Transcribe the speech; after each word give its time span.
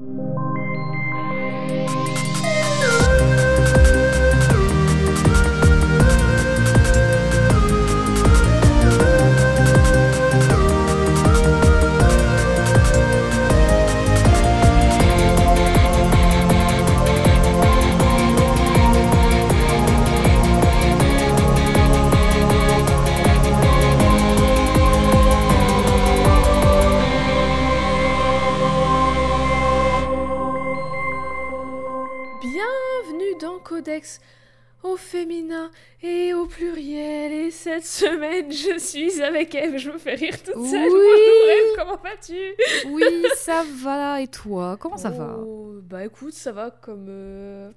Bienvenue 0.00 0.47
je 38.78 38.84
suis 38.84 39.22
avec 39.22 39.54
Eve. 39.54 39.76
Je 39.78 39.90
me 39.90 39.98
fais 39.98 40.14
rire 40.14 40.36
toute 40.42 40.64
seule. 40.64 40.88
Oui. 40.88 40.90
Bonjour 40.90 41.50
Eve, 41.50 41.76
comment 41.76 41.96
vas-tu? 42.02 42.54
Oui, 42.92 43.26
ça 43.36 43.64
va. 43.82 44.20
Et 44.20 44.28
toi 44.28 44.76
Comment 44.80 44.96
ça 44.96 45.10
va? 45.10 45.36
Oh, 45.38 45.74
Bah 45.82 46.04
écoute, 46.04 46.32
ça 46.34 46.52
va 46.52 46.70
comme 46.70 47.06
euh, 47.08 47.70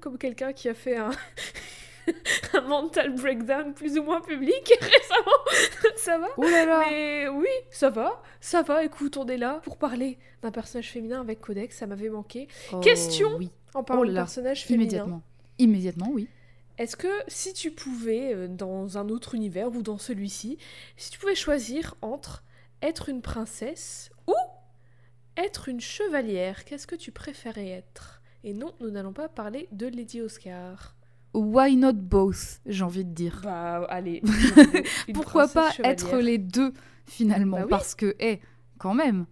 comme 0.00 0.18
quelqu'un 0.18 0.52
qui 0.52 0.68
a 0.68 0.74
fait 0.74 0.96
un 0.96 1.10
un 2.54 2.60
mental 2.62 3.14
breakdown 3.14 3.74
plus 3.74 3.98
ou 3.98 4.02
moins 4.02 4.20
public 4.20 4.72
récemment. 4.80 5.94
ça 5.96 6.18
va? 6.18 6.28
Oh 6.36 6.42
là 6.42 6.64
là 6.64 6.84
Mais 6.88 7.28
oui, 7.28 7.46
ça 7.70 7.90
va, 7.90 8.22
ça 8.40 8.62
va. 8.62 8.84
Écoute, 8.84 9.16
on 9.16 9.26
est 9.26 9.36
là 9.36 9.60
pour 9.64 9.76
parler 9.76 10.18
d'un 10.42 10.50
personnage 10.50 10.90
féminin 10.90 11.20
avec 11.20 11.40
Codex. 11.40 11.76
Ça 11.76 11.86
m'avait 11.86 12.08
manqué. 12.08 12.48
Oh, 12.72 12.80
Question 12.80 13.36
Oui, 13.36 13.50
En 13.74 13.82
parlant 13.82 14.02
Oh 14.02 14.06
de 14.06 14.12
personnage 14.14 14.64
féminin, 14.64 14.82
immédiatement. 14.84 15.22
Immédiatement, 15.58 16.08
oui. 16.12 16.28
Est-ce 16.78 16.96
que 16.96 17.08
si 17.26 17.52
tu 17.52 17.70
pouvais, 17.70 18.32
euh, 18.34 18.48
dans 18.48 18.98
un 18.98 19.08
autre 19.08 19.34
univers 19.34 19.68
ou 19.74 19.82
dans 19.82 19.98
celui-ci, 19.98 20.58
si 20.96 21.10
tu 21.10 21.18
pouvais 21.18 21.34
choisir 21.34 21.94
entre 22.02 22.44
être 22.82 23.08
une 23.08 23.20
princesse 23.22 24.10
ou 24.26 24.34
être 25.36 25.68
une 25.68 25.80
chevalière, 25.80 26.64
qu'est-ce 26.64 26.86
que 26.86 26.94
tu 26.96 27.10
préférais 27.12 27.68
être? 27.68 28.22
Et 28.44 28.54
non, 28.54 28.72
nous 28.80 28.90
n'allons 28.90 29.12
pas 29.12 29.28
parler 29.28 29.68
de 29.72 29.86
Lady 29.86 30.20
Oscar. 30.20 30.94
Why 31.34 31.76
not 31.76 31.92
both 31.94 32.60
J'ai 32.66 32.84
envie 32.84 33.04
de 33.04 33.12
dire? 33.12 33.40
Bah, 33.42 33.84
allez. 33.90 34.22
Pourquoi 35.14 35.48
pas 35.48 35.72
être 35.84 36.16
les 36.18 36.38
deux 36.38 36.72
finalement? 37.06 37.58
Bah 37.58 37.64
oui. 37.64 37.70
Parce 37.70 37.94
que, 37.94 38.16
eh, 38.20 38.40
quand 38.78 38.94
même, 38.94 39.26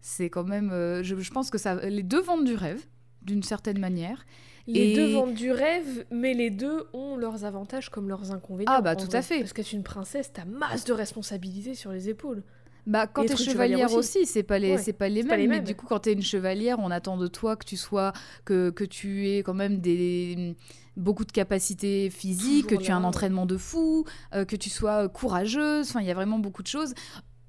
c'est 0.00 0.28
quand 0.30 0.44
même. 0.44 0.70
euh, 0.72 1.02
je, 1.02 1.16
je 1.16 1.30
pense 1.30 1.50
que 1.50 1.58
ça, 1.58 1.76
les 1.76 2.02
deux 2.02 2.20
vendent 2.20 2.44
du 2.44 2.54
rêve 2.54 2.84
d'une 3.22 3.42
certaine 3.42 3.78
manière. 3.78 4.24
Les 4.66 4.80
Et- 4.92 4.94
deux 4.96 5.12
vendent 5.12 5.34
du 5.34 5.52
rêve, 5.52 6.04
mais 6.10 6.34
les 6.34 6.50
deux 6.50 6.86
ont 6.92 7.16
leurs 7.16 7.44
avantages 7.44 7.88
comme 7.88 8.08
leurs 8.08 8.32
inconvénients. 8.32 8.72
Ah, 8.74 8.80
bah, 8.82 8.96
tout 8.96 9.06
vrai. 9.06 9.18
à 9.18 9.22
fait. 9.22 9.38
Parce 9.40 9.52
qu'être 9.52 9.72
une 9.72 9.84
princesse, 9.84 10.32
t'as 10.32 10.44
masse 10.44 10.84
de 10.84 10.92
responsabilités 10.92 11.74
sur 11.74 11.92
les 11.92 12.08
épaules. 12.08 12.42
Bah, 12.86 13.08
quand 13.08 13.24
t'es 13.24 13.36
chevalière 13.36 13.86
aussi. 13.92 14.18
aussi, 14.20 14.26
c'est 14.26 14.44
pas 14.44 14.60
les, 14.60 14.72
Ouais, 14.72 14.78
c'est 14.78 14.92
pas 14.92 15.08
les 15.08 15.22
mêmes. 15.22 15.28
pas 15.28 15.36
les 15.36 15.46
mais 15.48 15.60
du 15.60 15.74
coup, 15.74 15.86
quand 15.86 16.00
t'es 16.00 16.12
une 16.12 16.22
chevalière, 16.22 16.78
on 16.78 16.90
attend 16.92 17.16
de 17.16 17.26
toi 17.26 17.56
que 17.56 17.64
tu 17.64 17.76
sois, 17.76 18.12
que, 18.44 18.70
que 18.70 18.84
tu 18.84 19.28
aies 19.28 19.42
quand 19.42 19.54
même 19.54 19.78
des 19.78 20.56
beaucoup 20.96 21.24
de 21.24 21.32
capacités 21.32 22.10
physiques, 22.10 22.68
que 22.68 22.74
tu 22.76 22.86
aies 22.86 22.94
un 22.94 23.04
entraînement 23.04 23.44
de 23.44 23.56
fou, 23.56 24.04
euh, 24.34 24.44
que 24.44 24.54
tu 24.56 24.70
sois 24.70 25.08
courageuse. 25.08 25.88
Enfin, 25.90 26.00
il 26.00 26.06
y 26.06 26.10
a 26.12 26.14
vraiment 26.14 26.38
beaucoup 26.38 26.62
de 26.62 26.68
choses. 26.68 26.94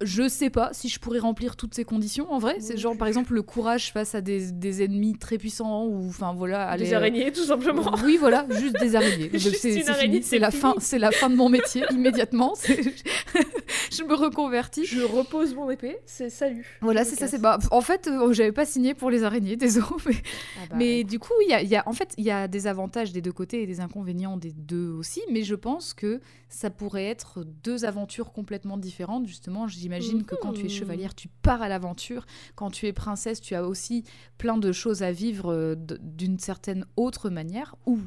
Je 0.02 0.28
sais 0.30 0.50
pas 0.52 0.70
si 0.73 0.90
je 0.90 1.00
pourrais 1.00 1.17
remplir 1.20 1.56
toutes 1.56 1.73
ces 1.73 1.84
conditions 1.84 2.31
en 2.31 2.38
vrai. 2.38 2.58
C'est 2.59 2.78
genre 2.78 2.95
par 2.95 3.08
exemple 3.08 3.34
le 3.34 3.42
courage 3.42 3.92
face 3.92 4.14
à 4.14 4.22
des, 4.22 4.52
des 4.52 4.84
ennemis 4.84 5.17
très 5.17 5.38
puissants 5.40 5.86
ou 5.86 6.08
enfin 6.08 6.34
voilà. 6.34 6.67
aller, 6.70 6.86
Des 6.86 6.94
euh, 6.94 6.98
araignées, 6.98 7.31
tout 7.31 7.44
simplement. 7.45 7.92
oui, 8.06 8.18
voilà, 8.20 8.45
juste 8.52 8.80
des 8.80 8.95
araignées. 8.95 9.31
C'est 9.40 9.52
c'est 9.81 9.90
araignée, 9.90 10.22
la 10.40 10.52
fin, 10.52 10.75
c'est 10.80 11.00
la 11.00 11.12
fin 11.12 11.30
de 11.31 11.36
mon 11.36 11.50
métier 11.50 11.84
immédiatement. 11.91 12.53
Je 13.91 14.03
me 14.03 14.13
reconvertis. 14.13 14.86
Je 14.86 15.02
repose 15.02 15.56
mon 15.56 15.69
épée, 15.69 15.97
c'est 16.06 16.30
salut. 16.30 16.78
Voilà, 16.81 17.03
c'est 17.03 17.16
ça. 17.16 17.28
C'est 17.28 17.40
bah, 17.41 17.57
en 17.72 17.81
fait, 17.81 18.07
euh, 18.07 18.31
j'avais 18.34 18.52
pas 18.52 18.66
signé 18.66 18.94
pour 18.94 19.09
les 19.09 19.24
araignées, 19.24 19.56
désolé. 19.56 19.86
Mais, 20.06 20.13
Ah 20.16 20.66
bah, 20.69 20.75
mais 20.78 21.03
du 21.03 21.19
coup, 21.19 21.34
il 21.46 21.50
y 21.50 21.53
a, 21.53 21.62
il 21.62 21.69
y 21.69 21.75
a- 21.75 21.88
en 21.88 21.94
fait, 21.94 22.13
il 22.18 22.25
y 22.25 22.31
a 22.31 22.47
des 22.47 22.68
avantages 22.68 23.12
des 23.12 23.22
deux 23.22 23.31
côtés 23.31 23.63
et 23.63 23.68
des 23.68 23.80
inconvénients 23.80 24.38
des 24.38 24.52
deux 24.52 24.90
aussi. 24.90 25.22
Mais 25.31 25.44
je 25.44 25.56
pense 25.56 25.94
que 25.94 26.19
ça 26.50 26.69
pourrait 26.69 27.06
être 27.06 27.44
deux 27.63 27.86
aventures 27.86 28.31
complètement 28.31 28.78
différentes. 28.78 29.28
Justement, 29.28 29.68
j'imagine 29.88 30.24
que 30.25 30.36
quand 30.36 30.53
tu 30.53 30.62
es 30.62 30.64
Mhm. 30.64 30.70
chevalière, 30.70 31.16
tu 31.16 31.28
pars 31.42 31.62
à 31.62 31.70
l'aventure. 31.70 32.25
Quand 32.56 32.70
tu 32.72 32.86
es 32.88 32.94
princesse, 32.94 33.42
tu 33.42 33.56
as 33.56 33.66
aussi 33.68 34.03
plein 34.38 34.58
de 34.58 34.72
choses 34.72 35.02
à 35.03 35.12
vivre 35.12 35.52
euh, 35.52 35.75
d'une 36.02 36.40
certaine 36.40 36.86
autre 36.96 37.30
manière 37.30 37.75
ou 37.86 38.00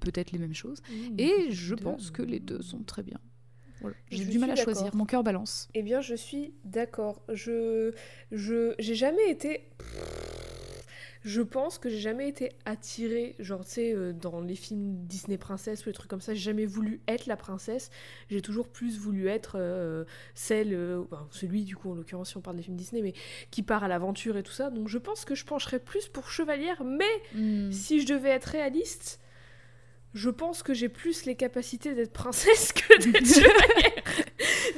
peut-être 0.00 0.30
les 0.32 0.38
mêmes 0.38 0.54
choses. 0.54 0.80
Mmh, 0.90 1.18
Et 1.18 1.50
je 1.50 1.74
deux. 1.74 1.82
pense 1.82 2.10
que 2.10 2.22
les 2.22 2.38
deux 2.40 2.62
sont 2.62 2.82
très 2.84 3.02
bien. 3.02 3.18
Voilà. 3.80 3.96
J'ai 4.12 4.24
du 4.26 4.38
mal 4.38 4.50
à 4.52 4.54
choisir. 4.56 4.94
Mon 4.94 5.06
cœur 5.06 5.24
balance. 5.24 5.68
Eh 5.74 5.82
bien, 5.82 6.00
je 6.00 6.14
suis 6.14 6.54
d'accord. 6.64 7.22
Je, 7.28 7.92
je, 8.30 8.74
j'ai 8.78 8.94
jamais 8.94 9.28
été. 9.28 9.68
Je 11.24 11.40
pense 11.40 11.78
que 11.78 11.88
j'ai 11.88 12.00
jamais 12.00 12.28
été 12.28 12.50
attirée, 12.64 13.36
genre, 13.38 13.64
tu 13.64 13.70
sais, 13.70 13.92
euh, 13.94 14.12
dans 14.12 14.40
les 14.40 14.56
films 14.56 15.06
Disney 15.06 15.38
princesse 15.38 15.86
ou 15.86 15.88
les 15.88 15.92
trucs 15.92 16.10
comme 16.10 16.20
ça, 16.20 16.34
j'ai 16.34 16.40
jamais 16.40 16.66
voulu 16.66 17.00
être 17.06 17.26
la 17.26 17.36
princesse. 17.36 17.90
J'ai 18.28 18.42
toujours 18.42 18.68
plus 18.68 18.98
voulu 18.98 19.28
être 19.28 19.52
euh, 19.56 20.04
celle, 20.34 20.74
euh, 20.74 21.04
celui, 21.30 21.62
du 21.64 21.76
coup, 21.76 21.92
en 21.92 21.94
l'occurrence, 21.94 22.30
si 22.30 22.36
on 22.36 22.40
parle 22.40 22.56
des 22.56 22.64
films 22.64 22.76
Disney, 22.76 23.02
mais 23.02 23.12
qui 23.52 23.62
part 23.62 23.84
à 23.84 23.88
l'aventure 23.88 24.36
et 24.36 24.42
tout 24.42 24.50
ça. 24.52 24.70
Donc, 24.70 24.88
je 24.88 24.98
pense 24.98 25.24
que 25.24 25.36
je 25.36 25.44
pencherais 25.44 25.78
plus 25.78 26.08
pour 26.08 26.28
chevalière, 26.28 26.82
mais 26.84 27.04
Hmm. 27.34 27.70
si 27.70 28.00
je 28.00 28.06
devais 28.12 28.30
être 28.30 28.46
réaliste, 28.46 29.20
je 30.14 30.28
pense 30.28 30.62
que 30.62 30.74
j'ai 30.74 30.88
plus 30.90 31.24
les 31.24 31.36
capacités 31.36 31.94
d'être 31.94 32.12
princesse 32.12 32.72
que 32.72 32.98
d'être 33.12 33.24
chevalière. 33.34 34.02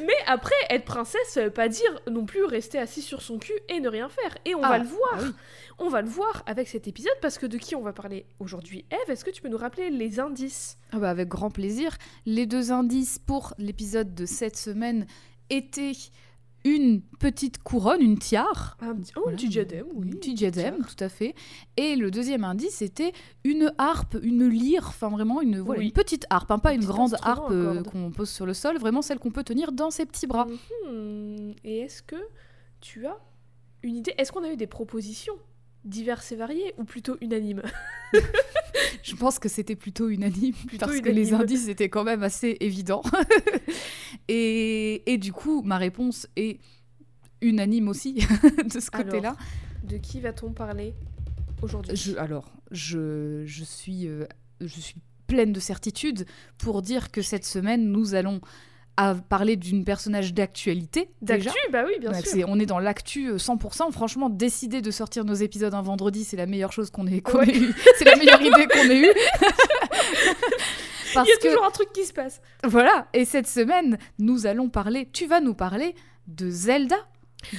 Mais 0.06 0.14
après, 0.26 0.54
être 0.70 0.84
princesse, 0.84 1.26
ça 1.28 1.44
veut 1.44 1.50
pas 1.50 1.68
dire 1.68 2.00
non 2.10 2.24
plus 2.26 2.44
rester 2.44 2.78
assis 2.78 3.02
sur 3.02 3.22
son 3.22 3.38
cul 3.38 3.54
et 3.68 3.80
ne 3.80 3.88
rien 3.88 4.08
faire. 4.08 4.36
Et 4.44 4.54
on 4.54 4.62
Ah, 4.62 4.68
va 4.68 4.78
le 4.78 4.84
voir. 4.84 5.14
ah 5.14 5.22
oui. 5.22 5.30
On 5.78 5.88
va 5.88 6.02
le 6.02 6.08
voir 6.08 6.42
avec 6.46 6.68
cet 6.68 6.86
épisode 6.88 7.12
parce 7.20 7.38
que 7.38 7.46
de 7.46 7.58
qui 7.58 7.74
on 7.74 7.82
va 7.82 7.92
parler 7.92 8.26
aujourd'hui 8.38 8.84
Eve, 8.90 9.10
est-ce 9.10 9.24
que 9.24 9.30
tu 9.30 9.42
peux 9.42 9.48
nous 9.48 9.56
rappeler 9.58 9.90
les 9.90 10.20
indices? 10.20 10.78
Ah 10.92 10.98
bah 10.98 11.10
avec 11.10 11.28
grand 11.28 11.50
plaisir. 11.50 11.96
Les 12.26 12.46
deux 12.46 12.70
indices 12.72 13.18
pour 13.18 13.54
l'épisode 13.58 14.14
de 14.14 14.24
cette 14.26 14.56
semaine 14.56 15.06
étaient 15.50 15.92
une 16.66 17.02
petite 17.02 17.62
couronne, 17.62 18.00
une 18.00 18.18
tiare. 18.18 18.78
Un 18.80 18.94
petit- 18.94 19.12
Oh, 19.16 19.20
Voilà, 19.24 19.34
un 19.34 19.36
petit 19.36 19.48
diadème, 19.50 19.84
oui. 19.94 20.06
Une 20.06 20.14
petite 20.18 20.34
diadème, 20.38 20.76
tiare. 20.76 20.88
tout 20.94 21.04
à 21.04 21.08
fait. 21.10 21.34
Et 21.76 21.94
le 21.94 22.10
deuxième 22.10 22.42
indice, 22.44 22.76
c'était 22.76 23.12
une 23.44 23.70
harpe, 23.76 24.16
une 24.22 24.48
lyre, 24.48 24.86
enfin 24.88 25.10
vraiment 25.10 25.42
une, 25.42 25.60
voilà, 25.60 25.80
Oui. 25.80 25.86
une 25.88 25.92
petite 25.92 26.24
harpe, 26.30 26.50
hein, 26.50 26.58
pas 26.58 26.70
Un 26.70 26.74
une 26.74 26.78
petit 26.80 26.86
grande 26.86 27.16
harpe 27.22 27.50
euh, 27.50 27.82
qu'on 27.82 28.10
pose 28.12 28.30
sur 28.30 28.46
le 28.46 28.54
sol, 28.54 28.78
vraiment 28.78 29.02
celle 29.02 29.18
qu'on 29.18 29.30
peut 29.30 29.44
tenir 29.44 29.72
dans 29.72 29.90
ses 29.90 30.06
petits 30.06 30.26
bras. 30.26 30.46
Mhm. 30.88 31.54
Et 31.64 31.80
est-ce 31.80 32.02
que 32.02 32.16
tu 32.80 33.04
as 33.06 33.18
une 33.82 33.96
idée? 33.96 34.14
Est-ce 34.16 34.32
qu'on 34.32 34.42
a 34.44 34.50
eu 34.50 34.56
des 34.56 34.66
propositions? 34.66 35.34
Diverses 35.84 36.32
et 36.32 36.36
variées 36.36 36.74
ou 36.78 36.84
plutôt 36.84 37.16
unanimes 37.20 37.62
Je 39.02 39.14
pense 39.16 39.38
que 39.38 39.48
c'était 39.48 39.76
plutôt 39.76 40.08
unanime, 40.08 40.54
Plutôt 40.54 40.86
parce 40.86 41.00
que 41.00 41.10
les 41.10 41.34
indices 41.34 41.68
étaient 41.68 41.90
quand 41.90 42.04
même 42.04 42.22
assez 42.22 42.56
évidents. 42.60 43.02
et, 44.28 45.12
et 45.12 45.18
du 45.18 45.32
coup, 45.32 45.62
ma 45.62 45.76
réponse 45.76 46.26
est 46.36 46.58
unanime 47.42 47.88
aussi 47.88 48.14
de 48.74 48.80
ce 48.80 48.90
côté-là. 48.90 49.36
De 49.84 49.98
qui 49.98 50.20
va-t-on 50.20 50.52
parler 50.52 50.94
aujourd'hui? 51.62 51.94
Je, 51.94 52.16
alors, 52.16 52.50
je, 52.70 53.42
je, 53.44 53.64
suis, 53.64 54.08
euh, 54.08 54.24
je 54.60 54.80
suis 54.80 54.96
pleine 55.26 55.52
de 55.52 55.60
certitude 55.60 56.26
pour 56.58 56.80
dire 56.80 57.10
que 57.10 57.20
cette 57.20 57.44
semaine, 57.44 57.90
nous 57.90 58.14
allons 58.14 58.40
à 58.96 59.14
parler 59.14 59.56
d'une 59.56 59.84
personnage 59.84 60.34
d'actualité. 60.34 61.10
D'actu 61.20 61.48
Bah 61.72 61.84
oui, 61.86 61.94
bien 62.00 62.12
sûr. 62.14 62.46
on 62.48 62.58
est 62.60 62.66
dans 62.66 62.78
l'actu 62.78 63.28
euh, 63.30 63.36
100%. 63.38 63.90
Franchement, 63.92 64.30
décider 64.30 64.80
de 64.82 64.90
sortir 64.90 65.24
nos 65.24 65.34
épisodes 65.34 65.74
un 65.74 65.82
vendredi, 65.82 66.24
c'est 66.24 66.36
la 66.36 66.46
meilleure 66.46 66.72
chose 66.72 66.90
qu'on 66.90 67.06
ait, 67.06 67.22
Ouais. 67.34 67.48
ait 67.48 67.58
eue. 67.58 67.74
C'est 67.98 68.04
la 68.04 68.16
meilleure 68.16 68.40
idée 68.40 68.66
qu'on 68.66 68.90
ait 68.90 69.00
eue. 69.00 69.12
Parce 71.14 71.28
Il 71.28 71.30
y 71.30 71.32
a 71.32 71.36
que, 71.36 71.46
toujours 71.48 71.64
un 71.64 71.70
truc 71.70 71.92
qui 71.92 72.04
se 72.04 72.12
passe. 72.12 72.40
voilà, 72.64 73.06
et 73.12 73.24
cette 73.24 73.46
semaine, 73.46 73.98
nous 74.18 74.46
allons 74.46 74.68
parler, 74.68 75.08
tu 75.12 75.26
vas 75.26 75.40
nous 75.40 75.54
parler 75.54 75.94
de 76.26 76.50
Zelda, 76.50 76.96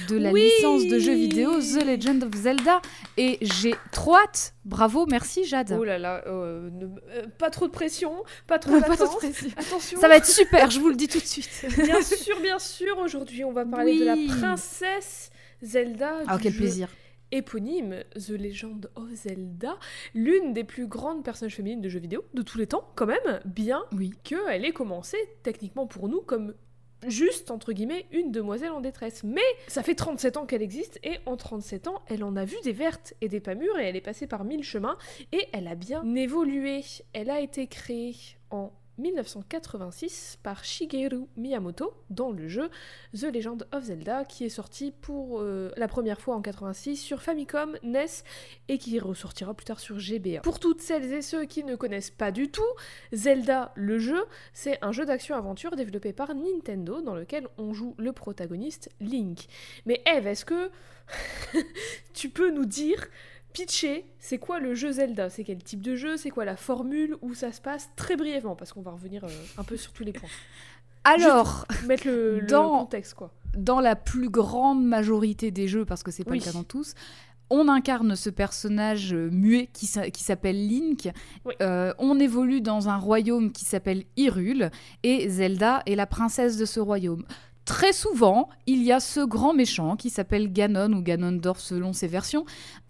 de 0.08 0.16
la 0.16 0.30
Oui 0.32 0.42
licence 0.56 0.84
de 0.86 0.98
jeux 0.98 1.14
vidéo 1.14 1.52
The 1.60 1.84
Legend 1.84 2.24
of 2.24 2.34
Zelda. 2.34 2.80
Et 3.16 3.38
j'ai 3.42 3.74
trop 3.92 4.16
hâte. 4.16 4.54
Bravo, 4.64 5.06
merci 5.06 5.44
Jade. 5.44 5.76
Oh 5.78 5.84
là 5.84 5.98
là, 5.98 6.22
euh, 6.26 6.68
ne- 6.72 6.86
euh, 7.10 7.26
pas 7.38 7.50
trop 7.50 7.66
de 7.66 7.72
pression, 7.72 8.24
pas 8.46 8.58
trop 8.58 8.72
Pas 8.80 8.96
trop 8.96 9.06
de 9.06 9.16
pression. 9.18 9.48
Attention. 9.56 10.00
Ça 10.00 10.08
va 10.08 10.16
être 10.16 10.26
super, 10.26 10.70
je 10.70 10.80
vous 10.80 10.88
le 10.88 10.96
dis 10.96 11.08
tout 11.08 11.18
de 11.20 11.24
suite. 11.24 11.66
Bien 11.84 12.02
sûr, 12.02 12.40
bien 12.40 12.58
sûr. 12.58 12.98
Aujourd'hui, 12.98 13.44
on 13.44 13.52
va 13.52 13.64
parler 13.64 13.98
de 13.98 14.04
la 14.04 14.16
princesse 14.38 15.30
Zelda. 15.62 16.12
Ah, 16.26 16.38
quel 16.42 16.52
jeu 16.52 16.58
plaisir. 16.58 16.88
éponyme 17.32 18.02
The 18.14 18.30
Legend 18.30 18.90
of 18.94 19.08
Zelda, 19.14 19.76
l'une 20.14 20.52
des 20.52 20.64
plus 20.64 20.86
grandes 20.86 21.24
personnages 21.24 21.54
féminines 21.56 21.80
de 21.80 21.88
jeux 21.88 21.98
vidéo 22.00 22.24
de 22.34 22.42
tous 22.42 22.58
les 22.58 22.66
temps, 22.66 22.88
quand 22.94 23.06
même, 23.06 23.40
bien 23.44 23.82
Oui. 23.92 24.12
qu'elle 24.24 24.64
ait 24.64 24.72
commencé 24.72 25.16
techniquement 25.42 25.86
pour 25.86 26.08
nous 26.08 26.20
comme 26.20 26.54
juste, 27.06 27.50
entre 27.50 27.72
guillemets, 27.72 28.06
une 28.12 28.30
demoiselle 28.30 28.70
en 28.70 28.80
détresse. 28.80 29.22
Mais 29.24 29.40
ça 29.68 29.82
fait 29.82 29.94
37 29.94 30.36
ans 30.36 30.46
qu'elle 30.46 30.62
existe, 30.62 30.98
et 31.02 31.18
en 31.26 31.36
37 31.36 31.88
ans, 31.88 32.02
elle 32.08 32.24
en 32.24 32.36
a 32.36 32.44
vu 32.44 32.56
des 32.64 32.72
vertes 32.72 33.14
et 33.20 33.28
des 33.28 33.40
pas 33.40 33.54
mûres, 33.54 33.78
et 33.78 33.84
elle 33.84 33.96
est 33.96 34.00
passée 34.00 34.26
par 34.26 34.44
mille 34.44 34.64
chemins, 34.64 34.96
et 35.32 35.46
elle 35.52 35.68
a 35.68 35.74
bien 35.74 36.02
évolué. 36.14 36.82
Elle 37.12 37.30
a 37.30 37.40
été 37.40 37.66
créée 37.66 38.14
en 38.50 38.72
1986 38.98 40.38
par 40.42 40.64
Shigeru 40.64 41.26
Miyamoto 41.36 41.92
dans 42.10 42.30
le 42.30 42.48
jeu 42.48 42.70
The 43.14 43.24
Legend 43.24 43.66
of 43.72 43.84
Zelda 43.84 44.24
qui 44.24 44.44
est 44.44 44.50
sorti 44.50 44.92
pour 44.92 45.40
euh, 45.40 45.70
la 45.76 45.88
première 45.88 46.20
fois 46.20 46.36
en 46.36 46.42
86 46.42 46.96
sur 46.96 47.22
Famicom, 47.22 47.76
NES 47.82 48.06
et 48.68 48.78
qui 48.78 48.98
ressortira 48.98 49.54
plus 49.54 49.64
tard 49.64 49.80
sur 49.80 49.98
GBA. 49.98 50.40
Pour 50.40 50.58
toutes 50.58 50.80
celles 50.80 51.12
et 51.12 51.22
ceux 51.22 51.44
qui 51.44 51.64
ne 51.64 51.76
connaissent 51.76 52.10
pas 52.10 52.30
du 52.30 52.50
tout, 52.50 52.62
Zelda 53.12 53.72
le 53.74 53.98
jeu, 53.98 54.24
c'est 54.52 54.78
un 54.82 54.92
jeu 54.92 55.04
d'action-aventure 55.04 55.76
développé 55.76 56.12
par 56.12 56.34
Nintendo 56.34 57.00
dans 57.00 57.14
lequel 57.14 57.48
on 57.58 57.72
joue 57.72 57.94
le 57.98 58.12
protagoniste 58.12 58.90
Link. 59.00 59.46
Mais 59.84 60.02
Eve, 60.06 60.26
est-ce 60.26 60.44
que 60.44 60.70
tu 62.14 62.28
peux 62.28 62.50
nous 62.50 62.66
dire 62.66 63.06
pitcher, 63.56 64.04
c'est 64.18 64.36
quoi 64.38 64.60
le 64.60 64.74
jeu 64.74 64.92
Zelda? 64.92 65.30
C'est 65.30 65.42
quel 65.44 65.62
type 65.62 65.80
de 65.80 65.96
jeu? 65.96 66.18
C'est 66.18 66.28
quoi 66.30 66.44
la 66.44 66.56
formule? 66.56 67.16
Où 67.22 67.32
ça 67.34 67.52
se 67.52 67.60
passe? 67.62 67.88
Très 67.96 68.14
brièvement, 68.16 68.54
parce 68.54 68.72
qu'on 68.74 68.82
va 68.82 68.90
revenir 68.90 69.24
euh, 69.24 69.28
un 69.56 69.64
peu 69.64 69.76
sur 69.78 69.92
tous 69.92 70.04
les 70.04 70.12
points. 70.12 70.28
Alors, 71.04 71.64
Juste 71.70 71.86
mettre 71.86 72.06
le, 72.06 72.40
le 72.40 72.46
contexte, 72.78 73.14
quoi. 73.14 73.32
dans 73.56 73.80
la 73.80 73.96
plus 73.96 74.28
grande 74.28 74.84
majorité 74.84 75.50
des 75.50 75.68
jeux, 75.68 75.84
parce 75.86 76.02
que 76.02 76.10
c'est 76.10 76.24
pas 76.24 76.32
Oui. 76.32 76.40
le 76.40 76.44
cas 76.44 76.52
dans 76.52 76.64
tous, 76.64 76.94
on 77.48 77.68
incarne 77.68 78.14
ce 78.16 78.28
personnage 78.28 79.14
euh, 79.14 79.30
muet 79.30 79.68
qui, 79.72 79.86
s'a- 79.86 80.10
qui 80.10 80.22
s'appelle 80.24 80.68
Link. 80.68 81.08
Oui. 81.44 81.54
Euh, 81.62 81.94
on 81.98 82.18
évolue 82.20 82.60
dans 82.60 82.88
un 82.90 82.96
royaume 82.98 83.52
qui 83.52 83.64
s'appelle 83.64 84.04
Hyrule 84.18 84.70
et 85.02 85.28
Zelda 85.30 85.82
est 85.86 85.94
la 85.94 86.06
princesse 86.06 86.56
de 86.58 86.64
ce 86.66 86.80
royaume. 86.80 87.24
Très 87.66 87.92
souvent, 87.92 88.48
il 88.66 88.84
y 88.84 88.92
a 88.92 89.00
ce 89.00 89.18
grand 89.18 89.52
méchant 89.52 89.96
qui 89.96 90.08
s'appelle 90.08 90.52
Ganon 90.52 90.92
ou 90.92 91.02
Ganondorf 91.02 91.60
selon 91.60 91.92
ses 91.92 92.06
versions, 92.06 92.44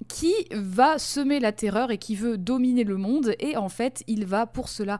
qui 0.06 0.34
va 0.52 0.98
semer 0.98 1.40
la 1.40 1.50
terreur 1.50 1.90
et 1.90 1.96
qui 1.96 2.14
veut 2.14 2.36
dominer 2.36 2.84
le 2.84 2.98
monde. 2.98 3.34
Et 3.40 3.56
en 3.56 3.70
fait, 3.70 4.04
il 4.06 4.26
va 4.26 4.46
pour 4.46 4.68
cela 4.68 4.98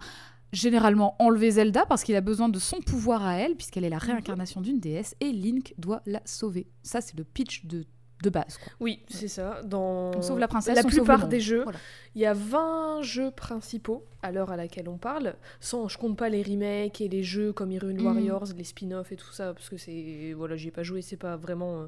généralement 0.51 1.15
enlever 1.19 1.51
Zelda 1.51 1.85
parce 1.85 2.05
qu'il 2.05 2.17
a 2.17 2.23
besoin 2.23 2.49
de 2.49 2.59
son 2.59 2.81
pouvoir 2.81 3.27
à 3.27 3.35
elle, 3.35 3.55
puisqu'elle 3.55 3.85
est 3.85 3.91
la 3.91 3.99
réincarnation 3.99 4.63
d'une 4.63 4.81
déesse, 4.81 5.15
et 5.21 5.31
Link 5.31 5.75
doit 5.77 6.01
la 6.07 6.23
sauver. 6.25 6.69
Ça, 6.83 7.03
c'est 7.03 7.19
le 7.19 7.25
pitch 7.25 7.67
de, 7.67 7.85
de 8.23 8.31
base. 8.31 8.57
quoi. 8.59 8.73
Oui, 8.81 9.03
c'est 9.09 9.29
ça. 9.29 9.63
Dans 9.65 10.13
On 10.17 10.23
sauve 10.23 10.39
la 10.39 10.49
princesse, 10.49 10.75
la 10.75 10.85
on 10.85 10.89
plupart 10.89 11.29
des 11.29 11.41
jeux, 11.41 11.65
Voilà. 11.65 11.79
il 12.15 12.23
y 12.23 12.27
a 12.27 12.33
20 12.33 13.03
jeux 13.03 13.31
principaux 13.31 14.05
à 14.23 14.33
l'heure 14.33 14.51
à 14.51 14.57
laquelle 14.57 14.89
on 14.89 14.97
parle. 14.97 15.35
Sans, 15.61 15.87
je 15.89 15.99
compte 15.99 16.17
pas 16.17 16.29
les 16.31 16.43
remakes 16.43 17.01
et 17.03 17.09
les 17.09 17.23
jeux 17.23 17.53
comme 17.53 17.71
Hyrule 17.73 17.97
Mhm. 17.99 18.07
Warriors, 18.07 18.45
les 18.57 18.65
spin-offs 18.65 19.13
et 19.13 19.17
tout 19.17 19.33
ça, 19.33 19.53
parce 19.53 19.69
que 19.69 19.77
c'est 19.77 20.33
voilà, 20.37 20.57
j'y 20.57 20.69
ai 20.69 20.71
pas 20.71 20.83
joué, 20.83 21.03
c'est 21.03 21.17
pas 21.19 21.37
vraiment. 21.37 21.83
euh, 21.83 21.87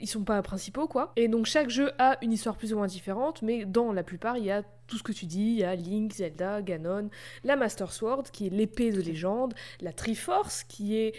ils 0.00 0.06
sont 0.06 0.24
pas 0.24 0.42
principaux 0.42 0.86
quoi. 0.86 1.12
Et 1.16 1.26
donc 1.28 1.46
chaque 1.46 1.70
jeu 1.70 1.90
a 1.98 2.18
une 2.22 2.32
histoire 2.32 2.56
plus 2.58 2.72
ou 2.74 2.76
moins 2.76 2.86
différente, 2.86 3.40
mais 3.42 3.64
dans 3.64 3.92
la 3.92 4.02
plupart 4.02 4.36
il 4.36 4.44
y 4.44 4.50
a 4.50 4.62
tout 4.86 4.98
ce 4.98 5.02
que 5.02 5.12
tu 5.12 5.24
dis, 5.26 5.40
il 5.40 5.58
y 5.58 5.64
a 5.64 5.74
Link, 5.74 6.12
Zelda, 6.12 6.60
Ganon, 6.62 7.08
la 7.42 7.56
Master 7.56 7.90
Sword 7.90 8.24
qui 8.30 8.46
est 8.46 8.50
l'épée 8.50 8.92
de 8.92 9.00
légende, 9.00 9.54
la 9.80 9.92
Triforce 9.94 10.62
qui 10.64 10.96
est 10.98 11.14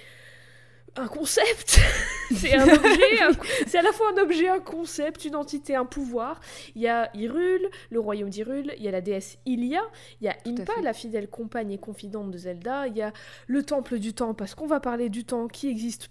un 1.00 1.08
concept, 1.08 1.80
c'est 2.36 2.54
un 2.56 2.64
objet, 2.68 3.22
un- 3.22 3.32
c'est 3.68 3.78
à 3.78 3.82
la 3.82 3.92
fois 3.92 4.08
un 4.16 4.22
objet, 4.22 4.48
un 4.48 4.60
concept, 4.60 5.26
une 5.26 5.36
entité, 5.36 5.76
un 5.76 5.86
pouvoir. 5.86 6.40
Il 6.76 6.82
y 6.82 6.88
a 6.88 7.10
Hyrule, 7.16 7.70
le 7.90 8.00
royaume 8.00 8.30
d'Hyrule, 8.30 8.74
il 8.78 8.84
y 8.84 8.88
a 8.88 8.92
la 8.92 9.02
déesse 9.02 9.38
Ilia, 9.46 9.82
il 10.22 10.26
y 10.26 10.28
a 10.28 10.32
à 10.34 10.50
Impa, 10.50 10.74
la 10.82 10.94
fidèle 10.94 11.28
compagne 11.28 11.72
et 11.72 11.78
confidente 11.78 12.32
de 12.32 12.38
Zelda, 12.38 12.88
il 12.88 12.98
y 12.98 13.02
a 13.02 13.14
le 13.48 13.64
temple 13.64 14.00
du 14.00 14.14
temps, 14.14 14.34
parce 14.34 14.56
qu'on 14.56 14.68
va 14.68 14.80
parler 14.80 15.10
du 15.10 15.24
temps 15.26 15.48
qui 15.48 15.70
existe 15.70 16.10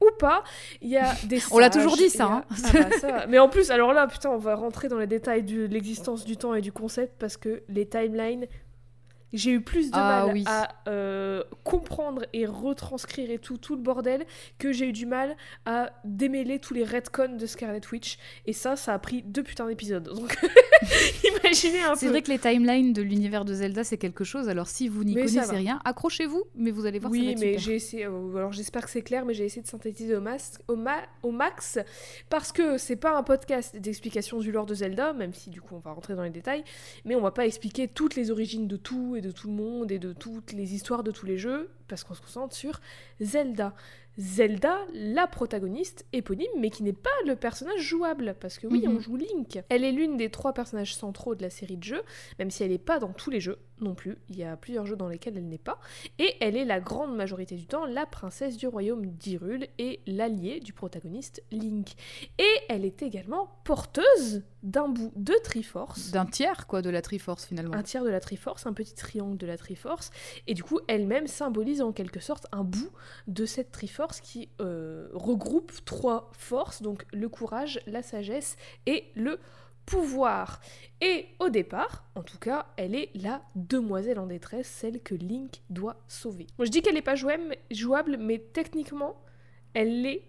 ou 0.00 0.08
pas. 0.18 0.42
Il 0.82 0.88
y 0.90 0.96
a 0.98 1.12
des 1.24 1.40
On 1.50 1.58
l'a 1.58 1.70
toujours 1.70 1.96
dit, 1.96 2.10
ça, 2.10 2.26
a- 2.26 2.32
hein. 2.38 2.44
Ah 2.64 2.68
bah, 2.72 2.98
ça. 3.00 3.26
Mais 3.28 3.38
en 3.38 3.48
plus, 3.48 3.70
alors 3.70 3.92
là, 3.92 4.06
putain, 4.06 4.30
on 4.30 4.38
va 4.38 4.54
rentrer 4.54 4.88
dans 4.88 4.98
les 4.98 5.06
détails 5.06 5.42
de 5.44 5.64
l'existence 5.66 6.24
du 6.24 6.36
temps 6.36 6.54
et 6.54 6.60
du 6.60 6.72
concept 6.72 7.14
parce 7.18 7.36
que 7.36 7.62
les 7.68 7.86
timelines, 7.86 8.46
j'ai 9.34 9.50
eu 9.50 9.60
plus 9.60 9.90
de 9.90 9.96
Ah 9.96 10.24
mal 10.26 10.32
oui. 10.34 10.44
à 10.46 10.68
euh, 10.88 11.42
comprendre 11.64 12.24
et 12.32 12.46
retranscrire 12.46 13.30
et 13.30 13.38
tout, 13.38 13.58
tout 13.58 13.74
le 13.74 13.82
bordel 13.82 14.24
que 14.58 14.72
j'ai 14.72 14.88
eu 14.88 14.92
du 14.92 15.04
mal 15.06 15.36
à 15.66 15.90
démêler 16.04 16.58
tous 16.58 16.72
les 16.74 16.84
retcons 16.84 17.36
de 17.36 17.46
Scarlet 17.46 17.80
Witch. 17.92 18.18
Et 18.46 18.52
ça, 18.52 18.76
ça 18.76 18.94
a 18.94 18.98
pris 18.98 19.22
deux 19.22 19.42
putains 19.42 19.66
d'épisodes. 19.66 20.04
Donc, 20.14 20.36
imaginez 21.42 21.80
un 21.82 21.94
C'est 21.94 22.06
peu. 22.06 22.12
vrai 22.12 22.22
que 22.22 22.30
les 22.30 22.38
timelines 22.38 22.92
de 22.92 23.02
l'univers 23.02 23.44
de 23.44 23.54
Zelda, 23.54 23.84
c'est 23.84 23.98
quelque 23.98 24.24
chose. 24.24 24.48
Alors, 24.48 24.66
si 24.68 24.88
vous 24.88 25.04
n'y 25.04 25.14
connaissez 25.14 25.40
rien, 25.40 25.78
accrochez-vous, 25.84 26.44
mais 26.54 26.70
vous 26.70 26.86
allez 26.86 26.98
voir, 26.98 27.12
ça 27.12 27.18
va 27.18 27.24
Oui, 27.24 27.32
être 27.32 27.40
mais 27.40 27.58
j'ai 27.58 27.74
essayé. 27.76 28.06
euh, 28.06 28.36
alors 28.36 28.52
j'espère 28.52 28.84
que 28.84 28.90
c'est 28.90 29.02
clair, 29.02 29.24
mais 29.24 29.34
j'ai 29.34 29.44
essayé 29.44 29.62
de 29.62 29.66
synthétiser 29.68 30.14
au, 30.16 30.20
mas- 30.20 30.58
au, 30.68 30.76
ma- 30.76 31.02
au 31.22 31.30
max 31.30 31.78
parce 32.30 32.52
que 32.52 32.78
c'est 32.78 32.96
pas 32.96 33.16
un 33.16 33.22
podcast 33.22 33.76
d'explication 33.76 34.38
du 34.38 34.52
lore 34.52 34.66
de 34.66 34.74
Zelda, 34.74 35.12
même 35.12 35.32
si 35.34 35.50
du 35.50 35.60
coup 35.60 35.74
on 35.74 35.78
va 35.78 35.92
rentrer 35.92 36.14
dans 36.14 36.22
les 36.22 36.30
détails, 36.30 36.64
mais 37.04 37.14
on 37.14 37.20
va 37.20 37.30
pas 37.30 37.46
expliquer 37.46 37.88
toutes 37.88 38.14
les 38.16 38.30
origines 38.30 38.66
de 38.68 38.76
tout 38.76 39.16
et 39.16 39.20
de 39.24 39.30
tout 39.32 39.48
le 39.48 39.54
monde 39.54 39.90
et 39.90 39.98
de 39.98 40.12
toutes 40.12 40.52
les 40.52 40.74
histoires 40.74 41.02
de 41.02 41.10
tous 41.10 41.26
les 41.26 41.38
jeux 41.38 41.70
parce 41.88 42.04
qu'on 42.04 42.14
se 42.14 42.20
concentre 42.20 42.54
sur 42.54 42.80
Zelda. 43.20 43.74
Zelda, 44.16 44.78
la 44.92 45.26
protagoniste 45.26 46.06
éponyme, 46.12 46.46
mais 46.58 46.70
qui 46.70 46.84
n'est 46.84 46.92
pas 46.92 47.10
le 47.26 47.34
personnage 47.34 47.80
jouable, 47.80 48.36
parce 48.38 48.58
que 48.60 48.68
oui, 48.68 48.84
Mhm. 48.86 48.96
on 48.96 49.00
joue 49.00 49.16
Link. 49.16 49.60
Elle 49.68 49.82
est 49.82 49.90
l'une 49.90 50.16
des 50.16 50.30
trois 50.30 50.52
personnages 50.54 50.94
centraux 50.94 51.34
de 51.34 51.42
la 51.42 51.50
série 51.50 51.76
de 51.76 51.82
jeux, 51.82 52.02
même 52.38 52.50
si 52.50 52.62
elle 52.62 52.70
n'est 52.70 52.78
pas 52.78 53.00
dans 53.00 53.12
tous 53.12 53.30
les 53.30 53.40
jeux 53.40 53.58
non 53.80 53.94
plus. 53.94 54.16
Il 54.28 54.36
y 54.36 54.44
a 54.44 54.56
plusieurs 54.56 54.86
jeux 54.86 54.96
dans 54.96 55.08
lesquels 55.08 55.36
elle 55.36 55.48
n'est 55.48 55.58
pas. 55.58 55.78
Et 56.18 56.34
elle 56.40 56.56
est 56.56 56.64
la 56.64 56.80
grande 56.80 57.16
majorité 57.16 57.56
du 57.56 57.66
temps 57.66 57.84
la 57.84 58.06
princesse 58.06 58.56
du 58.56 58.66
royaume 58.66 59.06
d'Hyrule 59.06 59.66
et 59.78 60.00
l'alliée 60.06 60.60
du 60.60 60.72
protagoniste 60.72 61.42
Link. 61.50 61.94
Et 62.38 62.54
elle 62.68 62.84
est 62.84 63.02
également 63.02 63.50
porteuse 63.64 64.42
d'un 64.62 64.88
bout 64.88 65.12
de 65.16 65.34
Triforce. 65.44 66.10
D'un 66.10 66.26
tiers, 66.26 66.66
quoi, 66.66 66.82
de 66.82 66.90
la 66.90 67.02
Triforce, 67.02 67.44
finalement. 67.44 67.74
Un 67.74 67.82
tiers 67.82 68.04
de 68.04 68.08
la 68.08 68.20
Triforce, 68.20 68.66
un 68.66 68.72
petit 68.72 68.94
triangle 68.94 69.36
de 69.36 69.46
la 69.46 69.58
Triforce, 69.58 70.10
et 70.46 70.54
du 70.54 70.62
coup 70.62 70.80
elle-même 70.88 71.26
symbolise 71.26 71.82
en 71.82 71.92
quelque 71.92 72.20
sorte 72.20 72.46
un 72.52 72.64
bout 72.64 72.90
de 73.26 73.44
cette 73.44 73.72
Triforce 73.72 74.20
qui 74.20 74.48
euh, 74.60 75.08
regroupe 75.12 75.72
trois 75.84 76.30
forces, 76.32 76.82
donc 76.82 77.04
le 77.12 77.28
courage, 77.28 77.80
la 77.86 78.02
sagesse 78.02 78.56
et 78.86 79.04
le 79.14 79.38
pouvoir. 79.86 80.60
Et 81.00 81.26
au 81.38 81.48
départ, 81.48 82.04
en 82.14 82.22
tout 82.22 82.38
cas, 82.38 82.66
elle 82.76 82.94
est 82.94 83.10
la 83.14 83.42
demoiselle 83.54 84.18
en 84.18 84.26
détresse, 84.26 84.68
celle 84.68 85.00
que 85.00 85.14
Link 85.14 85.62
doit 85.70 85.96
sauver. 86.08 86.46
Je 86.58 86.70
dis 86.70 86.82
qu'elle 86.82 86.94
n'est 86.94 87.02
pas 87.02 87.16
jouable, 87.16 88.16
mais 88.18 88.38
techniquement, 88.52 89.16
elle 89.74 90.02
l'est. 90.02 90.24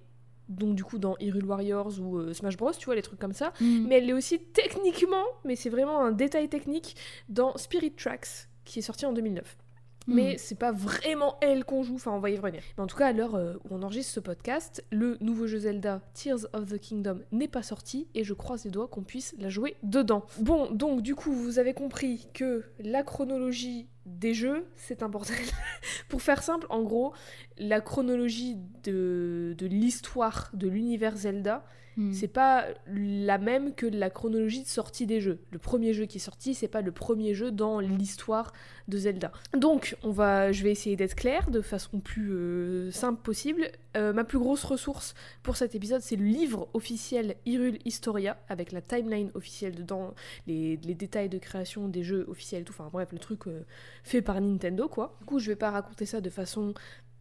Donc 0.48 0.76
du 0.76 0.84
coup 0.84 1.00
dans 1.00 1.16
Hyrule 1.20 1.46
Warriors 1.46 2.00
ou 2.00 2.20
euh, 2.20 2.32
Smash 2.32 2.56
Bros, 2.56 2.72
tu 2.72 2.86
vois, 2.86 2.94
les 2.94 3.02
trucs 3.02 3.20
comme 3.20 3.34
ça. 3.34 3.52
Mm. 3.60 3.88
Mais 3.88 3.96
elle 3.96 4.06
l'est 4.06 4.14
aussi 4.14 4.40
techniquement, 4.40 5.24
mais 5.44 5.56
c'est 5.56 5.72
vraiment 5.72 6.02
un 6.02 6.12
détail 6.12 6.50
technique, 6.50 6.96
dans 7.30 7.58
Spirit 7.58 7.94
Tracks, 7.94 8.48
qui 8.64 8.80
est 8.80 8.84
sorti 8.84 9.08
en 9.08 9.14
2009. 9.14 9.58
Mais 10.08 10.34
Mm. 10.34 10.38
c'est 10.38 10.60
pas 10.60 10.72
vraiment 10.72 11.36
elle 11.42 11.66
qu'on 11.66 11.82
joue, 11.84 11.96
enfin 11.96 12.12
on 12.12 12.20
va 12.20 12.30
y 12.30 12.38
revenir. 12.38 12.62
Mais 12.78 12.84
en 12.84 12.88
tout 12.88 12.98
cas, 12.98 13.08
à 13.08 13.12
l'heure 13.14 13.36
euh, 13.36 13.56
où 13.64 13.76
on 13.76 13.82
enregistre 13.82 14.14
ce 14.14 14.20
podcast, 14.20 14.84
le 14.92 15.18
nouveau 15.20 15.48
jeu 15.48 15.58
Zelda 15.60 16.02
Tears 16.14 16.46
of 16.54 16.68
the 16.68 16.78
Kingdom 16.80 17.22
n'est 17.32 17.48
pas 17.48 17.64
sorti 17.64 18.08
et 18.14 18.24
je 18.24 18.34
croise 18.34 18.66
les 18.66 18.72
doigts 18.72 18.88
qu'on 18.88 19.04
puisse 19.04 19.34
la 19.40 19.50
jouer 19.50 19.78
dedans. 19.84 20.26
Bon, 20.40 20.70
donc 20.72 21.02
du 21.02 21.16
coup, 21.16 21.32
vous 21.34 21.58
avez 21.60 21.74
compris 21.74 22.28
que 22.34 22.64
la 22.80 23.02
chronologie 23.04 23.88
des 24.06 24.36
jeux, 24.36 24.68
c'est 24.76 25.02
un 25.02 25.10
bordel. 25.10 25.36
Pour 26.10 26.22
faire 26.22 26.44
simple, 26.44 26.68
en 26.70 26.84
gros, 26.84 27.14
la 27.58 27.82
chronologie 27.82 28.58
de, 28.84 29.56
de 29.58 29.66
l'histoire 29.66 30.52
de 30.54 30.68
l'univers 30.68 31.16
Zelda, 31.18 31.66
Mm. 31.98 32.12
c'est 32.12 32.28
pas 32.28 32.66
la 32.88 33.38
même 33.38 33.74
que 33.74 33.86
la 33.86 34.10
chronologie 34.10 34.64
de 34.64 34.68
sortie 34.68 35.06
des 35.06 35.22
jeux. 35.22 35.40
Le 35.52 35.60
premier 35.60 35.94
jeu 35.94 36.06
qui 36.06 36.18
est 36.18 36.22
sorti, 36.22 36.54
c'est 36.54 36.68
pas 36.68 36.82
le 36.82 36.92
premier 36.92 37.34
jeu 37.34 37.52
dans 37.52 37.80
l'histoire 37.80 38.52
de 38.88 38.98
Zelda. 38.98 39.32
Donc, 39.58 39.96
on 40.04 40.12
va, 40.12 40.52
je 40.52 40.64
vais 40.64 40.72
essayer 40.72 40.96
d'être 40.96 41.16
claire 41.16 41.50
de 41.50 41.62
façon 41.62 42.00
plus 42.00 42.32
euh, 42.32 42.92
simple 42.92 43.22
possible. 43.22 43.72
Euh, 43.96 44.12
ma 44.12 44.26
plus 44.26 44.40
grosse 44.40 44.64
ressource 44.66 45.14
pour 45.42 45.56
cet 45.56 45.74
épisode, 45.74 46.02
c'est 46.02 46.18
le 46.18 46.26
livre 46.26 46.68
officiel 46.74 47.36
Hyrule 47.46 47.80
Historia 47.86 48.38
avec 48.50 48.74
la 48.74 48.82
timeline 48.82 49.32
officielle 49.34 49.74
dedans, 49.74 50.14
les, 50.48 50.76
détails 50.78 51.30
de 51.30 51.38
création 51.38 51.88
des 51.88 52.04
jeux 52.04 52.26
officiels, 52.30 52.64
tout. 52.64 52.74
Enfin 52.78 52.90
bref, 52.92 53.10
le 53.14 53.20
truc 53.20 53.48
euh, 53.48 53.62
fait 54.04 54.22
par 54.22 54.40
Nintendo, 54.42 54.90
quoi. 54.90 55.16
Du 55.20 55.26
coup, 55.26 55.40
je 55.40 55.48
vais 55.48 55.56
pas 55.56 55.72
raconter 55.72 56.06
ça 56.06 56.20
de 56.20 56.30
façon 56.30 56.74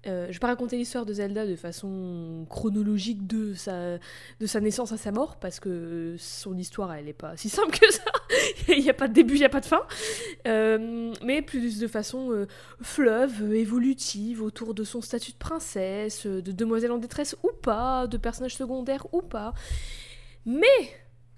euh, 0.07 0.27
je 0.29 0.33
vais 0.33 0.39
pas 0.39 0.49
raconter 0.49 0.77
l'histoire 0.77 1.07
de 1.07 1.13
Zelda 1.13 1.47
de 1.47 1.57
façon 1.57 2.47
chronologique 2.51 3.27
de 3.27 3.55
sa, 3.55 3.99
naissance 4.61 4.93
à 4.93 4.97
sa 4.97 5.13
mort, 5.13 5.37
parce 5.37 5.61
que 5.61 6.17
son 6.19 6.57
histoire, 6.57 6.93
elle 6.95 7.09
est 7.09 7.13
pas 7.13 7.37
si 7.37 7.49
simple 7.49 7.79
que 7.79 7.91
ça. 7.91 8.05
il 8.69 8.83
n'y 8.83 8.91
a 8.91 8.95
pas 8.95 9.09
de 9.09 9.13
début, 9.13 9.35
il 9.35 9.41
n'y 9.41 9.45
a 9.45 9.51
pas 9.51 9.61
de 9.61 9.67
fin. 9.67 9.83
Euh, 10.47 11.13
mais 11.23 11.43
plus 11.43 11.79
de 11.79 11.87
façon 11.87 12.31
euh, 12.33 12.47
fleuve, 12.83 13.55
évolutive, 13.55 14.43
autour 14.43 14.75
de 14.75 14.85
son 14.85 15.01
statut 15.01 15.33
de 15.33 15.39
princesse, 15.39 16.27
de 16.27 16.53
demoiselle 16.53 16.93
en 16.93 16.99
détresse 16.99 17.37
ou 17.43 17.51
pas, 17.63 18.07
de 18.07 18.17
personnage 18.17 18.57
secondaire 18.57 19.07
ou 19.13 19.23
pas. 19.23 19.55
Mais 20.45 20.67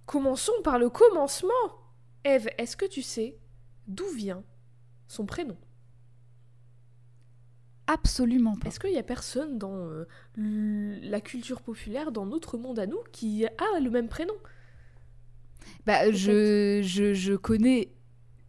commençons 0.07 0.53
par 0.65 0.79
le 0.79 0.91
commencement. 0.91 1.53
Eve, 2.25 2.49
est-ce 2.59 2.77
que 2.77 2.87
tu 2.87 3.03
sais 3.03 3.39
d'où 3.87 4.09
vient 4.09 4.43
son 5.07 5.27
prénom? 5.27 5.57
Absolument 7.87 8.57
pas. 8.57 8.69
Est-ce 8.69 8.81
qu'il 8.81 8.93
y 8.93 8.99
a 8.99 9.03
personne 9.03 9.59
dans 9.59 9.77
euh, 9.77 10.07
la 10.37 11.21
culture 11.21 11.63
populaire, 11.63 12.11
dans 12.13 12.27
notre 12.27 12.59
monde 12.59 12.79
à 12.79 12.87
nous, 12.87 12.99
qui 13.13 13.47
a 13.47 13.81
le 13.81 13.91
même 13.91 14.09
prénom? 14.09 14.35
Bah, 15.85 16.11
je, 16.11 16.81
je, 16.83 17.15
je 17.15 17.35
connais 17.35 17.91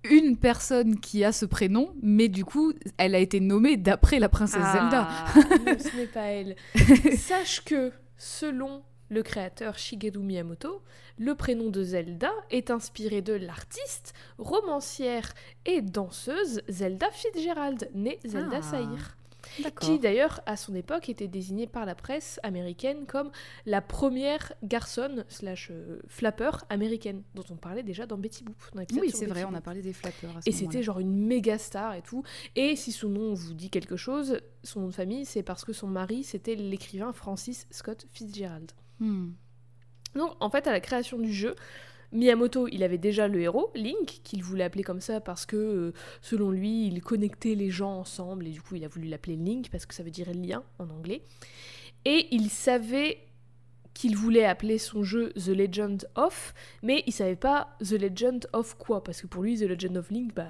une 0.10 0.38
personne 0.38 1.00
qui 1.00 1.24
a 1.24 1.32
ce 1.32 1.46
prénom, 1.46 1.94
mais 2.02 2.30
du 2.30 2.46
coup, 2.46 2.74
elle 2.98 3.16
a 3.16 3.20
été 3.20 3.40
nommée 3.40 3.78
d'après 3.78 4.20
la 4.20 4.30
princesse 4.30 4.64
Zelda. 4.64 5.08
Ah, 5.10 5.34
non, 5.66 5.78
ce 5.80 5.96
n'est 5.96 6.08
pas 6.08 6.28
elle. 6.28 6.56
Sache 7.18 7.64
que, 7.64 7.92
selon 8.18 8.84
le 9.10 9.24
créateur 9.24 9.78
Shigeru 9.78 10.20
Miyamoto, 10.20 10.82
le 11.18 11.36
prénom 11.36 11.70
de 11.70 11.84
Zelda 11.84 12.32
est 12.52 12.72
inspiré 12.72 13.22
de 13.22 13.34
l'artiste, 13.34 14.14
romancière 14.38 15.34
et 15.66 15.82
danseuse 15.82 16.62
Zelda 16.68 17.10
Fitzgerald, 17.12 17.90
née 17.94 18.20
Zelda 18.26 18.58
Ah, 18.58 18.62
Saïr. 18.62 19.17
Qui 19.80 20.00
d'ailleurs 20.00 20.42
à 20.46 20.56
son 20.58 20.76
époque 20.76 21.10
était 21.10 21.28
désignée 21.28 21.68
par 21.68 21.86
la 21.86 21.96
presse 21.96 22.40
américaine 22.44 23.06
comme 23.06 23.32
la 23.66 23.82
première 23.82 24.54
garçonne 24.64 25.26
slash 25.28 25.70
euh, 25.72 26.00
flapper 26.08 26.52
américaine 26.70 27.24
dont 27.36 27.44
on 27.50 27.56
parlait 27.56 27.84
déjà 27.84 28.06
dans 28.06 28.18
Betty 28.18 28.44
Boop. 28.44 28.56
dans 28.74 28.84
Oui, 29.00 29.12
c'est 29.12 29.26
vrai, 29.26 29.44
on 29.44 29.54
a 29.54 29.62
parlé 29.62 29.82
des 29.82 29.94
flappeurs. 29.94 30.38
à 30.38 30.42
ce 30.42 30.50
Et 30.50 30.54
c'était 30.54 30.84
genre 30.84 31.00
une 31.00 31.16
méga 31.16 31.58
star 31.58 31.96
et 31.96 32.02
tout. 32.02 32.24
Et 32.56 32.76
si 32.76 32.92
son 32.92 33.10
nom 33.10 33.34
vous 33.34 33.54
dit 33.54 33.70
quelque 33.70 33.96
chose, 33.96 34.40
son 34.64 34.82
nom 34.82 34.88
de 34.88 34.94
famille, 34.94 35.26
c'est 35.26 35.44
parce 35.44 35.66
que 35.66 35.74
son 35.74 35.88
mari, 35.88 36.24
c'était 36.24 36.56
l'écrivain 36.56 37.14
Francis 37.14 37.68
Scott 37.72 38.06
Fitzgerald. 38.12 38.72
Hmm. 39.00 39.32
Donc 40.16 40.36
en 40.40 40.50
fait, 40.50 40.68
à 40.68 40.72
la 40.72 40.80
création 40.80 41.20
du 41.20 41.32
jeu, 41.32 41.56
Miyamoto, 42.12 42.68
il 42.68 42.84
avait 42.84 42.98
déjà 42.98 43.28
le 43.28 43.42
héros, 43.42 43.72
Link, 43.76 44.22
qu'il 44.24 44.44
voulait 44.44 44.64
appeler 44.64 44.84
comme 44.84 45.02
ça 45.02 45.20
parce 45.20 45.46
que, 45.46 45.56
euh, 45.56 45.94
selon 46.22 46.52
lui, 46.52 46.88
il 46.88 47.02
connectait 47.02 47.56
les 47.56 47.70
gens 47.70 48.00
ensemble 48.00 48.48
et 48.48 48.52
du 48.52 48.62
coup, 48.62 48.76
il 48.76 48.86
a 48.86 48.88
voulu 48.88 49.08
l'appeler 49.08 49.36
Link 49.36 49.70
parce 49.70 49.86
que 49.86 49.94
ça 49.94 50.04
veut 50.04 50.12
dire 50.12 50.28
lien 50.34 50.64
en 50.80 50.90
anglais. 50.90 51.22
Et 52.06 52.28
il 52.32 52.50
savait 52.50 53.20
qu'il 53.94 54.16
voulait 54.16 54.46
appeler 54.46 54.78
son 54.78 55.04
jeu 55.04 55.34
The 55.34 55.48
Legend 55.48 56.08
of, 56.16 56.54
mais 56.84 57.04
il 57.08 57.14
savait 57.14 57.36
pas 57.36 57.76
The 57.80 57.94
Legend 57.94 58.48
of 58.54 58.78
quoi 58.78 59.04
parce 59.04 59.22
que 59.22 59.28
pour 59.28 59.44
lui, 59.44 59.58
The 59.58 59.64
Legend 59.64 59.98
of 59.98 60.12
Link, 60.12 60.34
bah 60.34 60.50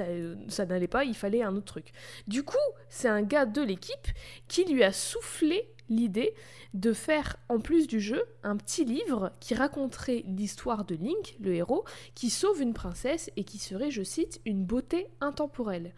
euh, 0.00 0.34
ça 0.48 0.66
n'allait 0.66 0.88
pas, 0.88 1.04
il 1.04 1.14
fallait 1.14 1.42
un 1.42 1.54
autre 1.54 1.66
truc. 1.66 1.92
Du 2.26 2.42
coup, 2.42 2.56
c'est 2.88 3.08
un 3.08 3.22
gars 3.22 3.46
de 3.46 3.62
l'équipe 3.62 4.08
qui 4.48 4.64
lui 4.64 4.82
a 4.82 4.92
soufflé 4.92 5.68
l'idée 5.88 6.32
de 6.74 6.92
faire, 6.92 7.36
en 7.48 7.58
plus 7.58 7.86
du 7.86 8.00
jeu, 8.00 8.22
un 8.42 8.56
petit 8.56 8.84
livre 8.84 9.32
qui 9.40 9.54
raconterait 9.54 10.24
l'histoire 10.26 10.84
de 10.84 10.94
Link, 10.94 11.36
le 11.40 11.54
héros, 11.54 11.84
qui 12.14 12.30
sauve 12.30 12.60
une 12.60 12.74
princesse 12.74 13.30
et 13.36 13.44
qui 13.44 13.58
serait, 13.58 13.90
je 13.90 14.02
cite, 14.02 14.40
une 14.44 14.64
beauté 14.64 15.08
intemporelle. 15.20 15.92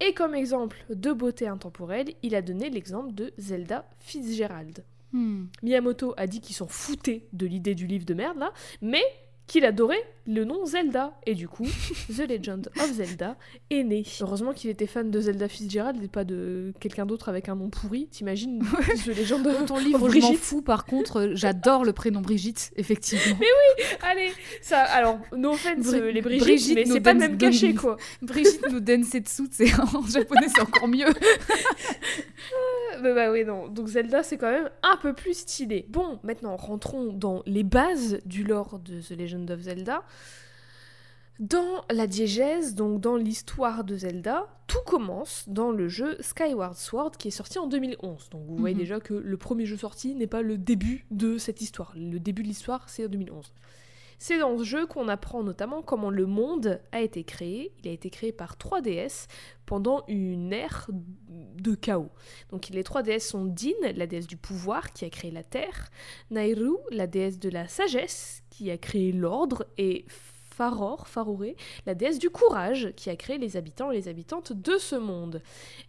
Et 0.00 0.14
comme 0.14 0.34
exemple 0.34 0.84
de 0.90 1.12
beauté 1.12 1.48
intemporelle, 1.48 2.14
il 2.22 2.34
a 2.34 2.42
donné 2.42 2.70
l'exemple 2.70 3.12
de 3.12 3.32
Zelda 3.36 3.88
Fitzgerald. 3.98 4.84
Hmm. 5.12 5.46
Miyamoto 5.62 6.14
a 6.16 6.26
dit 6.26 6.40
qu'il 6.40 6.54
s'en 6.54 6.68
foutait 6.68 7.26
de 7.32 7.46
l'idée 7.46 7.74
du 7.74 7.86
livre 7.86 8.04
de 8.04 8.14
merde 8.14 8.38
là, 8.38 8.52
mais 8.82 9.02
qu'il 9.46 9.64
adorait 9.64 10.04
le 10.28 10.44
nom 10.44 10.64
Zelda. 10.66 11.18
Et 11.26 11.34
du 11.34 11.48
coup, 11.48 11.66
The 12.16 12.28
Legend 12.28 12.68
of 12.80 12.92
Zelda 12.92 13.36
est 13.70 13.82
né. 13.82 14.04
Heureusement 14.20 14.52
qu'il 14.52 14.70
était 14.70 14.86
fan 14.86 15.10
de 15.10 15.20
Zelda 15.20 15.48
Fitzgerald 15.48 16.00
et 16.04 16.08
pas 16.08 16.22
de 16.24 16.72
quelqu'un 16.78 17.06
d'autre 17.06 17.28
avec 17.28 17.48
un 17.48 17.56
nom 17.56 17.70
pourri. 17.70 18.06
T'imagines 18.08 18.62
The 19.04 19.08
Legend 19.08 19.46
of 19.46 19.66
Ton 19.66 19.78
livre, 19.78 19.98
je 19.98 20.04
m'en 20.04 20.28
Brigitte. 20.28 20.38
fous. 20.38 20.62
Par 20.62 20.84
contre, 20.84 21.20
euh, 21.20 21.30
j'adore 21.34 21.84
le 21.84 21.92
prénom 21.92 22.20
Brigitte, 22.20 22.70
effectivement. 22.76 23.36
Allez, 24.02 24.30
ça, 24.62 24.82
alors, 24.82 25.18
no 25.36 25.52
offense 25.52 25.86
Bri- 25.86 26.00
euh, 26.00 26.10
les 26.12 26.20
Brigitte, 26.20 26.44
Brigitte 26.46 26.74
mais 26.76 26.84
c'est 26.86 27.00
pas 27.00 27.14
le 27.14 27.20
même 27.20 27.38
cachet 27.38 27.72
no- 27.72 27.80
quoi. 27.80 27.96
Brigitte 28.22 28.70
no 28.70 28.80
Densetsu, 28.80 29.44
c'est 29.50 29.72
en 29.80 30.02
japonais, 30.06 30.46
c'est 30.54 30.60
encore 30.60 30.88
mieux. 30.88 31.06
Bah, 33.02 33.14
bah 33.14 33.30
oui, 33.30 33.44
non. 33.44 33.68
Donc 33.68 33.86
Zelda, 33.88 34.22
c'est 34.22 34.36
quand 34.38 34.50
même 34.50 34.68
un 34.82 34.96
peu 34.96 35.12
plus 35.12 35.34
stylé. 35.34 35.86
Bon, 35.88 36.18
maintenant, 36.24 36.56
rentrons 36.56 37.12
dans 37.12 37.42
les 37.46 37.62
bases 37.62 38.18
du 38.24 38.42
lore 38.42 38.80
de 38.80 39.00
The 39.00 39.10
Legend 39.18 39.48
of 39.50 39.60
Zelda. 39.60 40.02
Dans 41.40 41.84
la 41.90 42.08
diégèse, 42.08 42.74
donc 42.74 43.00
dans 43.00 43.14
l'histoire 43.16 43.84
de 43.84 43.96
Zelda, 43.96 44.48
tout 44.66 44.80
commence 44.84 45.44
dans 45.46 45.70
le 45.70 45.88
jeu 45.88 46.16
Skyward 46.20 46.74
Sword 46.76 47.12
qui 47.16 47.28
est 47.28 47.32
sorti 47.32 47.60
en 47.60 47.68
2011. 47.68 48.28
Donc 48.30 48.42
vous 48.48 48.56
voyez 48.56 48.74
Mhm. 48.74 48.80
déjà 48.80 48.98
que 49.00 49.14
le 49.14 49.36
premier 49.36 49.64
jeu 49.64 49.76
sorti 49.76 50.16
n'est 50.16 50.26
pas 50.26 50.42
le 50.42 50.58
début 50.58 51.06
de 51.12 51.38
cette 51.38 51.60
histoire. 51.60 51.92
Le 51.94 52.18
début 52.18 52.42
de 52.42 52.48
l'histoire, 52.48 52.88
c'est 52.88 53.06
en 53.06 53.08
2011. 53.08 53.52
C'est 54.18 54.38
dans 54.38 54.58
ce 54.58 54.64
jeu 54.64 54.86
qu'on 54.86 55.08
apprend 55.08 55.42
notamment 55.42 55.82
comment 55.82 56.10
le 56.10 56.26
monde 56.26 56.80
a 56.92 57.00
été 57.00 57.22
créé. 57.24 57.72
Il 57.78 57.88
a 57.88 57.92
été 57.92 58.10
créé 58.10 58.32
par 58.32 58.56
trois 58.56 58.80
déesses 58.80 59.28
pendant 59.64 60.04
une 60.08 60.52
ère 60.52 60.88
de 61.28 61.74
chaos. 61.74 62.10
Donc 62.50 62.68
les 62.68 62.82
trois 62.82 63.02
déesses 63.02 63.28
sont 63.28 63.44
Din, 63.44 63.72
la 63.94 64.06
déesse 64.06 64.26
du 64.26 64.36
pouvoir 64.36 64.92
qui 64.92 65.04
a 65.04 65.10
créé 65.10 65.30
la 65.30 65.44
terre, 65.44 65.90
Nairu, 66.30 66.76
la 66.90 67.06
déesse 67.06 67.38
de 67.38 67.48
la 67.48 67.68
sagesse 67.68 68.42
qui 68.50 68.70
a 68.70 68.78
créé 68.78 69.12
l'ordre, 69.12 69.66
et 69.76 70.04
Faror, 70.08 71.06
Faroré, 71.06 71.54
la 71.86 71.94
déesse 71.94 72.18
du 72.18 72.30
courage 72.30 72.92
qui 72.96 73.10
a 73.10 73.16
créé 73.16 73.38
les 73.38 73.56
habitants 73.56 73.92
et 73.92 73.96
les 73.96 74.08
habitantes 74.08 74.52
de 74.52 74.76
ce 74.78 74.96
monde. 74.96 75.40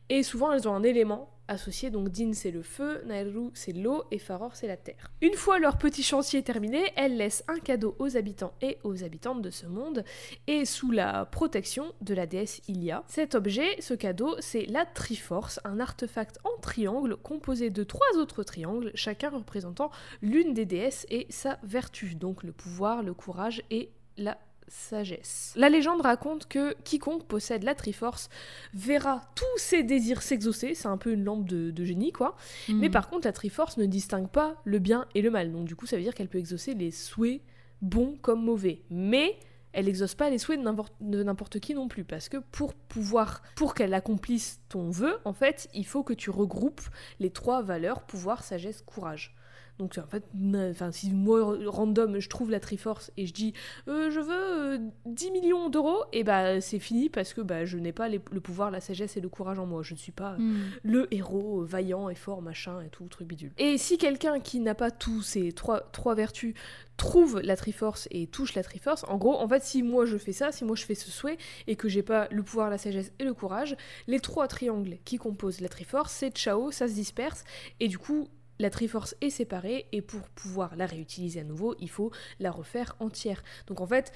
Et 0.09 0.21
souvent 0.21 0.51
elles 0.51 0.67
ont 0.67 0.75
un 0.75 0.83
élément 0.83 1.38
associé, 1.49 1.89
donc 1.89 2.09
Din 2.09 2.33
c'est 2.33 2.51
le 2.51 2.61
feu, 2.61 3.01
Nairu 3.05 3.49
c'est 3.53 3.73
l'eau 3.73 4.03
et 4.11 4.19
Faror 4.19 4.55
c'est 4.55 4.67
la 4.67 4.77
terre. 4.77 5.11
Une 5.21 5.33
fois 5.33 5.59
leur 5.59 5.77
petit 5.77 6.03
chantier 6.03 6.43
terminé, 6.43 6.91
elles 6.95 7.17
laissent 7.17 7.43
un 7.47 7.59
cadeau 7.59 7.95
aux 7.99 8.15
habitants 8.15 8.53
et 8.61 8.77
aux 8.83 9.03
habitantes 9.03 9.41
de 9.41 9.49
ce 9.49 9.65
monde, 9.65 10.03
et 10.47 10.65
sous 10.65 10.91
la 10.91 11.25
protection 11.25 11.93
de 12.01 12.13
la 12.13 12.25
déesse 12.25 12.61
Ilia. 12.67 13.03
Cet 13.07 13.35
objet, 13.35 13.81
ce 13.81 13.93
cadeau, 13.93 14.35
c'est 14.39 14.65
la 14.65 14.85
Triforce, 14.85 15.59
un 15.63 15.79
artefact 15.79 16.39
en 16.43 16.59
triangle 16.61 17.17
composé 17.17 17.69
de 17.69 17.83
trois 17.83 18.17
autres 18.17 18.43
triangles, 18.43 18.91
chacun 18.95 19.29
représentant 19.29 19.91
l'une 20.21 20.53
des 20.53 20.65
déesses 20.65 21.05
et 21.09 21.25
sa 21.29 21.59
vertu, 21.63 22.15
donc 22.15 22.43
le 22.43 22.51
pouvoir, 22.51 23.03
le 23.03 23.13
courage 23.13 23.63
et 23.71 23.91
la 24.17 24.37
sagesse. 24.69 25.53
La 25.55 25.69
légende 25.69 26.01
raconte 26.01 26.47
que 26.47 26.73
quiconque 26.83 27.25
possède 27.25 27.63
la 27.63 27.75
Triforce 27.75 28.29
verra 28.73 29.21
tous 29.35 29.57
ses 29.61 29.83
désirs 29.83 30.21
s'exaucer, 30.21 30.75
c'est 30.75 30.87
un 30.87 30.97
peu 30.97 31.11
une 31.11 31.23
lampe 31.23 31.45
de, 31.47 31.71
de 31.71 31.85
génie 31.85 32.11
quoi, 32.11 32.35
Hmm. 32.67 32.79
mais 32.79 32.89
par 32.89 33.09
contre 33.09 33.27
la 33.27 33.33
Triforce 33.33 33.77
ne 33.77 33.85
distingue 33.85 34.29
pas 34.29 34.55
le 34.63 34.79
bien 34.79 35.05
et 35.15 35.21
le 35.21 35.31
mal, 35.31 35.51
donc 35.51 35.65
du 35.65 35.75
coup 35.75 35.85
ça 35.85 35.95
veut 35.97 36.03
dire 36.03 36.13
qu'elle 36.13 36.29
peut 36.29 36.37
exaucer 36.37 36.73
les 36.73 36.91
souhaits 36.91 37.41
bons 37.81 38.17
comme 38.21 38.43
mauvais, 38.43 38.81
mais 38.89 39.37
elle 39.71 39.87
exauce 39.87 40.15
pas 40.15 40.29
les 40.31 40.37
souhaits 40.39 40.59
de 40.59 40.63
n'importe- 40.63 40.95
de 40.99 41.21
n'importe 41.23 41.59
qui 41.59 41.75
non 41.75 41.87
plus, 41.87 42.03
parce 42.03 42.27
que 42.27 42.37
pour 42.37 42.73
pouvoir, 42.73 43.43
pour 43.55 43.75
qu'elle 43.75 43.93
accomplisse 43.93 44.59
ton 44.67 44.89
vœu, 44.89 45.19
en 45.25 45.33
fait, 45.33 45.69
il 45.75 45.85
faut 45.85 46.01
que 46.03 46.13
tu 46.13 46.31
regroupes 46.31 46.81
les 47.19 47.29
trois 47.29 47.61
valeurs 47.61 48.01
pouvoir, 48.01 48.43
sagesse, 48.43 48.81
courage. 48.81 49.35
Donc 49.79 49.97
en 49.97 50.07
fait, 50.07 50.25
enfin 50.71 50.91
si 50.91 51.11
moi 51.13 51.57
random 51.67 52.19
je 52.19 52.27
trouve 52.27 52.51
la 52.51 52.59
Triforce 52.59 53.11
et 53.15 53.25
je 53.25 53.33
dis 53.33 53.53
euh, 53.87 54.11
je 54.11 54.19
veux 54.19 54.73
euh, 54.75 54.77
10 55.05 55.31
millions 55.31 55.69
d'euros, 55.69 56.03
et 56.11 56.25
bah 56.25 56.59
c'est 56.59 56.79
fini 56.79 57.09
parce 57.09 57.33
que 57.33 57.39
bah 57.39 57.63
je 57.63 57.77
n'ai 57.77 57.93
pas 57.93 58.09
les- 58.09 58.19
le 58.31 58.41
pouvoir, 58.41 58.71
la 58.71 58.81
sagesse 58.81 59.15
et 59.15 59.21
le 59.21 59.29
courage 59.29 59.57
en 59.57 59.65
moi. 59.65 59.81
Je 59.81 59.93
ne 59.93 59.97
suis 59.99 60.11
pas 60.11 60.33
Hmm. 60.37 60.57
le 60.83 61.07
héros 61.13 61.61
euh, 61.61 61.65
vaillant 61.65 62.09
et 62.09 62.15
fort, 62.15 62.41
machin 62.41 62.81
et 62.81 62.89
tout, 62.89 63.05
truc 63.07 63.27
bidule. 63.27 63.51
Et 63.57 63.77
si 63.77 63.97
quelqu'un 63.97 64.41
qui 64.41 64.59
n'a 64.59 64.75
pas 64.75 64.91
tous 64.91 65.21
ces 65.21 65.53
trois, 65.53 65.79
trois 65.91 66.13
vertus 66.13 66.53
trouve 66.97 67.39
la 67.39 67.55
Triforce 67.55 68.09
et 68.11 68.27
touche 68.27 68.55
la 68.55 68.63
Triforce, 68.63 69.05
en 69.07 69.17
gros, 69.17 69.37
en 69.39 69.47
fait, 69.47 69.63
si 69.63 69.81
moi 69.81 70.05
je 70.05 70.17
fais 70.17 70.33
ça, 70.33 70.51
si 70.51 70.65
moi 70.65 70.75
je 70.75 70.83
fais 70.83 70.95
ce 70.95 71.09
souhait 71.09 71.37
et 71.67 71.77
que 71.77 71.87
j'ai 71.87 72.03
pas 72.03 72.27
le 72.31 72.43
pouvoir, 72.43 72.69
la 72.69 72.77
sagesse 72.77 73.13
et 73.19 73.23
le 73.23 73.33
courage, 73.33 73.77
les 74.07 74.19
trois 74.19 74.49
triangles 74.49 74.97
qui 75.05 75.17
composent 75.17 75.61
la 75.61 75.69
Triforce, 75.69 76.11
c'est 76.11 76.35
ciao, 76.35 76.69
ça 76.71 76.89
se 76.89 76.93
disperse 76.93 77.45
et 77.79 77.87
du 77.87 77.97
coup. 77.97 78.27
La 78.59 78.69
Triforce 78.69 79.15
est 79.21 79.29
séparée 79.29 79.87
et 79.93 80.01
pour 80.01 80.21
pouvoir 80.29 80.75
la 80.75 80.85
réutiliser 80.85 81.39
à 81.39 81.43
nouveau, 81.45 81.75
il 81.79 81.89
faut 81.89 82.11
la 82.39 82.51
refaire 82.51 82.95
entière. 82.99 83.41
Donc 83.67 83.79
en 83.79 83.87
fait, 83.87 84.11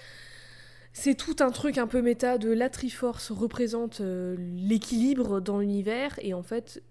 c'est 0.92 1.16
tout 1.16 1.38
un 1.40 1.50
truc 1.50 1.78
un 1.78 1.88
peu 1.88 2.02
méta 2.02 2.38
de 2.38 2.52
la 2.52 2.70
Triforce 2.70 3.32
représente 3.32 4.02
euh, 4.02 4.36
l'équilibre 4.56 5.40
dans 5.40 5.60
l'univers 5.60 6.20
et 6.22 6.34
en 6.36 6.44
fait 6.44 6.84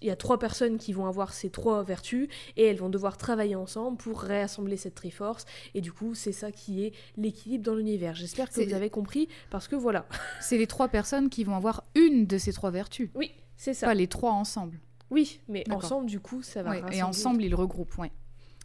il 0.00 0.06
y 0.06 0.10
a 0.10 0.16
trois 0.16 0.38
personnes 0.38 0.78
qui 0.78 0.92
vont 0.92 1.06
avoir 1.06 1.32
ces 1.32 1.50
trois 1.50 1.82
vertus 1.82 2.28
et 2.56 2.64
elles 2.66 2.76
vont 2.76 2.88
devoir 2.88 3.16
travailler 3.16 3.56
ensemble 3.56 3.96
pour 3.96 4.20
réassembler 4.20 4.76
cette 4.76 4.94
Triforce 4.94 5.44
et 5.74 5.80
du 5.80 5.92
coup 5.92 6.14
c'est 6.14 6.32
ça 6.32 6.52
qui 6.52 6.84
est 6.84 6.92
l'équilibre 7.16 7.64
dans 7.64 7.74
l'univers. 7.74 8.14
J'espère 8.14 8.48
que 8.50 8.60
vous 8.62 8.74
avez 8.74 8.90
compris 8.90 9.28
parce 9.50 9.66
que 9.66 9.76
voilà. 9.76 10.06
C'est 10.40 10.56
les 10.58 10.66
trois 10.68 10.88
personnes 10.88 11.28
qui 11.28 11.42
vont 11.42 11.56
avoir 11.56 11.84
une 11.96 12.26
de 12.26 12.38
ces 12.38 12.52
trois 12.52 12.70
vertus, 12.70 13.10
Oui, 13.14 13.32
c'est 13.56 13.74
ça. 13.74 13.86
pas 13.88 13.94
les 13.94 14.06
trois 14.08 14.32
ensemble. 14.32 14.78
Oui, 15.10 15.40
mais 15.48 15.64
ensemble 15.72 16.06
du 16.06 16.20
coup 16.20 16.42
ça 16.42 16.62
va 16.62 16.70
Ouais, 16.70 16.82
et 16.92 17.02
ensemble, 17.02 17.42
ils 17.42 17.54
regroupent. 17.54 17.96
Ouais. 17.98 18.12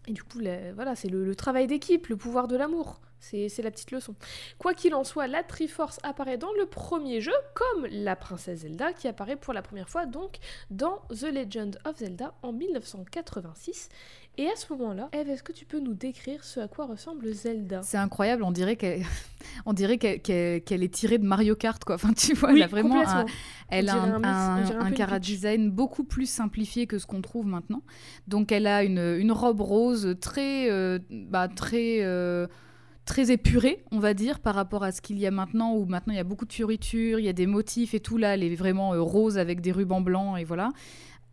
Et 0.08 0.12
du 0.14 0.24
coup 0.24 0.40
la- 0.40 0.74
voilà, 0.74 0.96
c'est 0.96 1.08
le, 1.08 1.24
le 1.24 1.36
travail 1.36 1.68
d'équipe, 1.68 2.08
le 2.08 2.18
pouvoir 2.18 2.48
de 2.48 2.56
l'amour. 2.58 3.00
C'est 3.20 3.48
c'est 3.48 3.62
la 3.62 3.72
petite 3.72 3.92
leçon. 3.92 4.16
Quoi 4.58 4.74
qu'il 4.74 4.94
en 4.96 5.06
soit, 5.06 5.28
la 5.28 5.44
Triforce 5.44 5.98
apparaît 6.04 6.38
dans 6.38 6.52
le 6.60 6.66
premier 6.66 7.22
jeu 7.22 7.32
comme 7.54 7.86
la 7.90 8.18
princesse 8.18 8.60
Zelda 8.60 8.92
qui 8.92 9.08
apparaît 9.08 9.38
pour 9.38 9.54
la 9.54 9.62
première 9.62 9.88
fois 9.88 10.06
donc 10.06 10.40
dans 10.70 10.98
The 11.10 11.32
Legend 11.34 11.80
of 11.86 11.96
Zelda 12.00 12.34
en 12.42 12.52
1986. 12.52 13.88
Et 14.38 14.48
à 14.48 14.56
ce 14.56 14.74
moment-là, 14.74 15.10
Eve, 15.14 15.30
est-ce 15.30 15.44
que 15.44 15.52
tu 15.52 15.64
peux 15.64 15.80
nous 15.80 15.94
décrire 15.94 16.44
ce 16.44 16.60
à 16.60 16.68
quoi 16.68 16.88
ressemble 16.88 17.32
Zelda? 17.34 17.82
C'est 17.84 17.98
incroyable, 17.98 18.44
on 18.44 18.52
dirait 18.52 18.76
qu'elle 18.78 19.04
on 19.68 19.74
dirait 19.74 20.00
qu'elle 20.00 20.22
qu'elle- 20.22 20.64
qu'elle 20.64 20.82
est 20.82 20.94
tirée 20.94 21.20
de 21.20 21.26
Mario 21.26 21.56
Kart 21.56 21.84
quoi. 21.84 21.96
Enfin 21.96 22.14
tu 22.14 22.34
vois, 22.34 22.50
Oui, 22.50 22.56
elle 22.58 22.64
a 22.64 22.68
vraiment 22.68 23.02
un, 23.08 23.26
elle 23.70 23.90
a 23.90 23.96
un, 24.02 24.24
un 24.24 25.00
un, 25.00 25.20
design 25.20 25.70
beaucoup 25.70 26.04
plus 26.04 26.28
simplifié 26.28 26.88
que 26.88 26.98
ce 26.98 27.06
qu'on 27.06 27.22
trouve 27.22 27.46
maintenant. 27.46 27.84
Donc 28.28 28.52
elle 28.52 28.66
a 28.66 28.84
une, 28.84 28.98
une 29.20 29.32
robe 29.32 29.62
rose 29.62 30.16
très 30.20 30.68
euh, 30.72 30.98
bah, 31.12 31.48
très 31.48 32.00
euh, 32.02 32.48
très 33.06 33.30
épurée, 33.32 33.84
on 33.92 34.00
va 34.00 34.16
dire, 34.16 34.40
par 34.40 34.56
rapport 34.56 34.84
à 34.84 34.92
ce 34.92 35.02
qu'il 35.02 35.20
y 35.20 35.28
a 35.28 35.32
maintenant, 35.32 35.76
où 35.76 35.86
maintenant 35.86 36.14
il 36.14 36.18
y 36.18 36.20
a 36.22 36.24
beaucoup 36.24 36.46
de 36.46 36.54
fioritures, 36.54 37.20
il 37.20 37.26
y 37.26 37.30
a 37.30 37.34
des 37.34 37.48
motifs 37.48 37.94
et 37.94 38.00
tout. 38.00 38.18
Là, 38.18 38.34
elle 38.34 38.44
est 38.44 38.56
vraiment 38.56 38.94
euh, 38.96 39.02
rose 39.02 39.38
avec 39.38 39.62
des 39.62 39.72
rubans 39.72 40.02
blancs 40.02 40.40
et 40.40 40.44
voilà. 40.44 40.70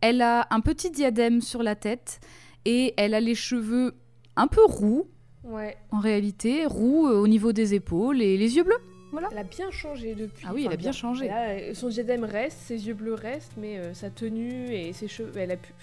Elle 0.01 0.21
a 0.21 0.47
un 0.51 0.59
petit 0.61 0.91
diadème 0.91 1.41
sur 1.41 1.63
la 1.63 1.75
tête 1.75 2.19
et 2.65 2.93
elle 2.97 3.13
a 3.13 3.19
les 3.19 3.35
cheveux 3.35 3.93
un 4.35 4.47
peu 4.47 4.63
roux, 4.63 5.07
Ouais, 5.43 5.75
en 5.91 5.99
réalité, 5.99 6.65
roux 6.67 7.07
euh, 7.07 7.15
au 7.17 7.27
niveau 7.27 7.51
des 7.51 7.73
épaules 7.73 8.21
et 8.21 8.37
les 8.37 8.55
yeux 8.57 8.63
bleus. 8.63 8.77
elle 9.31 9.37
a 9.39 9.43
bien 9.43 9.71
changé 9.71 10.13
depuis. 10.13 10.45
Ah 10.47 10.51
oui, 10.53 10.65
elle 10.67 10.73
a 10.73 10.77
bien 10.77 10.91
changé. 10.91 11.31
Euh, 11.31 11.73
son 11.73 11.89
diadème 11.89 12.23
reste, 12.23 12.59
ses 12.59 12.87
yeux 12.87 12.93
bleus 12.93 13.15
restent, 13.15 13.53
mais 13.57 13.77
euh, 13.79 13.93
sa 13.95 14.09
tenue 14.11 14.71
et 14.73 14.93
ses 14.93 15.07
cheveux, 15.07 15.31
elle 15.35 15.51
a 15.51 15.57
pu. 15.57 15.73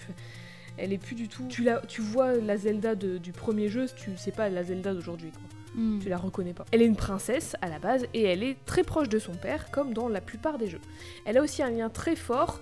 Elle 0.77 0.93
est 0.93 0.97
plus 0.97 1.15
du 1.15 1.27
tout. 1.27 1.43
Tu, 1.49 1.63
la, 1.63 1.81
tu 1.81 1.99
vois 2.01 2.35
la 2.35 2.55
Zelda 2.55 2.95
de- 2.95 3.17
du 3.17 3.33
premier 3.33 3.67
jeu, 3.67 3.87
tu 3.97 4.15
sais 4.15 4.31
pas 4.31 4.47
la 4.47 4.63
Zelda 4.63 4.93
d'aujourd'hui. 4.93 5.31
Hmm. 5.75 5.99
Tu 5.99 6.07
la 6.07 6.17
reconnais 6.17 6.53
pas. 6.53 6.63
Elle 6.71 6.81
est 6.81 6.85
une 6.85 6.95
princesse 6.95 7.57
à 7.61 7.67
la 7.67 7.79
base 7.79 8.05
et 8.13 8.23
elle 8.23 8.43
est 8.43 8.55
très 8.65 8.83
proche 8.83 9.09
de 9.09 9.19
son 9.19 9.33
père, 9.33 9.69
comme 9.71 9.93
dans 9.93 10.07
la 10.07 10.21
plupart 10.21 10.57
des 10.57 10.67
jeux. 10.67 10.79
Elle 11.25 11.37
a 11.37 11.41
aussi 11.43 11.61
un 11.61 11.69
lien 11.69 11.89
très 11.89 12.15
fort, 12.15 12.61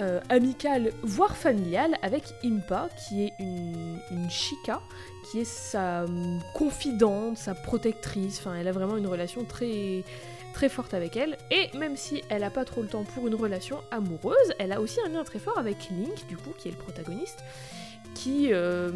euh, 0.00 0.20
amical, 0.28 0.92
voire 1.02 1.36
familial, 1.36 1.96
avec 2.02 2.24
Impa, 2.44 2.88
qui 2.96 3.24
est 3.24 3.32
une, 3.38 3.98
chica, 4.28 4.80
qui 5.30 5.40
est 5.40 5.44
sa 5.44 6.04
hum, 6.04 6.40
confidente, 6.54 7.38
sa 7.38 7.54
protectrice. 7.54 8.38
Enfin, 8.40 8.56
elle 8.56 8.68
a 8.68 8.72
vraiment 8.72 8.96
une 8.96 9.06
relation 9.06 9.44
très 9.44 10.04
très 10.52 10.68
forte 10.68 10.94
avec 10.94 11.16
elle. 11.16 11.36
Et 11.50 11.76
même 11.76 11.96
si 11.96 12.22
elle 12.28 12.44
a 12.44 12.50
pas 12.50 12.64
trop 12.64 12.80
le 12.82 12.88
temps 12.88 13.04
pour 13.04 13.26
une 13.26 13.34
relation 13.34 13.78
amoureuse, 13.90 14.54
elle 14.58 14.72
a 14.72 14.80
aussi 14.80 14.98
un 15.04 15.08
lien 15.08 15.24
très 15.24 15.38
fort 15.38 15.58
avec 15.58 15.90
Link, 15.90 16.26
du 16.28 16.36
coup, 16.36 16.50
qui 16.56 16.68
est 16.68 16.70
le 16.70 16.76
protagoniste, 16.76 17.40
qui 18.14 18.52
euh, 18.52 18.90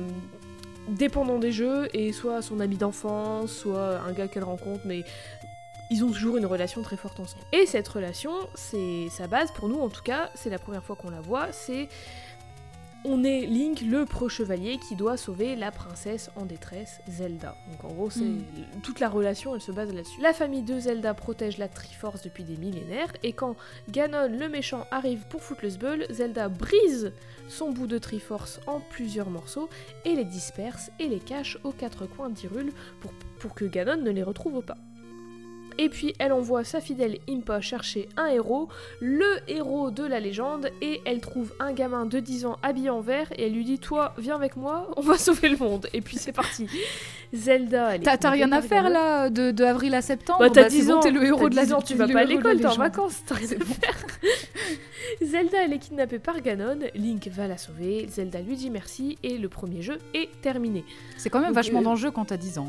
dépendant 0.89 1.39
des 1.39 1.53
jeux, 1.53 1.89
et 1.93 2.13
soit 2.13 2.43
son 2.43 2.61
ami 2.61 2.77
d'enfance, 2.77 3.53
soit 3.53 4.01
un 4.01 4.13
gars 4.13 4.29
qu'elle 4.29 4.45
rencontre, 4.45 4.81
mais 4.85 5.05
ils 5.91 6.05
ont 6.05 6.11
toujours 6.11 6.37
une 6.37 6.47
relation 6.47 6.83
très 6.83 6.97
forte 6.97 7.19
ensemble. 7.21 7.45
Et 7.53 7.67
cette 7.67 7.89
relation, 7.89 8.33
c'est 8.55 9.09
sa 9.11 9.27
base, 9.27 9.51
pour 9.53 9.69
nous 9.69 9.81
en 9.81 9.89
tout 9.89 10.03
cas, 10.03 10.31
c'est 10.35 10.51
la 10.51 10.59
première 10.59 10.83
fois 10.85 10.97
qu'on 10.97 11.11
la 11.11 11.21
voit, 11.21 11.53
c'est 11.53 11.89
on 13.05 13.23
est 13.23 13.47
Link, 13.47 13.81
le 13.83 14.05
pro-chevalier, 14.05 14.79
qui 14.79 14.97
doit 14.97 15.17
sauver 15.17 15.55
la 15.55 15.71
princesse 15.71 16.31
en 16.35 16.45
détresse, 16.45 17.01
Zelda. 17.09 17.55
Donc 17.71 17.85
en 17.85 17.95
gros, 17.95 18.11
c'est 18.11 18.25
Mm. 18.25 18.43
toute 18.83 18.99
la 18.99 19.09
relation, 19.09 19.55
elle 19.55 19.61
se 19.61 19.71
base 19.71 19.95
là-dessus. 19.95 20.21
La 20.21 20.33
famille 20.33 20.63
de 20.63 20.81
Zelda 20.81 21.15
protège 21.15 21.59
la 21.59 21.69
Triforce 21.69 22.23
depuis 22.23 22.43
des 22.43 22.57
millénaires, 22.57 23.13
et 23.23 23.33
quand 23.33 23.55
Ganon, 23.89 24.29
le 24.29 24.49
méchant, 24.49 24.85
arrive 24.91 25.25
pour 25.29 25.43
foutre 25.43 25.61
le 25.63 25.71
sbeul, 25.71 26.07
Zelda 26.11 26.49
brise 26.49 27.13
son 27.49 27.71
bout 27.71 27.87
de 27.87 27.99
Triforce 27.99 28.59
en 28.67 28.81
plusieurs 28.81 29.31
morceaux 29.31 29.69
et 30.05 30.17
les 30.17 30.25
disperse 30.25 30.91
et 30.99 31.07
les 31.07 31.21
cache 31.21 31.57
aux 31.63 31.73
quatre 31.73 32.05
coins 32.05 32.31
d'Hyrule 32.31 32.73
pour, 33.01 33.13
pour 33.39 33.55
que 33.55 33.65
Ganon 33.65 34.03
ne 34.03 34.11
les 34.11 34.25
retrouve 34.25 34.61
pas. 34.61 34.77
Et 35.79 35.89
puis 35.89 36.15
elle 36.19 36.33
envoie 36.33 36.65
sa 36.65 36.81
fidèle 36.81 37.19
Impa 37.29 37.61
chercher 37.61 38.09
un 38.17 38.27
héros, 38.27 38.69
le 39.01 39.27
héros 39.47 39.91
de 39.91 40.05
la 40.05 40.21
légende, 40.21 40.71
et 40.83 41.01
elle 41.05 41.21
trouve 41.21 41.55
un 41.61 41.73
gamin 41.73 42.05
de 42.05 42.19
10 42.19 42.47
ans 42.47 42.59
habillé 42.63 42.91
en 42.91 43.01
vert 43.01 43.29
et 43.37 43.47
elle 43.47 43.53
lui 43.53 43.65
dit 43.65 43.79
Toi, 43.79 44.13
viens 44.19 44.35
avec 44.35 44.57
moi, 44.57 44.91
on 44.97 45.01
va 45.01 45.17
sauver 45.17 45.49
le 45.49 45.57
monde. 45.57 45.89
Et 45.93 46.01
puis 46.01 46.17
c'est 46.17 46.33
parti. 46.33 46.67
Zelda, 47.33 47.95
elle 47.95 48.03
T'as 48.03 48.31
rien 48.31 48.51
à 48.53 48.63
faire 48.63 48.89
là, 48.89 49.31
de, 49.31 49.51
de 49.51 49.65
avril 49.65 49.95
à 49.95 50.03
septembre? 50.03 50.41
Bah, 50.41 50.51
t'as 50.51 50.65
c'est 50.65 50.81
10 50.81 50.87
bon, 50.87 50.95
ans, 50.95 51.01
t'es 51.01 51.11
le 51.11 51.25
héros 51.25 51.49
de 51.49 51.57
la 51.57 51.65
10 51.67 51.73
ans, 51.75 51.83
tu 51.83 51.95
vas 51.95 52.09
pas 52.09 52.21
à 52.21 52.25
l'école, 52.25 52.59
t'es 52.59 52.67
en 52.67 52.71
légende. 52.71 52.79
vacances, 52.79 53.23
t'as 53.27 53.35
rien 53.35 53.49
à 53.61 53.65
faire. 53.65 54.07
Zelda, 55.23 55.59
elle 55.65 55.73
est 55.73 55.79
kidnappée 55.79 56.19
par 56.19 56.41
Ganon, 56.41 56.79
Link 56.95 57.29
va 57.29 57.47
la 57.47 57.59
sauver, 57.59 58.07
Zelda 58.09 58.41
lui 58.41 58.57
dit 58.57 58.71
merci, 58.71 59.19
et 59.23 59.39
le 59.39 59.49
premier 59.49 59.83
jeu 59.83 59.99
est 60.15 60.29
terminé. 60.41 60.85
C'est 61.17 61.31
quand 61.31 61.41
même 61.41 61.49
Donc, 61.49 61.57
vachement 61.57 61.83
euh, 61.83 62.11
quand 62.11 62.27
t'as 62.27 62.37
10 62.37 62.59
ans. 62.59 62.69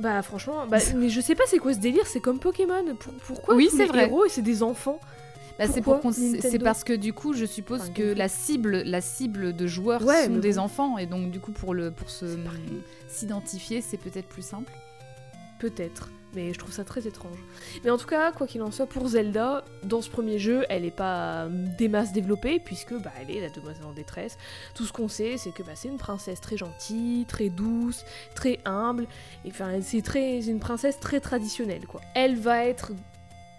Bah 0.00 0.22
franchement, 0.22 0.66
bah, 0.68 0.78
mais 0.96 1.08
je 1.08 1.20
sais 1.20 1.34
pas 1.34 1.42
c'est 1.46 1.58
quoi 1.58 1.74
ce 1.74 1.78
délire, 1.78 2.06
c'est 2.06 2.20
comme 2.20 2.38
Pokémon. 2.38 2.84
Pour- 3.00 3.12
pourquoi 3.14 3.54
Oui, 3.56 3.68
c'est 3.70 3.78
les 3.78 3.86
vrai. 3.86 4.02
héros 4.04 4.24
et 4.24 4.28
c'est 4.28 4.42
des 4.42 4.62
enfants? 4.62 5.00
Bah, 5.58 5.66
c'est 5.66 5.80
pour 5.82 6.00
c'est 6.12 6.60
parce 6.60 6.84
que 6.84 6.92
du 6.92 7.12
coup, 7.12 7.32
je 7.32 7.44
suppose 7.44 7.80
Enfin, 7.80 7.92
que 7.92 8.02
la 8.14 8.28
cible, 8.28 8.82
la 8.84 9.00
cible 9.00 9.56
de 9.56 9.66
joueurs 9.66 10.04
Ouais, 10.04 10.26
sont 10.26 10.36
des 10.36 10.52
bon. 10.52 10.58
enfants 10.60 10.98
et 10.98 11.06
donc 11.06 11.32
du 11.32 11.40
coup 11.40 11.50
pour 11.50 11.74
le 11.74 11.90
pour 11.90 12.10
se 12.10 12.26
s'identifier, 13.08 13.80
c'est 13.80 13.96
peut-être 13.96 14.28
plus 14.28 14.42
simple. 14.46 14.72
Peut-être, 15.58 16.10
mais 16.34 16.52
je 16.52 16.58
trouve 16.58 16.72
ça 16.72 16.84
très 16.84 17.06
étrange. 17.06 17.38
Mais 17.84 17.90
en 17.90 17.96
tout 17.96 18.06
cas, 18.06 18.32
quoi 18.32 18.46
qu'il 18.46 18.62
en 18.62 18.70
soit, 18.70 18.86
pour 18.86 19.08
Zelda, 19.08 19.64
dans 19.82 20.02
ce 20.02 20.10
premier 20.10 20.38
jeu, 20.38 20.64
elle 20.68 20.84
est 20.84 20.90
pas 20.90 21.44
euh, 21.44 21.66
des 21.78 21.88
masses 21.88 22.12
développée, 22.12 22.58
puisque 22.58 22.94
bah, 22.94 23.12
elle 23.20 23.34
est 23.34 23.40
la 23.40 23.50
demoiselle 23.50 23.86
en 23.86 23.92
détresse. 23.92 24.36
Tout 24.74 24.84
ce 24.84 24.92
qu'on 24.92 25.08
sait, 25.08 25.36
c'est 25.36 25.52
que 25.52 25.62
bah, 25.62 25.72
c'est 25.74 25.88
une 25.88 25.98
princesse 25.98 26.40
très 26.40 26.56
gentille, 26.56 27.24
très 27.26 27.48
douce, 27.48 28.04
très 28.34 28.58
humble, 28.64 29.06
et 29.44 29.50
enfin, 29.50 29.80
c'est 29.80 30.02
très, 30.02 30.46
une 30.46 30.60
princesse 30.60 31.00
très 31.00 31.20
traditionnelle, 31.20 31.86
quoi. 31.86 32.00
Elle 32.14 32.36
va 32.36 32.64
être 32.64 32.92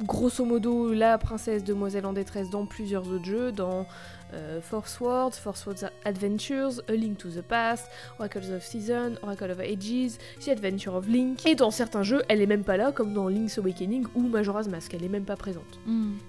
grosso 0.04 0.46
modo 0.46 0.94
la 0.94 1.18
princesse 1.18 1.64
demoiselle 1.64 2.06
en 2.06 2.14
détresse 2.14 2.50
dans 2.50 2.66
plusieurs 2.66 3.08
autres 3.10 3.26
jeux, 3.26 3.52
dans 3.52 3.86
euh, 4.34 4.62
Force 4.62 5.00
Words, 5.00 5.34
Force 5.34 5.66
Words 5.66 5.90
Adventures, 6.06 6.82
A 6.88 6.94
Link 6.94 7.18
to 7.18 7.30
the 7.30 7.42
Past, 7.42 7.90
Oracles 8.20 8.52
of 8.54 8.64
Season, 8.64 9.16
Oracle 9.24 9.52
of 9.52 9.60
Ages, 9.60 10.18
The 10.40 10.50
Adventure 10.50 10.96
of 10.96 11.08
Link. 11.08 11.46
Et 11.46 11.56
dans 11.56 11.72
certains 11.72 12.04
jeux, 12.04 12.24
elle 12.30 12.42
est 12.42 12.48
même 12.48 12.64
pas 12.64 12.78
là, 12.78 12.92
comme 12.92 13.14
dans 13.14 13.28
Link's 13.28 13.58
Awakening 13.58 14.06
ou 14.16 14.22
Majora's 14.22 14.68
Mask, 14.68 14.94
elle 14.94 15.04
est 15.04 15.10
même 15.10 15.26
pas 15.26 15.36
présente. 15.36 15.80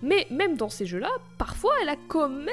Mais 0.03 0.27
même 0.31 0.57
dans 0.57 0.69
ces 0.69 0.87
jeux-là, 0.87 1.11
parfois 1.39 1.73
elle 1.83 1.89
a 1.89 1.97
quand 2.09 2.29
même 2.29 2.47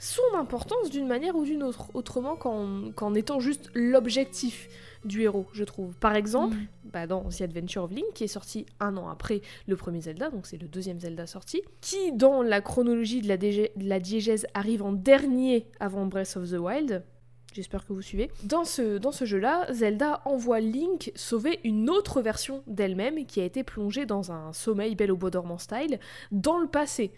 son 0.00 0.22
importance 0.36 0.90
d'une 0.90 1.06
manière 1.06 1.36
ou 1.36 1.44
d'une 1.44 1.62
autre, 1.62 1.90
autrement 1.94 2.34
qu'en 2.34 2.90
qu'en 2.96 3.14
étant 3.14 3.38
juste 3.38 3.70
l'objectif 3.74 4.68
du 5.04 5.22
héros, 5.22 5.46
je 5.52 5.62
trouve. 5.64 5.94
Par 5.96 6.14
exemple, 6.16 6.56
Mm. 6.56 6.66
bah, 6.92 7.06
dans 7.06 7.22
The 7.28 7.42
Adventure 7.42 7.84
of 7.84 7.90
Link, 7.92 8.04
qui 8.14 8.24
est 8.24 8.28
sorti 8.28 8.66
un 8.80 8.96
an 8.96 9.08
après 9.08 9.40
le 9.66 9.76
premier 9.76 10.00
Zelda, 10.00 10.28
donc 10.30 10.46
c'est 10.46 10.60
le 10.60 10.68
deuxième 10.68 11.00
Zelda 11.00 11.26
sorti, 11.26 11.62
qui 11.80 12.12
dans 12.12 12.42
la 12.42 12.60
chronologie 12.60 13.20
de 13.22 13.28
la, 13.28 13.36
dégé- 13.36 13.72
de 13.76 13.88
la 13.88 14.00
diégèse 14.00 14.46
arrive 14.54 14.82
en 14.82 14.92
dernier 14.92 15.66
avant 15.80 16.04
Breath 16.06 16.36
of 16.36 16.50
the 16.50 16.58
Wild. 16.58 17.02
J'espère 17.52 17.84
que 17.86 17.92
vous 17.92 18.02
suivez. 18.02 18.30
Dans 18.44 18.64
ce, 18.64 18.98
dans 18.98 19.10
ce 19.12 19.24
jeu-là, 19.24 19.66
Zelda 19.72 20.20
envoie 20.24 20.60
Link 20.60 21.10
sauver 21.16 21.58
une 21.64 21.90
autre 21.90 22.20
version 22.22 22.62
d'elle-même 22.66 23.26
qui 23.26 23.40
a 23.40 23.44
été 23.44 23.64
plongée 23.64 24.06
dans 24.06 24.30
un 24.32 24.52
sommeil 24.52 24.94
belle 24.94 25.10
au 25.12 25.16
bois 25.16 25.30
dormant 25.30 25.58
style 25.58 25.98
dans 26.30 26.58
le 26.58 26.68
passé. 26.68 27.10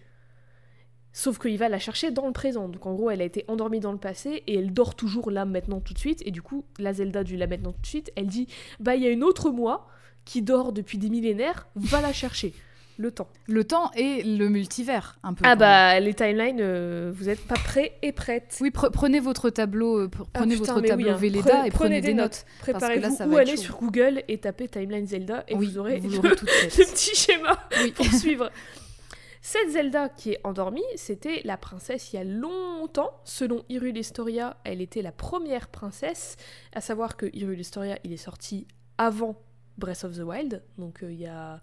Sauf 1.14 1.38
qu'il 1.38 1.58
va 1.58 1.68
la 1.68 1.78
chercher 1.78 2.10
dans 2.10 2.26
le 2.26 2.32
présent. 2.32 2.68
Donc 2.68 2.86
en 2.86 2.94
gros, 2.94 3.10
elle 3.10 3.20
a 3.20 3.24
été 3.24 3.44
endormie 3.48 3.80
dans 3.80 3.92
le 3.92 3.98
passé 3.98 4.42
et 4.46 4.58
elle 4.58 4.72
dort 4.72 4.94
toujours 4.94 5.30
là 5.30 5.44
maintenant 5.44 5.80
tout 5.80 5.92
de 5.92 5.98
suite. 5.98 6.22
Et 6.26 6.30
du 6.30 6.40
coup, 6.42 6.64
la 6.78 6.92
Zelda 6.94 7.22
du 7.22 7.36
là 7.36 7.46
maintenant 7.46 7.72
tout 7.72 7.82
de 7.82 7.86
suite, 7.86 8.10
elle 8.16 8.26
dit 8.28 8.46
Bah, 8.80 8.94
il 8.96 9.02
y 9.02 9.06
a 9.06 9.10
une 9.10 9.22
autre 9.24 9.50
moi 9.50 9.88
qui 10.24 10.40
dort 10.42 10.72
depuis 10.72 10.98
des 10.98 11.10
millénaires, 11.10 11.66
va 11.74 12.00
la 12.00 12.12
chercher. 12.12 12.54
Le 12.98 13.10
temps. 13.10 13.28
Le 13.48 13.64
temps 13.64 13.90
et 13.96 14.22
le 14.22 14.48
multivers 14.50 15.18
un 15.22 15.32
peu. 15.34 15.42
Ah 15.46 15.56
bah, 15.56 15.98
les 15.98 16.12
timelines, 16.14 16.58
euh, 16.60 17.10
vous 17.14 17.28
êtes 17.30 17.40
pas 17.40 17.54
prêts 17.54 17.94
et 18.02 18.12
prêtes. 18.12 18.58
Oui, 18.60 18.68
pre- 18.70 18.90
prenez 18.90 19.18
votre 19.18 19.48
tableau, 19.50 19.98
euh, 20.02 20.06
pr- 20.08 20.24
Ah, 20.34 20.40
prenez 20.40 20.54
putain, 20.56 20.74
votre 20.74 20.82
mais 20.82 20.92
oui, 20.92 21.04
tableau 21.04 21.10
hein. 21.10 21.16
Velleda 21.16 21.66
et 21.66 21.70
prenez 21.70 22.00
des 22.02 22.12
notes. 22.14 22.44
Préparez-vous 22.60 23.16
ça 23.16 23.26
ou 23.26 23.36
allez 23.36 23.56
sur 23.56 23.78
Google 23.78 24.22
et 24.28 24.38
tapez 24.38 24.68
Timeline 24.68 25.06
Zelda 25.06 25.42
et 25.48 25.54
oui, 25.56 25.66
vous 25.66 25.78
aurez 25.78 25.98
vous 26.00 26.20
le, 26.22 26.36
tout 26.36 26.46
fait. 26.46 26.78
le 26.78 26.84
petit 26.92 27.16
schéma 27.16 27.58
Oui. 27.82 27.92
pour 27.92 28.06
suivre. 28.06 28.50
Cette 29.44 29.70
Zelda 29.70 30.08
qui 30.08 30.30
est 30.30 30.40
endormie, 30.44 30.84
c'était 30.94 31.42
la 31.44 31.56
princesse 31.56 32.12
il 32.12 32.16
y 32.16 32.18
a 32.20 32.24
longtemps. 32.24 33.20
Selon 33.24 33.64
Hyrule 33.68 33.98
Historia, 33.98 34.56
elle 34.62 34.80
était 34.80 35.02
la 35.02 35.10
première 35.10 35.66
princesse. 35.66 36.36
À 36.72 36.80
savoir 36.80 37.16
que 37.16 37.26
Hyrule 37.26 37.58
Historia, 37.58 37.98
il 38.04 38.12
est 38.12 38.16
sorti 38.16 38.68
avant 38.98 39.34
Breath 39.78 40.04
of 40.04 40.16
the 40.16 40.20
Wild. 40.20 40.62
Donc 40.78 41.02
euh, 41.02 41.12
il 41.12 41.18
y 41.18 41.26
a 41.26 41.60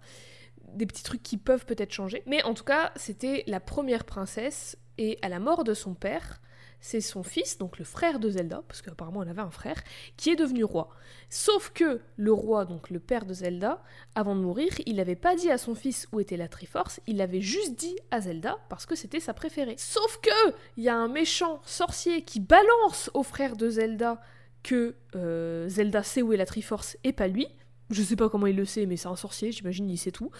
des 0.74 0.84
petits 0.84 1.02
trucs 1.02 1.22
qui 1.22 1.38
peuvent 1.38 1.64
peut-être 1.64 1.92
changer. 1.92 2.22
Mais 2.26 2.42
en 2.42 2.52
tout 2.52 2.64
cas, 2.64 2.92
c'était 2.96 3.44
la 3.46 3.60
première 3.60 4.04
princesse. 4.04 4.76
Et 4.98 5.18
à 5.22 5.30
la 5.30 5.38
mort 5.38 5.64
de 5.64 5.72
son 5.72 5.94
père, 5.94 6.42
c'est 6.80 7.00
son 7.00 7.22
fils, 7.22 7.58
donc 7.58 7.78
le 7.78 7.84
frère 7.84 8.18
de 8.18 8.30
Zelda, 8.30 8.62
parce 8.68 8.82
qu'apparemment 8.82 9.22
elle 9.22 9.28
avait 9.28 9.40
un 9.40 9.50
frère, 9.50 9.82
qui 10.16 10.30
est 10.30 10.36
devenu 10.36 10.64
roi. 10.64 10.88
Sauf 11.28 11.70
que 11.70 12.00
le 12.16 12.32
roi, 12.32 12.64
donc 12.64 12.90
le 12.90 12.98
père 12.98 13.26
de 13.26 13.34
Zelda, 13.34 13.82
avant 14.14 14.34
de 14.34 14.40
mourir, 14.40 14.72
il 14.86 14.96
n'avait 14.96 15.16
pas 15.16 15.36
dit 15.36 15.50
à 15.50 15.58
son 15.58 15.74
fils 15.74 16.08
où 16.12 16.20
était 16.20 16.36
la 16.36 16.48
Triforce, 16.48 17.00
il 17.06 17.18
l'avait 17.18 17.40
juste 17.40 17.74
dit 17.78 17.96
à 18.10 18.20
Zelda 18.20 18.58
parce 18.68 18.86
que 18.86 18.94
c'était 18.94 19.20
sa 19.20 19.34
préférée. 19.34 19.76
Sauf 19.78 20.18
que 20.22 20.54
il 20.76 20.84
y 20.84 20.88
a 20.88 20.96
un 20.96 21.08
méchant 21.08 21.60
sorcier 21.64 22.22
qui 22.22 22.40
balance 22.40 23.10
au 23.14 23.22
frère 23.22 23.56
de 23.56 23.68
Zelda 23.68 24.20
que 24.62 24.94
euh, 25.16 25.68
Zelda 25.68 26.02
sait 26.02 26.22
où 26.22 26.32
est 26.32 26.36
la 26.36 26.46
Triforce 26.46 26.96
et 27.04 27.12
pas 27.12 27.28
lui. 27.28 27.46
Je 27.90 28.02
sais 28.02 28.16
pas 28.16 28.28
comment 28.28 28.46
il 28.46 28.56
le 28.56 28.64
sait, 28.64 28.86
mais 28.86 28.96
c'est 28.96 29.08
un 29.08 29.16
sorcier, 29.16 29.50
j'imagine, 29.50 29.88
il 29.90 29.98
sait 29.98 30.12
tout. 30.12 30.30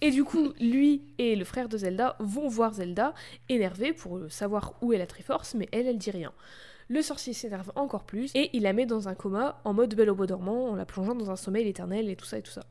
Et 0.00 0.10
du 0.10 0.24
coup, 0.24 0.52
lui 0.60 1.02
et 1.18 1.34
le 1.34 1.44
frère 1.44 1.68
de 1.68 1.76
Zelda 1.76 2.16
vont 2.20 2.48
voir 2.48 2.74
Zelda, 2.74 3.14
énervés 3.48 3.92
pour 3.92 4.20
savoir 4.28 4.74
où 4.80 4.92
est 4.92 4.98
la 4.98 5.06
Triforce, 5.06 5.54
mais 5.54 5.68
elle, 5.72 5.86
elle 5.88 5.98
dit 5.98 6.10
rien. 6.10 6.32
Le 6.88 7.02
sorcier 7.02 7.32
s'énerve 7.32 7.72
encore 7.74 8.04
plus 8.04 8.30
et 8.34 8.50
il 8.54 8.62
la 8.62 8.72
met 8.72 8.86
dans 8.86 9.08
un 9.08 9.14
coma 9.14 9.60
en 9.64 9.74
mode 9.74 9.94
belle 9.94 10.08
au 10.10 10.14
bois 10.14 10.26
dormant, 10.26 10.70
en 10.70 10.74
la 10.74 10.86
plongeant 10.86 11.14
dans 11.14 11.30
un 11.30 11.36
sommeil 11.36 11.68
éternel 11.68 12.08
et 12.08 12.16
tout 12.16 12.24
ça 12.24 12.38
et 12.38 12.42
tout 12.42 12.50
ça. 12.50 12.64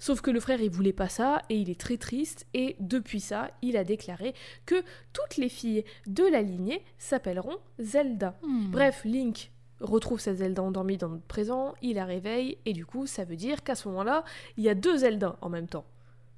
Sauf 0.00 0.20
que 0.20 0.32
le 0.32 0.40
frère, 0.40 0.60
il 0.60 0.70
voulait 0.70 0.92
pas 0.92 1.08
ça 1.08 1.42
et 1.48 1.54
il 1.54 1.70
est 1.70 1.78
très 1.78 1.96
triste 1.96 2.46
et 2.54 2.74
depuis 2.80 3.20
ça, 3.20 3.52
il 3.62 3.76
a 3.76 3.84
déclaré 3.84 4.34
que 4.66 4.82
toutes 5.12 5.36
les 5.36 5.48
filles 5.48 5.84
de 6.08 6.24
la 6.24 6.42
lignée 6.42 6.82
s'appelleront 6.98 7.58
Zelda. 7.78 8.36
Hmm. 8.42 8.72
Bref, 8.72 9.04
Link 9.04 9.52
retrouve 9.80 10.18
sa 10.18 10.34
Zelda 10.34 10.60
endormie 10.62 10.96
dans 10.96 11.08
notre 11.08 11.26
présent, 11.26 11.74
il 11.82 11.94
la 11.94 12.04
réveille 12.04 12.58
et 12.64 12.72
du 12.72 12.84
coup, 12.84 13.06
ça 13.06 13.24
veut 13.24 13.36
dire 13.36 13.62
qu'à 13.62 13.76
ce 13.76 13.86
moment-là, 13.88 14.24
il 14.56 14.64
y 14.64 14.68
a 14.68 14.74
deux 14.74 14.98
Zelda 14.98 15.36
en 15.40 15.48
même 15.48 15.68
temps. 15.68 15.84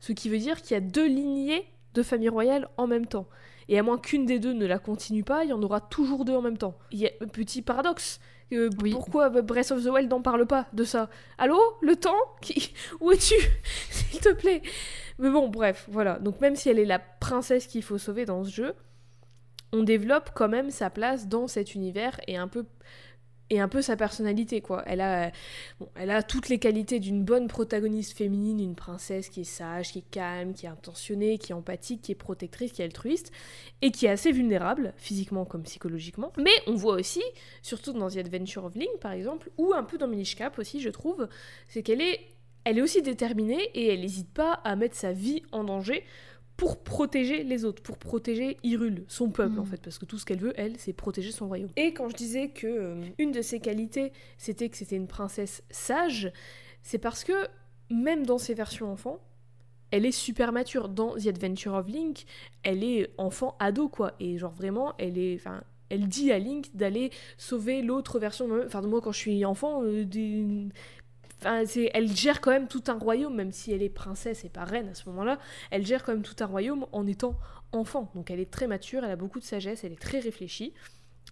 Ce 0.00 0.12
qui 0.12 0.28
veut 0.28 0.38
dire 0.38 0.60
qu'il 0.62 0.74
y 0.74 0.78
a 0.78 0.80
deux 0.80 1.06
lignées 1.06 1.66
de 1.94 2.02
famille 2.02 2.28
royale 2.28 2.68
en 2.76 2.86
même 2.86 3.06
temps. 3.06 3.26
Et 3.68 3.78
à 3.78 3.82
moins 3.82 3.98
qu'une 3.98 4.26
des 4.26 4.38
deux 4.38 4.52
ne 4.52 4.66
la 4.66 4.78
continue 4.78 5.24
pas, 5.24 5.44
il 5.44 5.50
y 5.50 5.52
en 5.52 5.62
aura 5.62 5.80
toujours 5.80 6.24
deux 6.24 6.34
en 6.34 6.42
même 6.42 6.58
temps. 6.58 6.76
Il 6.90 6.98
y 6.98 7.06
a 7.06 7.10
un 7.20 7.26
petit 7.28 7.62
paradoxe. 7.62 8.20
Euh, 8.52 8.68
Oui. 8.82 8.90
Pourquoi 8.90 9.30
Breath 9.30 9.70
of 9.70 9.82
the 9.82 9.86
Wild 9.88 10.10
n'en 10.10 10.20
parle 10.20 10.46
pas 10.46 10.66
de 10.72 10.84
ça? 10.84 11.08
Allô? 11.38 11.58
Le 11.80 11.96
temps? 11.96 12.12
Qui... 12.42 12.74
Où 13.00 13.10
es-tu? 13.10 13.34
S'il 13.90 14.20
te 14.20 14.32
plaît 14.32 14.62
Mais 15.18 15.30
bon, 15.30 15.48
bref, 15.48 15.86
voilà. 15.90 16.18
Donc 16.18 16.40
même 16.40 16.56
si 16.56 16.68
elle 16.68 16.78
est 16.78 16.84
la 16.84 16.98
princesse 16.98 17.66
qu'il 17.66 17.82
faut 17.82 17.98
sauver 17.98 18.26
dans 18.26 18.44
ce 18.44 18.50
jeu, 18.50 18.74
on 19.72 19.82
développe 19.82 20.30
quand 20.34 20.48
même 20.48 20.70
sa 20.70 20.90
place 20.90 21.26
dans 21.26 21.48
cet 21.48 21.74
univers 21.74 22.20
et 22.28 22.36
un 22.36 22.48
peu 22.48 22.64
et 23.50 23.60
un 23.60 23.68
peu 23.68 23.82
sa 23.82 23.96
personnalité 23.96 24.60
quoi. 24.60 24.82
Elle 24.86 25.00
a 25.00 25.30
bon, 25.78 25.88
elle 25.94 26.10
a 26.10 26.22
toutes 26.22 26.48
les 26.48 26.58
qualités 26.58 27.00
d'une 27.00 27.24
bonne 27.24 27.48
protagoniste 27.48 28.16
féminine, 28.16 28.60
une 28.60 28.74
princesse 28.74 29.28
qui 29.28 29.42
est 29.42 29.44
sage, 29.44 29.92
qui 29.92 29.98
est 30.00 30.10
calme, 30.10 30.54
qui 30.54 30.66
est 30.66 30.70
intentionnée, 30.70 31.38
qui 31.38 31.52
est 31.52 31.54
empathique, 31.54 32.02
qui 32.02 32.12
est 32.12 32.16
protectrice, 32.16 32.72
qui 32.72 32.82
est 32.82 32.86
altruiste 32.86 33.32
et 33.82 33.90
qui 33.90 34.06
est 34.06 34.10
assez 34.10 34.32
vulnérable 34.32 34.94
physiquement 34.96 35.44
comme 35.44 35.62
psychologiquement. 35.64 36.32
Mais 36.38 36.54
on 36.66 36.74
voit 36.74 36.94
aussi 36.94 37.22
surtout 37.62 37.92
dans 37.92 38.08
The 38.08 38.18
Adventure 38.18 38.64
of 38.64 38.74
Link 38.74 38.98
par 39.00 39.12
exemple 39.12 39.50
ou 39.58 39.74
un 39.74 39.84
peu 39.84 39.98
dans 39.98 40.08
Minish 40.08 40.36
Cap 40.36 40.58
aussi 40.58 40.80
je 40.80 40.90
trouve, 40.90 41.28
c'est 41.68 41.82
qu'elle 41.82 42.00
est 42.00 42.20
elle 42.64 42.78
est 42.78 42.82
aussi 42.82 43.02
déterminée 43.02 43.62
et 43.74 43.92
elle 43.92 44.00
n'hésite 44.00 44.32
pas 44.32 44.54
à 44.64 44.74
mettre 44.74 44.96
sa 44.96 45.12
vie 45.12 45.42
en 45.52 45.64
danger 45.64 46.02
pour 46.56 46.82
protéger 46.82 47.42
les 47.42 47.64
autres, 47.64 47.82
pour 47.82 47.98
protéger 47.98 48.56
Hyrule, 48.62 49.04
son 49.08 49.30
peuple 49.30 49.56
Mm. 49.56 49.58
en 49.60 49.64
fait, 49.64 49.80
parce 49.82 49.98
que 49.98 50.04
tout 50.04 50.18
ce 50.18 50.24
qu'elle 50.24 50.38
veut, 50.38 50.52
elle, 50.56 50.76
c'est 50.78 50.92
protéger 50.92 51.32
son 51.32 51.48
royaume. 51.48 51.70
Et 51.76 51.92
quand 51.92 52.08
je 52.08 52.14
disais 52.16 52.48
que 52.48 52.66
euh, 52.66 53.02
une 53.18 53.32
de 53.32 53.42
ses 53.42 53.60
qualités, 53.60 54.12
c'était 54.38 54.68
que 54.68 54.76
c'était 54.76 54.96
une 54.96 55.08
princesse 55.08 55.62
sage, 55.70 56.32
c'est 56.82 56.98
parce 56.98 57.24
que 57.24 57.32
même 57.90 58.24
dans 58.24 58.38
ses 58.38 58.54
versions 58.54 58.90
enfants, 58.90 59.18
elle 59.90 60.06
est 60.06 60.12
super 60.12 60.52
mature. 60.52 60.88
Dans 60.88 61.14
The 61.16 61.26
Adventure 61.28 61.74
of 61.74 61.88
Link, 61.88 62.24
elle 62.62 62.82
est 62.82 63.10
enfant 63.18 63.56
ado 63.58 63.88
quoi, 63.88 64.12
et 64.20 64.38
genre 64.38 64.52
vraiment, 64.52 64.94
elle 64.98 65.18
est, 65.18 65.36
enfin, 65.36 65.62
elle 65.88 66.08
dit 66.08 66.32
à 66.32 66.38
Link 66.38 66.74
d'aller 66.74 67.10
sauver 67.36 67.82
l'autre 67.82 68.18
version. 68.18 68.48
Enfin, 68.64 68.80
moi 68.82 69.00
quand 69.00 69.12
je 69.12 69.18
suis 69.18 69.44
enfant, 69.44 69.82
euh, 69.82 70.04
Elle 71.44 72.16
gère 72.16 72.40
quand 72.40 72.50
même 72.50 72.68
tout 72.68 72.84
un 72.88 72.98
royaume, 72.98 73.34
même 73.34 73.52
si 73.52 73.72
elle 73.72 73.82
est 73.82 73.88
princesse 73.88 74.44
et 74.44 74.48
pas 74.48 74.64
reine 74.64 74.88
à 74.88 74.94
ce 74.94 75.08
moment-là, 75.08 75.38
elle 75.70 75.84
gère 75.84 76.02
quand 76.04 76.12
même 76.12 76.22
tout 76.22 76.36
un 76.40 76.46
royaume 76.46 76.86
en 76.92 77.06
étant 77.06 77.38
enfant. 77.72 78.10
Donc 78.14 78.30
elle 78.30 78.40
est 78.40 78.50
très 78.50 78.66
mature, 78.66 79.04
elle 79.04 79.10
a 79.10 79.16
beaucoup 79.16 79.38
de 79.38 79.44
sagesse, 79.44 79.84
elle 79.84 79.92
est 79.92 80.00
très 80.00 80.20
réfléchie. 80.20 80.72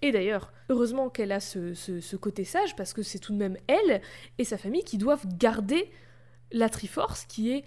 Et 0.02 0.10
d'ailleurs, 0.10 0.52
heureusement 0.68 1.08
qu'elle 1.10 1.32
a 1.32 1.40
ce 1.40 2.16
côté 2.16 2.44
sage, 2.44 2.74
parce 2.76 2.92
que 2.92 3.02
c'est 3.02 3.18
tout 3.18 3.32
de 3.32 3.38
même 3.38 3.56
elle 3.68 4.00
et 4.38 4.44
sa 4.44 4.58
famille 4.58 4.84
qui 4.84 4.98
doivent 4.98 5.26
garder 5.38 5.90
la 6.50 6.68
Triforce, 6.68 7.24
qui 7.24 7.52
est 7.52 7.64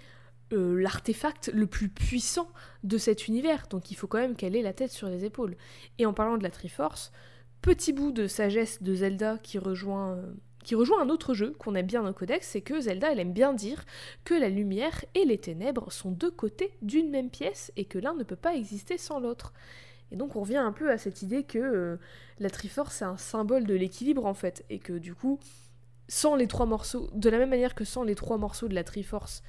euh, 0.54 0.80
l'artefact 0.80 1.50
le 1.54 1.66
plus 1.66 1.90
puissant 1.90 2.48
de 2.84 2.98
cet 2.98 3.28
univers. 3.28 3.68
Donc 3.68 3.90
il 3.90 3.96
faut 3.96 4.08
quand 4.08 4.20
même 4.20 4.36
qu'elle 4.36 4.56
ait 4.56 4.62
la 4.62 4.74
tête 4.74 4.92
sur 4.92 5.10
les 5.10 5.26
épaules. 5.26 5.58
Et 5.98 6.06
en 6.06 6.14
parlant 6.14 6.38
de 6.38 6.44
la 6.44 6.52
Triforce, 6.52 7.12
petit 7.62 7.94
bout 7.94 8.12
de 8.12 8.28
sagesse 8.28 8.84
de 8.84 8.94
Zelda 8.94 9.40
qui 9.40 9.58
rejoint, 9.58 10.14
euh, 10.14 10.34
qui 10.66 10.76
rejoint 10.76 11.02
un 11.02 11.10
autre 11.10 11.34
jeu 11.34 11.52
qu'on 11.58 11.76
aime 11.76 11.86
bien 11.86 12.04
dans 12.04 12.12
codex, 12.12 12.48
c'est 12.48 12.62
que 12.62 12.82
Zelda, 12.82 13.12
elle 13.12 13.20
aime 13.20 13.34
bien 13.34 13.54
dire 13.54 13.86
que 14.26 14.34
la 14.34 14.50
lumière 14.50 15.06
et 15.14 15.24
les 15.24 15.38
ténèbres 15.38 15.92
sont 15.92 16.12
deux 16.12 16.32
côtés 16.32 16.72
d'une 16.82 17.10
même 17.10 17.30
pièce 17.30 17.72
et 17.78 17.86
que 17.86 17.98
l'un 18.00 18.14
ne 18.16 18.24
peut 18.24 18.36
pas 18.36 18.56
exister 18.56 18.98
sans 18.98 19.20
l'autre. 19.20 19.54
Et 20.12 20.16
donc 20.18 20.36
on 20.36 20.42
revient 20.42 20.58
un 20.58 20.72
peu 20.72 20.92
à 20.92 20.98
cette 20.98 21.22
idée 21.22 21.44
que 21.44 21.60
euh, 21.60 21.98
la 22.40 22.50
Triforce 22.50 22.96
c'est 22.96 23.06
un 23.06 23.18
symbole 23.18 23.66
de 23.66 23.74
l'équilibre 23.74 24.26
en 24.26 24.34
fait, 24.34 24.66
et 24.70 24.80
que 24.80 24.94
du 24.94 25.16
coup, 25.16 25.40
sans 26.08 26.36
les 26.36 26.48
trois 26.48 26.66
morceaux, 26.66 27.10
de 27.14 27.30
la 27.30 27.38
même 27.38 27.50
manière 27.50 27.76
que 27.76 27.86
sans 27.86 28.04
les 28.04 28.16
trois 28.16 28.38
morceaux 28.38 28.68
de 28.68 28.76
la 28.76 28.84
Triforce, 28.84 29.42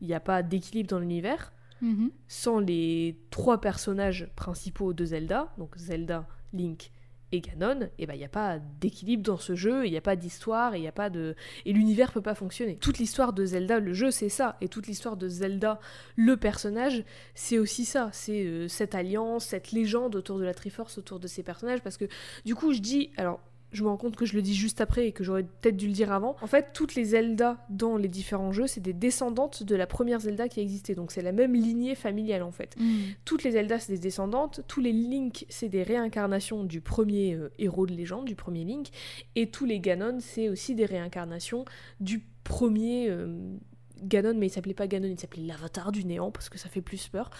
il 0.00 0.08
n'y 0.08 0.14
a 0.14 0.20
pas 0.20 0.42
d'équilibre 0.42 0.88
dans 0.90 0.98
l'univers, 0.98 1.52
Mhm. 1.80 2.10
sans 2.28 2.60
les 2.60 3.18
trois 3.30 3.60
personnages 3.60 4.30
principaux 4.36 4.92
de 4.92 5.04
Zelda, 5.04 5.52
donc 5.58 5.76
Zelda, 5.76 6.26
Link 6.52 6.92
et 7.32 7.40
Ganon, 7.40 7.88
et 7.98 8.06
ben 8.06 8.14
il 8.14 8.18
n'y 8.18 8.24
a 8.24 8.28
pas 8.28 8.58
d'équilibre 8.80 9.22
dans 9.22 9.38
ce 9.38 9.54
jeu, 9.54 9.86
il 9.86 9.90
n'y 9.90 9.96
a 9.96 10.02
pas 10.02 10.16
d'histoire, 10.16 10.76
il 10.76 10.82
y 10.82 10.86
a 10.86 10.92
pas 10.92 11.10
de 11.10 11.34
et 11.64 11.72
l'univers 11.72 12.12
peut 12.12 12.20
pas 12.20 12.34
fonctionner. 12.34 12.76
Toute 12.76 12.98
l'histoire 12.98 13.32
de 13.32 13.44
Zelda, 13.44 13.80
le 13.80 13.94
jeu, 13.94 14.10
c'est 14.10 14.28
ça, 14.28 14.56
et 14.60 14.68
toute 14.68 14.86
l'histoire 14.86 15.16
de 15.16 15.28
Zelda, 15.28 15.80
le 16.14 16.36
personnage, 16.36 17.04
c'est 17.34 17.58
aussi 17.58 17.86
ça, 17.86 18.10
c'est 18.12 18.44
euh, 18.44 18.68
cette 18.68 18.94
alliance, 18.94 19.46
cette 19.46 19.72
légende 19.72 20.14
autour 20.14 20.38
de 20.38 20.44
la 20.44 20.52
Triforce, 20.52 20.98
autour 20.98 21.18
de 21.18 21.26
ces 21.26 21.42
personnages, 21.42 21.80
parce 21.80 21.96
que 21.96 22.04
du 22.44 22.54
coup 22.54 22.72
je 22.72 22.80
dis, 22.80 23.10
alors 23.16 23.40
je 23.72 23.82
me 23.82 23.88
rends 23.88 23.96
compte 23.96 24.16
que 24.16 24.26
je 24.26 24.34
le 24.34 24.42
dis 24.42 24.54
juste 24.54 24.80
après 24.80 25.08
et 25.08 25.12
que 25.12 25.24
j'aurais 25.24 25.42
peut-être 25.42 25.76
dû 25.76 25.86
le 25.86 25.92
dire 25.92 26.12
avant. 26.12 26.36
En 26.42 26.46
fait, 26.46 26.72
toutes 26.72 26.94
les 26.94 27.04
Zelda 27.04 27.58
dans 27.70 27.96
les 27.96 28.08
différents 28.08 28.52
jeux, 28.52 28.66
c'est 28.66 28.80
des 28.80 28.92
descendantes 28.92 29.62
de 29.62 29.74
la 29.74 29.86
première 29.86 30.20
Zelda 30.20 30.48
qui 30.48 30.60
existait. 30.60 30.94
Donc 30.94 31.12
c'est 31.12 31.22
la 31.22 31.32
même 31.32 31.54
lignée 31.54 31.94
familiale 31.94 32.42
en 32.42 32.52
fait. 32.52 32.76
Mhm. 32.78 33.14
Toutes 33.24 33.44
les 33.44 33.52
Zelda, 33.52 33.78
c'est 33.78 33.92
des 33.92 33.98
descendantes. 33.98 34.60
Tous 34.68 34.80
les 34.80 34.92
Link, 34.92 35.46
c'est 35.48 35.68
des 35.68 35.82
réincarnations 35.82 36.64
du 36.64 36.80
premier 36.80 37.34
euh, 37.34 37.50
héros 37.58 37.86
de 37.86 37.92
légende, 37.92 38.26
du 38.26 38.34
premier 38.34 38.64
Link. 38.64 38.88
Et 39.36 39.50
tous 39.50 39.64
les 39.64 39.80
Ganon, 39.80 40.18
c'est 40.20 40.48
aussi 40.48 40.74
des 40.74 40.86
réincarnations 40.86 41.64
du 42.00 42.24
premier 42.44 43.08
euh, 43.08 43.56
Ganon, 44.02 44.34
mais 44.36 44.46
il 44.46 44.50
s'appelait 44.50 44.74
pas 44.74 44.86
Ganon, 44.86 45.08
il 45.08 45.18
s'appelait 45.18 45.42
l'avatar 45.44 45.92
du 45.92 46.04
néant, 46.04 46.30
parce 46.30 46.48
que 46.48 46.58
ça 46.58 46.68
fait 46.68 46.82
plus 46.82 47.08
peur. 47.08 47.30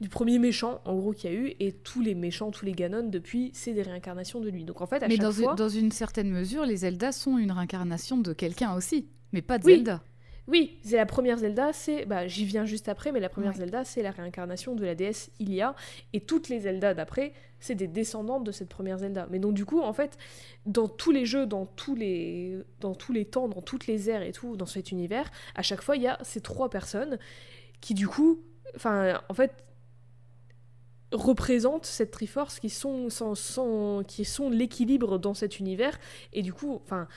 Du 0.00 0.08
premier 0.08 0.38
méchant, 0.38 0.80
en 0.84 0.94
gros, 0.96 1.12
qu'il 1.12 1.30
y 1.30 1.34
a 1.34 1.36
eu. 1.36 1.54
Et 1.60 1.72
tous 1.72 2.00
les 2.00 2.14
méchants, 2.14 2.50
tous 2.50 2.64
les 2.64 2.72
Ganon, 2.72 3.08
depuis, 3.08 3.50
c'est 3.54 3.72
des 3.72 3.82
réincarnations 3.82 4.40
de 4.40 4.48
lui. 4.48 4.64
Donc 4.64 4.80
en 4.80 4.86
fait, 4.86 5.02
à 5.02 5.08
Mais 5.08 5.16
chaque 5.16 5.24
dans, 5.24 5.32
fois... 5.32 5.50
une, 5.52 5.56
dans 5.56 5.68
une 5.68 5.92
certaine 5.92 6.30
mesure, 6.30 6.64
les 6.66 6.78
Zelda 6.78 7.12
sont 7.12 7.38
une 7.38 7.52
réincarnation 7.52 8.16
de 8.18 8.32
quelqu'un 8.32 8.74
aussi, 8.74 9.06
mais 9.32 9.42
pas 9.42 9.58
de 9.58 9.64
Oui. 9.64 9.76
Zelda. 9.76 10.02
Oui, 10.48 10.78
c'est 10.82 10.96
la 10.96 11.04
première 11.06 11.36
Zelda, 11.38 11.72
c'est 11.74 12.06
bah 12.06 12.26
j'y 12.26 12.46
viens 12.46 12.64
juste 12.64 12.88
après, 12.88 13.12
mais 13.12 13.20
la 13.20 13.28
première 13.28 13.52
Ouais. 13.52 13.58
Zelda 13.58 13.84
c'est 13.84 14.02
la 14.02 14.10
réincarnation 14.10 14.74
de 14.74 14.84
la 14.84 14.94
déesse 14.94 15.30
Ilia 15.38 15.74
et 16.14 16.20
toutes 16.22 16.48
les 16.48 16.60
Zelda 16.60 16.94
d'après 16.94 17.34
c'est 17.60 17.74
des 17.74 17.86
descendantes 17.86 18.44
de 18.44 18.52
cette 18.52 18.68
première 18.70 18.98
Zelda. 18.98 19.26
Mais 19.30 19.38
donc 19.40 19.52
du 19.54 19.66
coup 19.66 19.80
en 19.82 19.92
fait 19.92 20.16
dans 20.64 20.88
tous 20.88 21.10
les 21.10 21.26
jeux, 21.26 21.44
dans 21.46 21.66
tous 21.66 21.94
les 21.94 22.58
dans 22.80 22.94
tous 22.94 23.12
les 23.12 23.26
temps, 23.26 23.46
dans 23.48 23.60
toutes 23.62 23.86
les 23.86 24.08
ères 24.08 24.22
et 24.22 24.32
tout 24.32 24.56
dans 24.56 24.66
cet 24.66 24.90
univers, 24.90 25.30
à 25.54 25.62
chaque 25.62 25.82
fois 25.82 25.96
il 25.96 26.02
y 26.02 26.08
a 26.08 26.18
ces 26.22 26.40
trois 26.40 26.70
personnes 26.70 27.18
qui 27.82 27.92
du 27.94 28.08
coup, 28.08 28.40
enfin 28.74 29.20
en 29.28 29.34
fait 29.34 29.52
représentent 31.10 31.86
cette 31.86 32.10
Triforce 32.10 32.60
qui 32.60 32.68
sont 32.68 33.08
sans, 33.08 33.34
sans- 33.34 34.02
qui 34.04 34.26
sont 34.26 34.50
l'équilibre 34.50 35.18
dans 35.18 35.32
cet 35.32 35.58
univers 35.58 35.98
et 36.34 36.42
du 36.42 36.52
coup 36.52 36.80
enfin 36.84 37.08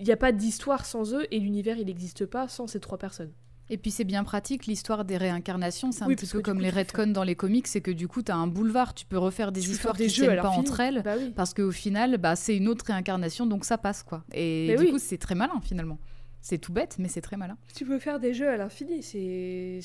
il 0.00 0.06
n'y 0.06 0.12
a 0.12 0.16
pas 0.16 0.32
d'histoire 0.32 0.84
sans 0.86 1.14
eux 1.14 1.26
et 1.30 1.38
l'univers 1.38 1.78
il 1.78 1.86
n'existe 1.86 2.26
pas 2.26 2.48
sans 2.48 2.66
ces 2.66 2.80
trois 2.80 2.98
personnes. 2.98 3.32
Et 3.72 3.78
puis 3.78 3.92
c'est 3.92 4.02
bien 4.04 4.24
pratique, 4.24 4.66
l'histoire 4.66 5.04
des 5.04 5.16
réincarnations, 5.16 5.92
c'est 5.92 6.02
un 6.02 6.08
Oui, 6.08 6.16
petit 6.16 6.26
peu 6.26 6.40
comme 6.40 6.56
coup, 6.56 6.62
les 6.64 6.70
retcons 6.70 7.06
dans 7.12 7.22
les 7.22 7.36
comics, 7.36 7.68
c'est 7.68 7.80
que 7.80 7.92
du 7.92 8.08
coup 8.08 8.20
tu 8.22 8.32
as 8.32 8.36
un 8.36 8.48
boulevard, 8.48 8.94
tu 8.94 9.06
peux 9.06 9.16
refaire 9.18 9.52
des 9.52 9.60
Tu 9.60 9.70
histoires 9.70 9.96
qui 9.96 10.08
tiennent 10.08 10.40
pas 10.42 10.48
entre 10.48 10.80
elles, 10.80 11.02
Bah 11.04 11.14
oui. 11.16 11.30
parce 11.36 11.54
qu'au 11.54 11.70
final, 11.70 12.18
bah, 12.18 12.34
c'est 12.34 12.56
une 12.56 12.66
autre 12.66 12.84
réincarnation, 12.86 13.46
donc 13.46 13.64
ça 13.64 13.78
passe 13.78 14.02
quoi. 14.02 14.24
Et 14.32 14.66
Mais 14.70 14.76
du 14.76 14.84
oui. 14.86 14.90
coup 14.90 14.98
c'est 14.98 15.18
très 15.18 15.36
malin 15.36 15.60
finalement. 15.62 15.98
C'est 16.42 16.58
tout 16.58 16.72
bête, 16.72 16.96
mais 16.98 17.06
c'est 17.08 17.20
très 17.20 17.36
malin. 17.36 17.56
Tu 17.76 17.84
peux 17.84 17.98
faire 18.00 18.18
des 18.18 18.34
jeux 18.34 18.48
à 18.48 18.56
l'infini, 18.56 19.02
c'est 19.04 19.80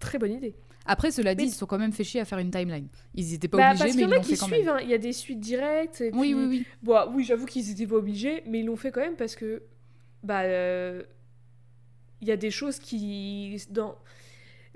très 0.00 0.18
bonne 0.18 0.32
idée. 0.32 0.56
Après, 0.86 1.10
cela 1.10 1.34
dit, 1.34 1.42
Mais- 1.44 1.48
ils 1.48 1.52
se 1.52 1.58
sont 1.58 1.66
quand 1.66 1.78
même 1.78 1.92
fait 1.92 2.04
chier 2.04 2.20
à 2.20 2.24
faire 2.24 2.38
une 2.38 2.50
timeline. 2.50 2.88
Ils 3.14 3.30
n'étaient 3.30 3.48
pas 3.48 3.56
Bah, 3.58 3.68
obligés, 3.70 3.84
parce 3.84 3.96
mais 3.96 4.02
qu'il 4.02 4.02
y 4.02 4.04
en 4.06 4.10
a 4.12 4.14
l'ont 4.16 4.22
qui 4.22 4.30
fait 4.30 4.36
quand 4.36 4.46
suivent, 4.46 4.64
même. 4.66 4.74
hein. 4.76 4.80
il 4.82 4.88
y 4.88 4.94
a 4.94 4.98
des 4.98 5.12
suites 5.12 5.40
directes. 5.40 6.00
et 6.00 6.10
Oui, 6.12 6.32
puis- 6.32 6.34
oui, 6.34 6.46
oui. 6.48 6.66
Bon, 6.82 6.98
oui, 7.14 7.24
j'avoue 7.24 7.46
qu'ils 7.46 7.70
étaient 7.70 7.86
pas 7.86 7.96
obligés, 7.96 8.42
mais 8.46 8.60
ils 8.60 8.66
l'ont 8.66 8.76
fait 8.76 8.90
quand 8.90 9.00
même 9.00 9.16
parce 9.16 9.36
que 9.36 9.62
bah 10.24 10.40
euh, 10.42 11.02
il 12.20 12.28
y 12.28 12.32
a 12.32 12.36
des 12.36 12.50
choses 12.50 12.78
qui 12.78 13.60
dans 13.70 13.96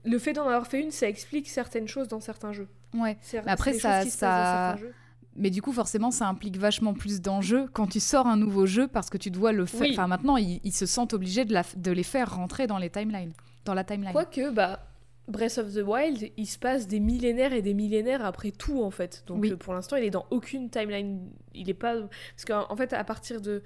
le 0.05 0.19
fait 0.19 0.33
d'en 0.33 0.43
avoir 0.45 0.67
fait 0.67 0.81
une, 0.83 0.91
ça 0.91 1.09
explique 1.09 1.49
certaines 1.49 1.89
choses 1.89 2.09
dans 2.09 2.21
certains 2.21 2.53
jeux. 2.53 2.69
Ouais. 2.95 3.17
Mais 3.33 3.43
après, 3.51 3.75
ça-. 3.75 4.77
Mais 5.39 5.51
du 5.51 5.61
coup, 5.61 5.73
forcément, 5.73 6.11
ça 6.11 6.27
implique 6.29 6.57
vachement 6.57 6.95
plus 6.95 7.21
d'enjeux 7.21 7.67
quand 7.75 7.87
tu 7.89 8.01
sors 8.01 8.27
un 8.27 8.37
nouveau 8.39 8.65
jeu 8.65 8.89
parce 8.89 9.11
que 9.11 9.19
tu 9.19 9.31
dois 9.31 9.53
le 9.53 9.67
faire. 9.67 9.83
Oui. 9.83 9.91
Enfin, 9.93 10.07
maintenant, 10.07 10.39
ils, 10.39 10.61
ils 10.65 10.73
se 10.73 10.87
sentent 10.87 11.13
obligés 11.13 11.45
de, 11.45 11.53
la- 11.53 11.63
de 11.77 11.91
les 11.93 12.03
faire 12.05 12.35
rentrer 12.37 12.67
dans 12.67 12.79
les 12.79 12.89
timelines, 12.89 13.33
dans 13.67 13.75
la 13.75 13.85
timeline. 13.85 14.13
Quoique, 14.13 14.51
bah, 14.51 14.81
Breath 15.29 15.59
of 15.59 15.73
the 15.75 15.83
Wild, 15.85 16.31
il 16.37 16.47
se 16.47 16.59
passe 16.59 16.87
des 16.87 17.01
millénaires 17.01 17.53
et 17.53 17.63
des 17.63 17.75
millénaires 17.75 18.25
après 18.25 18.53
tout, 18.53 18.83
en 18.83 18.91
fait. 18.91 19.25
Donc, 19.27 19.43
Oui. 19.43 19.53
euh, 19.53 19.57
pour 19.57 19.75
l'instant, 19.75 19.97
il 19.97 20.05
est 20.05 20.11
dans 20.11 20.27
aucune 20.31 20.71
timeline. 20.71 21.31
Il 21.55 21.69
est 21.69 21.75
pas. 21.75 21.95
Parce 22.01 22.45
qu'en 22.47 22.67
en 22.71 22.77
fait, 22.77 22.93
à 22.93 23.03
partir 23.05 23.41
de. 23.41 23.63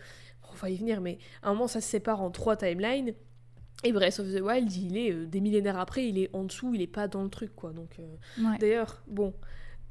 On 0.53 0.55
va 0.57 0.70
y 0.70 0.77
venir, 0.77 1.01
mais 1.01 1.18
à 1.42 1.51
un 1.51 1.53
moment, 1.53 1.68
ça 1.68 1.81
se 1.81 1.88
sépare 1.88 2.23
en 2.23 2.31
trois 2.31 2.57
timelines. 2.57 3.12
Et 3.85 3.92
Breath 3.92 4.18
of 4.20 4.27
the 4.35 4.40
Wild, 4.40 4.70
il 4.75 4.96
est 4.96 5.12
euh, 5.12 5.27
des 5.27 5.40
millénaires 5.40 5.79
après, 5.79 6.07
il 6.07 6.18
est 6.18 6.29
en 6.35 6.44
dessous, 6.44 6.75
il 6.75 6.83
est 6.83 6.87
pas 6.87 7.09
dans 7.09 7.23
le 7.23 7.31
truc, 7.31 7.55
quoi. 7.55 7.73
Donc, 7.73 7.99
euh, 7.99 8.16
Ouais. 8.42 8.59
d'ailleurs, 8.59 9.03
bon, 9.07 9.33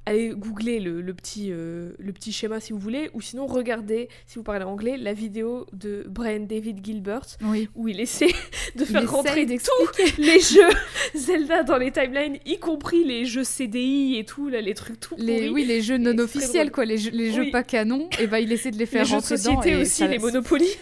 allez 0.10 0.30
googler 0.30 0.80
le, 0.80 1.02
le 1.02 1.14
petit, 1.14 1.50
euh, 1.52 1.92
le 2.00 2.12
petit 2.14 2.32
schéma 2.32 2.60
si 2.60 2.74
vous 2.74 2.80
voulez, 2.80 3.10
ou 3.14 3.22
sinon 3.22 3.46
regardez, 3.46 4.10
si 4.26 4.36
vous 4.38 4.44
parlez 4.44 4.66
anglais, 4.66 4.98
la 4.98 5.14
vidéo 5.14 5.66
de 5.74 6.06
Brian 6.08 6.42
David 6.42 6.84
Gilbert 6.84 7.26
Oui. 7.44 7.70
où 7.76 7.88
il 7.88 8.00
essaie 8.00 8.28
de 8.76 8.82
Il 8.82 8.86
faire 8.86 9.04
essaye 9.04 9.06
rentrer 9.08 9.46
tous 9.46 10.18
les 10.18 10.40
jeux 10.40 10.70
Zelda 11.16 11.64
dans 11.64 11.78
les 11.78 11.92
timelines, 11.92 12.38
y 12.46 12.58
compris 12.60 13.04
les 13.04 13.26
jeux 13.26 13.44
CDI 13.44 14.18
et 14.18 14.26
tout, 14.26 14.50
là, 14.50 14.62
les 14.62 14.74
trucs 14.74 15.00
tout 15.00 15.16
Les, 15.18 15.36
pourris. 15.36 15.50
oui, 15.50 15.66
les 15.66 15.82
jeux 15.82 15.98
non 15.98 16.18
officiels, 16.20 16.72
quoi, 16.72 16.86
les 16.86 16.98
jeux, 16.98 17.12
les 17.12 17.32
jeux 17.32 17.42
Oui. 17.44 17.52
pas 17.52 17.64
canons, 17.64 18.10
et 18.20 18.28
ben 18.28 18.38
il 18.40 18.52
essaie 18.52 18.72
de 18.72 18.78
les 18.78 18.86
faire 18.86 19.04
les 19.04 19.10
jeux 19.10 19.16
de 19.18 19.22
rentrer 19.22 19.36
dedans. 19.38 19.56
société 19.62 19.78
et 19.78 19.82
aussi, 19.82 19.90
ça- 20.00 20.08
les 20.08 20.20
Monopoly. 20.20 20.68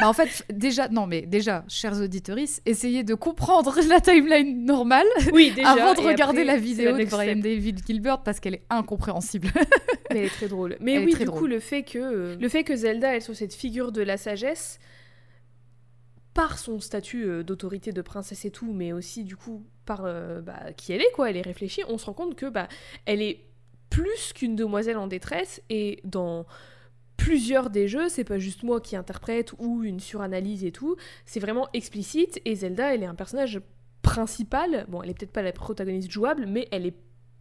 Bah, 0.00 0.08
en 0.08 0.14
fait, 0.14 0.44
déjà, 0.52 0.88
non, 0.88 1.06
mais 1.06 1.22
déjà, 1.22 1.64
chers 1.68 2.00
auditeurs, 2.00 2.36
essayez 2.66 3.04
de 3.04 3.14
comprendre 3.14 3.78
la 3.88 4.00
timeline 4.00 4.64
normale 4.64 5.06
Oui, 5.32 5.52
déjà. 5.54 5.68
avant 5.70 5.94
de 5.94 6.00
regarder 6.00 6.40
après, 6.40 6.44
la 6.44 6.56
vidéo 6.56 6.96
de 6.96 7.04
Brian. 7.04 7.36
David 7.36 7.80
Gilbert 7.86 8.22
parce 8.22 8.40
qu'elle 8.40 8.54
est 8.54 8.62
incompréhensible. 8.76 9.48
Mais 10.10 10.20
elle 10.20 10.24
est 10.26 10.28
très 10.28 10.48
drôle. 10.48 10.76
Mais 10.80 10.94
Elle 10.94 11.04
oui, 11.04 11.14
du 11.14 11.24
drôle. 11.24 11.38
coup, 11.40 11.46
le 11.46 11.60
fait 11.60 11.82
que 11.82 11.98
euh, 11.98 12.36
le 12.36 12.48
fait 12.48 12.64
que 12.64 12.76
Zelda 12.76 13.14
elle 13.14 13.22
soit 13.22 13.34
cette 13.34 13.54
figure 13.54 13.92
de 13.92 14.02
la 14.02 14.16
sagesse 14.16 14.78
par 16.34 16.58
son 16.58 16.80
statut 16.80 17.24
euh, 17.24 17.42
d'autorité 17.42 17.92
de 17.92 18.02
princesse 18.02 18.44
et 18.44 18.50
tout, 18.50 18.72
mais 18.72 18.92
aussi 18.92 19.24
du 19.24 19.36
coup 19.36 19.64
par 19.84 20.02
euh, 20.04 20.40
bah, 20.40 20.72
qui 20.76 20.92
elle 20.92 21.00
est 21.00 21.12
quoi, 21.14 21.30
elle 21.30 21.36
est 21.36 21.42
réfléchie, 21.42 21.82
on 21.88 21.98
se 21.98 22.06
rend 22.06 22.14
compte 22.14 22.34
que 22.34 22.46
bah 22.46 22.68
elle 23.04 23.20
est 23.20 23.44
plus 23.90 24.32
qu'une 24.32 24.56
demoiselle 24.56 24.96
en 24.96 25.06
détresse 25.06 25.62
et 25.68 26.00
dans 26.04 26.46
plusieurs 27.18 27.70
des 27.70 27.88
jeux, 27.88 28.08
c'est 28.08 28.24
pas 28.24 28.38
juste 28.38 28.62
moi 28.62 28.80
qui 28.80 28.96
interprète 28.96 29.52
ou 29.58 29.84
une 29.84 30.00
suranalyse 30.00 30.64
et 30.64 30.72
tout, 30.72 30.96
c'est 31.26 31.40
vraiment 31.40 31.68
explicite 31.74 32.40
et 32.44 32.54
Zelda 32.54 32.94
elle 32.94 33.02
est 33.02 33.06
un 33.06 33.14
personnage 33.14 33.60
principal, 34.00 34.86
bon 34.88 35.02
elle 35.02 35.10
est 35.10 35.14
peut-être 35.14 35.32
pas 35.32 35.42
la 35.42 35.52
protagoniste 35.52 36.10
jouable, 36.10 36.46
mais 36.46 36.68
elle 36.70 36.86
est 36.86 36.96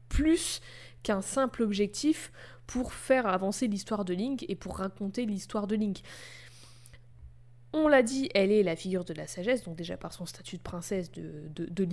plus 0.10 0.60
qu'un 1.04 1.22
simple 1.22 1.64
objectif 1.64 2.32
pour 2.68 2.94
faire 2.94 3.28
avancer 3.28 3.68
l'histoire 3.68 4.06
de 4.06 4.14
Link 4.14 4.46
et 4.48 4.56
pour 4.56 4.78
raconter 4.78 5.26
l'histoire 5.26 5.68
de 5.68 5.76
Link. 5.76 6.02
On 7.74 7.88
l'a 7.88 8.04
dit, 8.04 8.30
elle 8.34 8.52
est 8.52 8.64
la 8.64 8.76
figure 8.76 9.06
de 9.06 9.14
la 9.14 9.28
sagesse, 9.28 9.64
donc 9.64 9.78
déjà 9.78 9.98
par 9.98 10.14
son 10.14 10.26
statut 10.26 10.58
de 10.58 10.62
princesse 10.62 11.12
de, 11.12 11.50
de. 11.56 11.86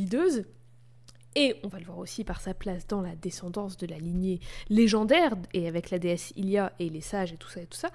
Et 1.37 1.55
on 1.63 1.69
va 1.69 1.79
le 1.79 1.85
voir 1.85 1.99
aussi 1.99 2.25
par 2.25 2.41
sa 2.41 2.55
place 2.55 2.87
dans 2.87 3.01
la 3.01 3.15
descendance 3.15 3.77
de 3.77 3.87
la 3.87 3.99
lignée 3.99 4.41
légendaire, 4.71 5.37
et 5.53 5.69
avec 5.69 5.91
la 5.91 5.99
déesse 5.99 6.33
Ilia 6.37 6.73
et 6.79 6.89
les 6.89 7.01
sages 7.01 7.33
et 7.33 7.37
tout 7.37 7.49
ça 7.49 7.61
et 7.61 7.67
tout 7.67 7.79
ça. 7.79 7.91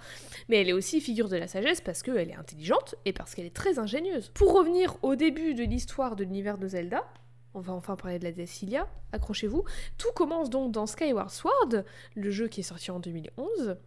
Mais 0.48 0.58
elle 0.58 0.70
est 0.70 0.74
aussi 0.74 1.02
figure 1.02 1.28
de 1.28 1.36
la 1.36 1.48
sagesse 1.48 1.82
parce 1.82 2.04
qu'elle 2.04 2.30
est 2.30 2.36
intelligente 2.36 2.96
et 3.06 3.12
parce 3.12 3.36
qu'elle 3.36 3.46
est 3.46 3.56
très 3.56 3.80
ingénieuse. 3.80 4.30
Pour 4.34 4.54
revenir 4.54 4.96
au 5.02 5.16
début 5.16 5.56
de 5.56 5.64
l'histoire 5.64 6.16
de 6.16 6.24
l'univers 6.24 6.58
de 6.58 6.68
Zelda, 6.68 7.04
on 7.54 7.60
va 7.60 7.74
enfin 7.74 7.96
parler 7.96 8.20
de 8.20 8.24
la 8.24 8.32
déesse 8.32 8.62
Ilia, 8.62 8.88
accrochez-vous. 9.12 9.64
Tout 9.98 10.12
commence 10.14 10.50
donc 10.50 10.72
dans 10.72 10.86
Skyward 10.86 11.30
Sword, 11.30 11.84
le 12.16 12.32
jeu 12.32 12.48
qui 12.48 12.62
est 12.62 12.64
sorti 12.64 12.92
en 12.92 13.00
2011, 13.00 13.78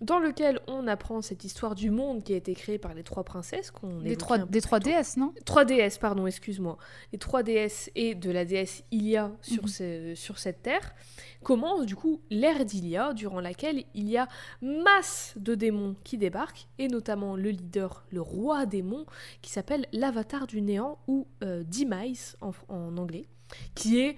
dans 0.00 0.18
lequel 0.18 0.60
on 0.66 0.86
apprend 0.86 1.22
cette 1.22 1.44
histoire 1.44 1.74
du 1.74 1.90
monde 1.90 2.22
qui 2.22 2.34
a 2.34 2.36
été 2.36 2.54
créé 2.54 2.78
par 2.78 2.92
les 2.94 3.02
trois 3.02 3.24
princesses 3.24 3.70
qu'on 3.70 4.00
Des 4.00 4.16
trois, 4.16 4.38
des 4.38 4.60
trois. 4.60 4.78
DS, 4.80 5.16
non? 5.16 5.32
3 5.44 5.64
DS, 5.64 5.98
pardon, 6.00 6.26
excuse-moi. 6.26 6.76
Les 7.12 7.18
3 7.18 7.42
DS 7.42 7.90
et 7.94 8.14
de 8.14 8.30
la 8.30 8.44
déesse 8.44 8.82
Ilia 8.90 9.32
sur, 9.40 9.62
Mhm. 9.62 9.68
ce- 9.68 10.12
sur 10.14 10.38
cette 10.38 10.62
terre 10.62 10.94
commence 11.42 11.86
du 11.86 11.96
coup 11.96 12.20
l'ère 12.30 12.64
d'Ilia, 12.64 13.12
durant 13.14 13.40
laquelle 13.40 13.84
il 13.94 14.08
y 14.08 14.16
a 14.18 14.28
masse 14.60 15.34
de 15.36 15.54
démons 15.54 15.96
qui 16.04 16.18
débarquent, 16.18 16.66
et 16.78 16.88
notamment 16.88 17.36
le 17.36 17.50
leader, 17.50 18.04
le 18.10 18.20
roi 18.20 18.66
démon, 18.66 19.06
qui 19.42 19.50
s'appelle 19.50 19.86
l'avatar 19.92 20.46
du 20.46 20.60
néant, 20.60 20.98
ou 21.06 21.26
euh, 21.42 21.62
Demise 21.64 22.36
en, 22.40 22.52
en 22.68 22.96
anglais, 22.98 23.26
qui 23.74 24.00
est 24.00 24.16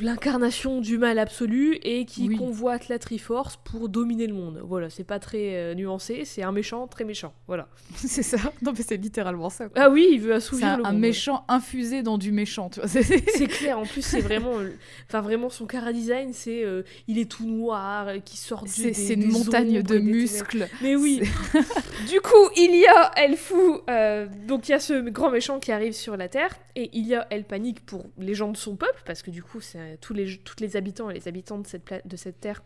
l'incarnation 0.00 0.80
du 0.80 0.98
mal 0.98 1.18
absolu 1.18 1.76
et 1.82 2.04
qui 2.04 2.28
Oui. 2.28 2.36
convoite 2.36 2.88
la 2.88 2.98
Triforce 2.98 3.56
pour 3.64 3.88
dominer 3.88 4.26
le 4.26 4.34
monde. 4.34 4.60
Voilà, 4.64 4.90
c'est 4.90 5.04
pas 5.04 5.18
très 5.18 5.54
euh, 5.56 5.74
nuancé, 5.74 6.24
c'est 6.24 6.42
un 6.42 6.52
méchant 6.52 6.86
très 6.86 7.04
méchant. 7.04 7.32
Voilà. 7.46 7.68
C'est 7.96 8.22
ça. 8.22 8.38
Non, 8.62 8.72
mais 8.76 8.82
c'est 8.82 8.96
littéralement 8.96 9.50
ça. 9.50 9.68
quoi. 9.68 9.82
Ah 9.82 9.90
oui, 9.90 10.08
il 10.12 10.20
veut 10.20 10.34
assouvir 10.34 10.66
un, 10.68 10.76
le 10.78 10.86
un 10.86 10.92
méchant 10.92 11.44
infusé 11.48 12.02
dans 12.02 12.18
du 12.18 12.32
méchant, 12.32 12.70
tu 12.70 12.80
vois. 12.80 12.88
c'est- 12.88 13.46
clair, 13.48 13.78
en 13.78 13.84
plus 13.86 14.02
c'est 14.02 14.20
vraiment, 14.20 14.58
euh, 14.58 14.70
enfin 15.08 15.20
vraiment 15.20 15.48
son 15.50 15.66
cara 15.66 15.92
design, 15.92 16.32
c'est, 16.32 16.64
euh, 16.64 16.82
il 17.08 17.18
est 17.18 17.30
tout 17.30 17.46
noir, 17.46 18.08
qui 18.24 18.36
sort 18.36 18.64
du, 18.64 18.70
C'est 18.70 19.14
une 19.14 19.30
montagne 19.30 19.82
de 19.82 19.98
muscles. 19.98 20.68
Mais 20.82 20.96
oui. 20.96 21.20
du 22.10 22.20
coup, 22.20 22.50
il 22.56 22.74
y 22.76 22.86
a, 22.86 23.10
elle 23.16 23.36
fout, 23.36 23.82
euh, 23.90 24.26
donc 24.46 24.68
il 24.68 24.72
y 24.72 24.74
a 24.74 24.80
ce 24.80 25.08
grand 25.08 25.30
méchant 25.30 25.58
qui 25.60 25.72
arrive 25.72 25.92
sur 25.92 26.16
la 26.16 26.28
terre 26.28 26.56
et 26.76 26.90
il 26.92 27.06
y 27.06 27.14
a, 27.14 27.26
elle 27.30 27.44
panique 27.44 27.84
pour 27.86 28.04
les 28.18 28.34
gens 28.34 28.50
de 28.50 28.56
son 28.56 28.76
peuple 28.76 29.02
parce 29.06 29.22
que 29.22 29.30
du 29.30 29.42
coup 29.42 29.60
c'est 29.60 29.73
tous 30.00 30.14
les 30.14 30.38
toutes 30.38 30.60
les 30.60 30.76
habitants 30.76 31.10
et 31.10 31.14
les 31.14 31.28
habitants 31.28 31.58
de 31.58 31.66
cette 31.66 31.84
pla- 31.84 32.02
de 32.04 32.16
cette 32.16 32.40
terre. 32.40 32.62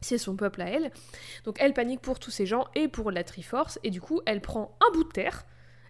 C'est 0.00 0.18
son 0.18 0.36
peuple 0.36 0.62
à 0.62 0.66
elle. 0.68 0.90
Donc 1.44 1.56
elle 1.60 1.74
panique 1.74 2.00
pour 2.00 2.18
tous 2.20 2.30
ces 2.30 2.46
gens 2.46 2.66
et 2.76 2.86
pour 2.88 3.10
la 3.10 3.24
Triforce. 3.24 3.80
Et 3.82 3.90
du 3.90 4.00
coup, 4.00 4.20
elle 4.26 4.40
prend 4.40 4.78
un 4.88 4.92
bout 4.94 5.02
de 5.04 5.08
terre, 5.10 5.44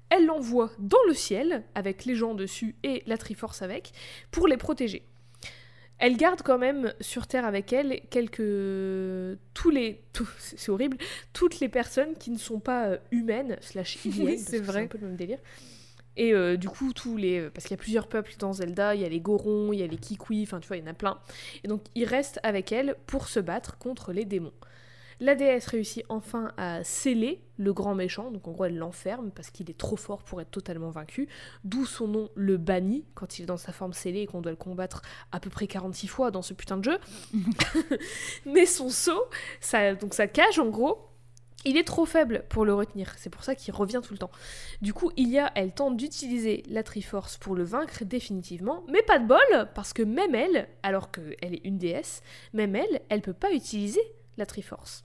elle 0.09 0.25
l'envoie 0.25 0.71
dans 0.79 1.03
le 1.09 1.13
ciel, 1.15 1.63
avec 1.75 2.07
les 2.07 2.15
gens 2.15 2.33
dessus 2.35 2.75
et 2.83 3.03
la 3.07 3.19
Triforce 3.19 3.61
avec, 3.61 3.93
pour 4.31 4.49
les 4.49 4.57
protéger. 4.57 5.05
Elle 5.99 6.17
garde 6.17 6.43
quand 6.43 6.59
même 6.59 6.95
sur 7.01 7.27
Terre 7.27 7.45
avec 7.45 7.73
elle 7.73 8.01
quelques... 8.09 8.37
tous 9.53 9.71
les... 9.71 10.01
tout- 10.13 10.29
C'est 10.39 10.71
horrible. 10.71 10.97
Toutes 11.33 11.59
les 11.61 11.69
personnes 11.69 12.15
qui 12.15 12.31
ne 12.31 12.39
sont 12.39 12.61
pas 12.61 12.87
euh, 12.87 12.99
humaines, 13.11 13.57
slash 13.61 13.99
Oui, 14.05 14.39
c'est 14.39 14.61
vrai. 14.61 14.85
un 14.85 14.87
peu 14.87 14.97
le 14.99 15.09
même 15.09 15.17
délire. 15.17 15.41
Et 16.17 16.33
euh, 16.35 16.57
du 16.57 16.69
coup, 16.69 16.93
tous 16.93 17.17
les... 17.17 17.49
Parce 17.51 17.65
qu'il 17.67 17.77
y 17.77 17.81
a 17.81 17.83
plusieurs 17.83 18.09
peuples 18.09 18.35
dans 18.39 18.53
Zelda, 18.53 18.95
il 18.95 19.03
y 19.03 19.05
a 19.05 19.09
les 19.09 19.21
Gorons, 19.21 19.73
il 19.73 19.79
y 19.79 19.83
a 19.83 19.87
les 19.87 19.99
Kikui, 19.99 20.43
enfin 20.43 20.61
tu 20.61 20.69
vois, 20.69 20.77
il 20.77 20.81
y 20.81 20.83
en 20.85 20.91
a 20.91 20.95
plein. 20.95 21.19
Et 21.65 21.69
donc, 21.69 21.83
il 21.95 22.05
reste 22.05 22.41
avec 22.43 22.73
elle 22.73 22.97
pour 23.07 23.29
se 23.29 23.41
battre 23.41 23.79
contre 23.79 24.13
les 24.13 24.25
démons. 24.25 24.53
La 25.21 25.35
déesse 25.35 25.67
réussit 25.67 26.05
enfin 26.09 26.53
à 26.57 26.85
sceller 26.85 27.41
le 27.57 27.73
grand 27.73 27.97
méchant, 27.97 28.31
donc 28.31 28.47
en 28.47 28.53
gros 28.53 28.67
elle 28.67 28.79
l'enferme 28.79 29.33
parce 29.33 29.51
qu'il 29.51 29.69
est 29.69 29.77
trop 29.77 29.97
fort 29.97 30.23
pour 30.23 30.41
être 30.41 30.51
totalement 30.53 30.91
vaincu, 30.91 31.29
d'où 31.65 31.87
son 31.87 32.07
nom 32.07 32.29
le 32.37 32.57
banni 32.57 33.05
quand 33.15 33.39
il 33.39 33.43
est 33.43 33.47
dans 33.47 33.57
sa 33.57 33.73
forme 33.73 33.93
scellée 33.93 34.21
et 34.21 34.27
qu'on 34.27 34.41
doit 34.41 34.53
le 34.53 34.57
combattre 34.57 35.03
à 35.33 35.41
peu 35.41 35.51
près 35.51 35.67
46 35.67 36.07
fois 36.07 36.31
dans 36.31 36.43
ce 36.43 36.55
putain 36.55 36.77
de 36.77 36.85
jeu. 36.85 36.99
Mais 38.47 38.65
son 38.65 38.91
sceau, 38.91 39.21
ça, 39.61 39.95
donc 39.97 40.15
sa 40.15 40.29
cage 40.29 40.61
en 40.61 40.69
gros, 40.69 41.08
il 41.69 41.77
est 41.77 41.87
trop 41.87 42.07
faible 42.07 42.45
pour 42.49 42.65
le 42.65 42.75
retenir, 42.75 43.15
c'est 43.19 43.31
pour 43.31 43.45
ça 43.45 43.55
qu'il 43.55 43.75
revient 43.75 44.01
tout 44.03 44.13
le 44.13 44.19
temps. 44.19 44.31
Du 44.81 44.95
coup, 44.95 45.11
Ilia, 45.17 45.53
elle 45.55 45.73
tente 45.73 45.97
d'utiliser 45.97 46.63
la 46.69 46.83
Triforce 46.83 47.37
pour 47.37 47.55
le 47.55 47.65
vaincre 47.65 48.05
définitivement, 48.05 48.85
mais 48.89 49.03
pas 49.03 49.19
de 49.19 49.27
bol, 49.27 49.69
parce 49.75 49.93
que 49.93 50.03
même 50.03 50.35
elle, 50.35 50.69
alors 50.83 51.11
qu'elle 51.11 51.55
est 51.55 51.65
une 51.65 51.79
déesse, 51.79 52.23
même 52.53 52.75
elle, 52.75 53.03
elle 53.09 53.23
peut 53.23 53.33
pas 53.33 53.53
utiliser 53.53 54.01
la 54.37 54.47
Triforce. 54.47 55.05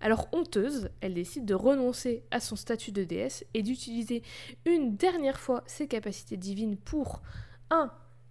Alors 0.00 0.28
honteuse, 0.32 0.90
elle 1.00 1.14
décide 1.14 1.46
de 1.46 1.54
renoncer 1.54 2.24
à 2.30 2.40
son 2.40 2.56
statut 2.56 2.92
de 2.92 3.04
déesse 3.04 3.44
et 3.54 3.62
d'utiliser 3.62 4.22
une 4.66 4.96
dernière 4.96 5.40
fois 5.40 5.62
ses 5.66 5.88
capacités 5.88 6.36
divines 6.36 6.76
pour 6.76 7.22
1. 7.70 7.90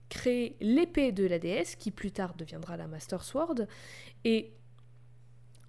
créer 0.09 0.55
l'épée 0.61 1.11
de 1.11 1.25
la 1.25 1.39
déesse, 1.39 1.75
qui 1.75 1.89
plus 1.89 2.11
tard 2.11 2.35
deviendra 2.35 2.77
la 2.77 2.85
Master 2.85 3.23
Sword, 3.23 3.65
et 4.23 4.53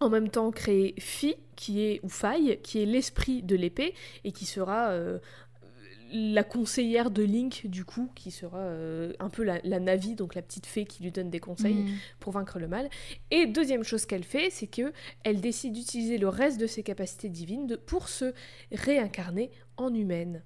en 0.04 0.10
même 0.10 0.28
temps 0.28 0.50
créer 0.50 0.94
Fi, 0.98 1.34
qui 1.56 1.82
est, 1.82 2.00
ou 2.02 2.08
Faille, 2.08 2.60
qui 2.62 2.80
est 2.80 2.86
l'esprit 2.86 3.42
de 3.42 3.56
l'épée, 3.56 3.94
et 4.24 4.32
qui 4.32 4.44
sera 4.44 4.90
euh, 4.90 5.18
la 6.12 6.44
conseillère 6.44 7.10
de 7.10 7.22
Link, 7.22 7.62
du 7.66 7.84
coup, 7.84 8.10
qui 8.14 8.30
sera 8.30 8.58
euh, 8.58 9.12
un 9.18 9.28
peu 9.30 9.42
la, 9.42 9.58
la 9.64 9.80
Navi, 9.80 10.14
donc 10.14 10.34
la 10.34 10.42
petite 10.42 10.66
fée 10.66 10.84
qui 10.84 11.02
lui 11.02 11.10
donne 11.10 11.30
des 11.30 11.40
conseils 11.40 11.74
Mm. 11.74 11.88
pour 12.20 12.32
vaincre 12.32 12.58
le 12.58 12.68
mal. 12.68 12.88
Et 13.30 13.46
deuxième 13.46 13.82
chose 13.82 14.06
qu'elle 14.06 14.22
fait, 14.24 14.50
c'est 14.50 14.66
que 14.68 14.92
elle 15.24 15.40
décide 15.40 15.72
d'utiliser 15.72 16.18
le 16.18 16.28
reste 16.28 16.60
de 16.60 16.66
ses 16.66 16.82
capacités 16.82 17.28
divines 17.30 17.66
de- 17.66 17.76
pour 17.76 18.08
se 18.08 18.32
réincarner 18.70 19.50
en 19.76 19.92
humaine. 19.94 20.42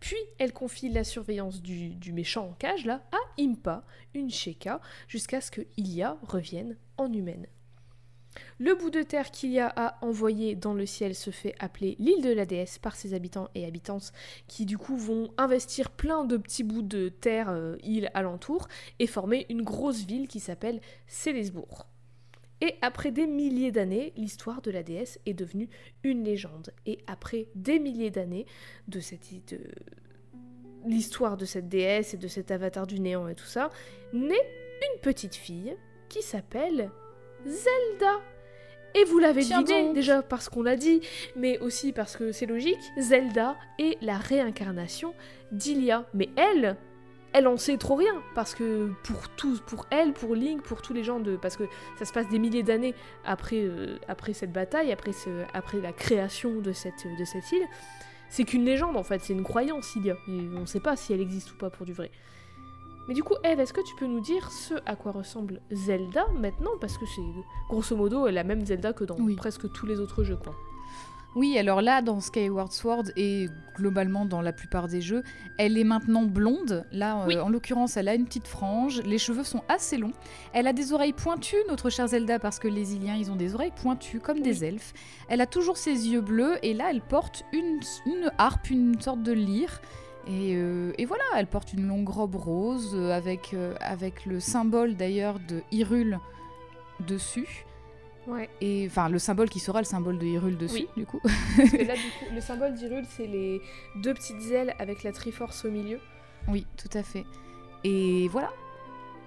Puis 0.00 0.16
elle 0.38 0.52
confie 0.52 0.88
la 0.88 1.04
surveillance 1.04 1.62
du, 1.62 1.90
du 1.90 2.12
méchant 2.12 2.46
en 2.48 2.52
cage 2.54 2.84
là 2.86 3.04
à 3.12 3.40
Impa, 3.40 3.84
une 4.14 4.30
Sheka, 4.30 4.80
jusqu'à 5.06 5.40
ce 5.40 5.52
que 5.52 5.60
Ilia 5.76 6.18
revienne 6.22 6.76
en 6.96 7.12
humaine. 7.12 7.46
Le 8.58 8.74
bout 8.74 8.90
de 8.90 9.02
terre 9.02 9.30
qu'Ilia 9.30 9.72
a 9.74 9.98
envoyé 10.04 10.54
dans 10.54 10.74
le 10.74 10.86
ciel 10.86 11.14
se 11.14 11.30
fait 11.30 11.54
appeler 11.58 11.96
l'île 11.98 12.22
de 12.22 12.32
la 12.32 12.46
déesse 12.46 12.78
par 12.78 12.96
ses 12.96 13.14
habitants 13.14 13.48
et 13.54 13.66
habitantes 13.66 14.12
qui 14.46 14.66
du 14.66 14.78
coup 14.78 14.96
vont 14.96 15.32
investir 15.36 15.90
plein 15.90 16.24
de 16.24 16.36
petits 16.36 16.64
bouts 16.64 16.82
de 16.82 17.08
terre, 17.08 17.50
euh, 17.50 17.76
îles 17.82 18.10
alentour 18.14 18.68
et 18.98 19.06
former 19.06 19.46
une 19.48 19.62
grosse 19.62 20.04
ville 20.04 20.28
qui 20.28 20.40
s'appelle 20.40 20.80
Célesbourg. 21.06 21.86
Et 22.60 22.76
après 22.80 23.10
des 23.10 23.26
milliers 23.26 23.72
d'années, 23.72 24.12
l'histoire 24.16 24.62
de 24.62 24.70
la 24.70 24.84
déesse 24.84 25.18
est 25.26 25.34
devenue 25.34 25.68
une 26.04 26.22
légende. 26.22 26.72
Et 26.86 26.98
après 27.08 27.48
des 27.56 27.80
milliers 27.80 28.12
d'années 28.12 28.46
de 28.86 29.00
cette 29.00 29.52
de 29.52 29.58
l'histoire 30.86 31.36
de 31.36 31.44
cette 31.44 31.68
déesse 31.68 32.14
et 32.14 32.16
de 32.16 32.28
cet 32.28 32.50
avatar 32.50 32.86
du 32.86 33.00
néant 33.00 33.28
et 33.28 33.34
tout 33.34 33.46
ça, 33.46 33.70
naît 34.12 34.48
une 34.94 35.00
petite 35.00 35.34
fille 35.34 35.76
qui 36.08 36.22
s'appelle 36.22 36.90
Zelda. 37.46 38.20
Et 38.94 39.04
vous 39.04 39.18
l'avez 39.18 39.42
deviné 39.42 39.92
déjà 39.94 40.22
parce 40.22 40.48
qu'on 40.48 40.62
l'a 40.62 40.76
dit, 40.76 41.00
mais 41.34 41.58
aussi 41.58 41.92
parce 41.92 42.16
que 42.16 42.30
c'est 42.32 42.46
logique, 42.46 42.80
Zelda 42.98 43.56
est 43.78 43.96
la 44.02 44.18
réincarnation 44.18 45.14
d'Ilia. 45.50 46.04
Mais 46.12 46.28
elle, 46.36 46.76
elle 47.32 47.46
en 47.46 47.56
sait 47.56 47.78
trop 47.78 47.94
rien 47.94 48.22
parce 48.34 48.54
que 48.54 48.90
pour 49.02 49.30
tous, 49.30 49.60
pour 49.60 49.86
elle, 49.90 50.12
pour 50.12 50.34
Link, 50.34 50.62
pour 50.62 50.82
tous 50.82 50.92
les 50.92 51.04
gens 51.04 51.20
de, 51.20 51.36
parce 51.36 51.56
que 51.56 51.64
ça 51.98 52.04
se 52.04 52.12
passe 52.12 52.28
des 52.28 52.38
milliers 52.38 52.62
d'années 52.62 52.94
après, 53.24 53.62
euh, 53.62 53.98
après 54.08 54.34
cette 54.34 54.52
bataille, 54.52 54.92
après, 54.92 55.12
ce, 55.12 55.30
après 55.54 55.80
la 55.80 55.92
création 55.92 56.60
de 56.60 56.72
cette, 56.72 57.06
de 57.18 57.24
cette 57.24 57.50
île, 57.52 57.66
c'est 58.28 58.44
qu'une 58.44 58.64
légende 58.64 58.96
en 58.96 59.02
fait, 59.02 59.20
c'est 59.22 59.32
une 59.32 59.44
croyance 59.44 59.96
Ilia. 59.96 60.16
Et 60.28 60.40
on 60.54 60.60
ne 60.60 60.66
sait 60.66 60.80
pas 60.80 60.96
si 60.96 61.14
elle 61.14 61.20
existe 61.20 61.52
ou 61.52 61.56
pas 61.56 61.70
pour 61.70 61.86
du 61.86 61.94
vrai. 61.94 62.10
Mais 63.08 63.14
du 63.14 63.22
coup, 63.22 63.34
Eve, 63.44 63.58
est-ce 63.60 63.72
que 63.72 63.80
tu 63.80 63.94
peux 63.96 64.06
nous 64.06 64.20
dire 64.20 64.50
ce 64.52 64.74
à 64.86 64.94
quoi 64.96 65.12
ressemble 65.12 65.60
Zelda 65.72 66.24
maintenant? 66.38 66.70
Parce 66.80 66.98
que 66.98 67.04
c'est 67.06 67.22
grosso 67.68 67.96
modo 67.96 68.28
la 68.28 68.44
même 68.44 68.64
Zelda 68.64 68.92
que 68.92 69.04
dans 69.04 69.16
Oui. 69.18 69.34
presque 69.34 69.70
tous 69.72 69.86
les 69.86 69.98
autres 70.00 70.22
jeux, 70.22 70.36
quoi. 70.36 70.54
Oui, 71.34 71.56
alors 71.58 71.80
là, 71.80 72.02
dans 72.02 72.20
Skyward 72.20 72.70
Sword 72.72 73.04
et 73.16 73.46
globalement 73.74 74.26
dans 74.26 74.42
la 74.42 74.52
plupart 74.52 74.86
des 74.86 75.00
jeux, 75.00 75.22
elle 75.56 75.78
est 75.78 75.84
maintenant 75.84 76.24
blonde. 76.24 76.84
Là, 76.92 77.26
euh, 77.26 77.40
en 77.40 77.48
l'occurrence, 77.48 77.96
elle 77.96 78.08
a 78.08 78.14
une 78.14 78.26
petite 78.26 78.46
frange, 78.46 79.00
les 79.06 79.16
cheveux 79.16 79.42
sont 79.42 79.62
assez 79.66 79.96
longs. 79.96 80.12
Elle 80.52 80.66
a 80.66 80.74
des 80.74 80.92
oreilles 80.92 81.14
pointues, 81.14 81.56
notre 81.70 81.88
chère 81.88 82.06
Zelda, 82.08 82.38
parce 82.38 82.58
que 82.58 82.68
les 82.68 82.94
Iliens, 82.96 83.14
ils 83.16 83.30
ont 83.30 83.36
des 83.36 83.54
oreilles 83.54 83.72
pointues 83.74 84.20
comme 84.20 84.40
des 84.42 84.62
elfes. 84.62 84.92
Elle 85.30 85.40
a 85.40 85.46
toujours 85.46 85.78
ses 85.78 86.06
yeux 86.10 86.20
bleus 86.20 86.56
et 86.62 86.74
là, 86.74 86.88
elle 86.90 87.00
porte 87.00 87.44
une, 87.54 87.80
une 88.04 88.30
harpe, 88.36 88.68
une 88.68 89.00
sorte 89.00 89.22
de 89.22 89.32
lyre. 89.32 89.80
Et, 90.28 90.54
euh, 90.54 90.92
et 90.98 91.04
voilà, 91.04 91.24
elle 91.36 91.46
porte 91.48 91.72
une 91.72 91.86
longue 91.88 92.08
robe 92.08 92.36
rose 92.36 92.92
euh, 92.94 93.10
avec, 93.12 93.54
euh, 93.54 93.74
avec 93.80 94.24
le 94.24 94.38
symbole 94.40 94.94
d'ailleurs 94.96 95.40
de 95.40 95.62
Hyrule 95.72 96.18
dessus. 97.00 97.64
Ouais. 98.28 98.48
Et 98.60 98.86
enfin, 98.88 99.08
le 99.08 99.18
symbole 99.18 99.48
qui 99.50 99.58
sera 99.58 99.80
le 99.80 99.84
symbole 99.84 100.18
de 100.18 100.24
Hyrule 100.26 100.56
dessus, 100.56 100.74
Oui. 100.82 100.88
du 100.96 101.06
coup. 101.06 101.18
Parce 101.24 101.70
que 101.70 101.76
là, 101.84 101.94
du 101.94 102.00
coup, 102.20 102.32
le 102.34 102.40
symbole 102.40 102.74
d'Hyrule, 102.74 103.04
c'est 103.08 103.26
les 103.26 103.60
deux 103.96 104.14
petites 104.14 104.48
ailes 104.52 104.74
avec 104.78 105.02
la 105.02 105.10
Triforce 105.12 105.64
au 105.64 105.70
milieu. 105.72 105.98
Oui, 106.48 106.64
tout 106.76 106.96
à 106.96 107.02
fait. 107.02 107.24
Et 107.82 108.28
voilà. 108.28 108.50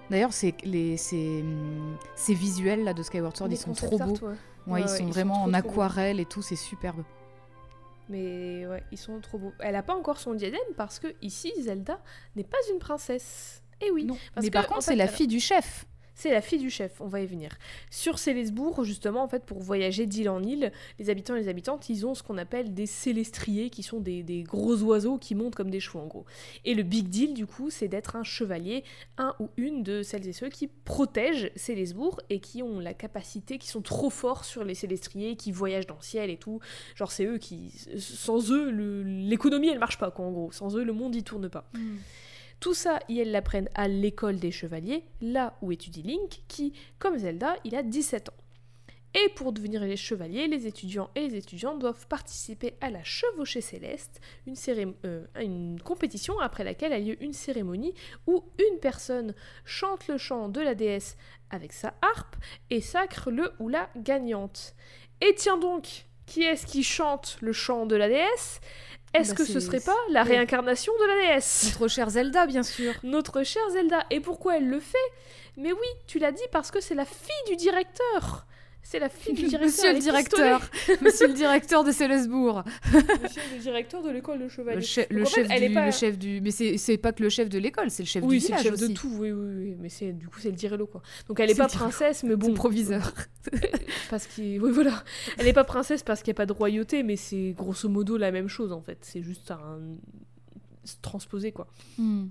D'ailleurs, 0.08 0.32
ces, 0.32 0.54
hum, 0.64 1.96
ces 2.14 2.32
visuels 2.34 2.84
là 2.84 2.94
de 2.94 3.02
Skyward 3.02 3.36
Sword, 3.36 3.48
Les 3.50 3.56
ils 3.56 3.58
sont 3.58 3.72
trop 3.74 3.98
beaux. 3.98 4.16
ouais. 4.66 4.80
Ils 4.80 4.88
sont 4.88 5.06
ils 5.06 5.12
vraiment 5.12 5.42
en 5.42 5.48
beaux. 5.48 5.54
aquarelle 5.56 6.20
et 6.20 6.24
tout, 6.24 6.40
c'est 6.40 6.56
superbe. 6.56 7.02
Mais 8.08 8.66
ouais, 8.66 8.82
ils 8.92 8.98
sont 8.98 9.20
trop 9.20 9.38
beaux. 9.38 9.52
Elle 9.58 9.74
a 9.76 9.82
pas 9.82 9.94
encore 9.94 10.18
son 10.18 10.34
diadème 10.34 10.60
parce 10.76 10.98
que 10.98 11.08
ici, 11.22 11.52
Zelda 11.60 12.00
n'est 12.36 12.44
pas 12.44 12.58
une 12.72 12.78
princesse. 12.78 13.62
Eh 13.80 13.90
oui. 13.90 14.04
Non. 14.04 14.16
Parce 14.34 14.44
Mais 14.44 14.50
que, 14.50 14.52
par 14.54 14.64
en 14.64 14.68
contre, 14.68 14.84
fait, 14.84 14.92
c'est 14.92 14.96
la 14.96 15.04
alors- 15.04 15.16
fille 15.16 15.26
du 15.26 15.40
chef. 15.40 15.84
C'est 16.16 16.30
la 16.30 16.40
fille 16.40 16.58
du 16.58 16.70
chef, 16.70 16.98
on 17.02 17.08
va 17.08 17.20
y 17.20 17.26
venir. 17.26 17.50
Sur 17.90 18.18
Célesbourg, 18.18 18.84
justement, 18.84 19.22
en 19.22 19.28
fait, 19.28 19.44
pour 19.44 19.60
voyager 19.60 20.06
d'île 20.06 20.30
en 20.30 20.42
île, 20.42 20.72
les 20.98 21.10
habitants 21.10 21.36
et 21.36 21.42
les 21.42 21.48
habitantes, 21.48 21.90
ils 21.90 22.06
ont 22.06 22.14
ce 22.14 22.22
qu'on 22.22 22.38
appelle 22.38 22.72
des 22.72 22.86
célestriers, 22.86 23.68
qui 23.68 23.82
sont 23.82 24.00
des, 24.00 24.42
gros 24.48 24.78
oiseaux 24.78 25.18
qui 25.18 25.34
montent 25.34 25.54
comme 25.54 25.68
des 25.68 25.78
chevaux, 25.78 25.98
en 25.98 26.06
gros. 26.06 26.24
Et 26.64 26.74
le 26.74 26.84
big 26.84 27.08
deal, 27.08 27.34
du 27.34 27.46
coup, 27.46 27.68
c'est 27.68 27.86
d'être 27.86 28.16
un 28.16 28.24
chevalier, 28.24 28.82
un 29.18 29.34
ou 29.40 29.50
une 29.58 29.82
de 29.82 30.02
celles 30.02 30.26
et 30.26 30.32
ceux 30.32 30.48
qui 30.48 30.68
protègent 30.68 31.50
Célesbourg 31.54 32.18
et 32.30 32.40
qui 32.40 32.62
ont 32.62 32.80
la 32.80 32.94
capacité, 32.94 33.58
qui 33.58 33.68
sont 33.68 33.82
trop 33.82 34.08
forts 34.08 34.46
sur 34.46 34.64
les 34.64 34.74
célestriers, 34.74 35.36
qui 35.36 35.52
voyagent 35.52 35.86
dans 35.86 35.96
le 35.96 36.02
ciel 36.02 36.30
et 36.30 36.38
tout. 36.38 36.60
Genre, 36.94 37.12
c'est 37.12 37.26
eux 37.26 37.36
qui... 37.36 37.72
Sans 37.98 38.50
eux, 38.50 38.70
l'économie, 38.70 39.68
elle 39.68 39.78
marche 39.78 39.98
pas, 39.98 40.10
quoi, 40.10 40.24
en 40.24 40.32
gros. 40.32 40.50
Sans 40.50 40.78
eux, 40.78 40.82
le 40.82 40.94
monde, 40.94 41.14
il 41.14 41.24
tourne 41.24 41.50
pas. 41.50 41.68
Tout 42.60 42.74
ça, 42.74 42.98
ils 43.08 43.30
l'apprennent 43.30 43.68
à 43.74 43.88
l'école 43.88 44.38
des 44.38 44.50
chevaliers, 44.50 45.04
là 45.20 45.56
où 45.62 45.72
étudie 45.72 46.02
Link, 46.02 46.42
qui, 46.48 46.72
comme 46.98 47.18
Zelda, 47.18 47.56
il 47.64 47.74
a 47.74 47.82
17 47.82 48.30
ans. 48.30 48.34
Et 49.18 49.30
pour 49.30 49.52
devenir 49.52 49.80
les 49.80 49.96
chevaliers, 49.96 50.46
les 50.46 50.66
étudiants 50.66 51.08
et 51.14 51.28
les 51.28 51.36
étudiantes 51.36 51.78
doivent 51.78 52.06
participer 52.06 52.74
à 52.82 52.90
la 52.90 53.02
chevauchée 53.02 53.62
céleste, 53.62 54.20
euh, 54.46 55.24
une 55.40 55.80
compétition 55.80 56.38
après 56.38 56.64
laquelle 56.64 56.92
a 56.92 56.98
lieu 56.98 57.22
une 57.22 57.32
cérémonie 57.32 57.94
où 58.26 58.44
une 58.58 58.78
personne 58.78 59.34
chante 59.64 60.06
le 60.08 60.18
chant 60.18 60.50
de 60.50 60.60
la 60.60 60.74
déesse 60.74 61.16
avec 61.48 61.72
sa 61.72 61.94
harpe 62.02 62.36
et 62.68 62.82
sacre 62.82 63.30
le 63.30 63.54
ou 63.58 63.70
la 63.70 63.88
gagnante. 63.96 64.74
Et 65.22 65.34
tiens 65.34 65.56
donc, 65.56 66.04
qui 66.26 66.42
est-ce 66.42 66.66
qui 66.66 66.82
chante 66.82 67.38
le 67.40 67.54
chant 67.54 67.86
de 67.86 67.96
la 67.96 68.08
déesse? 68.08 68.60
Est-ce 69.14 69.30
Bah, 69.30 69.36
que 69.36 69.44
ce 69.44 69.60
serait 69.60 69.80
pas 69.80 69.96
la 70.10 70.22
réincarnation 70.22 70.92
de 71.00 71.04
la 71.06 71.28
déesse 71.28 71.64
Notre 71.72 71.88
chère 71.88 72.10
Zelda, 72.10 72.46
bien 72.46 72.62
sûr. 72.62 72.92
notre 73.02 73.42
chère 73.44 73.68
Zelda. 73.70 74.04
Et 74.10 74.20
pourquoi 74.20 74.56
elle 74.58 74.68
le 74.68 74.80
fait? 74.80 74.96
Mais 75.56 75.72
oui, 75.72 75.86
tu 76.06 76.18
l'as 76.18 76.32
dit 76.32 76.42
parce 76.52 76.70
que 76.70 76.80
c'est 76.80 76.94
la 76.94 77.06
fille 77.06 77.32
du 77.48 77.56
directeur. 77.56 78.46
C'est 78.88 78.98
la 79.00 79.08
fille 79.08 79.34
du 79.34 79.42
directeur. 79.48 79.66
Monsieur 79.66 79.92
le 79.92 79.98
directeur. 79.98 80.70
Monsieur 81.02 81.26
le 81.26 81.32
directeur 81.34 81.82
de 81.82 81.90
Célesbourg. 81.90 82.62
pistolet. 82.64 83.18
Monsieur 83.22 83.42
le 83.54 83.60
directeur 83.60 84.02
de 84.02 84.10
l'école 84.10 84.38
de 84.38 84.48
chevalier. 84.48 84.76
Le, 84.76 84.82
che- 84.82 85.00
Donc, 85.00 85.10
le 85.10 85.22
en 85.22 85.26
fait, 85.26 85.34
chef 85.42 85.50
est 85.50 85.68
du, 85.68 85.74
pas- 85.74 85.86
le 85.86 85.90
chef 85.92 86.18
du. 86.18 86.40
Mais 86.40 86.50
c'est 86.52 86.78
c'est 86.78 86.96
pas 86.96 87.12
que 87.12 87.22
le 87.22 87.28
chef 87.28 87.48
de 87.48 87.58
l'école, 87.58 87.90
c'est 87.90 88.04
le 88.04 88.08
chef 88.08 88.22
Oui, 88.24 88.36
du 88.38 88.40
c'est 88.44 88.52
le 88.52 88.58
village 88.60 88.72
chef 88.78 88.82
aussi. 88.84 88.92
de 88.92 88.98
tout, 88.98 89.10
oui, 89.18 89.32
oui, 89.32 89.54
oui. 89.56 89.76
Mais 89.80 89.88
c'est 89.88 90.12
du 90.12 90.28
coup, 90.28 90.38
c'est 90.40 90.50
le 90.50 90.56
dirello, 90.56 90.86
quoi. 90.86 91.02
Donc 91.28 91.40
elle 91.40 91.50
est 91.50 91.54
C'est 91.54 91.58
pas 91.62 91.66
princesse, 91.68 92.22
mais 92.22 92.36
Bon 92.36 92.48
bon. 92.48 92.54
proviseur. 92.54 93.12
parce 94.10 94.26
qu'il. 94.28 94.62
Oui, 94.62 94.70
voilà. 94.70 95.02
Elle 95.38 95.48
est 95.48 95.52
pas 95.52 95.64
princesse 95.64 96.02
parce 96.04 96.22
qu'il 96.22 96.30
n'y 96.30 96.36
a 96.36 96.40
pas 96.42 96.46
de 96.46 96.52
royauté, 96.52 97.02
mais 97.02 97.16
c'est 97.16 97.54
grosso 97.56 97.88
modo 97.88 98.16
la 98.16 98.30
même 98.30 98.48
chose, 98.48 98.72
en 98.72 98.80
fait. 98.82 98.98
C'est 99.02 99.22
juste 99.22 99.50
un. 99.50 99.78
transposé, 101.02 101.50
quoi. 101.52 101.66
Hmm. 101.98 102.26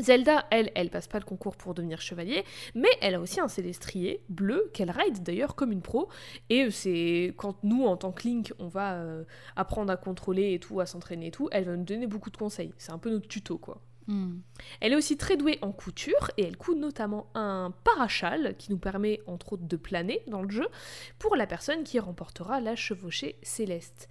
Zelda, 0.00 0.46
elle, 0.50 0.70
elle 0.74 0.90
passe 0.90 1.08
pas 1.08 1.18
le 1.18 1.24
concours 1.24 1.56
pour 1.56 1.74
devenir 1.74 2.00
chevalier, 2.00 2.44
mais 2.74 2.88
elle 3.00 3.14
a 3.14 3.20
aussi 3.20 3.40
un 3.40 3.48
célestrier 3.48 4.22
bleu 4.28 4.70
qu'elle 4.74 4.90
ride 4.90 5.22
d'ailleurs 5.22 5.54
comme 5.54 5.72
une 5.72 5.82
pro. 5.82 6.08
Et 6.50 6.70
c'est 6.70 7.34
quand 7.36 7.62
nous, 7.62 7.84
en 7.86 7.96
tant 7.96 8.12
que 8.12 8.26
Link, 8.26 8.52
on 8.58 8.68
va 8.68 8.94
euh, 8.94 9.24
apprendre 9.56 9.92
à 9.92 9.96
contrôler 9.96 10.54
et 10.54 10.58
tout, 10.58 10.80
à 10.80 10.86
s'entraîner 10.86 11.28
et 11.28 11.30
tout, 11.30 11.48
elle 11.52 11.64
va 11.64 11.76
nous 11.76 11.84
donner 11.84 12.06
beaucoup 12.06 12.30
de 12.30 12.36
conseils. 12.36 12.72
C'est 12.78 12.92
un 12.92 12.98
peu 12.98 13.10
notre 13.10 13.28
tuto, 13.28 13.58
quoi. 13.58 13.80
Hmm. 14.06 14.38
Elle 14.80 14.92
est 14.92 14.96
aussi 14.96 15.16
très 15.16 15.36
douée 15.36 15.58
en 15.62 15.72
couture 15.72 16.30
et 16.36 16.44
elle 16.44 16.56
coud 16.56 16.78
notamment 16.78 17.28
un 17.34 17.72
parachal 17.82 18.54
qui 18.56 18.70
nous 18.70 18.78
permet 18.78 19.20
entre 19.26 19.54
autres 19.54 19.66
de 19.66 19.76
planer 19.76 20.22
dans 20.28 20.42
le 20.42 20.50
jeu 20.50 20.68
pour 21.18 21.34
la 21.34 21.46
personne 21.46 21.82
qui 21.82 21.98
remportera 21.98 22.60
la 22.60 22.76
chevauchée 22.76 23.36
céleste. 23.42 24.08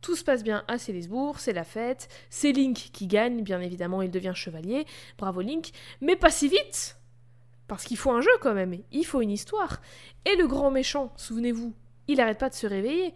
Tout 0.00 0.16
se 0.16 0.24
passe 0.24 0.44
bien 0.44 0.64
à 0.68 0.78
Célesbourg, 0.78 1.40
c'est 1.40 1.52
la 1.52 1.64
fête, 1.64 2.08
c'est 2.28 2.52
Link 2.52 2.90
qui 2.92 3.06
gagne, 3.06 3.42
bien 3.42 3.60
évidemment 3.60 4.02
il 4.02 4.10
devient 4.10 4.32
chevalier, 4.34 4.84
bravo 5.18 5.40
Link, 5.40 5.70
mais 6.00 6.16
pas 6.16 6.30
si 6.30 6.48
vite 6.48 6.98
Parce 7.68 7.84
qu'il 7.84 7.96
faut 7.96 8.10
un 8.10 8.20
jeu 8.20 8.30
quand 8.40 8.54
même, 8.54 8.76
il 8.92 9.06
faut 9.06 9.22
une 9.22 9.30
histoire. 9.30 9.80
Et 10.26 10.36
le 10.36 10.46
grand 10.46 10.70
méchant, 10.70 11.12
souvenez-vous, 11.16 11.72
il 12.08 12.20
arrête 12.20 12.38
pas 12.38 12.50
de 12.50 12.54
se 12.54 12.66
réveiller. 12.66 13.14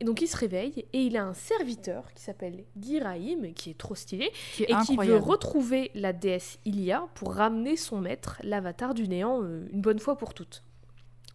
Et 0.00 0.04
donc 0.04 0.20
il 0.20 0.26
se 0.26 0.36
réveille 0.36 0.86
et 0.92 1.02
il 1.02 1.16
a 1.16 1.24
un 1.24 1.34
serviteur 1.34 2.12
qui 2.14 2.22
s'appelle 2.22 2.64
Giraim, 2.76 3.52
qui 3.54 3.70
est 3.70 3.78
trop 3.78 3.94
stylé, 3.94 4.32
est 4.58 4.70
et 4.70 4.74
qui 4.84 4.96
veut 4.96 5.16
retrouver 5.16 5.90
la 5.94 6.12
déesse 6.12 6.58
Ilia 6.64 7.06
pour 7.14 7.34
ramener 7.34 7.76
son 7.76 8.00
maître, 8.00 8.38
l'avatar 8.42 8.94
du 8.94 9.06
néant, 9.06 9.42
euh, 9.42 9.68
une 9.72 9.80
bonne 9.80 10.00
fois 10.00 10.18
pour 10.18 10.34
toutes. 10.34 10.64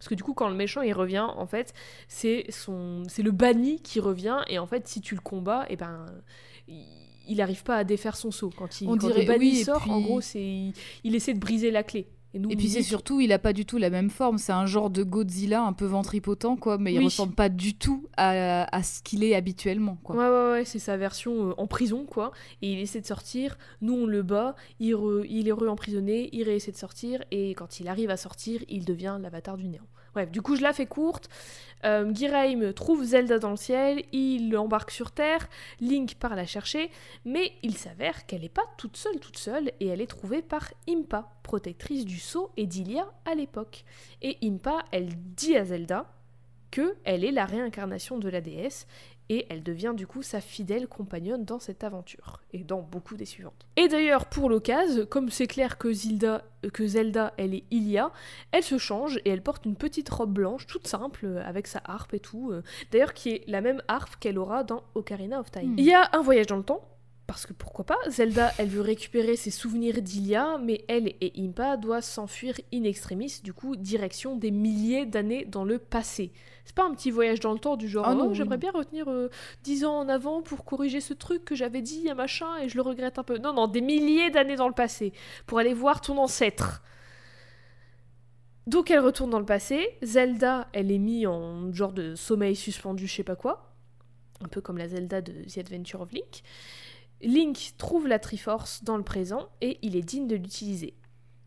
Parce 0.00 0.08
que 0.08 0.14
du 0.14 0.22
coup, 0.22 0.32
quand 0.34 0.48
le 0.48 0.54
méchant 0.56 0.80
il 0.80 0.94
revient, 0.94 1.26
en 1.36 1.46
fait, 1.46 1.74
c'est 2.08 2.46
son, 2.48 3.02
c'est 3.06 3.22
le 3.22 3.30
banni 3.32 3.80
qui 3.82 4.00
revient, 4.00 4.38
et 4.48 4.58
en 4.58 4.66
fait, 4.66 4.88
si 4.88 5.00
tu 5.02 5.14
le 5.14 5.20
combats, 5.20 5.66
et 5.68 5.76
ben, 5.76 6.06
il- 6.66 7.36
n'arrive 7.36 7.62
pas 7.62 7.76
à 7.76 7.84
défaire 7.84 8.16
son 8.16 8.30
sceau. 8.32 8.50
Quand, 8.56 8.80
il, 8.80 8.88
On 8.88 8.96
quand 8.96 9.06
dirait- 9.08 9.20
le 9.20 9.26
banni 9.26 9.50
oui, 9.50 9.62
sort, 9.64 9.88
en 9.90 10.00
gros, 10.00 10.20
c'est, 10.22 10.40
il, 10.42 10.72
il 11.04 11.14
essaie 11.14 11.34
de 11.34 11.38
briser 11.38 11.70
la 11.70 11.82
clé. 11.84 12.08
Et, 12.32 12.38
nous, 12.38 12.48
Et 12.50 12.54
on 12.54 12.56
puis 12.56 12.68
c'est 12.68 12.82
surtout, 12.82 13.20
il 13.20 13.32
a 13.32 13.38
pas 13.40 13.52
du 13.52 13.66
tout 13.66 13.76
la 13.76 13.90
même 13.90 14.08
forme. 14.10 14.38
C'est 14.38 14.52
un 14.52 14.66
genre 14.66 14.88
de 14.90 15.02
Godzilla 15.02 15.62
un 15.62 15.72
peu 15.72 15.84
ventripotent, 15.86 16.56
quoi, 16.56 16.78
mais 16.78 16.92
il 16.92 16.98
Oui. 16.98 17.04
ressemble 17.06 17.34
pas 17.34 17.48
du 17.48 17.74
tout 17.74 18.06
à, 18.16 18.64
à 18.74 18.82
ce 18.84 19.02
qu'il 19.02 19.24
est 19.24 19.34
habituellement, 19.34 19.98
quoi. 20.04 20.14
Ouais, 20.16 20.28
ouais, 20.28 20.50
ouais, 20.52 20.64
c'est 20.64 20.78
sa 20.78 20.96
version 20.96 21.50
euh, 21.50 21.54
en 21.58 21.66
prison, 21.66 22.04
quoi. 22.04 22.30
Et 22.62 22.72
il 22.72 22.78
essaie 22.78 23.00
de 23.00 23.06
sortir, 23.06 23.58
nous 23.82 23.94
on 23.94 24.06
le 24.06 24.22
bat, 24.22 24.54
il, 24.78 24.94
re- 24.94 25.26
il 25.28 25.48
est 25.48 25.52
re-emprisonné, 25.52 26.28
il 26.32 26.44
réessaie 26.44 26.72
de 26.72 26.76
sortir, 26.76 27.22
et 27.32 27.54
quand 27.54 27.80
il 27.80 27.88
arrive 27.88 28.10
à 28.10 28.16
sortir, 28.16 28.60
il 28.68 28.84
devient 28.84 29.18
l'avatar 29.20 29.56
du 29.56 29.66
néant. 29.68 29.86
Bref, 30.14 30.30
du 30.30 30.42
coup, 30.42 30.56
je 30.56 30.62
la 30.62 30.72
fais 30.72 30.86
courte. 30.86 31.28
Euh, 31.84 32.12
Giraim 32.12 32.72
trouve 32.72 33.04
Zelda 33.04 33.38
dans 33.38 33.50
le 33.50 33.56
ciel, 33.56 34.04
il 34.12 34.50
l'embarque 34.50 34.90
sur 34.90 35.12
Terre, 35.12 35.48
Link 35.80 36.16
part 36.16 36.36
la 36.36 36.44
chercher, 36.44 36.90
mais 37.24 37.52
il 37.62 37.76
s'avère 37.76 38.26
qu'elle 38.26 38.42
n'est 38.42 38.50
pas 38.50 38.66
toute 38.76 38.96
seule, 38.96 39.18
toute 39.18 39.38
seule, 39.38 39.72
et 39.80 39.86
elle 39.86 40.02
est 40.02 40.06
trouvée 40.06 40.42
par 40.42 40.70
Impa, 40.88 41.32
protectrice 41.42 42.04
du 42.04 42.18
sceau 42.18 42.50
et 42.58 42.66
d'Ilia 42.66 43.10
à 43.24 43.34
l'époque. 43.34 43.84
Et 44.20 44.36
Impa, 44.42 44.84
elle 44.92 45.08
dit 45.16 45.56
à 45.56 45.64
Zelda 45.64 46.12
que 46.70 46.96
elle 47.04 47.24
est 47.24 47.32
la 47.32 47.46
réincarnation 47.46 48.18
de 48.18 48.28
la 48.28 48.40
déesse, 48.40 48.86
et 49.30 49.46
elle 49.48 49.62
devient 49.62 49.94
du 49.96 50.06
coup 50.08 50.22
sa 50.22 50.40
fidèle 50.40 50.88
compagnonne 50.88 51.44
dans 51.44 51.60
cette 51.60 51.84
aventure, 51.84 52.42
et 52.52 52.64
dans 52.64 52.82
beaucoup 52.82 53.16
des 53.16 53.24
suivantes. 53.24 53.64
Et 53.76 53.86
d'ailleurs, 53.86 54.26
pour 54.26 54.50
l'occasion, 54.50 55.06
comme 55.06 55.30
c'est 55.30 55.46
clair 55.46 55.78
que 55.78 55.92
Zelda, 55.92 56.44
que 56.72 56.84
Zelda, 56.84 57.32
elle 57.38 57.54
est 57.54 57.64
Ilia, 57.70 58.10
elle 58.50 58.64
se 58.64 58.76
change 58.76 59.18
et 59.24 59.30
elle 59.30 59.42
porte 59.42 59.64
une 59.64 59.76
petite 59.76 60.08
robe 60.10 60.32
blanche, 60.32 60.66
toute 60.66 60.88
simple, 60.88 61.24
euh, 61.24 61.42
avec 61.46 61.68
sa 61.68 61.80
harpe 61.84 62.12
et 62.12 62.18
tout, 62.18 62.50
euh, 62.50 62.62
d'ailleurs 62.90 63.14
qui 63.14 63.30
est 63.30 63.44
la 63.46 63.60
même 63.60 63.80
harpe 63.86 64.16
qu'elle 64.18 64.36
aura 64.36 64.64
dans 64.64 64.82
Ocarina 64.96 65.38
of 65.38 65.50
Time. 65.52 65.74
Hmm. 65.74 65.78
Il 65.78 65.84
y 65.84 65.94
a 65.94 66.10
un 66.12 66.22
voyage 66.22 66.48
dans 66.48 66.56
le 66.56 66.64
temps, 66.64 66.82
parce 67.30 67.46
que 67.46 67.52
pourquoi 67.52 67.84
pas, 67.84 67.98
Zelda, 68.08 68.50
elle 68.58 68.66
veut 68.66 68.80
récupérer 68.80 69.36
ses 69.36 69.52
souvenirs 69.52 70.02
d'Ilia, 70.02 70.58
mais 70.60 70.84
elle 70.88 71.14
et 71.20 71.32
Impa 71.38 71.76
doivent 71.76 72.02
s'enfuir 72.02 72.56
in 72.74 72.82
extremis, 72.82 73.40
du 73.44 73.52
coup, 73.52 73.76
direction 73.76 74.34
des 74.34 74.50
milliers 74.50 75.06
d'années 75.06 75.44
dans 75.44 75.62
le 75.62 75.78
passé. 75.78 76.32
C'est 76.64 76.74
pas 76.74 76.84
un 76.84 76.92
petit 76.92 77.12
voyage 77.12 77.38
dans 77.38 77.52
le 77.52 77.60
temps 77.60 77.76
du 77.76 77.86
genre, 77.86 78.04
Ah 78.04 78.16
non, 78.16 78.24
oh, 78.24 78.28
oui, 78.30 78.34
j'aimerais 78.34 78.56
bien 78.56 78.72
retenir 78.72 79.08
euh, 79.08 79.30
10 79.62 79.84
ans 79.84 79.98
en 80.00 80.08
avant 80.08 80.42
pour 80.42 80.64
corriger 80.64 81.00
ce 81.00 81.14
truc 81.14 81.44
que 81.44 81.54
j'avais 81.54 81.82
dit, 81.82 82.10
un 82.10 82.16
machin, 82.16 82.48
et 82.60 82.68
je 82.68 82.74
le 82.74 82.82
regrette 82.82 83.20
un 83.20 83.22
peu. 83.22 83.38
Non, 83.38 83.52
non, 83.52 83.68
des 83.68 83.80
milliers 83.80 84.30
d'années 84.30 84.56
dans 84.56 84.66
le 84.66 84.74
passé, 84.74 85.12
pour 85.46 85.60
aller 85.60 85.72
voir 85.72 86.00
ton 86.00 86.18
ancêtre. 86.18 86.82
Donc 88.66 88.90
elle 88.90 88.98
retourne 88.98 89.30
dans 89.30 89.38
le 89.38 89.46
passé, 89.46 89.96
Zelda, 90.02 90.66
elle 90.72 90.90
est 90.90 90.98
mise 90.98 91.28
en 91.28 91.72
genre 91.72 91.92
de 91.92 92.16
sommeil 92.16 92.56
suspendu, 92.56 93.06
je 93.06 93.14
sais 93.14 93.22
pas 93.22 93.36
quoi, 93.36 93.72
un 94.44 94.48
peu 94.48 94.60
comme 94.60 94.78
la 94.78 94.88
Zelda 94.88 95.20
de 95.20 95.32
The 95.44 95.58
Adventure 95.58 96.00
of 96.00 96.10
Link. 96.10 96.42
Link 97.22 97.74
trouve 97.76 98.08
la 98.08 98.18
Triforce 98.18 98.82
dans 98.84 98.96
le 98.96 99.02
présent 99.02 99.48
et 99.60 99.78
il 99.82 99.96
est 99.96 100.02
digne 100.02 100.26
de 100.26 100.36
l'utiliser. 100.36 100.94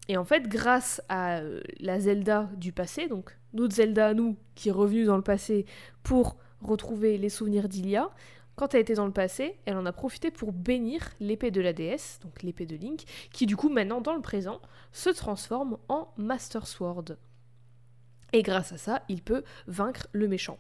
Et 0.08 0.18
en 0.18 0.26
fait, 0.26 0.48
grâce 0.48 1.02
à 1.10 1.38
euh, 1.38 1.62
la 1.80 2.00
Zelda 2.00 2.50
du 2.58 2.72
passé, 2.72 3.08
donc 3.08 3.38
notre 3.54 3.76
Zelda 3.76 4.08
à 4.08 4.14
nous, 4.14 4.36
qui 4.56 4.70
est 4.70 4.74
revenue 4.74 5.06
dans 5.06 5.16
le 5.16 5.24
passé 5.24 5.66
pour 6.04 6.38
retrouver 6.62 7.18
les 7.18 7.30
souvenirs 7.30 7.70
d'Ilia, 7.70 8.10
quand 8.56 8.76
elle 8.76 8.82
était 8.82 8.94
dans 8.94 9.08
le 9.08 9.14
passé, 9.14 9.58
elle 9.66 9.78
en 9.78 9.86
a 9.86 9.92
profité 9.92 10.30
pour 10.30 10.52
bénir 10.52 11.10
l'épée 11.20 11.50
de 11.50 11.62
la 11.62 11.74
déesse, 11.74 12.20
donc 12.22 12.44
l'épée 12.44 12.66
de 12.66 12.76
Link, 12.76 13.04
qui 13.32 13.46
du 13.46 13.56
coup 13.56 13.70
maintenant 13.70 14.02
dans 14.02 14.14
le 14.14 14.22
présent 14.22 14.62
se 14.92 15.10
transforme 15.10 15.78
en 15.88 16.14
Master 16.18 16.68
Sword. 16.68 17.18
Et 18.32 18.44
grâce 18.44 18.72
à 18.72 18.78
ça, 18.78 19.04
il 19.10 19.22
peut 19.22 19.44
vaincre 19.68 20.08
le 20.12 20.28
méchant. 20.28 20.60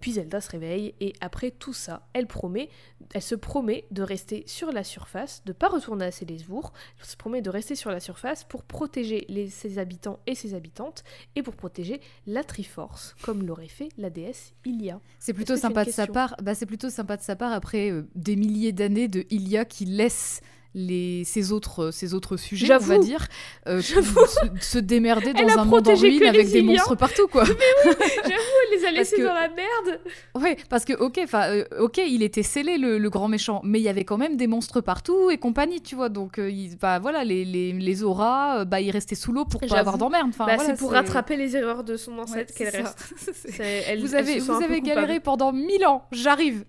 Puis 0.00 0.12
Zelda 0.12 0.40
se 0.42 0.50
réveille 0.50 0.94
et 1.00 1.14
après 1.20 1.50
tout 1.50 1.72
ça, 1.72 2.06
elle 2.12 2.26
promet, 2.26 2.68
elle 3.14 3.22
se 3.22 3.34
promet 3.34 3.86
de 3.90 4.02
rester 4.02 4.44
sur 4.46 4.70
la 4.70 4.84
surface, 4.84 5.42
de 5.46 5.52
pas 5.52 5.68
retourner 5.68 6.04
à 6.04 6.10
Célesbourg, 6.10 6.72
elle 7.00 7.06
se 7.06 7.16
promet 7.16 7.40
de 7.40 7.48
rester 7.48 7.74
sur 7.74 7.90
la 7.90 8.00
surface 8.00 8.44
pour 8.44 8.64
protéger 8.64 9.24
les- 9.28 9.48
ses 9.48 9.78
habitants 9.78 10.18
et 10.26 10.34
ses 10.34 10.52
habitantes 10.54 11.04
et 11.36 11.42
pour 11.42 11.54
protéger 11.56 12.00
la 12.26 12.44
Triforce, 12.44 13.14
comme 13.22 13.46
l'aurait 13.46 13.68
fait 13.68 13.88
la 13.96 14.10
déesse 14.10 14.52
Ilia. 14.66 15.00
C'est 15.18 15.32
plutôt 15.32 15.56
sympa 15.56 15.84
de 15.86 15.90
sa 15.90 16.06
part. 16.06 16.34
Bah, 16.42 16.54
c'est 16.54 16.66
plutôt 16.66 16.90
sympa 16.90 17.16
de 17.16 17.22
sa 17.22 17.34
part 17.36 17.52
après 17.52 17.90
euh, 17.90 18.06
des 18.14 18.36
milliers 18.36 18.72
d'années 18.72 19.08
de 19.08 19.24
Ilia 19.30 19.64
qui 19.64 19.86
laisse 19.86 20.42
les 20.74 21.22
ses 21.24 21.52
autres 21.52 21.90
ses 21.92 22.14
autres 22.14 22.36
sujets, 22.36 22.66
on 22.74 22.78
va 22.78 22.94
J'avoue. 22.94 23.04
dire, 23.04 23.26
euh, 23.68 23.80
J'avoue. 23.80 24.26
se, 24.60 24.66
se 24.66 24.78
démerder 24.78 25.32
dans 25.32 25.58
un 25.58 25.64
monde 25.64 25.86
en 25.88 25.94
ruine 25.94 26.24
avec 26.24 26.50
des 26.50 26.62
monstres 26.62 26.96
partout, 26.96 27.26
quoi. 27.28 27.44
Elle 27.84 28.78
les 28.80 28.84
a 28.86 28.90
laissés 28.90 29.16
que- 29.16 29.22
dans 29.22 29.34
la 29.34 29.48
merde 29.48 30.00
Ouais, 30.34 30.56
parce 30.68 30.84
que 30.84 30.92
ok, 30.94 31.20
euh, 31.34 31.64
ok, 31.78 31.98
il 32.06 32.22
était 32.22 32.42
scellé 32.42 32.78
le, 32.78 32.98
le 32.98 33.10
grand 33.10 33.28
méchant, 33.28 33.60
mais 33.64 33.78
il 33.78 33.82
y 33.82 33.88
avait 33.88 34.04
quand 34.04 34.18
même 34.18 34.36
des 34.36 34.46
monstres 34.46 34.80
partout 34.80 35.30
et 35.30 35.38
compagnie, 35.38 35.80
tu 35.80 35.94
vois. 35.94 36.08
Donc, 36.08 36.38
euh, 36.38 36.50
il- 36.50 36.76
bah 36.78 36.98
voilà, 36.98 37.24
les, 37.24 37.44
les, 37.44 37.72
les 37.72 38.02
auras, 38.02 38.60
euh, 38.60 38.64
bah 38.64 38.80
ils 38.80 38.90
restaient 38.90 39.14
sous 39.14 39.32
l'eau 39.32 39.44
pour 39.44 39.60
pas 39.60 39.66
J'avoue. 39.66 39.80
avoir 39.80 39.98
d'emmerde. 39.98 40.28
Enfin, 40.30 40.46
Bah, 40.46 40.56
voilà, 40.56 40.70
C'est 40.74 40.78
pour 40.78 40.92
rattraper 40.92 41.36
les 41.36 41.56
erreurs 41.56 41.84
de 41.84 41.96
son 41.96 42.18
ancêtre 42.18 42.52
Ouais, 42.58 42.70
qu'elle 42.70 42.82
reste. 42.82 43.14
Elle- 43.88 44.00
Vous 44.00 44.14
avez, 44.14 44.38
vous 44.40 44.62
avez 44.62 44.80
galéré 44.80 45.20
pendant 45.20 45.52
mille 45.52 45.84
ans. 45.86 46.04
J'arrive. 46.10 46.64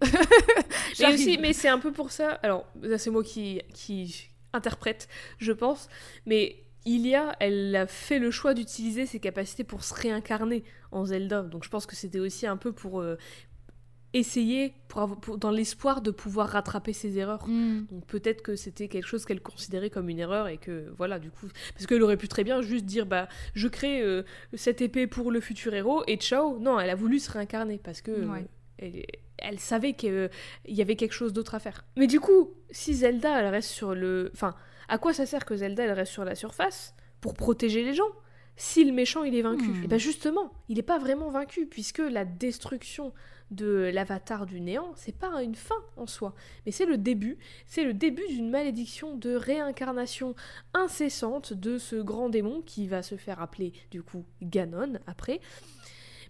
Mais 0.99 1.13
aussi, 1.13 1.37
mais 1.41 1.53
c'est 1.53 1.67
un 1.69 1.79
peu 1.79 1.91
pour 1.91 2.11
ça. 2.11 2.39
Alors, 2.43 2.65
c'est 2.97 3.09
moi 3.09 3.23
qui, 3.23 3.61
qui 3.73 3.94
interprète, 4.53 5.07
je 5.37 5.51
pense. 5.51 5.89
Mais 6.25 6.57
Ilia, 6.85 7.35
elle 7.39 7.75
a 7.75 7.87
fait 7.87 8.19
le 8.19 8.31
choix 8.31 8.53
d'utiliser 8.53 9.05
ses 9.05 9.19
capacités 9.19 9.63
pour 9.63 9.83
se 9.83 9.93
réincarner 9.93 10.63
en 10.91 11.05
Zelda. 11.05 11.41
Donc, 11.43 11.63
je 11.63 11.69
pense 11.69 11.85
que 11.85 11.95
c'était 11.95 12.19
aussi 12.19 12.45
un 12.47 12.57
peu 12.57 12.71
pour 12.71 13.01
euh, 13.01 13.17
essayer, 14.13 14.73
pour 14.87 15.01
avoir- 15.01 15.19
pour- 15.19 15.37
dans 15.37 15.51
l'espoir 15.51 16.01
de 16.01 16.09
pouvoir 16.11 16.47
rattraper 16.49 16.93
ses 16.93 17.17
erreurs. 17.17 17.45
Hmm. 17.49 17.85
Donc 17.91 18.05
peut-être 18.05 18.41
que 18.43 18.55
c'était 18.55 18.87
quelque 18.87 19.07
chose 19.07 19.25
qu'elle 19.25 19.41
considérait 19.41 19.89
comme 19.89 20.07
une 20.09 20.19
erreur 20.19 20.47
et 20.47 20.57
que 20.57 20.89
voilà 20.97 21.19
du 21.19 21.31
coup 21.31 21.47
parce 21.73 21.85
qu'elle 21.85 22.01
aurait 22.01 22.15
pu 22.15 22.29
très 22.29 22.45
bien 22.45 22.61
juste 22.61 22.85
dire 22.85 23.05
bah 23.05 23.27
je 23.55 23.67
crée 23.67 24.01
euh, 24.01 24.23
cette 24.53 24.79
épée 24.79 25.05
pour 25.07 25.31
le 25.31 25.41
futur 25.41 25.73
héros 25.73 26.01
et 26.07 26.15
ciao 26.15 26.57
non 26.59 26.79
elle 26.79 26.89
a 26.91 26.95
voulu 26.95 27.19
se 27.19 27.29
réincarner 27.29 27.77
parce 27.77 28.01
que 28.01 28.11
euh. 28.11 28.25
Elle, 28.77 29.05
elle 29.37 29.59
savait 29.59 29.93
qu'il 29.93 30.29
y 30.67 30.81
avait 30.81 30.95
quelque 30.95 31.13
chose 31.13 31.33
d'autre 31.33 31.55
à 31.55 31.59
faire 31.59 31.85
mais 31.95 32.07
du 32.07 32.19
coup 32.19 32.51
si 32.71 32.93
Zelda 32.93 33.39
elle 33.39 33.47
reste 33.47 33.69
sur 33.69 33.95
le 33.95 34.31
enfin 34.33 34.55
à 34.87 34.97
quoi 34.97 35.13
ça 35.13 35.25
sert 35.25 35.45
que 35.45 35.55
Zelda 35.55 35.83
elle 35.83 35.91
reste 35.91 36.11
sur 36.11 36.25
la 36.25 36.35
surface 36.35 36.95
pour 37.21 37.33
protéger 37.33 37.83
les 37.83 37.93
gens 37.93 38.11
si 38.57 38.85
le 38.85 38.93
méchant 38.93 39.23
il 39.23 39.35
est 39.35 39.41
vaincu? 39.41 39.65
Hmm. 39.65 39.83
et 39.83 39.87
ben 39.87 39.99
justement 39.99 40.51
il 40.69 40.77
n'est 40.77 40.83
pas 40.83 40.97
vraiment 40.97 41.29
vaincu 41.29 41.65
puisque 41.65 41.99
la 41.99 42.23
destruction 42.23 43.13
de 43.51 43.91
l'avatar 43.93 44.45
du 44.45 44.61
néant 44.61 44.93
c'est 44.95 45.15
pas 45.15 45.43
une 45.43 45.55
fin 45.55 45.75
en 45.97 46.07
soi 46.07 46.33
mais 46.65 46.71
c'est 46.71 46.85
le 46.85 46.97
début 46.97 47.37
c'est 47.65 47.83
le 47.83 47.93
début 47.93 48.25
d'une 48.27 48.49
malédiction 48.49 49.15
de 49.15 49.35
réincarnation 49.35 50.35
incessante 50.73 51.53
de 51.53 51.77
ce 51.77 51.97
grand 51.97 52.29
démon 52.29 52.61
qui 52.65 52.87
va 52.87 53.03
se 53.03 53.15
faire 53.15 53.41
appeler 53.41 53.73
du 53.91 54.01
coup 54.01 54.25
Ganon 54.41 54.93
après. 55.05 55.41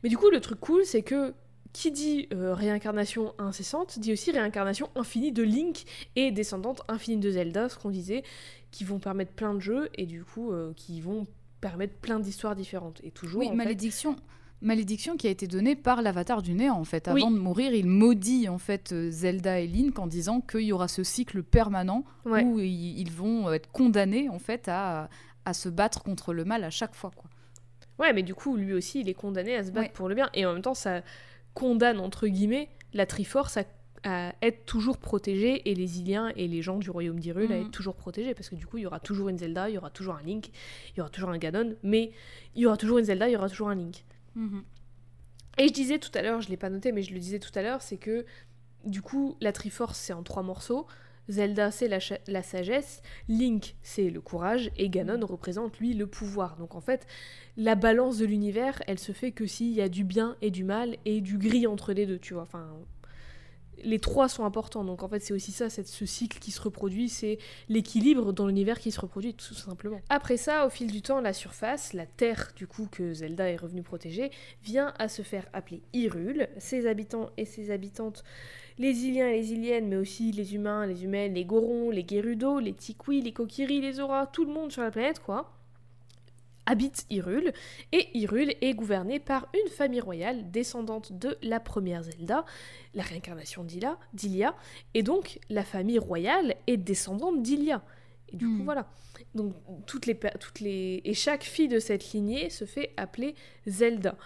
Mais 0.03 0.09
du 0.09 0.17
coup 0.17 0.29
le 0.29 0.41
truc 0.41 0.59
cool 0.59 0.83
c'est 0.83 1.03
que 1.03 1.33
qui 1.75 1.91
dit 1.91 2.27
euh, 2.33 2.53
réincarnation 2.53 3.33
incessante 3.37 3.99
dit 3.99 4.13
aussi 4.13 4.31
réincarnation 4.31 4.89
infinie 4.95 5.31
de 5.33 5.43
Link 5.43 5.83
et 6.15 6.31
descendante 6.31 6.81
infinie 6.87 7.17
de 7.19 7.29
Zelda, 7.29 7.67
ce 7.67 7.77
qu'on 7.77 7.89
disait, 7.89 8.23
qui 8.71 8.83
vont 8.85 8.97
permettre 8.99 9.33
plein 9.33 9.53
de 9.53 9.59
jeux 9.59 9.89
et 9.95 10.05
du 10.05 10.23
coup 10.23 10.51
euh, 10.53 10.73
qui 10.75 11.01
vont 11.01 11.27
permettre 11.59 11.95
plein 11.95 12.19
d'histoires 12.19 12.55
différentes. 12.55 13.01
Et 13.03 13.11
toujours 13.11 13.41
Oui, 13.41 13.47
en 13.47 13.51
fait, 13.51 13.55
malédiction. 13.57 14.15
Malédiction 14.61 15.17
qui 15.17 15.27
a 15.27 15.29
été 15.29 15.47
donnée 15.47 15.75
par 15.75 16.01
l'avatar 16.01 16.41
du 16.41 16.53
néant 16.53 16.77
en 16.79 16.85
fait. 16.85 17.09
Avant 17.09 17.27
Oui. 17.27 17.33
de 17.33 17.39
mourir, 17.39 17.73
il 17.73 17.87
maudit 17.87 18.47
en 18.47 18.57
fait 18.57 18.93
euh, 18.93 19.11
Zelda 19.11 19.59
et 19.59 19.67
Link 19.67 19.99
en 19.99 20.07
disant 20.07 20.39
qu'il 20.39 20.61
y 20.61 20.71
aura 20.71 20.87
ce 20.87 21.03
cycle 21.03 21.43
permanent 21.43 22.05
ouais. 22.25 22.43
où 22.43 22.59
ils, 22.59 22.97
ils 22.99 23.11
vont 23.11 23.51
être 23.51 23.69
condamnés 23.71 24.29
en 24.29 24.39
fait 24.39 24.69
à, 24.69 25.09
à 25.43 25.53
se 25.53 25.67
battre 25.67 26.03
contre 26.03 26.33
le 26.33 26.45
mal 26.45 26.63
à 26.63 26.69
chaque 26.69 26.95
fois 26.95 27.11
quoi. 27.13 27.29
Ouais, 27.99 28.11
mais 28.11 28.23
du 28.23 28.35
coup, 28.35 28.57
lui 28.57 28.73
aussi, 28.73 28.99
il 29.01 29.07
est 29.09 29.13
condamné 29.13 29.55
à 29.55 29.63
se 29.63 29.71
battre 29.71 29.87
Ouais. 29.87 29.93
pour 29.93 30.09
le 30.09 30.15
bien. 30.15 30.29
Et 30.33 30.45
en 30.45 30.51
même 30.51 30.61
temps, 30.61 30.73
ça 30.73 31.01
condamne, 31.55 31.99
entre 31.99 32.27
guillemets, 32.27 32.69
la 32.93 33.07
Triforce 33.07 33.57
à, 33.57 33.63
à 34.03 34.35
être 34.43 34.65
toujours 34.65 34.99
protégée 34.99 35.67
et 35.71 35.73
les 35.73 35.99
Iliens 35.99 36.31
et 36.35 36.47
les 36.47 36.61
gens 36.61 36.77
du 36.77 36.91
royaume 36.91 37.19
d'Hyrule 37.19 37.51
à 37.51 37.55
Mhm. 37.55 37.61
être 37.65 37.71
toujours 37.71 37.95
protégés. 37.95 38.35
Parce 38.35 38.49
que 38.49 38.55
du 38.55 38.67
coup, 38.67 38.77
il 38.77 38.83
y 38.83 38.85
aura 38.85 38.99
toujours 38.99 39.29
une 39.29 39.39
Zelda, 39.39 39.67
il 39.69 39.73
y 39.73 39.77
aura 39.79 39.89
toujours 39.89 40.13
un 40.15 40.21
Link, 40.21 40.51
il 40.93 40.97
y 40.97 41.01
aura 41.01 41.09
toujours 41.09 41.29
un 41.31 41.37
Ganon, 41.39 41.75
mais 41.81 42.11
il 42.53 42.61
y 42.61 42.65
aura 42.67 42.77
toujours 42.77 42.99
une 42.99 43.05
Zelda, 43.05 43.27
il 43.27 43.31
y 43.33 43.35
aura 43.35 43.49
toujours 43.49 43.69
un 43.69 43.75
Link. 43.75 44.03
Et 45.57 45.67
je 45.69 45.73
disais 45.73 45.97
tout 45.99 46.11
à 46.13 46.21
l'heure, 46.21 46.41
je 46.41 46.49
l'ai 46.49 46.57
pas 46.57 46.69
noté, 46.69 46.91
mais 46.91 47.01
je 47.01 47.13
le 47.13 47.19
disais 47.19 47.39
tout 47.39 47.51
à 47.57 47.61
l'heure, 47.61 47.81
c'est 47.81 47.97
que 47.97 48.25
du 48.83 49.01
coup, 49.01 49.37
la 49.41 49.51
Triforce, 49.51 49.97
c'est 49.97 50.13
en 50.13 50.21
trois 50.21 50.43
morceaux. 50.43 50.85
Zelda, 51.29 51.71
c'est 51.71 51.87
la, 51.87 52.43
sagesse, 52.43 53.01
Link, 53.27 53.75
c'est 53.81 54.09
le 54.09 54.21
courage, 54.21 54.71
et 54.77 54.89
Ganon 54.89 55.25
représente, 55.25 55.79
lui, 55.79 55.93
le 55.93 56.07
pouvoir. 56.07 56.57
Donc 56.57 56.75
en 56.75 56.81
fait, 56.81 57.07
la 57.57 57.75
balance 57.75 58.17
de 58.17 58.25
l'univers, 58.25 58.81
elle 58.87 58.99
se 58.99 59.11
fait 59.11 59.31
que 59.31 59.45
s'il 59.45 59.71
y 59.71 59.81
a 59.81 59.89
du 59.89 60.03
bien 60.03 60.35
et 60.41 60.51
du 60.51 60.63
mal, 60.63 60.97
et 61.05 61.21
du 61.21 61.37
gris 61.37 61.67
entre 61.67 61.93
les 61.93 62.05
deux, 62.05 62.19
tu 62.19 62.33
vois. 62.33 62.43
Enfin, 62.43 62.67
les 63.83 63.99
trois 63.99 64.27
sont 64.27 64.45
importants. 64.45 64.83
Donc 64.83 65.03
en 65.03 65.07
fait, 65.07 65.19
c'est 65.19 65.33
aussi 65.33 65.51
ça, 65.51 65.69
c'est 65.69 65.87
ce 65.87 66.05
cycle 66.05 66.39
qui 66.39 66.51
se 66.51 66.61
reproduit, 66.61 67.09
c'est 67.09 67.37
l'équilibre 67.69 68.33
dans 68.33 68.47
l'univers 68.47 68.79
qui 68.79 68.91
se 68.91 68.99
reproduit 68.99 69.33
tout 69.33 69.53
simplement. 69.53 70.01
Après 70.09 70.37
ça, 70.37 70.65
au 70.65 70.69
fil 70.69 70.91
du 70.91 71.01
temps, 71.01 71.21
la 71.21 71.33
surface, 71.33 71.93
la 71.93 72.05
terre 72.05 72.51
du 72.55 72.67
coup 72.67 72.87
que 72.91 73.13
Zelda 73.13 73.49
est 73.49 73.55
revenue 73.55 73.83
protéger, 73.83 74.31
vient 74.63 74.93
à 74.99 75.07
se 75.07 75.21
faire 75.21 75.45
appeler 75.53 75.81
Hyrule. 75.93 76.49
Ses 76.57 76.87
habitants 76.87 77.29
et 77.37 77.45
ses 77.45 77.71
habitantes, 77.71 78.23
les 78.77 79.05
Iliens 79.05 79.29
et 79.29 79.37
les 79.37 79.53
Iliennes, 79.53 79.87
mais 79.87 79.97
aussi 79.97 80.31
les 80.31 80.55
humains, 80.55 80.85
les 80.85 81.03
humaines, 81.03 81.33
les 81.33 81.45
Gorons, 81.45 81.89
les 81.91 82.05
Gerudo, 82.07 82.59
les 82.59 82.73
Tikwi, 82.73 83.21
les 83.21 83.31
Kokiri, 83.33 83.81
les 83.81 83.93
Zora, 83.93 84.27
tout 84.27 84.45
le 84.45 84.51
monde 84.51 84.71
sur 84.71 84.81
la 84.81 84.91
planète 84.91 85.19
quoi 85.19 85.51
habite 86.65 87.05
Hyrule, 87.09 87.53
et 87.91 88.09
Hyrule 88.17 88.53
est 88.61 88.73
gouverné 88.73 89.19
par 89.19 89.47
une 89.53 89.69
famille 89.71 90.01
royale 90.01 90.49
descendante 90.51 91.13
de 91.13 91.37
la 91.41 91.59
première 91.59 92.03
Zelda, 92.03 92.45
la 92.93 93.03
réincarnation 93.03 93.63
d'Ilia, 93.63 94.55
et 94.93 95.03
donc 95.03 95.39
la 95.49 95.63
famille 95.63 95.99
royale 95.99 96.55
est 96.67 96.77
descendante 96.77 97.41
d'Ilia. 97.41 97.83
Et 98.29 98.37
du 98.37 98.45
coup, 98.45 98.63
Hmm. 98.63 98.65
voilà. 98.65 98.87
Donc, 99.35 99.53
toutes 99.85 100.07
les, 100.07 100.17
toutes 100.39 100.59
les... 100.59 101.01
Et 101.05 101.13
chaque 101.13 101.43
fille 101.43 101.67
de 101.67 101.79
cette 101.79 102.11
lignée 102.13 102.49
se 102.49 102.65
fait 102.65 102.91
appeler 102.97 103.35
Zelda. 103.67 104.17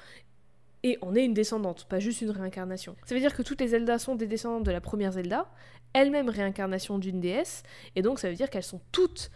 Et 0.84 0.97
on 1.01 1.15
est 1.15 1.25
une 1.25 1.34
descendante, 1.34 1.86
pas 1.89 1.99
juste 1.99 2.21
une 2.21 2.32
réincarnation. 2.32 2.95
Ça 3.05 3.13
veut 3.13 3.21
dire 3.21 3.36
que 3.36 3.41
toutes 3.41 3.59
les 3.59 3.69
Zelda 3.69 3.99
sont 3.99 4.15
des 4.15 4.27
descendantes 4.27 4.63
de 4.63 4.71
la 4.71 4.82
première 4.82 5.11
Zelda, 5.11 5.51
elle-même 5.93 6.30
réincarnation 6.30 6.99
d'une 6.99 7.19
déesse, 7.19 7.63
et 7.95 8.01
donc 8.01 8.19
ça 8.19 8.30
veut 8.30 8.36
dire 8.36 8.49
qu'elles 8.49 8.63
sont 8.63 8.82
toutes 8.91 9.30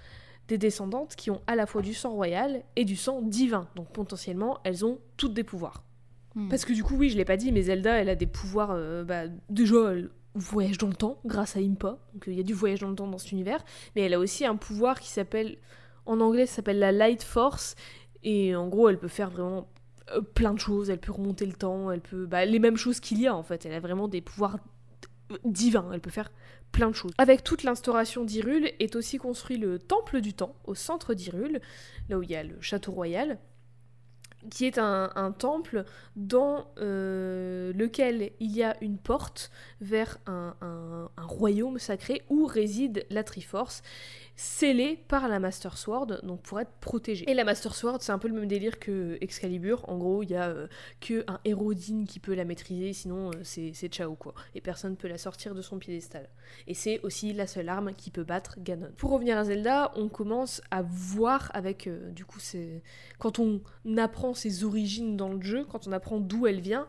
des 0.48 0.58
descendantes 0.58 1.16
qui 1.16 1.32
ont 1.32 1.42
à 1.48 1.56
la 1.56 1.66
fois 1.66 1.82
du 1.82 1.94
sang 1.94 2.12
royal 2.12 2.64
et 2.76 2.86
du 2.86 2.96
sang 2.96 3.22
divin. 3.22 3.68
Donc 3.76 3.90
potentiellement, 3.92 4.60
elles 4.64 4.86
ont 4.86 5.00
toutes 5.18 5.34
des 5.34 5.44
pouvoirs. 5.44 5.84
Hmm. 6.36 6.50
Parce 6.50 6.66
que 6.66 6.74
du 6.74 6.84
coup, 6.84 6.96
oui, 6.96 7.10
je 7.10 7.18
l'ai 7.18 7.26
pas 7.26 7.38
dit, 7.38 7.52
mais 7.52 7.64
Zelda, 7.64 7.96
elle 7.96 8.10
a 8.10 8.16
des 8.16 8.26
pouvoirs. 8.26 8.72
euh, 8.72 9.04
bah, 9.04 9.24
déjà, 9.50 9.92
elle 9.92 10.10
voyage 10.36 10.78
dans 10.78 10.88
le 10.88 10.96
temps 10.96 11.20
grâce 11.26 11.56
à 11.56 11.60
Impa. 11.60 12.00
Donc 12.14 12.24
il 12.28 12.34
y 12.34 12.40
a 12.40 12.44
du 12.44 12.54
voyage 12.54 12.80
dans 12.80 12.90
le 12.90 12.96
temps 12.96 13.08
dans 13.08 13.18
cet 13.18 13.32
univers. 13.32 13.64
Mais 13.96 14.02
elle 14.02 14.14
a 14.14 14.20
aussi 14.20 14.46
un 14.46 14.56
pouvoir 14.56 15.00
qui 15.00 15.10
s'appelle. 15.10 15.58
En 16.06 16.20
anglais, 16.20 16.46
ça 16.46 16.56
s'appelle 16.56 16.80
la 16.80 16.92
Light 16.92 17.24
Force. 17.24 17.76
Et 18.24 18.56
en 18.56 18.68
gros, 18.68 18.90
elle 18.90 18.98
peut 18.98 19.08
faire 19.08 19.30
vraiment 19.30 19.68
euh, 20.12 20.22
plein 20.22 20.54
de 20.54 20.60
choses. 20.60 20.90
Elle 20.90 21.00
peut 21.00 21.12
remonter 21.12 21.46
le 21.46 21.54
temps. 21.54 21.92
Elle 21.92 22.02
peut. 22.02 22.26
Bah, 22.26 22.46
les 22.46 22.60
mêmes 22.60 22.78
choses 22.78 23.00
qu'il 23.00 23.20
y 23.20 23.28
a 23.28 23.36
en 23.36 23.44
fait. 23.44 23.66
Elle 23.66 23.74
a 23.74 23.80
vraiment 23.80 24.08
des 24.08 24.22
pouvoirs 24.22 24.58
divin, 25.46 25.90
elle 25.94 26.02
peut 26.02 26.10
faire 26.10 26.32
plein 26.72 26.90
de 26.90 26.96
choses. 26.96 27.12
Avec 27.18 27.44
toute 27.44 27.64
l'instauration 27.64 28.24
d'Hyrule 28.24 28.72
est 28.80 28.96
aussi 28.96 29.18
construit 29.18 29.58
le 29.58 29.80
Temple 29.80 30.22
du 30.22 30.34
Temps 30.34 30.56
au 30.66 30.76
centre 30.76 31.14
d'Hyrule, 31.14 31.62
là 32.10 32.18
où 32.18 32.24
il 32.24 32.32
y 32.32 32.36
a 32.36 32.44
le 32.44 32.60
château 32.62 32.92
royal 32.92 33.40
qui 34.50 34.66
est 34.66 34.78
un, 34.78 35.34
temple 35.38 35.86
dans 36.16 36.68
euh, 36.78 37.72
lequel 37.74 38.32
il 38.40 38.52
y 38.52 38.64
a 38.64 38.76
une 38.82 38.98
porte 38.98 39.52
vers 39.82 40.18
un, 40.26 41.10
royaume 41.18 41.80
sacré 41.80 42.24
où 42.30 42.46
réside 42.46 43.06
la 43.10 43.24
Triforce 43.24 43.82
scellé 44.36 45.04
par 45.08 45.28
la 45.28 45.40
Master 45.40 45.78
Sword, 45.78 46.22
donc 46.24 46.42
pour 46.42 46.60
être 46.60 46.72
protégé. 46.80 47.30
Et 47.30 47.34
la 47.34 47.44
Master 47.44 47.76
Sword, 47.76 48.00
c'est 48.02 48.12
un 48.12 48.18
peu 48.18 48.28
le 48.28 48.34
même 48.34 48.48
délire 48.48 48.80
que 48.80 49.18
Excalibur. 49.22 49.88
En 49.88 49.98
gros, 49.98 50.24
il 50.24 50.32
y 50.32 50.36
a 50.36 50.50
euh, 50.50 50.68
que 51.02 51.24
un 51.28 51.40
Hérodine 51.46 52.08
qui 52.08 52.20
peut 52.20 52.34
la 52.34 52.46
maîtriser, 52.46 52.94
sinon 52.94 53.30
euh, 53.30 53.44
c'est 53.44 53.74
ciao 53.90 54.16
quoi. 54.16 54.34
Et 54.56 54.62
personne 54.62 54.92
ne 54.92 54.96
peut 54.96 55.08
la 55.08 55.18
sortir 55.18 55.54
de 55.54 55.62
son 55.62 55.78
piédestal. 55.78 56.30
Et 56.68 56.74
c'est 56.74 57.00
aussi 57.02 57.34
la 57.34 57.46
seule 57.46 57.70
arme 57.70 57.94
qui 57.94 58.10
peut 58.10 58.24
battre 58.24 58.56
Ganon. 58.60 58.90
Pour 58.98 59.12
revenir 59.12 59.38
à 59.38 59.46
Zelda, 59.46 59.92
on 59.96 60.10
commence 60.10 60.62
à 60.72 60.82
voir 60.82 61.52
avec, 61.54 61.88
euh, 61.88 62.12
du 62.12 62.26
coup, 62.26 62.40
quand 63.20 63.40
on 63.40 63.62
apprend 63.98 64.34
ses 64.34 64.64
origines 64.64 65.16
dans 65.16 65.30
le 65.30 65.42
jeu, 65.42 65.66
quand 65.66 65.88
on 65.88 65.92
apprend 65.92 66.20
d'où 66.20 66.48
elle 66.48 66.62
vient, 66.62 66.88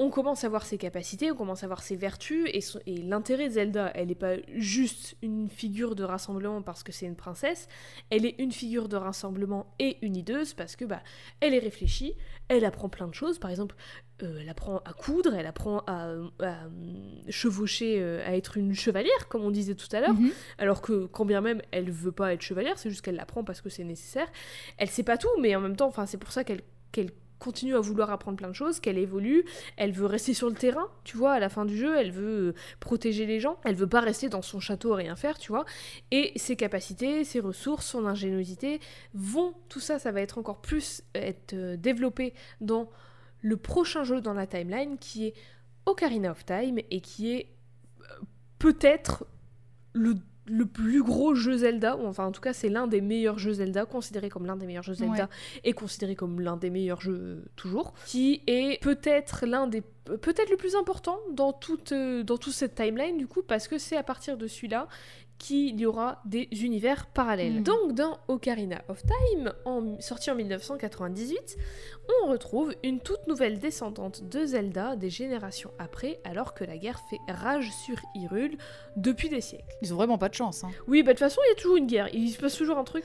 on 0.00 0.08
commence 0.08 0.44
à 0.44 0.48
voir 0.48 0.64
ses 0.64 0.78
capacités, 0.78 1.30
on 1.30 1.36
commence 1.36 1.62
à 1.62 1.66
voir 1.66 1.82
ses 1.82 1.94
vertus, 1.94 2.48
et, 2.86 2.96
l'intérêt 3.02 3.48
de 3.48 3.52
Zelda, 3.52 3.92
elle 3.94 4.08
n'est 4.08 4.14
pas 4.14 4.36
juste 4.48 5.14
une 5.20 5.50
figure 5.50 5.94
de 5.94 6.02
rassemblement 6.02 6.62
parce 6.62 6.82
que 6.82 6.90
c'est 6.90 7.04
une 7.04 7.16
princesse, 7.16 7.68
elle 8.08 8.24
est 8.24 8.34
une 8.38 8.50
figure 8.50 8.88
de 8.88 8.96
rassemblement 8.96 9.66
et 9.78 9.98
une 10.00 10.16
hideuse 10.16 10.54
parce 10.54 10.74
que 10.74 10.86
bah, 10.86 11.02
elle 11.40 11.52
est 11.52 11.58
réfléchie, 11.58 12.14
elle 12.48 12.64
apprend 12.64 12.88
plein 12.88 13.08
de 13.08 13.14
choses, 13.14 13.38
par 13.38 13.50
exemple, 13.50 13.76
euh, 14.22 14.38
elle 14.40 14.48
apprend 14.48 14.78
à 14.86 14.94
coudre, 14.94 15.34
elle 15.34 15.46
apprend 15.46 15.80
à, 15.86 16.06
euh, 16.06 16.28
chevaucher, 17.28 17.98
euh, 18.00 18.26
à 18.26 18.34
être 18.36 18.56
une 18.56 18.74
chevalière, 18.74 19.28
comme 19.28 19.44
on 19.44 19.50
disait 19.50 19.74
tout 19.74 19.94
à 19.94 20.00
l'heure, 20.00 20.14
mhm. 20.14 20.30
alors 20.56 20.80
que 20.80 21.04
quand 21.08 21.26
bien 21.26 21.42
même 21.42 21.60
elle 21.72 21.90
veut 21.90 22.10
pas 22.10 22.32
être 22.32 22.40
chevalière, 22.40 22.78
c'est 22.78 22.88
juste 22.88 23.02
qu'elle 23.02 23.16
l'apprend 23.16 23.44
parce 23.44 23.60
que 23.60 23.68
c'est 23.68 23.84
nécessaire. 23.84 24.28
Elle 24.78 24.88
sait 24.88 25.02
pas 25.02 25.18
tout, 25.18 25.28
mais 25.42 25.54
en 25.56 25.60
même 25.60 25.76
temps, 25.76 25.88
enfin, 25.88 26.06
c'est 26.06 26.16
pour 26.16 26.32
ça 26.32 26.42
qu'elle 26.42 26.62
continue 27.40 27.74
à 27.74 27.80
vouloir 27.80 28.10
apprendre 28.10 28.36
plein 28.36 28.48
de 28.48 28.54
choses, 28.54 28.78
qu'elle 28.78 28.98
évolue, 28.98 29.44
elle 29.76 29.90
veut 29.90 30.06
rester 30.06 30.34
sur 30.34 30.48
le 30.48 30.54
terrain, 30.54 30.86
tu 31.02 31.16
vois, 31.16 31.32
à 31.32 31.40
la 31.40 31.48
fin 31.48 31.64
du 31.64 31.76
jeu, 31.76 31.98
elle 31.98 32.12
veut 32.12 32.48
euh, 32.48 32.54
protéger 32.78 33.26
les 33.26 33.40
gens, 33.40 33.58
elle 33.64 33.74
veut 33.74 33.88
pas 33.88 34.00
rester 34.00 34.28
dans 34.28 34.42
son 34.42 34.60
château 34.60 34.92
à 34.92 34.96
rien 34.96 35.16
faire, 35.16 35.38
tu 35.38 35.50
vois, 35.50 35.64
et 36.12 36.32
ses 36.36 36.54
capacités, 36.54 37.24
ses 37.24 37.40
ressources, 37.40 37.86
son 37.86 38.06
ingéniosité 38.06 38.78
vont, 39.14 39.54
tout 39.68 39.80
ça, 39.80 39.98
ça 39.98 40.12
va 40.12 40.20
être 40.20 40.38
encore 40.38 40.60
plus 40.60 41.02
euh, 41.16 41.20
être 41.20 41.54
euh, 41.54 41.76
développé 41.76 42.34
dans 42.60 42.88
le 43.40 43.56
prochain 43.56 44.04
jeu 44.04 44.20
dans 44.20 44.34
la 44.34 44.46
timeline 44.46 44.98
qui 44.98 45.26
est 45.26 45.34
Ocarina 45.86 46.32
of 46.32 46.44
Time 46.44 46.78
et 46.90 47.00
qui 47.00 47.32
est 47.32 47.48
peut-être 48.58 49.24
le 49.94 50.14
le 50.50 50.66
plus 50.66 51.02
gros 51.02 51.34
jeu 51.34 51.58
Zelda, 51.58 51.96
ou 51.96 52.06
enfin 52.06 52.26
en 52.26 52.32
tout 52.32 52.40
cas 52.40 52.52
c'est 52.52 52.68
l'un 52.68 52.86
des 52.86 53.00
meilleurs 53.00 53.38
jeux 53.38 53.54
Zelda, 53.54 53.84
considéré 53.84 54.28
comme 54.28 54.46
l'un 54.46 54.56
des 54.56 54.66
meilleurs 54.66 54.82
jeux 54.82 54.94
Zelda 54.94 55.28
et 55.64 55.72
considéré 55.72 56.16
comme 56.16 56.40
l'un 56.40 56.56
des 56.56 56.70
meilleurs 56.70 57.00
jeux 57.00 57.18
euh, 57.20 57.44
toujours, 57.56 57.94
qui 58.06 58.42
est 58.46 58.82
peut-être 58.82 59.46
l'un 59.46 59.66
des 59.66 59.82
peut-être 60.16 60.50
le 60.50 60.56
plus 60.56 60.74
important 60.74 61.18
dans 61.32 61.52
toute 61.52 61.92
euh, 61.92 62.22
dans 62.24 62.36
toute 62.36 62.52
cette 62.52 62.74
timeline 62.74 63.16
du 63.16 63.26
coup 63.26 63.42
parce 63.42 63.68
que 63.68 63.78
c'est 63.78 63.96
à 63.96 64.02
partir 64.02 64.36
de 64.36 64.46
celui-là 64.46 64.88
qu'il 65.40 65.80
y 65.80 65.86
aura 65.86 66.20
des 66.26 66.48
univers 66.52 67.06
parallèles. 67.06 67.60
Mm. 67.60 67.64
Donc 67.64 67.94
dans 67.94 68.18
Ocarina 68.28 68.82
of 68.88 69.02
Time, 69.02 69.52
en, 69.64 69.98
sorti 70.00 70.30
en 70.30 70.34
1998, 70.36 71.56
on 72.22 72.28
retrouve 72.28 72.74
une 72.84 73.00
toute 73.00 73.26
nouvelle 73.26 73.58
descendante 73.58 74.28
de 74.28 74.44
Zelda 74.44 74.96
des 74.96 75.10
générations 75.10 75.70
après, 75.78 76.20
alors 76.24 76.54
que 76.54 76.64
la 76.64 76.76
guerre 76.76 77.00
fait 77.08 77.18
rage 77.28 77.70
sur 77.84 77.96
Hyrule 78.14 78.56
depuis 78.96 79.28
des 79.28 79.40
siècles. 79.40 79.64
Ils 79.82 79.94
ont 79.94 79.96
vraiment 79.96 80.18
pas 80.18 80.28
de 80.28 80.34
chance. 80.34 80.62
Hein. 80.64 80.70
Oui, 80.86 81.02
bah 81.02 81.12
de 81.12 81.18
toute 81.18 81.20
façon, 81.20 81.40
il 81.46 81.50
y 81.50 81.52
a 81.52 81.54
toujours 81.54 81.76
une 81.76 81.86
guerre. 81.86 82.08
Il 82.12 82.30
se 82.30 82.38
passe 82.38 82.56
toujours 82.56 82.78
un 82.78 82.84
truc. 82.84 83.04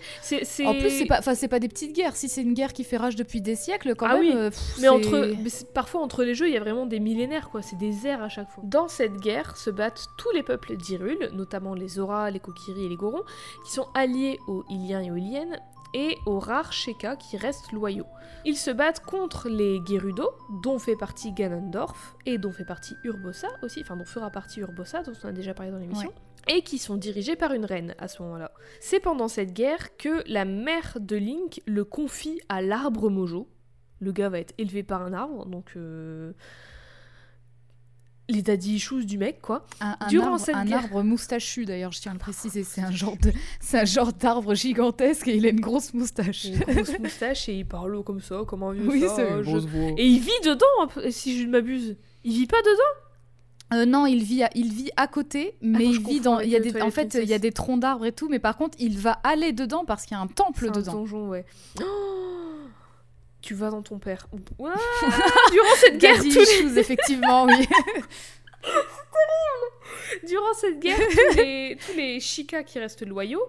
En 0.66 0.74
plus, 0.74 0.90
c'est 0.90 1.06
pas, 1.06 1.22
c'est 1.22 1.48
pas 1.48 1.60
des 1.60 1.70
petites 1.70 1.96
guerres. 1.96 2.16
Si 2.16 2.28
c'est 2.28 2.42
une 2.42 2.54
guerre 2.54 2.74
qui 2.74 2.84
fait 2.84 2.98
rage 2.98 3.16
depuis 3.16 3.42
des 3.42 3.56
siècles, 3.56 3.96
quand 3.96 4.08
ah 4.08 4.18
même. 4.18 4.22
Oui. 4.22 4.32
Euh, 4.36 4.50
mais 4.82 4.90
entre, 4.90 5.34
parfois 5.74 6.02
entre 6.02 6.24
les 6.24 6.36
jeux, 6.36 6.48
il 6.48 6.54
y 6.54 6.58
a 6.58 6.60
vraiment 6.60 6.86
des 6.86 7.00
millénaires, 7.00 7.50
quoi. 7.50 7.62
C'est 7.62 7.78
des 7.78 8.08
ères 8.08 8.24
à 8.24 8.30
chaque 8.30 8.50
fois. 8.50 8.64
Dans 8.66 8.88
cette 8.88 9.18
guerre 9.18 9.56
se 9.56 9.70
battent 9.70 10.08
tous 10.18 10.32
les 10.32 10.44
peuples 10.44 10.76
d'Hyrule, 10.76 11.30
notamment 11.34 11.74
les 11.74 12.00
Les 12.32 12.40
Kokiri 12.40 12.86
et 12.86 12.90
les 12.90 12.96
Gorons, 12.96 13.24
qui 13.66 13.72
sont 13.72 13.88
alliés 13.94 14.40
aux 14.48 14.64
Iliens 14.70 15.02
et 15.02 15.12
aux 15.12 15.16
Iliennes, 15.16 15.60
et 15.96 16.18
aux 16.26 16.40
rares 16.40 16.74
Sheka 16.74 17.16
qui 17.16 17.38
restent 17.38 17.72
loyaux. 17.72 18.06
Ils 18.44 18.58
se 18.58 18.70
battent 18.70 19.00
contre 19.00 19.48
les 19.48 19.82
Gerudo, 19.86 20.30
dont 20.62 20.78
fait 20.78 20.98
partie 20.98 21.32
Ganondorf, 21.32 22.18
et 22.26 22.38
dont 22.38 22.52
fait 22.52 22.66
partie 22.66 22.96
Urbosa 23.06 23.48
aussi, 23.64 23.80
enfin 23.82 23.96
dont 23.96 24.06
fera 24.06 24.30
partie 24.30 24.60
Urbosa, 24.60 25.04
dont 25.04 25.14
on 25.24 25.30
a 25.30 25.32
déjà 25.32 25.54
parlé 25.54 25.72
dans 25.72 25.78
l'émission. 25.78 26.12
Et 26.48 26.62
qui 26.62 26.78
sont 26.78 26.98
dirigés 26.98 27.38
par 27.38 27.54
une 27.54 27.66
reine 27.66 27.96
à 27.98 28.10
ce 28.10 28.22
moment-là. 28.22 28.52
C'est 28.82 29.00
pendant 29.00 29.30
cette 29.30 29.54
guerre 29.54 29.96
que 29.98 30.22
la 30.30 30.44
mère 30.44 30.98
de 31.00 31.16
Link 31.16 31.62
le 31.66 31.86
confie 31.86 32.42
à 32.50 32.62
l'arbre 32.62 33.10
Mojo. 33.10 33.48
Le 34.00 34.12
gars 34.12 34.30
va 34.30 34.40
être 34.40 34.54
élevé 34.58 34.84
par 34.84 35.02
un 35.02 35.14
arbre, 35.14 35.46
donc 35.46 35.72
euh, 35.78 36.34
les 38.30 38.42
daddy 38.42 38.76
issues 38.76 39.06
du 39.06 39.18
mec, 39.18 39.42
quoi. 39.42 39.66
Un, 39.82 39.96
Durant 40.10 40.34
arbre, 40.34 40.40
cette 40.40 40.56
un 40.56 40.72
arbre 40.72 41.04
moustachu, 41.04 41.66
d'ailleurs, 41.66 41.92
je 41.92 42.02
tiens 42.02 42.12
à 42.12 42.16
le 42.16 42.20
préciser, 42.20 42.64
c'est 42.64 42.82
un 42.82 42.92
genre 42.92 43.18
de, 43.18 43.32
c'est 43.60 43.80
un 43.80 43.86
genre 43.86 44.14
d'arbre 44.14 44.56
gigantesque 44.56 45.28
et 45.28 45.36
il 45.36 45.46
a 45.46 45.50
une 45.50 45.60
grosse 45.60 45.94
moustache. 45.94 46.46
Une 46.46 46.60
grosse 46.60 47.00
moustache 47.00 47.50
et 47.50 47.60
il 47.60 47.66
parle 47.66 48.04
comme 48.04 48.22
ça, 48.22 48.44
comme 48.48 48.64
un 48.64 48.74
vieux 48.74 48.88
oui, 48.88 49.02
ça. 49.08 49.24
Et 49.98 50.06
il 50.06 50.20
vit 50.20 50.32
dedans, 50.44 51.12
si 51.12 51.40
je 51.40 51.46
ne 51.46 51.52
m'abuse. 51.52 51.98
Il 52.24 52.34
vit 52.34 52.48
pas 52.48 52.62
dedans? 52.62 53.02
Euh, 53.74 53.86
non, 53.86 54.06
il 54.06 54.24
vit, 54.24 54.44
à, 54.44 54.50
il 54.54 54.72
vit 54.72 54.92
à 54.96 55.08
côté, 55.08 55.54
ah, 55.56 55.58
mais 55.62 55.86
il 55.86 56.00
vit 56.00 56.20
dans. 56.20 56.40
Il 56.40 56.50
y 56.50 56.56
a 56.56 56.60
des, 56.60 56.80
en 56.82 56.92
fait, 56.92 57.18
il 57.22 57.28
y 57.28 57.34
a 57.34 57.40
des 57.40 57.52
troncs 57.52 57.80
d'arbres 57.80 58.06
et 58.06 58.12
tout, 58.12 58.30
mais 58.30 58.38
par 58.38 58.58
contre, 58.58 58.78
il 58.80 59.00
va 59.00 59.14
aller 59.24 59.54
dedans 59.54 59.86
parce 59.86 60.06
qu'il 60.06 60.16
y 60.16 60.20
a 60.20 60.22
un 60.22 60.28
temple 60.28 60.72
dedans. 60.72 60.92
Un 60.92 60.96
donjon, 60.96 61.30
ouais. 61.30 61.46
Oh 61.82 62.45
tu 63.46 63.54
vas 63.54 63.70
dans 63.70 63.84
ton 63.84 64.00
père. 64.00 64.28
durant 64.34 65.76
cette 65.78 66.00
guerre, 66.00 66.18
tous 66.18 66.64
les... 66.64 66.80
effectivement, 66.80 67.44
oui. 67.46 67.54
C'est 67.60 67.70
terrible. 68.64 70.28
Durant 70.28 70.54
cette 70.56 70.80
guerre, 70.80 70.98
tous 71.12 71.38
les, 71.38 71.78
tous 71.86 71.96
les 71.96 72.20
Chica 72.20 72.64
qui 72.64 72.80
restent 72.80 73.06
loyaux, 73.06 73.46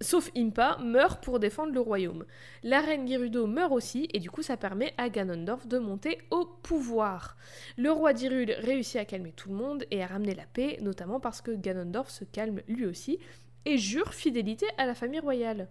sauf 0.00 0.28
Impa, 0.36 0.78
meurent 0.82 1.20
pour 1.20 1.38
défendre 1.38 1.72
le 1.72 1.78
royaume. 1.78 2.24
La 2.64 2.80
reine 2.80 3.06
Gerudo 3.06 3.46
meurt 3.46 3.70
aussi, 3.70 4.08
et 4.12 4.18
du 4.18 4.28
coup 4.28 4.42
ça 4.42 4.56
permet 4.56 4.92
à 4.98 5.08
Ganondorf 5.08 5.68
de 5.68 5.78
monter 5.78 6.18
au 6.32 6.44
pouvoir. 6.44 7.36
Le 7.78 7.92
roi 7.92 8.12
d'Hyrule 8.12 8.56
réussit 8.58 8.96
à 8.96 9.04
calmer 9.04 9.30
tout 9.30 9.50
le 9.50 9.54
monde 9.54 9.84
et 9.92 10.02
à 10.02 10.08
ramener 10.08 10.34
la 10.34 10.46
paix, 10.46 10.78
notamment 10.80 11.20
parce 11.20 11.42
que 11.42 11.52
Ganondorf 11.52 12.10
se 12.10 12.24
calme 12.24 12.60
lui 12.66 12.86
aussi, 12.86 13.20
et 13.66 13.78
jure 13.78 14.14
fidélité 14.14 14.66
à 14.78 14.86
la 14.86 14.96
famille 14.96 15.20
royale. 15.20 15.68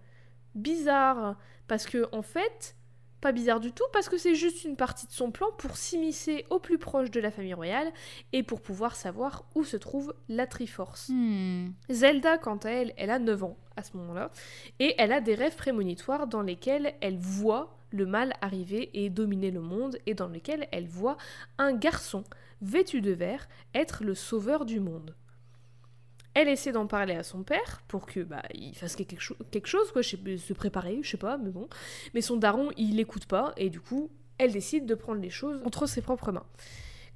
Bizarre, 0.55 1.37
parce 1.67 1.85
que 1.85 2.07
en 2.13 2.21
fait, 2.21 2.75
pas 3.21 3.31
bizarre 3.31 3.59
du 3.59 3.71
tout 3.71 3.83
parce 3.93 4.09
que 4.09 4.17
c'est 4.17 4.35
juste 4.35 4.63
une 4.63 4.75
partie 4.75 5.07
de 5.07 5.11
son 5.11 5.31
plan 5.31 5.47
pour 5.57 5.77
s'immiscer 5.77 6.45
au 6.49 6.59
plus 6.59 6.77
proche 6.77 7.11
de 7.11 7.19
la 7.19 7.31
famille 7.31 7.53
royale 7.53 7.91
et 8.33 8.43
pour 8.43 8.61
pouvoir 8.61 8.95
savoir 8.95 9.45
où 9.55 9.63
se 9.63 9.77
trouve 9.77 10.13
la 10.27 10.47
Triforce. 10.47 11.09
Hmm. 11.09 11.69
Zelda, 11.89 12.37
quant 12.37 12.57
à 12.57 12.69
elle, 12.69 12.93
elle 12.97 13.09
a 13.09 13.19
9 13.19 13.43
ans 13.43 13.57
à 13.75 13.83
ce 13.83 13.97
moment-là 13.97 14.31
et 14.79 14.95
elle 14.97 15.11
a 15.11 15.21
des 15.21 15.35
rêves 15.35 15.55
prémonitoires 15.55 16.27
dans 16.27 16.41
lesquels 16.41 16.93
elle 17.01 17.17
voit 17.17 17.75
le 17.91 18.05
mal 18.05 18.33
arriver 18.41 18.89
et 18.93 19.09
dominer 19.09 19.51
le 19.51 19.61
monde 19.61 19.97
et 20.05 20.13
dans 20.13 20.27
lesquels 20.27 20.67
elle 20.71 20.87
voit 20.87 21.17
un 21.57 21.73
garçon 21.73 22.23
vêtu 22.61 23.01
de 23.01 23.11
vert 23.11 23.47
être 23.73 24.03
le 24.03 24.15
sauveur 24.15 24.65
du 24.65 24.79
monde. 24.79 25.15
Elle 26.39 26.47
essaie 26.47 26.71
d'en 26.71 26.87
parler 26.87 27.15
à 27.15 27.23
son 27.23 27.43
père 27.43 27.83
pour 27.89 28.05
que 28.05 28.21
bah 28.21 28.43
il 28.53 28.73
fasse 28.73 28.95
quelque, 28.95 29.19
chose 29.19 29.91
quoi, 29.91 30.01
se 30.01 30.53
préparer, 30.53 30.99
je 31.03 31.09
sais 31.09 31.17
pas, 31.17 31.37
mais 31.37 31.49
bon. 31.49 31.67
Mais 32.13 32.21
son 32.21 32.37
daron, 32.37 32.69
il 32.77 32.95
l'écoute 32.95 33.25
pas 33.25 33.51
et 33.57 33.69
du 33.69 33.81
coup, 33.81 34.09
elle 34.37 34.53
décide 34.53 34.85
de 34.85 34.95
prendre 34.95 35.19
les 35.19 35.29
choses 35.29 35.61
entre 35.65 35.85
ses 35.85 36.01
propres 36.01 36.31
mains. 36.31 36.45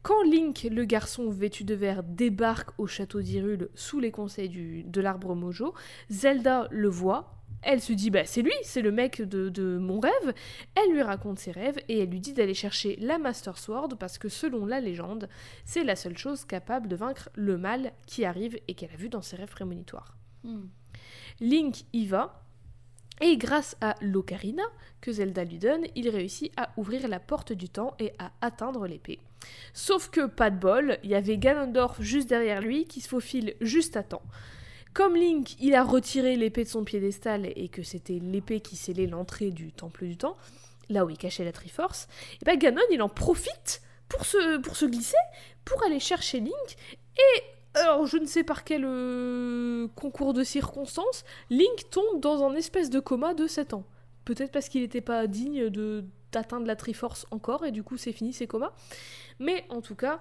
Quand 0.01 0.23
Link, 0.23 0.67
le 0.69 0.83
garçon 0.83 1.29
vêtu 1.29 1.63
de 1.63 1.73
vert, 1.73 2.03
débarque 2.03 2.77
au 2.77 2.85
château 2.85 3.21
d'Hyrule 3.21 3.69
sous 3.75 4.01
les 4.01 4.11
conseils 4.11 4.83
de 4.85 4.99
l'arbre 4.99 5.35
Mojo, 5.35 5.73
Zelda 6.09 6.67
le 6.69 6.89
voit, 6.89 7.42
elle 7.65 7.81
se 7.81 7.93
dit, 7.93 8.09
bah 8.09 8.25
c'est 8.25 8.41
lui, 8.41 8.53
c'est 8.63 8.81
le 8.81 8.91
mec 8.91 9.21
de, 9.21 9.77
mon 9.77 9.99
rêve. 9.99 10.33
Elle 10.75 10.93
lui 10.93 11.01
raconte 11.01 11.39
ses 11.39 11.51
rêves 11.51 11.77
et 11.87 11.99
elle 11.99 12.09
lui 12.09 12.19
dit 12.19 12.33
d'aller 12.33 12.53
chercher 12.53 12.97
la 13.01 13.17
Master 13.17 13.57
Sword 13.57 13.97
parce 13.99 14.17
que 14.17 14.29
selon 14.29 14.65
la 14.65 14.79
légende, 14.79 15.29
c'est 15.65 15.83
la 15.83 15.95
seule 15.95 16.17
chose 16.17 16.45
capable 16.45 16.87
de 16.87 16.95
vaincre 16.95 17.29
le 17.35 17.57
mal 17.57 17.93
qui 18.05 18.25
arrive 18.25 18.57
et 18.67 18.73
qu'elle 18.73 18.91
a 18.91 18.97
vu 18.97 19.09
dans 19.09 19.21
ses 19.21 19.35
rêves 19.35 19.51
prémonitoires. 19.51 20.15
Hmm. 20.43 20.65
Link 21.39 21.83
y 21.93 22.05
va. 22.05 22.39
Et 23.21 23.37
grâce 23.37 23.77
à 23.79 23.95
l'ocarina 24.01 24.63
que 24.99 25.11
Zelda 25.11 25.43
lui 25.43 25.59
donne, 25.59 25.85
il 25.95 26.09
réussit 26.09 26.51
à 26.57 26.71
ouvrir 26.77 27.07
la 27.07 27.19
porte 27.19 27.53
du 27.53 27.69
temps 27.69 27.95
et 27.99 28.11
à 28.17 28.31
atteindre 28.41 28.87
l'épée. 28.87 29.19
Sauf 29.73 30.09
que, 30.09 30.25
pas 30.25 30.49
de 30.49 30.57
bol, 30.57 30.97
il 31.03 31.11
y 31.11 31.15
avait 31.15 31.37
Ganondorf 31.37 32.01
juste 32.01 32.27
derrière 32.27 32.61
lui 32.61 32.85
qui 32.85 33.01
se 33.01 33.07
faufile 33.07 33.55
juste 33.61 33.97
à 33.97 34.03
temps. 34.03 34.23
Comme 34.93 35.15
Link, 35.15 35.55
il 35.59 35.73
a 35.73 35.83
retiré 35.83 36.35
l'épée 36.35 36.63
de 36.63 36.69
son 36.69 36.83
piédestal 36.83 37.51
et 37.55 37.67
que 37.67 37.81
c'était 37.81 38.19
l'épée 38.21 38.59
qui 38.59 38.75
scellait 38.75 39.07
l'entrée 39.07 39.49
du 39.49 39.71
Temple 39.71 40.05
du 40.05 40.17
Temps, 40.17 40.37
là 40.89 41.03
où 41.03 41.09
il 41.09 41.17
cachait 41.17 41.43
la 41.43 41.51
Triforce, 41.51 42.07
et 42.41 42.45
ben 42.45 42.57
Ganon, 42.57 42.81
il 42.91 43.01
en 43.01 43.09
profite 43.09 43.81
pour 44.07 44.25
se, 44.25 44.57
pour 44.57 44.75
se 44.75 44.85
glisser, 44.85 45.17
pour 45.65 45.83
aller 45.83 45.99
chercher 45.99 46.39
Link 46.39 46.77
Et 47.17 47.43
alors, 47.75 48.05
je 48.05 48.17
ne 48.17 48.27
sais 48.27 48.43
par 48.43 48.63
quel 48.63 48.83
euh, 48.85 49.87
concours 49.95 50.33
de 50.33 50.43
circonstances, 50.43 51.25
Link 51.49 51.89
tombe 51.89 52.19
dans 52.19 52.43
un 52.43 52.53
espèce 52.53 52.91
de 52.91 52.99
coma 52.99 53.33
de 53.33 53.47
7 53.47 53.73
ans. 53.73 53.85
Peut-être 54.25 54.51
parce 54.51 54.69
qu'il 54.69 54.81
n'était 54.81 55.01
pas 55.01 55.27
digne 55.27 55.69
de 55.69 56.05
d'atteindre 56.31 56.65
la 56.65 56.75
Triforce 56.75 57.27
encore, 57.29 57.63
et 57.63 57.71
du 57.71 57.83
coup 57.83 57.95
c'est 57.95 58.11
fini, 58.11 58.33
c'est 58.33 58.47
coma. 58.47 58.73
Mais 59.37 59.65
en 59.69 59.81
tout 59.81 59.93
cas, 59.93 60.19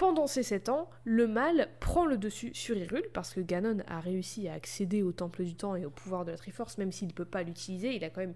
pendant 0.00 0.26
ces 0.26 0.42
7 0.42 0.70
ans, 0.70 0.88
le 1.04 1.28
mal 1.28 1.68
prend 1.78 2.06
le 2.06 2.16
dessus 2.16 2.52
sur 2.54 2.74
Hyrule, 2.74 3.10
parce 3.12 3.34
que 3.34 3.40
Ganon 3.40 3.80
a 3.86 4.00
réussi 4.00 4.48
à 4.48 4.54
accéder 4.54 5.02
au 5.02 5.12
Temple 5.12 5.44
du 5.44 5.54
Temps 5.54 5.76
et 5.76 5.84
au 5.84 5.90
pouvoir 5.90 6.24
de 6.24 6.30
la 6.30 6.38
Triforce, 6.38 6.78
même 6.78 6.90
s'il 6.90 7.08
ne 7.08 7.12
peut 7.12 7.26
pas 7.26 7.42
l'utiliser, 7.42 7.94
il 7.94 8.02
a 8.02 8.08
quand 8.08 8.22
même... 8.22 8.32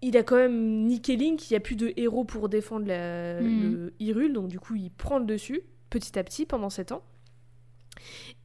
Il 0.00 0.16
a 0.16 0.22
quand 0.22 0.36
même 0.36 0.86
niqué 0.86 1.16
Link, 1.16 1.50
il 1.50 1.52
n'y 1.52 1.56
a 1.58 1.60
plus 1.60 1.76
de 1.76 1.92
héros 1.98 2.24
pour 2.24 2.48
défendre 2.48 2.86
la, 2.86 3.42
Mhm. 3.42 3.72
le 3.72 3.94
Hyrule, 4.00 4.32
donc 4.32 4.48
du 4.48 4.58
coup 4.58 4.74
il 4.74 4.90
prend 4.90 5.18
le 5.18 5.26
dessus, 5.26 5.60
petit 5.90 6.18
à 6.18 6.24
petit, 6.24 6.46
pendant 6.46 6.70
7 6.70 6.92
ans. 6.92 7.02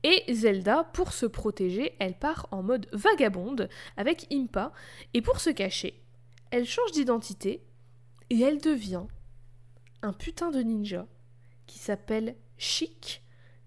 Et 0.04 0.26
Zelda, 0.34 0.84
pour 0.92 1.14
se 1.14 1.26
protéger, 1.26 1.94
elle 2.00 2.16
part 2.20 2.50
en 2.52 2.64
mode 2.64 2.90
vagabonde 2.92 3.70
avec 3.96 4.28
Impa, 4.30 4.74
et 5.14 5.22
pour 5.22 5.40
se 5.40 5.52
cacher, 5.52 6.04
elle 6.52 6.66
change 6.66 6.92
d'identité, 6.92 7.64
et 8.30 8.42
elle 8.42 8.60
devient 8.60 9.06
un 10.02 10.12
putain 10.12 10.52
de 10.52 10.60
ninja 10.60 11.08
qui 11.68 11.80
s'appelle 11.80 12.36
Chic, 12.58 13.24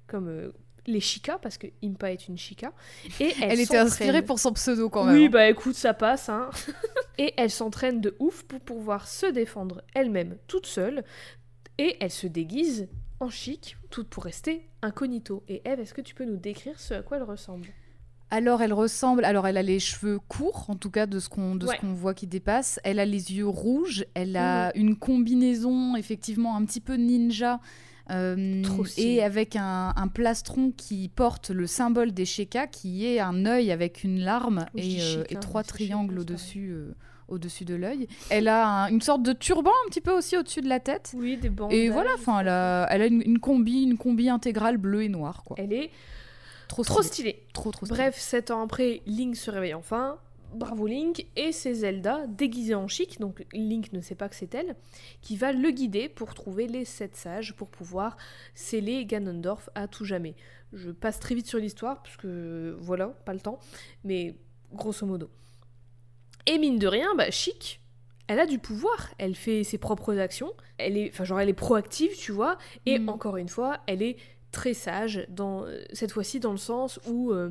comme 0.07 0.29
euh, 0.29 0.53
les 0.87 1.01
Chica, 1.01 1.39
parce 1.39 1.59
que 1.59 1.67
Impa 1.83 2.13
est 2.13 2.29
une 2.29 2.39
Chica. 2.39 2.73
Et 3.21 3.33
elle, 3.41 3.53
Elle, 3.53 3.61
était 3.61 3.77
inspirée 3.77 4.23
pour 4.23 4.39
son 4.39 4.53
pseudo 4.53 4.89
quand 4.89 5.05
même. 5.05 5.15
oui, 5.15 5.27
hein. 5.27 5.31
bah 5.31 5.49
écoute, 5.49 5.75
ça 5.75 5.95
passe, 5.95 6.29
hein. 6.29 6.51
et 7.19 7.35
elle 7.37 7.51
s'entraîne 7.51 8.01
de 8.01 8.17
ouf 8.19 8.45
pour 8.45 8.61
pouvoir 8.61 9.07
se 9.07 9.27
défendre 9.27 9.83
elle-même 9.95 10.39
toute 10.47 10.67
seule. 10.67 11.05
Et 11.77 11.97
elle 12.01 12.11
se 12.11 12.27
déguise 12.27 12.89
en 13.21 13.31
chic, 13.31 13.77
tout 13.91 14.05
pour 14.05 14.25
rester 14.25 14.69
incognito. 14.83 15.45
Et 15.49 15.63
Eve, 15.65 15.81
est-ce 15.81 15.95
que 15.95 16.01
tu 16.01 16.15
peux 16.15 16.25
nous 16.25 16.37
décrire 16.37 16.79
ce 16.81 16.95
à 16.95 17.03
quoi 17.03 17.19
elle 17.19 17.23
ressemble? 17.25 17.69
Alors 18.31 18.61
elle 18.61 18.75
ressemble, 18.75 19.25
alors 19.25 19.47
elle 19.47 19.57
a 19.57 19.63
les 19.63 19.79
cheveux 19.81 20.19
courts, 20.29 20.67
en 20.69 20.75
tout 20.77 20.91
cas 20.91 21.07
de 21.07 21.19
ce 21.19 21.29
qu'on 21.31 21.59
Ouais. 21.61 21.79
voit 21.83 22.13
qui 22.15 22.27
dépasse. 22.27 22.79
Elle 22.85 22.99
a 23.01 23.07
les 23.07 23.33
yeux 23.35 23.47
rouges, 23.49 24.05
elle 24.15 24.37
a 24.37 24.71
une 24.77 24.97
combinaison 24.97 25.97
effectivement 25.97 26.57
un 26.57 26.65
petit 26.65 26.81
peu 26.81 26.95
ninja. 26.95 27.61
euh, 28.11 28.63
et 28.97 29.23
avec 29.23 29.55
un, 29.55 29.93
un 29.95 30.09
plastron 30.09 30.73
qui 30.75 31.11
porte 31.15 31.51
le 31.51 31.67
symbole 31.67 32.13
des 32.13 32.25
Sheka, 32.25 32.67
qui 32.67 33.05
est 33.05 33.21
un 33.21 33.45
œil 33.45 33.71
avec 33.71 34.03
une 34.03 34.21
larme 34.21 34.65
et, 34.75 34.97
euh, 35.03 35.25
et 35.29 35.35
trois 35.37 35.63
triangles 35.63 36.19
au-dessus 36.19 36.71
euh, 36.73 36.95
au-dessus 37.29 37.67
de 37.67 37.75
l'œil. 37.75 38.09
Elle 38.31 38.49
a 38.49 38.85
un- 38.85 38.89
une 38.89 39.03
sorte 39.03 39.23
de 39.23 39.35
turban 39.35 39.73
un 39.85 39.91
petit 39.91 40.01
peu 40.01 40.13
aussi 40.13 40.39
au-dessus 40.39 40.63
de 40.63 40.69
la 40.71 40.81
tête. 40.81 41.13
Oui, 41.15 41.37
des 41.37 41.51
bandes. 41.51 41.71
Et 41.71 41.91
voilà, 41.91 42.09
enfin, 42.15 42.41
elle 42.41 42.49
a, 42.49 42.87
elle 42.91 43.03
a 43.03 43.07
une, 43.07 43.21
une 43.27 43.39
combi, 43.41 43.83
une 43.83 43.99
combi 43.99 44.31
intégrale 44.31 44.79
bleue 44.79 45.03
et 45.03 45.11
noire, 45.11 45.43
quoi. 45.45 45.57
Elle 45.61 45.75
est 45.75 45.91
Trop, 46.69 47.03
stylée. 47.03 47.47
Trop, 47.53 47.71
trop. 47.71 47.87
Bref, 47.87 48.17
sept 48.19 48.51
ans 48.51 48.63
après, 48.63 49.03
Link 49.07 49.35
se 49.37 49.51
réveille 49.51 49.75
enfin. 49.75 50.19
Bravo 50.55 50.87
Link. 50.87 51.27
Et 51.37 51.53
c'est 51.53 51.75
Zelda, 51.75 52.27
déguisée 52.27 52.75
en 52.75 52.89
chic, 52.89 53.21
donc 53.21 53.45
Link 53.53 53.93
ne 53.93 54.01
sait 54.01 54.15
pas 54.15 54.29
que 54.31 54.35
c'est 54.37 54.55
elle, 54.55 54.77
qui 55.21 55.37
va 55.37 55.53
le 55.53 55.71
guider 55.71 56.09
pour 56.09 56.33
trouver 56.35 56.67
les 56.67 56.85
sept 56.87 57.17
sages 57.17 57.55
pour 57.55 57.69
pouvoir 57.69 58.17
sceller 58.55 59.05
Ganondorf 59.05 59.69
à 59.75 59.89
tout 59.89 60.05
jamais. 60.07 60.35
Je 60.73 60.91
passe 60.91 61.21
très 61.21 61.35
vite 61.35 61.47
sur 61.47 61.59
l'histoire, 61.59 62.03
parce 62.03 62.17
que 62.17 62.77
voilà, 62.81 63.09
pas 63.09 63.35
le 63.35 63.41
temps, 63.41 63.59
mais 64.05 64.37
grosso 64.73 65.05
modo. 65.07 65.29
Et 66.47 66.57
mine 66.59 66.79
de 66.79 66.87
rien, 66.87 67.15
bah, 67.15 67.31
chic, 67.31 67.83
elle 68.27 68.41
a 68.41 68.47
du 68.47 68.59
pouvoir, 68.59 69.11
elle 69.19 69.35
fait 69.35 69.65
ses 69.65 69.77
propres 69.79 70.19
actions, 70.19 70.53
elle 70.79 70.97
est, 70.97 71.11
enfin 71.13 71.25
genre 71.25 71.41
elle 71.41 71.49
est 71.51 71.55
proactive, 71.55 72.17
tu 72.17 72.33
vois, 72.33 72.57
et 72.87 72.99
Mhm. 72.99 73.09
encore 73.11 73.37
une 73.37 73.49
fois, 73.49 73.81
elle 73.87 74.03
est 74.03 74.17
très 74.59 74.75
sage 74.75 75.25
dans 75.29 75.67
cette 75.93 76.11
fois-ci 76.11 76.41
dans 76.41 76.51
le 76.51 76.59
sens 76.59 76.99
où 77.07 77.31
euh, 77.31 77.51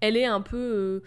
elle 0.00 0.16
est 0.16 0.24
un 0.24 0.40
peu 0.40 0.56
euh, 0.56 1.02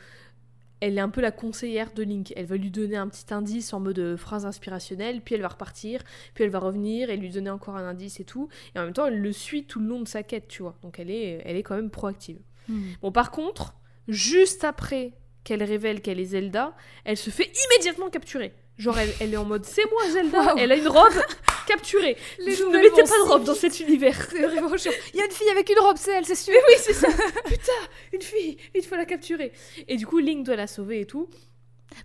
elle 0.80 0.98
est 0.98 1.02
un 1.02 1.10
peu 1.10 1.20
la 1.20 1.32
conseillère 1.32 1.92
de 1.94 2.04
Link. 2.04 2.32
Elle 2.38 2.46
va 2.46 2.56
lui 2.56 2.72
donner 2.72 2.96
un 2.96 3.10
petit 3.10 3.34
indice 3.34 3.74
en 3.74 3.82
mode 3.82 4.00
euh, 4.00 4.16
phrase 4.16 4.46
inspirationnelle, 4.46 5.20
puis 5.22 5.36
elle 5.36 5.42
va 5.42 5.50
repartir, 5.50 6.04
puis 6.34 6.46
elle 6.46 6.50
va 6.50 6.60
revenir 6.60 7.10
et 7.10 7.18
lui 7.18 7.30
donner 7.30 7.50
encore 7.50 7.76
un 7.76 7.86
indice 7.86 8.22
et 8.22 8.24
tout. 8.24 8.48
Et 8.74 8.80
en 8.80 8.86
même 8.86 8.94
temps, 8.94 9.08
elle 9.08 9.22
le 9.22 9.34
suit 9.34 9.66
tout 9.66 9.82
le 9.82 9.88
long 9.88 10.00
de 10.00 10.08
sa 10.08 10.24
quête, 10.24 10.48
tu 10.48 10.62
vois. 10.62 10.78
Donc 10.84 11.00
elle 11.00 11.12
est, 11.12 11.42
elle 11.44 11.58
est 11.58 11.64
quand 11.64 11.76
même 11.76 11.92
proactive. 11.92 12.40
Hmm. 12.70 12.94
Bon, 13.02 13.12
par 13.12 13.32
contre, 13.32 13.76
juste 14.08 14.64
après 14.64 15.12
qu'elle 15.44 15.64
révèle 15.64 16.02
qu'elle 16.02 16.20
est 16.20 16.32
Zelda, 16.32 16.74
elle 17.04 17.18
se 17.18 17.30
fait 17.30 17.52
immédiatement 17.66 18.10
capturer. 18.10 18.54
Genre, 18.82 18.98
elle, 18.98 19.14
elle 19.20 19.34
est 19.34 19.38
en 19.38 19.46
mode 19.46 19.64
c'est 19.66 19.84
moi 19.92 20.02
Zelda, 20.10 20.56
elle 20.58 20.72
a 20.72 20.76
une 20.76 20.88
robe 20.88 21.14
capturée. 21.68 22.18
Les 22.40 22.54
ne 22.58 22.72
mettez 22.82 23.04
pas 23.04 23.18
de 23.24 23.30
robe 23.30 23.44
dans 23.44 23.54
cet 23.54 23.80
univers. 23.80 24.18
C'est 24.32 24.42
vraiment 24.42 24.76
chiant. 24.76 24.92
Il 25.14 25.20
y 25.20 25.22
a 25.22 25.26
une 25.26 25.32
fille 25.32 25.50
avec 25.50 25.70
une 25.70 25.78
robe, 25.80 25.98
c'est 26.00 26.12
elle, 26.12 26.26
c'est 26.26 26.34
sûr. 26.36 26.54
Oui, 26.68 26.76
c'est 26.80 26.94
ça. 26.94 27.08
Putain, 27.46 27.72
une 28.14 28.22
fille, 28.24 28.58
il 28.74 28.84
faut 28.84 28.96
la 28.96 29.06
capturer. 29.06 29.52
Et 29.88 29.98
du 29.98 30.08
coup, 30.08 30.18
Link 30.18 30.44
doit 30.46 30.56
la 30.56 30.66
sauver 30.66 31.02
et 31.02 31.06
tout. 31.06 31.30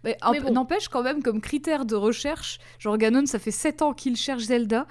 Mais 0.05 0.19
en- 0.21 0.33
Mais 0.33 0.41
bon. 0.41 0.53
n'empêche 0.53 0.89
quand 0.89 1.03
même 1.03 1.23
comme 1.23 1.41
critère 1.41 1.87
de 1.87 1.95
recherche, 1.95 2.59
genre 2.79 2.99
Ganon, 2.99 3.25
ça 3.25 3.39
fait 3.39 3.51
7 3.53 3.81
ans 3.83 3.95
qu'il 3.95 4.17
cherche 4.17 4.43
Zelda. 4.43 4.87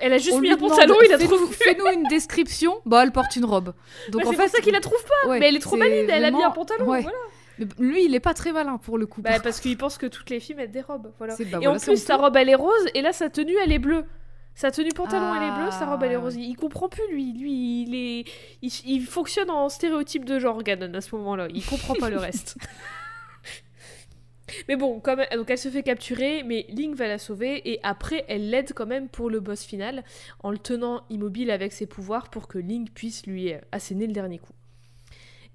Elle 0.00 0.12
a 0.14 0.18
juste 0.18 0.36
On 0.36 0.40
mis 0.40 0.50
un 0.50 0.56
pantalon, 0.56 0.96
il 1.04 1.12
a 1.12 1.18
trouvé. 1.18 1.52
Fais-nous 1.52 1.86
une 1.92 2.04
description. 2.04 2.80
Bah, 2.86 3.02
elle 3.04 3.12
porte 3.12 3.36
une 3.36 3.44
robe. 3.44 3.72
Donc 4.08 4.22
Ouais, 4.22 4.26
en 4.28 4.30
c'est 4.30 4.36
fait, 4.36 4.42
pour 4.44 4.50
ça 4.56 4.60
qu'il 4.62 4.72
la 4.72 4.80
trouve 4.80 5.04
pas. 5.04 5.28
ouais, 5.28 5.38
mais 5.40 5.48
elle 5.48 5.56
est 5.56 5.60
trop 5.60 5.76
c'est 5.76 5.82
valide, 5.82 6.08
elle 6.10 6.24
a 6.24 6.30
mis 6.30 6.42
un 6.42 6.50
pantalon. 6.50 6.86
ouais. 6.88 7.02
Voilà. 7.02 7.16
Mais 7.58 7.66
lui, 7.78 8.04
il 8.04 8.14
est 8.14 8.20
pas 8.20 8.34
très 8.34 8.52
malin 8.52 8.78
pour 8.78 8.98
le 8.98 9.06
coup. 9.06 9.22
Bah, 9.22 9.30
par 9.30 9.42
parce 9.42 9.60
qu'il 9.60 9.76
pense 9.76 9.98
que 9.98 10.06
toutes 10.06 10.30
les 10.30 10.40
filles 10.40 10.56
mettent 10.56 10.72
des 10.72 10.80
robes. 10.80 11.12
Voilà. 11.18 11.34
Bah 11.36 11.42
et 11.42 11.46
voilà, 11.50 11.70
en 11.70 11.78
plus, 11.78 11.96
sa 11.96 12.16
robe 12.16 12.36
elle 12.36 12.48
est 12.48 12.54
rose 12.54 12.86
et 12.94 13.02
là 13.02 13.12
sa 13.12 13.30
tenue 13.30 13.56
elle 13.64 13.72
est 13.72 13.78
bleue. 13.78 14.04
Sa 14.56 14.70
tenue 14.70 14.90
pantalon 14.90 15.34
elle 15.34 15.48
est 15.48 15.62
bleue, 15.62 15.70
sa 15.70 15.86
robe 15.86 16.02
elle 16.04 16.12
est 16.12 16.16
Ah, 16.16 16.20
rose. 16.20 16.36
Il 16.36 16.54
comprend 16.56 16.88
plus 16.88 17.02
lui. 17.10 17.32
Lui, 17.32 17.82
il 17.82 17.94
est, 17.94 18.24
il, 18.62 18.72
il 18.86 19.04
fonctionne 19.04 19.50
en 19.50 19.68
stéréotype 19.68 20.24
de 20.24 20.38
genre 20.38 20.62
Ganon 20.62 20.94
à 20.94 21.00
ce 21.00 21.14
moment-là. 21.16 21.48
Il 21.52 21.64
comprend 21.64 21.94
pas 21.94 22.10
le 22.10 22.18
reste. 22.18 22.56
Mais 24.68 24.76
bon, 24.76 25.00
comme 25.00 25.22
donc 25.34 25.50
elle 25.50 25.58
se 25.58 25.70
fait 25.70 25.82
capturer, 25.82 26.42
mais 26.42 26.66
Link 26.68 26.94
va 26.94 27.08
la 27.08 27.18
sauver 27.18 27.70
et 27.70 27.80
après 27.82 28.24
elle 28.28 28.50
l'aide 28.50 28.72
quand 28.74 28.86
même 28.86 29.08
pour 29.08 29.30
le 29.30 29.40
boss 29.40 29.64
final 29.64 30.04
en 30.42 30.50
le 30.50 30.58
tenant 30.58 31.02
immobile 31.08 31.50
avec 31.50 31.72
ses 31.72 31.86
pouvoirs 31.86 32.28
pour 32.28 32.46
que 32.46 32.58
Link 32.58 32.90
puisse 32.92 33.26
lui 33.26 33.52
euh, 33.52 33.58
asséner 33.72 34.06
le 34.06 34.12
dernier 34.12 34.38
coup. 34.38 34.52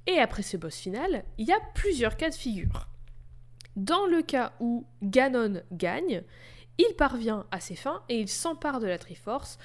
Et 0.09 0.17
après 0.17 0.41
ce 0.41 0.57
boss 0.57 0.75
final, 0.75 1.23
il 1.37 1.47
y 1.47 1.51
a 1.51 1.59
plusieurs 1.75 2.17
cas 2.17 2.31
de 2.31 2.35
figure. 2.35 2.87
Dans 3.75 4.07
le 4.07 4.23
cas 4.23 4.53
où 4.59 4.87
Ganon 5.03 5.61
gagne, 5.71 6.23
il 6.79 6.95
parvient 6.97 7.45
à 7.51 7.59
ses 7.59 7.75
fins 7.75 8.01
et 8.09 8.19
il 8.19 8.27
s'empare 8.27 8.79
de 8.79 8.87
la 8.87 8.97
Triforce, 8.97 9.59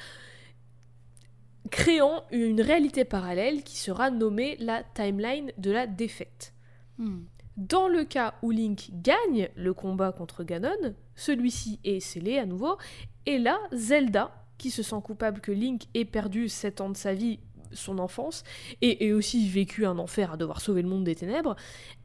créant 1.70 2.24
une 2.30 2.61
réalité 2.61 3.07
parallèle 3.07 3.62
qui 3.64 3.78
sera 3.78 4.11
nommée 4.11 4.59
la 4.61 4.82
timeline 4.82 5.51
de 5.57 5.70
la 5.70 5.86
défaite. 5.86 6.53
Hmm. 6.99 7.22
Dans 7.57 7.88
le 7.88 8.05
cas 8.05 8.34
où 8.42 8.51
Link 8.51 8.90
gagne 8.92 9.49
le 9.57 9.72
combat 9.72 10.12
contre 10.12 10.45
Ganon, 10.45 10.95
celui-ci 11.16 11.80
est 11.84 12.01
scellé 12.01 12.38
à 12.38 12.45
nouveau, 12.45 12.76
et 13.24 13.38
là, 13.38 13.59
Zelda, 13.72 14.45
qui 14.59 14.70
se 14.70 14.82
sent 14.82 15.01
coupable 15.03 15.40
que 15.40 15.53
Link 15.53 15.84
ait 15.95 16.05
perdu 16.05 16.51
7 16.51 16.82
ans 16.82 16.90
de 16.90 16.97
sa 16.99 17.14
vie, 17.14 17.40
son 17.75 17.99
enfance, 17.99 18.43
et 18.81 19.12
aussi 19.12 19.49
vécu 19.49 19.87
un 19.87 19.99
enfer 19.99 20.33
à 20.33 20.37
devoir 20.37 20.61
sauver 20.61 20.83
le 20.83 20.89
monde 20.89 21.05
des 21.05 21.14
ténèbres, 21.14 21.57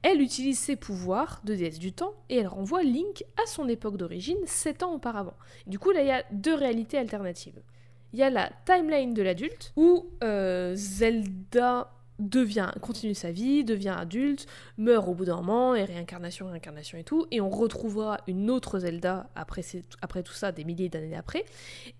elle 0.01 0.21
utilise 0.21 0.59
ses 0.59 0.75
pouvoirs 0.75 1.41
de 1.43 1.55
déesse 1.55 1.79
du 1.79 1.93
temps, 1.93 2.13
et 2.29 2.37
elle 2.37 2.47
renvoie 2.47 2.83
Link 2.83 3.23
à 3.41 3.47
son 3.47 3.67
époque 3.67 3.97
d'origine, 3.97 4.37
7 4.45 4.83
ans 4.83 4.93
auparavant. 4.93 5.35
Du 5.67 5.79
coup, 5.79 5.91
là, 5.91 6.01
il 6.01 6.07
y 6.07 6.11
a 6.11 6.23
deux 6.31 6.55
réalités 6.55 6.97
alternatives. 6.97 7.61
Il 8.13 8.19
y 8.19 8.23
a 8.23 8.29
la 8.29 8.51
timeline 8.65 9.13
de 9.13 9.21
l'adulte, 9.21 9.71
où 9.75 10.09
euh, 10.23 10.73
Zelda 10.75 11.91
devient, 12.19 12.71
continue 12.81 13.15
sa 13.15 13.31
vie, 13.31 13.63
devient 13.63 13.95
adulte, 13.97 14.45
meurt 14.77 15.07
au 15.07 15.13
bout 15.13 15.25
d'un 15.25 15.37
moment, 15.37 15.73
et 15.75 15.83
réincarnation, 15.85 16.47
réincarnation 16.47 16.97
et 16.97 17.03
tout, 17.03 17.25
et 17.31 17.41
on 17.41 17.49
retrouvera 17.49 18.19
une 18.27 18.49
autre 18.51 18.79
Zelda 18.79 19.29
après, 19.35 19.61
ces- 19.61 19.83
après 20.01 20.21
tout 20.21 20.33
ça, 20.33 20.51
des 20.51 20.63
milliers 20.63 20.89
d'années 20.89 21.15
après. 21.15 21.45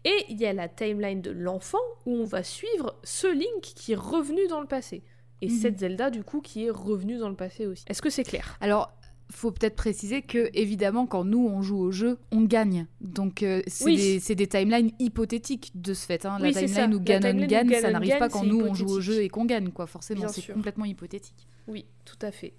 Et 0.03 0.26
il 0.30 0.39
y 0.39 0.45
a 0.45 0.53
la 0.53 0.67
timeline 0.67 1.22
de 1.22 1.32
l'enfant, 1.32 1.78
où 2.05 2.15
on 2.15 2.26
va 2.26 2.43
suivre 2.43 2.95
ce 3.03 3.28
Link 3.28 3.61
qui 3.61 3.93
est 3.93 3.95
revenu 3.95 4.45
dans 4.47 4.61
le 4.61 4.67
passé. 4.67 5.03
Et 5.41 5.47
Mhm. 5.47 5.53
cette 5.57 5.80
Zelda, 5.80 6.09
du 6.09 6.24
coup, 6.24 6.41
qui 6.41 6.65
est 6.65 6.70
revenue 6.70 7.17
dans 7.17 7.30
le 7.30 7.36
passé 7.36 7.65
aussi. 7.65 7.86
Est-ce 7.88 8.01
que 8.01 8.09
c'est 8.09 8.26
clair? 8.26 8.57
Alors, 8.59 8.91
faut 9.32 9.51
peut-être 9.51 9.75
préciser 9.75 10.21
que, 10.21 10.49
évidemment, 10.53 11.05
quand 11.05 11.23
nous, 11.23 11.45
on 11.47 11.61
joue 11.61 11.77
au 11.77 11.91
jeu, 11.91 12.17
on 12.32 12.41
gagne. 12.41 12.88
Donc, 13.01 13.43
euh, 13.43 13.61
c'est 13.67 13.86
Oui. 13.86 14.21
des, 14.36 14.47
timelines 14.47 14.91
hypothétiques 14.99 15.71
de 15.75 15.93
ce 15.93 16.05
fait. 16.05 16.25
hein. 16.25 16.38
Oui, 16.41 16.51
la 16.51 16.59
c'est 16.61 16.65
timeline 16.65 16.73
ça. 16.75 16.88
où 16.88 16.89
La 16.89 16.97
où 16.97 17.47
gagne, 17.47 17.73
ça 17.82 17.91
n'arrive 17.91 18.09
gagne, 18.09 18.19
pas 18.19 18.30
quand 18.30 18.43
nous, 18.43 18.59
on 18.61 18.73
joue 18.73 18.88
au 18.89 19.01
jeu 19.01 19.21
et 19.21 19.30
qu'on 19.30 19.45
gagne, 19.45 19.69
quoi. 19.69 19.86
Forcément, 19.88 20.27
c'est 20.27 20.51
complètement 20.51 20.86
hypothétique. 20.86 21.47
Oui, 21.67 21.86
tout 22.05 22.17
à 22.21 22.32
fait. 22.32 22.53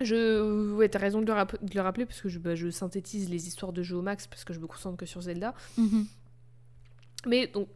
Je... 0.00 0.72
Ouais, 0.74 0.88
t'as 0.88 0.98
raison 0.98 1.20
de 1.20 1.26
le, 1.26 1.66
de 1.68 1.74
le 1.74 1.80
rappeler, 1.80 2.06
parce 2.06 2.20
que 2.22 2.28
je, 2.28 2.38
bah, 2.38 2.54
je 2.54 2.70
synthétise 2.70 3.28
les 3.28 3.48
histoires 3.48 3.72
de 3.72 3.82
jeux 3.82 3.96
au 3.96 4.02
max, 4.02 4.26
parce 4.26 4.44
que 4.44 4.54
je 4.54 4.60
me 4.60 4.66
concentre 4.66 4.96
que 4.96 5.04
sur 5.06 5.20
Zelda. 5.20 5.54
Mhm. 5.76 6.06
Mais 7.26 7.48
donc, 7.48 7.68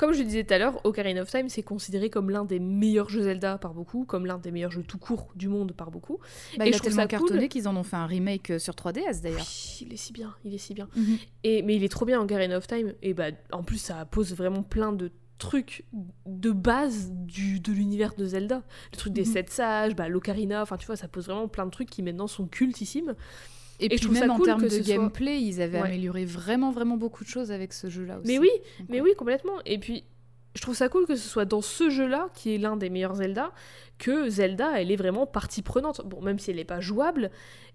comme 0.00 0.14
je 0.14 0.22
disais 0.22 0.44
tout 0.44 0.54
à 0.54 0.58
l'heure, 0.58 0.80
Ocarina 0.86 1.20
of 1.20 1.30
Time, 1.30 1.50
c'est 1.50 1.62
considéré 1.62 2.08
comme 2.08 2.30
l'un 2.30 2.46
des 2.46 2.58
meilleurs 2.58 3.10
jeux 3.10 3.20
Zelda 3.20 3.58
par 3.58 3.74
beaucoup, 3.74 4.06
comme 4.06 4.24
l'un 4.24 4.38
des 4.38 4.50
meilleurs 4.50 4.70
jeux 4.70 4.82
tout 4.82 4.96
court 4.96 5.28
du 5.36 5.46
monde 5.48 5.72
par 5.72 5.90
beaucoup. 5.90 6.18
Bah, 6.56 6.64
Et 6.64 6.70
il 6.70 6.72
je 6.72 6.76
a 6.76 6.78
trouve 6.78 6.88
tellement 6.94 7.02
ça 7.02 7.18
cool. 7.18 7.28
cartonné 7.28 7.48
qu'ils 7.50 7.68
en 7.68 7.76
ont 7.76 7.82
fait 7.82 7.96
un 7.96 8.06
remake 8.06 8.50
euh, 8.52 8.58
sur 8.58 8.72
3DS 8.72 9.20
d'ailleurs. 9.22 9.40
Oui, 9.46 9.78
il 9.82 9.92
est 9.92 9.98
si 9.98 10.14
bien, 10.14 10.34
il 10.42 10.54
est 10.54 10.58
si 10.58 10.72
bien. 10.72 10.88
Mhm. 10.96 11.18
Et, 11.44 11.60
mais 11.60 11.76
il 11.76 11.84
est 11.84 11.90
trop 11.90 12.06
bien 12.06 12.18
Ocarina 12.22 12.56
of 12.56 12.66
Time, 12.66 12.94
et 13.02 13.12
bah, 13.12 13.26
en 13.52 13.62
plus, 13.62 13.76
ça 13.76 14.06
pose 14.06 14.34
vraiment 14.34 14.62
plein 14.62 14.92
de 14.94 15.12
trucs 15.36 15.84
de 16.24 16.50
base 16.50 17.10
du, 17.12 17.60
de 17.60 17.70
l'univers 17.70 18.14
de 18.14 18.24
Zelda. 18.24 18.62
Le 18.92 18.96
truc 18.96 19.12
des 19.12 19.26
Mhm. 19.26 19.32
sept 19.32 19.50
sages, 19.50 19.94
bah, 19.94 20.08
l'ocarina, 20.08 20.62
enfin 20.62 20.78
tu 20.78 20.86
vois, 20.86 20.96
ça 20.96 21.08
pose 21.08 21.26
vraiment 21.26 21.46
plein 21.48 21.66
de 21.66 21.70
trucs 21.70 21.90
qui 21.90 22.02
maintenant 22.02 22.26
sont 22.26 22.46
cultissimes. 22.46 23.14
Et, 23.80 23.86
Et 23.86 23.88
puis 23.88 23.98
je 23.98 24.02
trouve 24.04 24.14
même 24.14 24.28
ça 24.28 24.32
en 24.32 24.36
cool 24.36 24.44
termes 24.46 24.60
que 24.60 24.66
de 24.66 24.70
soit- 24.82 24.82
gameplay, 24.94 25.40
ils 25.40 25.60
avaient 25.60 25.80
Ouais. 25.80 25.88
amélioré 25.88 26.24
vraiment, 26.24 26.70
vraiment 26.70 26.96
beaucoup 26.96 27.24
de 27.24 27.28
choses 27.28 27.50
avec 27.50 27.72
ce 27.72 27.88
jeu-là 27.88 28.18
aussi. 28.18 28.26
Mais 28.30 28.38
oui, 28.38 28.50
Donc, 28.78 28.88
mais 28.90 29.00
oui, 29.00 29.10
complètement. 29.16 29.54
Et 29.66 29.78
puis, 29.78 30.04
je 30.54 30.60
trouve 30.60 30.74
ça 30.76 30.88
cool 30.88 31.06
que 31.06 31.16
ce 31.16 31.28
soit 31.28 31.44
dans 31.44 31.62
ce 31.62 31.90
jeu-là, 31.90 32.28
qui 32.34 32.54
est 32.54 32.58
l'un 32.58 32.76
des 32.76 32.90
meilleurs 32.90 33.14
Zelda, 33.16 33.52
que 33.98 34.28
Zelda, 34.28 34.80
elle 34.80 34.90
est 34.90 34.96
vraiment 34.96 35.26
partie 35.26 35.62
prenante. 35.62 36.02
Bon, 36.06 36.20
même 36.20 36.38
si 36.38 36.50
elle 36.50 36.56
n'est 36.56 36.64
pas 36.64 36.80
jouable, 36.80 37.30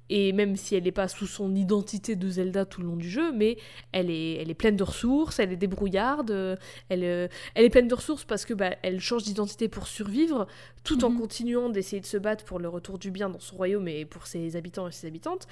et 0.07 0.33
même 0.33 0.55
si 0.55 0.75
elle 0.75 0.83
n'est 0.83 0.91
pas 0.91 1.07
sous 1.07 1.25
son 1.25 1.55
identité 1.55 2.15
de 2.15 2.29
Zelda 2.29 2.65
tout 2.65 2.81
le 2.81 2.85
long 2.87 2.95
du 2.95 3.09
jeu, 3.09 3.31
mais 3.31 3.57
elle 3.91 4.11
est, 4.11 4.33
elle 4.33 4.51
est 4.51 4.55
pleine 4.55 4.75
de 4.75 4.83
ressources, 4.83 5.39
elle 5.39 5.51
est 5.51 5.55
débrouillarde, 5.55 6.29
euh, 6.29 6.55
elle, 6.89 7.03
euh, 7.03 7.27
elle 7.55 7.65
est 7.65 7.69
pleine 7.71 7.87
de 7.87 7.95
ressources 7.95 8.23
parce 8.23 8.45
que 8.45 8.53
bah, 8.53 8.75
elle 8.83 8.99
change 8.99 9.23
d'identité 9.23 9.67
pour 9.67 9.87
survivre, 9.87 10.45
tout 10.83 11.05
en 11.05 11.09
Mhm. 11.09 11.17
continuant 11.19 11.69
d'essayer 11.69 12.01
de 12.01 12.05
se 12.05 12.17
battre 12.17 12.45
pour 12.45 12.59
le 12.59 12.69
retour 12.69 12.99
du 12.99 13.09
bien 13.09 13.29
dans 13.31 13.39
son 13.39 13.55
royaume 13.55 13.87
et 13.87 14.05
pour 14.05 14.27
ses 14.27 14.55
habitants 14.55 14.87
et 14.87 14.91
ses 14.91 15.07
habitantes. 15.07 15.47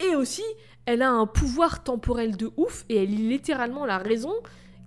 Et 0.00 0.14
aussi, 0.14 0.42
elle 0.84 1.02
a 1.02 1.10
un 1.10 1.26
pouvoir 1.26 1.82
temporel 1.84 2.36
de 2.36 2.50
ouf, 2.56 2.84
et 2.88 2.96
elle 2.96 3.12
est 3.12 3.16
littéralement 3.16 3.86
la 3.86 3.98
raison 3.98 4.32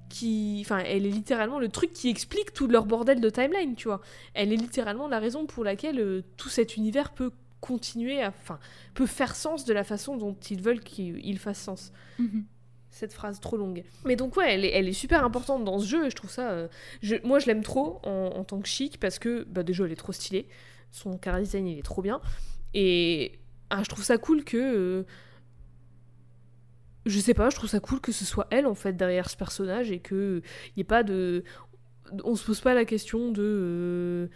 qui. 0.10 0.60
Enfin, 0.66 0.80
elle 0.80 1.06
est 1.06 1.10
littéralement 1.12 1.60
le 1.60 1.70
truc 1.70 1.94
qui 1.94 2.10
explique 2.10 2.54
tout 2.54 2.68
leur 2.68 2.86
bordel 2.86 3.20
de 3.22 3.30
timeline, 3.30 3.76
tu 3.76 3.88
vois. 3.88 4.02
Elle 4.34 4.52
est 4.54 4.58
littéralement 4.58 5.08
la 5.08 5.20
raison 5.20 5.46
pour 5.46 5.64
laquelle 5.64 6.00
euh, 6.00 6.22
tout 6.38 6.50
cet 6.50 6.78
univers 6.78 7.12
peut 7.12 7.32
continuer 7.62 8.22
à. 8.22 8.30
Enfin, 8.30 8.60
peut 8.94 9.06
faire 9.06 9.36
sens 9.36 9.66
de 9.66 9.74
la 9.74 9.84
façon 9.84 10.16
dont 10.18 10.36
ils 10.50 10.62
veulent 10.62 10.80
qu'il 10.82 11.20
il 11.26 11.40
fasse 11.40 11.60
sens. 11.60 11.92
Mhm. 12.18 12.46
Cette 12.92 13.14
phrase 13.14 13.40
trop 13.40 13.56
longue. 13.56 13.84
Mais 14.04 14.16
donc, 14.16 14.36
ouais, 14.36 14.52
elle 14.54 14.66
est, 14.66 14.72
elle 14.72 14.88
est 14.88 14.94
super 14.94 15.24
importante 15.24 15.64
dans 15.64 15.80
ce 15.80 15.86
jeu, 15.86 16.08
et 16.08 16.10
je 16.10 16.16
trouve 16.16 16.32
ça. 16.32 16.50
euh, 16.52 16.68
je- 17.02 17.16
moi, 17.24 17.38
je 17.40 17.46
l'aime 17.46 17.62
trop 17.64 18.00
en, 18.04 18.32
en 18.36 18.44
tant 18.44 18.60
que 18.60 18.68
chic, 18.68 19.00
parce 19.00 19.20
que, 19.20 19.44
bah, 19.50 19.62
déjà, 19.64 19.86
elle 19.86 19.92
est 19.92 19.96
trop 19.96 20.12
stylée. 20.12 20.48
Son 20.92 21.18
car 21.18 21.38
design, 21.40 21.68
il 21.68 21.78
est 21.78 21.84
trop 21.84 22.02
bien. 22.02 22.20
Et. 22.74 23.34
Ah, 23.70 23.84
je 23.84 23.90
trouve 23.90 24.04
ça 24.04 24.18
cool 24.18 24.44
que. 24.44 24.58
euh, 24.58 25.04
je 27.06 27.20
sais 27.20 27.34
pas, 27.34 27.50
je 27.50 27.56
trouve 27.56 27.70
ça 27.70 27.80
cool 27.80 28.02
que 28.02 28.12
ce 28.12 28.26
soit 28.26 28.48
elle 28.52 28.68
en 28.68 28.76
fait 28.76 28.94
derrière 28.94 29.30
ce 29.30 29.38
personnage 29.38 29.90
et 29.92 30.00
que 30.00 30.42
y 30.76 30.82
ait 30.82 30.84
pas 30.84 31.04
de, 31.04 31.44
on 32.24 32.36
se 32.36 32.46
pose 32.46 32.60
pas 32.62 32.74
la 32.74 32.86
question 32.86 33.32
de, 33.32 33.42
euh, 33.42 34.28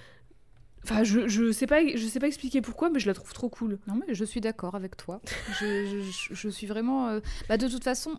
enfin 0.83 1.03
je, 1.03 1.27
je 1.27 1.51
sais 1.51 1.67
pas, 1.67 1.85
je 1.85 2.07
sais 2.07 2.19
pas 2.19 2.27
expliquer 2.27 2.61
pourquoi, 2.61 2.89
mais 2.89 2.99
je 2.99 3.07
la 3.07 3.13
trouve 3.13 3.33
trop 3.33 3.49
cool. 3.49 3.79
Non, 3.87 3.95
mais 3.95 4.13
je 4.13 4.25
suis 4.25 4.41
d'accord 4.41 4.75
avec 4.75 4.97
toi. 4.97 5.21
je, 5.59 6.49
suis 6.49 6.67
vraiment. 6.67 7.09
euh, 7.09 7.19
Bah, 7.49 7.57
de 7.57 7.67
toute 7.67 7.83
façon, 7.83 8.17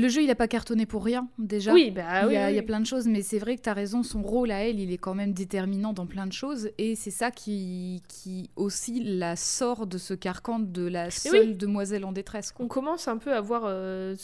le 0.00 0.08
jeu, 0.08 0.22
il 0.22 0.30
a 0.30 0.34
pas 0.34 0.48
cartonné 0.48 0.84
pour 0.86 1.04
rien, 1.04 1.28
déjà. 1.38 1.72
Oui, 1.72 1.90
bah 1.90 2.22
il, 2.22 2.26
oui, 2.28 2.34
y 2.34 2.36
a, 2.36 2.46
oui, 2.46 2.52
il 2.52 2.56
y 2.56 2.58
a 2.58 2.62
plein 2.62 2.80
de 2.80 2.86
choses, 2.86 3.06
mais 3.06 3.22
c'est 3.22 3.38
vrai 3.38 3.56
que 3.56 3.62
tu 3.62 3.68
as 3.68 3.74
raison, 3.74 4.02
son 4.02 4.22
rôle 4.22 4.50
à 4.50 4.66
elle, 4.68 4.78
il 4.80 4.92
est 4.92 4.98
quand 4.98 5.14
même 5.14 5.32
déterminant 5.32 5.92
dans 5.92 6.06
plein 6.06 6.26
de 6.26 6.32
choses, 6.32 6.70
et 6.78 6.94
c'est 6.96 7.10
ça 7.10 7.30
qui, 7.30 8.02
qui 8.08 8.50
aussi 8.56 9.02
la 9.02 9.36
sort 9.36 9.86
de 9.86 9.98
ce 9.98 10.14
carcan 10.14 10.58
de 10.58 10.86
la 10.86 11.10
seule 11.10 11.56
demoiselle 11.56 12.04
en 12.04 12.12
détresse. 12.12 12.52
quoi. 12.52 12.64
On 12.64 12.68
commence 12.68 13.08
un 13.08 13.16
peu 13.16 13.32
à 13.32 13.40
voir 13.40 13.62
euh, 13.64 14.14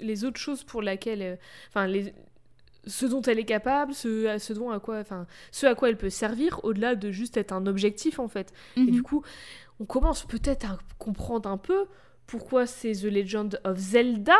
les 0.00 0.24
autres 0.24 0.38
choses 0.40 0.62
pour 0.64 0.82
laquelle, 0.82 1.22
euh, 1.22 1.36
enfin 1.68 1.86
les 1.86 2.12
ce 2.86 3.04
dont 3.04 3.20
elle 3.22 3.38
est 3.38 3.44
capable, 3.44 3.92
ce, 3.92 4.26
à- 4.28 4.38
ce 4.38 4.52
dont 4.54 4.70
à 4.70 4.80
quoi, 4.80 4.98
enfin, 5.00 5.26
ce 5.52 5.66
à 5.66 5.74
quoi 5.74 5.90
elle 5.90 5.98
peut 5.98 6.08
servir, 6.10 6.60
au-delà 6.62 6.94
de 6.94 7.10
juste 7.10 7.36
être 7.36 7.52
un 7.52 7.66
objectif 7.66 8.18
en 8.18 8.28
fait. 8.28 8.52
Et 8.76 8.80
Mhm. 8.82 8.90
du 8.92 9.02
coup, 9.02 9.22
on 9.80 9.84
commence 9.84 10.24
peut-être 10.24 10.64
à 10.64 10.78
comprendre 10.96 11.50
un 11.50 11.58
peu 11.58 11.84
pourquoi 12.26 12.66
c'est 12.66 12.92
The 12.92 13.04
Legend 13.04 13.60
of 13.64 13.76
Zelda 13.78 14.36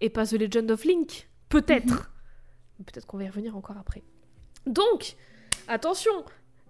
et 0.00 0.10
pas 0.10 0.26
The 0.26 0.32
Legend 0.32 0.70
of 0.70 0.84
Link. 0.84 1.28
Peut-être. 1.48 2.10
Peut-être 2.84 3.06
qu'on 3.06 3.18
va 3.18 3.24
y 3.24 3.28
revenir 3.28 3.56
encore 3.56 3.76
après. 3.78 4.02
Donc, 4.66 5.16
attention, 5.66 6.24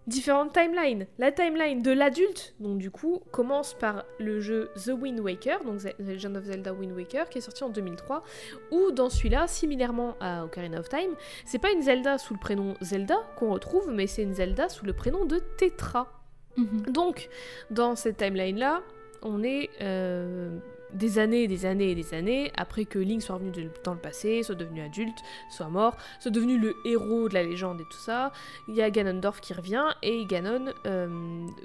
différentes 0.09 0.53
timelines. 0.53 1.07
La 1.19 1.31
timeline 1.31 1.83
de 1.83 1.91
l'adulte, 1.91 2.55
donc 2.61 2.79
du 2.79 2.91
coup, 2.91 3.21
commence 3.31 3.75
par 3.75 4.05
le 4.19 4.41
jeu 4.41 4.71
The 4.75 4.93
Wind 4.99 5.21
Waker, 5.21 5.63
donc 5.65 5.81
The 5.81 5.95
Legend 5.99 6.37
of 6.37 6.45
Zelda 6.45 6.73
Wind 6.73 6.93
Waker, 6.93 7.29
qui 7.29 7.39
est 7.39 7.43
sorti 7.43 7.63
en 7.63 7.69
2003, 7.69 8.23
où 8.71 8.91
dans 8.91 9.11
celui-là, 9.11 9.47
similairement 9.47 10.17
à 10.21 10.45
Ocarina 10.45 10.81
of 10.81 10.89
Time, 10.89 11.15
c'est 11.45 11.59
pas 11.59 11.71
une 11.71 11.83
Zelda 11.83 12.19
sous 12.19 12.35
le 12.35 12.41
prénom 12.41 12.75
Zelda 12.81 13.17
qu'on 13.37 13.53
retrouve, 13.53 13.91
mais 13.93 14.07
c'est 14.07 14.23
une 14.23 14.35
Zelda 14.35 14.69
sous 14.69 14.87
le 14.87 14.95
prénom 14.95 15.27
de 15.27 15.39
Tetra. 15.59 16.09
Mhm. 16.57 16.87
Donc, 16.91 17.29
dans 17.71 17.95
cette 17.95 18.17
timeline-là, 18.17 18.83
on 19.23 19.43
est 19.43 19.69
euh, 19.81 20.59
des 20.93 21.19
années 21.19 21.43
et 21.43 21.49
des 21.49 21.67
années 21.67 21.91
et 21.91 21.95
des 21.95 22.15
années 22.15 22.53
après 22.57 22.85
que 22.85 22.99
Link 22.99 23.23
soit 23.23 23.37
revenu 23.37 23.71
dans 23.85 23.95
le 23.95 24.01
passé, 24.01 24.43
soit 24.43 24.55
devenu 24.55 24.81
adulte, 24.81 25.19
soit 25.51 25.69
mort, 25.69 25.97
soit 26.19 26.31
devenu 26.31 26.59
le 26.59 26.75
héros 26.85 27.29
de 27.29 27.35
la 27.35 27.43
légende 27.43 27.81
et 27.81 27.85
tout 27.85 27.99
ça. 27.99 28.33
Il 28.69 28.75
y 28.75 28.83
a 28.83 28.91
Ganondorf 28.91 29.41
qui 29.41 29.53
revient 29.53 29.87
et 30.03 30.25
Ganon 30.27 30.73
euh, 30.87 31.09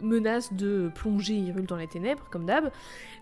menace 0.02 0.54
de 0.54 0.92
plonger 0.96 1.36
Hyrule 1.36 1.66
dans 1.66 1.78
les 1.78 1.88
ténèbres, 1.88 2.26
comme 2.30 2.46
d'hab. 2.46 2.72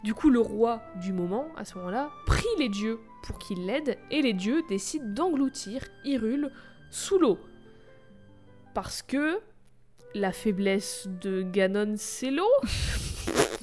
Du 0.04 0.14
coup, 0.14 0.30
le 0.30 0.40
roi 0.40 0.82
du 1.02 1.14
moment, 1.14 1.48
à 1.58 1.66
ce 1.66 1.78
moment-là, 1.78 2.10
prie 2.26 2.46
les 2.58 2.70
dieux 2.70 3.00
pour 3.24 3.38
qu'ils 3.38 3.66
l'aident 3.66 3.98
et 4.10 4.22
les 4.22 4.34
dieux 4.34 4.64
décident 4.68 5.06
d'engloutir 5.08 5.84
Hyrule 6.04 6.52
sous 6.90 7.20
l'eau. 7.20 7.38
Parce 8.74 9.02
que 9.02 9.40
la 10.14 10.32
faiblesse 10.32 11.08
de 11.22 11.42
Ganon, 11.42 11.94
c'est 11.98 12.32
l'eau. 12.32 12.52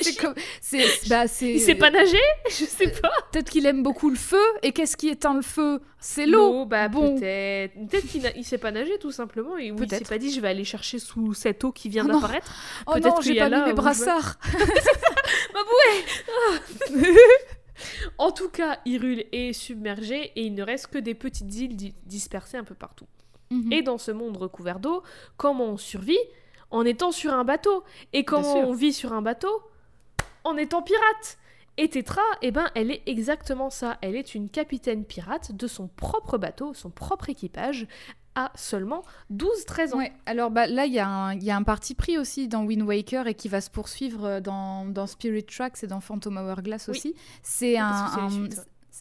C'est 0.00 0.16
comme. 0.16 0.34
c'est- 0.60 1.08
bah, 1.08 1.26
c'est- 1.28 1.52
Il 1.54 1.60
sait 1.60 1.74
pas 1.74 1.90
nager 1.90 2.16
Je 2.48 2.64
sais 2.64 2.88
pas. 2.90 3.10
Peut-être 3.32 3.50
qu'il 3.50 3.66
aime 3.66 3.82
beaucoup 3.82 4.10
le 4.10 4.16
feu, 4.16 4.42
et 4.62 4.72
qu'est-ce 4.72 4.96
qui 4.96 5.08
éteint 5.08 5.34
le 5.34 5.42
feu? 5.42 5.80
C'est 5.98 6.26
l'eau 6.26 6.64
bah 6.66 6.88
Bon. 6.88 7.16
peut-être. 7.18 7.74
Peut-être 7.88 8.06
qu'il 8.08 8.22
n'a- 8.22 8.36
il 8.36 8.44
sait 8.44 8.58
pas 8.58 8.70
nager 8.72 8.98
tout 8.98 9.12
simplement 9.12 9.56
et 9.56 9.70
oui, 9.70 9.76
il 9.78 9.88
s'est 9.88 9.96
Peut-être. 9.98 10.08
pas 10.08 10.18
dit 10.18 10.32
je 10.32 10.40
vais 10.40 10.48
aller 10.48 10.64
chercher 10.64 10.98
sous 10.98 11.32
cette 11.34 11.62
eau 11.64 11.70
qui 11.72 11.88
vient 11.88 12.04
Oh 12.08 12.12
d'apparaître. 12.12 12.52
Oh 12.86 12.92
Peut-être 12.92 13.06
non, 13.06 13.14
qu'il 13.16 13.32
j'ai 13.32 13.34
y 13.34 13.40
a 13.40 13.44
pas 13.44 13.48
là 13.50 13.58
mis 13.58 13.62
mes 13.62 13.66
où 13.66 13.70
je 13.70 13.70
veux- 13.70 13.82
brassards 13.82 14.38
En 18.18 18.30
tout 18.30 18.48
cas, 18.48 18.78
Hyrule 18.84 19.24
est 19.32 19.52
submergé 19.52 20.32
et 20.36 20.42
il 20.44 20.54
ne 20.54 20.62
reste 20.62 20.88
que 20.88 20.98
des 20.98 21.14
petites 21.14 21.52
îles 21.54 21.74
di- 21.76 21.94
dispersées 22.04 22.56
un 22.56 22.64
peu 22.64 22.74
partout. 22.74 23.06
Mhm. 23.50 23.72
Et 23.72 23.82
dans 23.82 23.98
ce 23.98 24.10
monde 24.12 24.36
recouvert 24.36 24.78
d'eau, 24.78 25.02
comment 25.36 25.64
on 25.66 25.76
survit? 25.76 26.18
En 26.72 26.84
étant 26.84 27.12
sur 27.12 27.32
un 27.32 27.44
bateau. 27.44 27.84
Et 28.12 28.24
comment 28.24 28.56
on 28.56 28.72
vit 28.72 28.92
sur 28.92 29.12
un 29.12 29.22
bateau 29.22 29.62
En 30.44 30.56
étant 30.56 30.82
pirate. 30.82 31.38
Et 31.78 31.88
Tetra, 31.88 32.20
eh 32.42 32.50
ben, 32.50 32.66
elle 32.74 32.90
est 32.90 33.02
exactement 33.06 33.70
ça. 33.70 33.96
Elle 34.02 34.14
est 34.16 34.34
une 34.34 34.50
capitaine 34.50 35.04
pirate 35.04 35.52
de 35.52 35.66
son 35.66 35.86
propre 35.88 36.36
bateau, 36.36 36.74
son 36.74 36.90
propre 36.90 37.30
équipage, 37.30 37.86
à 38.34 38.50
seulement 38.54 39.04
12-13 39.32 39.94
ans. 39.94 39.98
Ouais, 39.98 40.12
alors 40.26 40.50
bah, 40.50 40.66
là, 40.66 40.84
il 40.86 40.92
y, 40.92 40.98
a 40.98 41.08
un- 41.08 41.34
il 41.34 41.42
y 41.44 41.50
a 41.50 41.56
un 41.56 41.62
parti 41.62 41.94
pris 41.94 42.18
aussi 42.18 42.46
dans 42.48 42.64
Wind 42.64 42.82
Waker 42.82 43.26
et 43.26 43.34
qui 43.34 43.48
va 43.48 43.60
se 43.62 43.70
poursuivre 43.70 44.24
euh, 44.24 44.40
dans, 44.40 44.84
dans 44.86 45.06
Spirit 45.06 45.44
Tracks 45.44 45.82
et 45.82 45.86
dans 45.86 46.00
Phantom 46.00 46.36
Hourglass 46.38 46.88
Oui. 46.88 46.96
aussi. 46.98 47.14
C'est 47.42 47.78
un, 47.78 48.06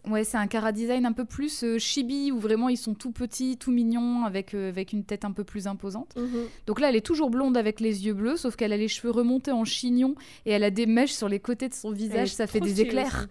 ouais. 0.09 0.23
c'est 0.23 0.37
un 0.37 0.47
cara 0.47 0.71
design 0.71 1.05
un 1.05 1.13
peu 1.13 1.25
plus 1.25 1.63
euh, 1.63 1.77
chibi 1.77 2.31
où 2.31 2.39
vraiment 2.39 2.69
ils 2.69 2.77
sont 2.77 2.93
tout 2.93 3.11
petits, 3.11 3.57
tout 3.57 3.71
mignons 3.71 4.23
avec, 4.25 4.53
euh, 4.53 4.69
avec 4.69 4.93
une 4.93 5.03
tête 5.03 5.25
un 5.25 5.31
peu 5.31 5.43
plus 5.43 5.67
imposante. 5.67 6.15
Mhm. 6.15 6.45
Donc 6.67 6.79
là, 6.79 6.89
elle 6.89 6.95
est 6.95 7.05
toujours 7.05 7.29
blonde 7.29 7.57
avec 7.57 7.79
les 7.79 8.05
yeux 8.05 8.13
bleus, 8.13 8.37
sauf 8.37 8.55
qu'elle 8.55 8.73
a 8.73 8.77
les 8.77 8.87
cheveux 8.87 9.11
remontés 9.11 9.51
en 9.51 9.65
chignon 9.65 10.15
et 10.45 10.51
elle 10.51 10.63
a 10.63 10.71
des 10.71 10.85
mèches 10.85 11.13
sur 11.13 11.29
les 11.29 11.39
côtés 11.39 11.69
de 11.69 11.73
son 11.73 11.91
visage, 11.91 12.29
ça 12.29 12.47
fait 12.47 12.59
des 12.59 12.81
éclairs. 12.81 13.27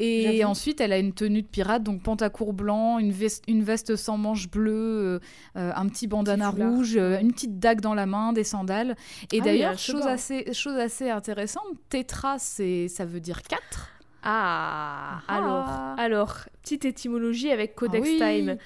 Et 0.00 0.44
ensuite, 0.44 0.80
elle 0.80 0.92
a 0.92 0.98
une 0.98 1.12
tenue 1.12 1.42
de 1.42 1.46
pirate, 1.46 1.82
donc 1.82 2.02
pantacourt 2.02 2.54
blanc, 2.54 2.98
une 2.98 3.12
veste, 3.12 3.44
une 3.48 3.62
veste 3.62 3.96
sans 3.96 4.16
manches 4.16 4.50
bleues, 4.50 4.72
euh, 4.76 5.18
un 5.54 5.88
petit 5.88 6.06
bandana 6.06 6.50
rouge, 6.50 6.96
euh, 6.96 7.20
une 7.20 7.32
petite 7.32 7.58
dague 7.58 7.80
dans 7.80 7.94
la 7.94 8.06
main, 8.06 8.32
des 8.32 8.44
sandales. 8.44 8.96
Et 9.32 9.40
Ah 9.40 9.44
d'ailleurs, 9.44 9.78
chose, 9.78 10.06
assez, 10.06 10.52
chose 10.54 10.76
assez 10.76 11.10
intéressante, 11.10 11.64
tétra, 11.90 12.38
c'est, 12.38 12.88
ça 12.88 13.04
veut 13.04 13.20
dire 13.20 13.42
4. 13.42 13.99
Ah, 14.22 15.20
Ah. 15.28 15.36
alors, 15.36 15.98
alors, 15.98 16.36
petite 16.62 16.84
étymologie 16.84 17.50
avec 17.50 17.74
Codex 17.74 18.06
Ah 18.06 18.10
oui. 18.10 18.18
Time. 18.18 18.56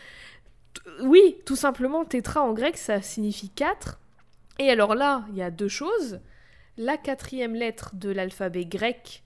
T- 0.75 0.81
Oui, 1.03 1.37
tout 1.47 1.57
simplement, 1.57 2.05
tétra 2.05 2.43
en 2.43 2.53
grec, 2.53 2.77
ça 2.77 3.01
signifie 3.03 3.49
4. 3.51 3.99
Et 4.59 4.71
alors 4.71 4.95
là, 4.95 5.25
il 5.31 5.37
y 5.37 5.43
a 5.43 5.51
deux 5.51 5.69
choses. 5.69 6.21
La 6.77 6.97
quatrième 6.97 7.55
lettre 7.55 7.91
de 7.95 8.11
l'alphabet 8.11 8.65
grec 8.67 9.23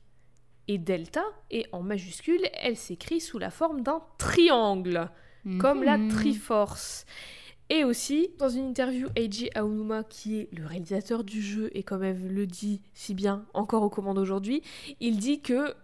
est 0.68 0.78
delta, 0.78 1.24
et 1.50 1.66
en 1.72 1.82
majuscule, 1.82 2.42
elle 2.60 2.76
s'écrit 2.76 3.20
sous 3.20 3.38
la 3.38 3.50
forme 3.50 3.80
d'un 3.82 4.02
triangle, 4.18 5.10
comme 5.58 5.82
la 5.82 5.96
Mhm. 5.96 6.08
Triforce. 6.10 7.06
Et 7.70 7.84
aussi, 7.84 8.28
dans 8.38 8.48
une 8.50 8.68
interview, 8.68 9.08
Eiji 9.16 9.48
Aonuma, 9.54 10.02
qui 10.04 10.40
est 10.40 10.48
le 10.52 10.66
réalisateur 10.66 11.24
du 11.24 11.40
jeu, 11.42 11.70
et 11.72 11.82
comme 11.82 12.02
elle 12.02 12.34
le 12.34 12.46
dit 12.46 12.82
si 12.94 13.14
bien 13.14 13.44
encore 13.54 13.82
aux 13.82 13.90
commandes 13.90 14.18
aujourd'hui, 14.18 14.62
il 15.00 15.16
dit 15.18 15.40
que, 15.40 15.74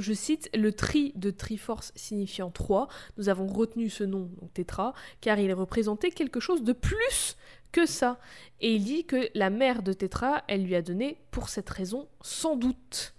je 0.00 0.12
cite, 0.12 0.50
le 0.54 0.72
tri 0.72 1.12
de 1.16 1.30
Triforce 1.30 1.92
signifiant 1.94 2.50
3, 2.50 2.88
nous 3.18 3.28
avons 3.28 3.46
retenu 3.46 3.88
ce 3.90 4.04
nom, 4.04 4.30
donc 4.40 4.52
Tetra, 4.54 4.94
car 5.20 5.38
il 5.38 5.52
représentait 5.52 6.10
quelque 6.10 6.40
chose 6.40 6.62
de 6.62 6.72
plus 6.72 7.36
que 7.72 7.86
ça. 7.86 8.18
Et 8.60 8.74
il 8.74 8.84
dit 8.84 9.04
que 9.04 9.28
la 9.34 9.50
mère 9.50 9.82
de 9.82 9.92
Tetra, 9.92 10.42
elle 10.48 10.64
lui 10.64 10.74
a 10.74 10.82
donné 10.82 11.18
pour 11.30 11.48
cette 11.48 11.70
raison, 11.70 12.08
sans 12.20 12.56
doute. 12.56 13.14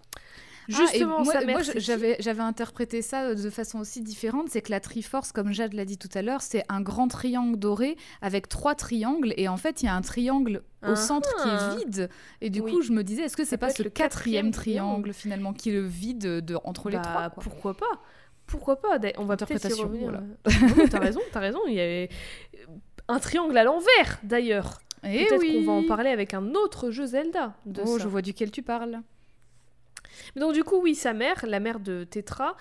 Justement, 0.76 1.17
ah, 1.19 1.24
moi, 1.24 1.34
sa 1.34 1.45
mère, 1.45 1.57
moi, 1.57 1.61
j'avais, 1.76 2.15
j'avais 2.19 2.41
interprété 2.41 3.01
ça 3.01 3.36
de 3.36 3.49
façon 3.49 3.80
aussi 3.80 4.01
différente. 4.01 4.49
C'est 4.49 4.61
que 4.61 4.72
la 4.72 4.80
Triforce, 4.80 5.32
comme 5.32 5.51
Jade 5.51 5.74
l'a 5.74 5.86
dit 5.86 5.97
tout 5.97 6.09
à 6.13 6.22
l'heure, 6.22 6.41
c'est 6.41 6.63
un 6.69 6.82
grand 6.82 7.07
triangle 7.07 7.57
doré 7.57 7.97
avec 8.22 8.47
trois 8.49 8.76
triangles. 8.76 9.34
Et 9.38 9.47
en 9.47 9.57
fait, 9.57 9.82
il 9.84 9.86
y 9.86 9.89
a 9.89 9.95
un 9.95 10.01
triangle 10.01 10.63
au 10.84 10.91
Ah 10.91 10.95
centre 10.95 11.30
qui 11.43 11.49
ah. 11.49 11.74
est 11.74 11.78
vide. 11.86 12.09
Et 12.41 12.49
du 12.49 12.61
Oui. 12.61 12.72
coup, 12.72 12.82
je 12.82 12.91
me 12.91 13.03
disais, 13.03 13.24
est-ce 13.24 13.38
que 13.38 13.43
c'est 13.43 13.51
Ça 13.51 13.57
pas 13.57 13.69
ce 13.69 13.84
le 13.84 13.89
quatrième 13.89 14.51
triangle, 14.51 14.82
triangle. 15.11 15.13
finalement 15.13 15.53
qui 15.53 15.69
est 15.69 15.74
le 15.74 15.86
vide 15.86 16.19
de, 16.45 16.55
entre 16.63 16.89
les 16.89 16.97
Bah, 16.97 17.03
trois 17.03 17.30
quoi. 17.30 17.43
Pourquoi 17.43 17.74
pas? 17.76 18.01
Pourquoi 18.47 18.80
pas? 18.82 18.97
On 19.17 19.26
va 19.26 19.38
peut-être 19.38 19.69
y 19.78 19.82
revenir. 19.82 20.03
voilà. 20.03 20.22
Non, 20.61 20.76
mais 20.78 20.88
t'as 20.89 20.99
raison, 20.99 21.22
t'as 21.32 21.39
raison. 21.39 21.59
Il 21.67 21.74
y 21.74 21.80
avait 21.80 22.09
un 23.07 23.19
triangle 23.19 23.57
à 23.57 23.63
l'envers, 23.63 24.19
d'ailleurs. 24.24 24.82
Eh 25.03 25.26
Peut-être 25.26 25.39
oui. 25.41 25.65
qu'on 25.65 25.65
va 25.65 25.72
en 25.80 25.84
parler 25.88 26.09
avec 26.11 26.34
un 26.36 26.53
autre 26.53 26.91
jeu 26.91 27.05
Zelda. 27.07 27.55
De 27.65 27.82
Oh, 27.84 27.97
ça. 27.97 28.03
je 28.03 28.07
vois 28.07 28.22
duquel 28.22 28.51
tu 28.51 28.61
parles. 28.61 29.01
Donc 30.36 30.53
du 30.53 30.64
coup, 30.64 30.82
oui, 30.82 30.95
sa 30.95 31.14
mère, 31.14 31.45
la 31.45 31.59
mère 31.59 31.80
de 31.80 32.03
Tetra, 32.03 32.55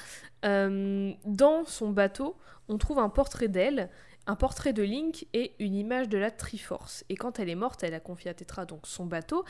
euh, 0.44 1.12
dans 1.24 1.64
son 1.64 1.90
bateau, 1.90 2.36
on 2.68 2.78
trouve 2.78 2.98
un 2.98 3.08
portrait 3.08 3.48
d'elle, 3.48 3.90
un 4.26 4.36
portrait 4.36 4.72
de 4.72 4.82
Link 4.82 5.26
et 5.32 5.52
une 5.58 5.74
image 5.74 6.08
de 6.08 6.18
la 6.18 6.30
Triforce. 6.30 7.04
Et 7.08 7.16
quand 7.16 7.38
elle 7.38 7.48
est 7.48 7.54
morte, 7.54 7.82
elle 7.82 7.94
a 7.94 8.00
confié 8.00 8.30
à 8.30 8.34
Tetra 8.34 8.64
donc 8.64 8.86
son 8.86 9.06
bateau, 9.06 9.44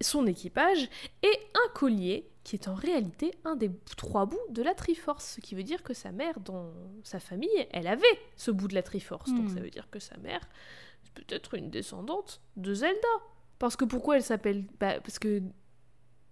son 0.00 0.26
équipage 0.26 0.88
et 1.22 1.32
un 1.54 1.72
collier 1.74 2.28
qui 2.42 2.56
est 2.56 2.68
en 2.68 2.74
réalité 2.74 3.32
un 3.44 3.56
des 3.56 3.70
trois 3.96 4.26
bouts 4.26 4.38
de 4.50 4.62
la 4.62 4.74
Triforce, 4.74 5.34
ce 5.36 5.40
qui 5.40 5.54
veut 5.54 5.62
dire 5.62 5.82
que 5.82 5.94
sa 5.94 6.12
mère, 6.12 6.40
dans 6.40 6.72
sa 7.02 7.18
famille, 7.18 7.66
elle 7.70 7.86
avait 7.86 8.04
ce 8.36 8.50
bout 8.50 8.68
de 8.68 8.74
la 8.74 8.82
Triforce. 8.82 9.30
Donc 9.30 9.46
Hmm. 9.46 9.54
ça 9.54 9.60
veut 9.60 9.70
dire 9.70 9.88
que 9.90 9.98
sa 9.98 10.16
mère, 10.18 10.40
c'est 11.02 11.12
peut-être 11.14 11.54
une 11.54 11.70
descendante 11.70 12.40
de 12.56 12.74
Zelda. 12.74 13.08
Parce 13.58 13.76
que 13.76 13.84
pourquoi 13.84 14.16
elle 14.16 14.22
s'appelle 14.22 14.64
bah, 14.78 15.00
Parce 15.00 15.18
que 15.18 15.42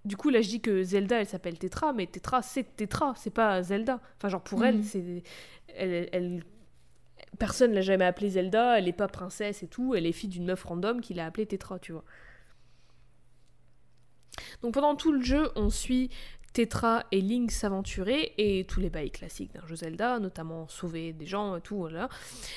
du 0.05 0.17
coup, 0.17 0.31
là, 0.31 0.41
je 0.41 0.49
dis 0.49 0.61
que 0.61 0.83
Zelda, 0.83 1.21
elle 1.21 1.27
s'appelle 1.27 1.59
Tetra, 1.59 1.93
mais 1.93 2.07
Tetra, 2.07 2.43
c'est 2.43 2.77
Tetra, 2.77 3.15
c'est 3.17 3.31
pas 3.31 3.63
Zelda. 3.63 4.01
Enfin, 4.17 4.29
genre, 4.29 4.43
pour 4.43 4.65
elle, 4.65 4.77
Mhm. 4.79 4.83
c'est. 4.83 5.23
Elle, 5.77 6.09
elle- 6.13 6.45
Personne 7.39 7.73
l'a 7.73 7.81
jamais 7.81 8.05
appelée 8.05 8.31
Zelda, 8.31 8.79
elle 8.79 8.89
est 8.89 8.93
pas 8.93 9.09
princesse 9.09 9.63
et 9.63 9.69
tout, 9.69 9.95
elle 9.95 10.05
est 10.07 10.13
fille 10.13 10.29
d'une 10.29 10.45
meuf 10.45 10.65
random 10.65 11.01
qui 11.01 11.15
l'a 11.15 11.25
appelée 11.27 11.47
Tetra, 11.47 11.79
tu 11.79 11.93
vois. 11.93 12.05
Donc 14.63 14.75
pendant 14.75 14.97
tout 14.97 15.13
le 15.13 15.23
jeu, 15.23 15.51
on 15.57 15.71
suit 15.71 16.11
Tetra 16.53 17.05
et 17.11 17.21
Link 17.21 17.51
s'aventurer 17.51 18.35
et 18.39 18.65
tous 18.67 18.81
les 18.81 18.91
bails 18.91 19.11
classiques 19.11 19.53
d'un 19.55 19.67
jeu 19.67 19.77
Zelda, 19.77 20.19
notamment 20.19 20.69
sauver 20.69 21.13
des 21.13 21.27
gens 21.27 21.57
et 21.57 21.61
tout, 21.63 21.77
voilà, 21.77 22.09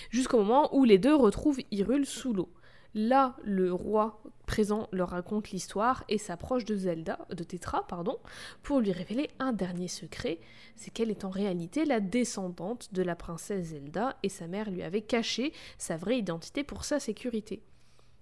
jusqu'au 0.10 0.38
moment 0.40 0.76
où 0.76 0.84
les 0.84 0.98
deux 0.98 1.16
retrouvent 1.16 1.60
Hyrule 1.72 2.06
sous 2.06 2.34
l'eau. 2.34 2.52
Là, 2.94 3.36
le 3.44 3.72
roi 3.74 4.22
présent 4.46 4.88
leur 4.92 5.10
raconte 5.10 5.52
l'histoire 5.52 6.04
et 6.10 6.18
s'approche 6.18 6.66
de 6.66 6.76
Zelda, 6.76 7.20
de 7.30 7.44
Tetra, 7.44 7.86
pardon, 7.88 8.20
pour 8.64 8.80
lui 8.80 8.92
révéler 8.92 9.30
un 9.40 9.54
dernier 9.54 9.88
secret, 9.88 10.40
c'est 10.76 10.92
qu'elle 10.92 11.12
est 11.12 11.26
en 11.26 11.30
réalité 11.30 11.86
la 11.86 12.00
descendante 12.00 12.94
de 12.94 13.02
la 13.02 13.16
princesse 13.16 13.68
Zelda 13.68 14.18
et 14.24 14.30
sa 14.30 14.48
mère 14.48 14.70
lui 14.70 14.84
avait 14.84 15.02
caché 15.02 15.54
sa 15.78 15.98
vraie 15.98 16.18
identité 16.18 16.64
pour 16.64 16.86
sa 16.86 17.00
sécurité. 17.00 17.62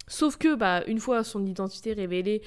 Sauf 0.07 0.37
que, 0.37 0.55
bah, 0.55 0.83
une 0.87 0.99
fois 0.99 1.23
son 1.23 1.45
identité 1.45 1.93
révélée, 1.93 2.41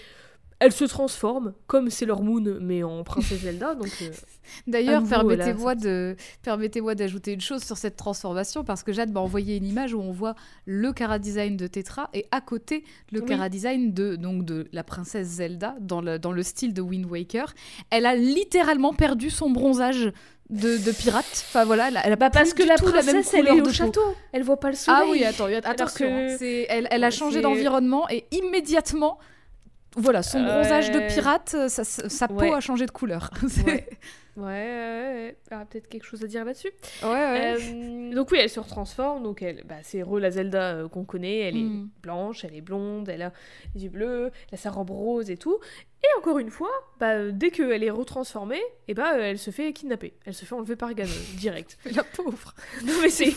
elle 0.58 0.72
se 0.72 0.84
transforme, 0.84 1.52
comme 1.66 1.90
Sailor 1.90 2.22
Moon, 2.22 2.58
mais 2.60 2.82
en 2.82 3.04
princesse 3.04 3.40
Zelda, 3.40 3.74
donc... 3.74 3.90
euh, 4.02 4.10
D'ailleurs, 4.66 5.02
permettez-moi 5.04 5.74
de 5.74 6.16
permettez-moi 6.42 6.94
d'ajouter 6.94 7.32
une 7.32 7.40
chose 7.40 7.62
sur 7.64 7.76
cette 7.76 7.96
transformation 7.96 8.62
parce 8.64 8.82
que 8.84 8.92
Jade 8.92 9.10
m'a 9.12 9.18
envoyé 9.20 9.56
une 9.56 9.66
image 9.66 9.92
où 9.92 10.00
on 10.00 10.12
voit 10.12 10.34
le 10.66 10.92
cara 10.92 11.18
design 11.18 11.56
de 11.56 11.66
Tetra 11.66 12.08
et 12.14 12.26
à 12.30 12.40
côté 12.40 12.84
le 13.10 13.20
Oui. 13.20 13.26
cara 13.26 13.48
design 13.48 13.92
de 13.92 14.14
donc 14.14 14.44
de 14.44 14.68
la 14.72 14.84
princesse 14.84 15.26
Zelda 15.26 15.74
dans 15.80 16.00
le 16.00 16.20
dans 16.20 16.30
le 16.30 16.44
style 16.44 16.72
de 16.72 16.80
Wind 16.80 17.06
Waker. 17.10 17.52
Elle 17.90 18.06
a 18.06 18.14
littéralement 18.14 18.94
perdu 18.94 19.30
son 19.30 19.50
bronzage 19.50 20.12
de, 20.48 20.76
de 20.76 20.92
pirate. 20.92 21.24
Enfin 21.48 21.64
voilà, 21.64 21.88
elle 22.04 22.12
a, 22.12 22.16
Bah 22.16 22.30
parce 22.30 22.54
plus 22.54 22.62
que 22.62 22.68
la 22.68 22.76
princesse, 22.76 23.34
elle 23.34 23.48
est 23.48 23.60
au 23.60 23.64
peau. 23.64 23.72
château, 23.72 24.00
elle 24.32 24.44
voit 24.44 24.60
pas 24.60 24.70
le 24.70 24.76
soleil. 24.76 25.00
Ah 25.02 25.10
oui, 25.10 25.24
attends, 25.24 25.46
attention. 25.68 26.06
que- 26.06 26.34
hein. 26.34 26.66
Elle, 26.68 26.86
elle 26.92 27.02
a 27.04 27.10
changé 27.10 27.40
d'environnement 27.40 28.08
et 28.10 28.26
immédiatement, 28.30 29.18
voilà, 29.96 30.22
son 30.22 30.42
bronzage 30.44 30.90
de 30.92 30.98
Ouais. 30.98 31.06
pirate, 31.08 31.56
sa, 31.68 31.84
sa- 31.84 32.28
peau 32.28 32.52
a 32.52 32.60
changé 32.60 32.86
de 32.86 32.90
couleur. 32.92 33.30
Ouais. 33.66 33.88
Ouais, 34.36 34.42
ouais, 34.44 35.12
ouais. 35.14 35.36
Ah, 35.50 35.64
peut-être 35.64 35.88
quelque 35.88 36.04
chose 36.04 36.22
à 36.22 36.26
dire 36.26 36.44
là-dessus. 36.44 36.70
ouais, 37.02 37.08
ouais. 37.08 37.56
Euh, 37.58 38.14
donc 38.14 38.30
oui, 38.32 38.38
elle 38.38 38.50
se 38.50 38.60
retransforme. 38.60 39.22
Donc 39.22 39.40
elle, 39.40 39.64
bah, 39.64 39.76
c'est 39.82 40.02
Re 40.02 40.18
la 40.18 40.30
Zelda 40.30 40.74
euh, 40.74 40.88
qu'on 40.88 41.04
connaît. 41.06 41.38
Elle 41.38 41.54
Mm. 41.54 41.88
est 41.96 42.02
blanche, 42.02 42.44
elle 42.44 42.54
est 42.54 42.60
blonde, 42.60 43.08
elle 43.08 43.22
a 43.22 43.32
les 43.74 43.84
yeux 43.84 43.88
bleus, 43.88 44.30
elle 44.50 44.54
a 44.54 44.56
sa 44.58 44.68
robe 44.70 44.90
rose 44.90 45.30
et 45.30 45.38
tout. 45.38 45.58
Et 46.04 46.18
encore 46.18 46.38
une 46.38 46.50
fois, 46.50 46.70
bah, 47.00 47.12
euh, 47.14 47.30
dès 47.32 47.50
qu'elle 47.50 47.82
est 47.82 47.90
retransformée, 47.90 48.60
et 48.86 48.94
bah, 48.94 49.14
euh, 49.14 49.20
elle 49.22 49.38
se 49.38 49.50
fait 49.50 49.72
kidnapper. 49.72 50.12
Elle 50.24 50.34
se 50.34 50.44
fait 50.44 50.54
enlever 50.54 50.76
par 50.76 50.92
Ganon, 50.94 51.10
direct. 51.34 51.78
La 51.94 52.04
pauvre. 52.04 52.54
non 52.84 52.92
mais 53.02 53.08
c'est 53.08 53.34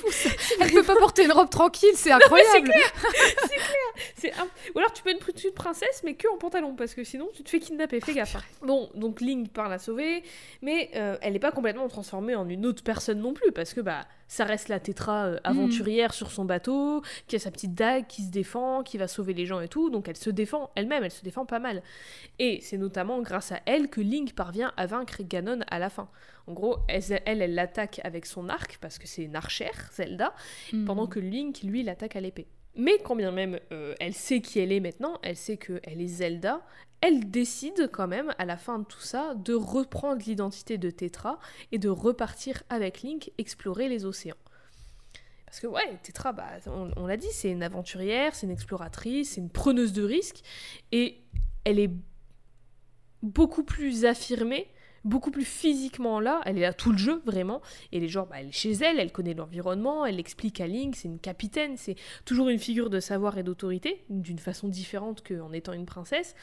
Elle 0.60 0.72
peut 0.72 0.84
pas 0.84 0.96
porter 0.98 1.24
une 1.24 1.32
robe 1.32 1.50
tranquille, 1.50 1.90
c'est 1.96 2.12
incroyable. 2.12 2.72
C'est 4.16 4.32
un- 4.34 4.48
Ou 4.76 4.80
alors 4.80 4.94
tu 4.94 5.04
peux 5.04 5.10
être 5.10 5.28
une 5.46 5.52
princesse, 5.54 6.02
mais 6.04 6.14
que 6.16 6.28
en 6.28 6.38
pantalon, 6.38 6.76
parce 6.76 6.94
que 6.94 7.04
sinon 7.04 7.30
tu 7.34 7.44
te 7.44 7.50
fais 7.50 7.60
kidnapper, 7.60 8.00
fais 8.02 8.14
gaffe. 8.14 8.36
hein. 8.36 8.44
Bon, 8.62 8.90
donc 8.96 9.20
Link 9.22 9.52
part 9.52 9.68
la 9.70 9.80
sauver, 9.80 10.24
mais 10.62 10.90
euh, 10.96 11.18
elle 11.22 11.34
n'est 11.34 11.40
pas 11.40 11.52
complètement 11.52 11.88
transformée 11.88 12.36
en 12.36 12.48
une 12.48 12.66
autre 12.66 12.84
personne 12.84 13.20
non 13.20 13.34
plus, 13.34 13.52
parce 13.52 13.74
que 13.74 13.82
bah 13.82 14.06
ça 14.30 14.46
reste 14.46 14.70
la 14.70 14.80
tétra 14.80 15.26
euh, 15.26 15.38
aventurière 15.44 16.14
sur 16.14 16.32
son 16.32 16.46
bateau, 16.46 17.02
qui 17.28 17.36
a 17.36 17.40
sa 17.40 17.52
petite 17.52 17.74
dague, 17.74 18.08
qui 18.08 18.22
se 18.24 18.30
défend, 18.32 18.84
qui 18.84 18.98
va 18.98 19.08
sauver 19.10 19.34
les 19.34 19.46
gens 19.46 19.60
et 19.60 19.68
tout, 19.68 19.90
donc 19.90 20.08
elle 20.08 20.16
se 20.16 20.30
défend 20.30 20.70
elle-même, 20.76 21.04
elle 21.04 21.12
se 21.12 21.24
défend 21.24 21.46
pas 21.46 21.60
mal. 21.60 21.84
Et 22.38 22.60
c'est 22.62 22.78
notamment 22.78 23.22
grâce 23.22 23.52
à 23.52 23.60
elle 23.66 23.90
que 23.90 24.00
Link 24.00 24.34
parvient 24.36 24.72
à 24.78 24.86
vaincre 24.86 25.24
Ganon 25.24 25.60
à 25.70 25.80
la 25.80 25.90
fin. 25.90 26.08
En 26.48 26.54
gros, 26.54 26.78
elle, 26.88 27.22
elle 27.26 27.54
l'attaque 27.54 28.00
avec 28.04 28.26
son 28.26 28.50
arc, 28.50 28.78
parce 28.80 28.98
que 29.00 29.08
c'est 29.08 29.24
une 29.24 29.36
archère, 29.36 29.90
Zelda, 29.94 30.34
Mm. 30.72 30.86
pendant 30.86 31.08
que 31.08 31.20
Link, 31.20 31.64
lui, 31.64 31.82
l'attaque 31.84 32.16
à 32.16 32.22
l'épée. 32.22 32.48
Mais 32.76 33.00
quand 33.04 33.16
bien 33.16 33.32
même 33.32 33.60
euh, 33.72 33.96
elle 34.00 34.14
sait 34.14 34.42
qui 34.42 34.60
elle 34.60 34.72
est 34.72 34.80
maintenant, 34.80 35.18
elle 35.24 35.36
sait 35.36 35.58
qu'elle 35.58 36.00
est 36.00 36.08
Zelda, 36.08 36.62
elle 37.02 37.30
décide 37.30 37.90
quand 37.92 38.08
même, 38.08 38.34
à 38.38 38.46
la 38.46 38.58
fin 38.58 38.80
de 38.80 38.84
tout 38.84 39.00
ça, 39.00 39.34
de 39.36 39.54
reprendre 39.54 40.22
l'identité 40.26 40.78
de 40.78 40.90
Tetra 40.90 41.40
et 41.72 41.78
de 41.78 41.90
repartir 41.90 42.64
avec 42.70 43.02
Link 43.02 43.32
explorer 43.38 43.88
les 43.88 44.06
océans. 44.06 44.36
Parce 45.46 45.60
que 45.60 45.68
ouais, 45.68 45.98
Tetra, 46.04 46.32
bah, 46.34 46.48
on, 46.68 46.92
on 46.96 47.08
l'a 47.08 47.18
dit, 47.18 47.32
c'est 47.32 47.50
une 47.50 47.64
aventurière, 47.64 48.36
c'est 48.36 48.46
une 48.46 48.52
exploratrice, 48.52 49.32
c'est 49.32 49.42
une 49.42 49.50
preneuse 49.50 49.94
de 49.94 50.04
risques, 50.04 50.42
et 50.92 51.22
elle 51.64 51.80
est 51.80 51.92
beaucoup 53.24 53.64
plus 53.64 54.06
affirmée, 54.06 54.68
beaucoup 55.06 55.32
plus 55.32 55.46
physiquement 55.46 56.20
là, 56.20 56.42
elle 56.46 56.58
est 56.58 56.62
là 56.62 56.74
tout 56.74 56.92
le 56.92 56.98
jeu, 56.98 57.22
vraiment, 57.26 57.62
et 57.92 58.00
les 58.00 58.08
gens, 58.08 58.28
bah, 58.30 58.38
elle 58.40 58.48
est 58.48 58.52
chez 58.52 58.72
elle, 58.72 59.00
elle 59.00 59.12
connaît 59.12 59.34
l'environnement, 59.34 60.06
elle 60.06 60.20
explique 60.20 60.60
à 60.62 60.68
Link, 60.68 60.96
c'est 60.96 61.08
une 61.08 61.20
capitaine, 61.20 61.78
c'est 61.78 61.96
toujours 62.26 62.50
une 62.50 62.60
figure 62.60 62.90
de 62.90 63.00
savoir 63.00 63.38
et 63.38 63.44
d'autorité, 63.44 64.04
d'une 64.10 64.40
façon 64.40 64.68
différente 64.68 65.26
qu'en 65.28 65.52
étant 65.54 65.74
une 65.74 65.86
princesse, 65.86 66.36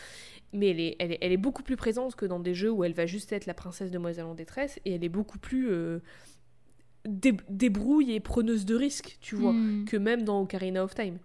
mais 0.53 0.69
elle 0.71 0.81
est, 0.81 0.97
elle, 0.99 1.13
est, 1.13 1.19
elle 1.21 1.33
est 1.33 1.37
beaucoup 1.37 1.63
plus 1.63 1.77
présente 1.77 2.15
que 2.17 2.27
dans 2.27 2.41
des 2.41 2.55
jeux 2.55 2.71
où 2.71 2.85
elle 2.85 2.93
va 2.95 3.07
juste 3.07 3.33
être 3.33 3.47
la 3.47 3.55
princesse 3.55 3.91
demoiselle 3.91 4.25
en 4.27 4.35
détresse, 4.35 4.79
et 4.85 4.93
elle 4.95 5.05
est 5.05 5.09
beaucoup 5.09 5.39
plus 5.39 5.69
euh, 5.71 6.01
dé- 7.05 7.37
débrouille 7.49 8.13
et 8.13 8.21
preneuse 8.21 8.65
de 8.65 8.75
risques, 8.75 9.19
tu 9.21 9.35
vois, 9.37 9.53
Mm. 9.53 9.85
que 9.87 9.97
même 9.97 10.23
dans 10.23 10.41
Ocarina 10.41 10.83
of 10.85 10.95
Time. 10.95 11.19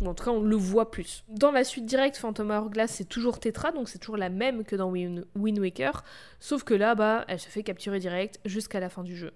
Ou 0.00 0.08
en 0.08 0.14
tout 0.14 0.24
cas, 0.24 0.30
on 0.32 0.42
le 0.42 0.56
voit 0.56 0.90
plus. 0.90 1.22
Dans 1.28 1.52
la 1.52 1.62
suite 1.64 1.86
directe, 1.86 2.16
Phantom 2.16 2.50
Hourglass, 2.50 2.90
c'est 2.90 3.08
toujours 3.08 3.38
Tetra, 3.38 3.70
donc 3.70 3.88
c'est 3.88 3.98
toujours 3.98 4.16
la 4.16 4.28
même 4.28 4.64
que 4.64 4.74
dans 4.76 4.90
Wind, 4.90 5.24
Waker, 5.58 6.02
sauf 6.40 6.64
que 6.64 6.74
là, 6.74 6.94
bah, 6.96 7.24
elle 7.28 7.38
se 7.38 7.48
fait 7.48 7.62
capturer 7.62 8.00
direct 8.00 8.40
jusqu'à 8.44 8.80
la 8.80 8.88
fin 8.88 9.04
du 9.04 9.16
jeu. 9.16 9.32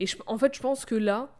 Et 0.00 0.06
je- 0.06 0.16
en 0.26 0.36
fait, 0.36 0.54
je 0.54 0.60
pense 0.60 0.84
que 0.84 0.94
là, 0.94 1.30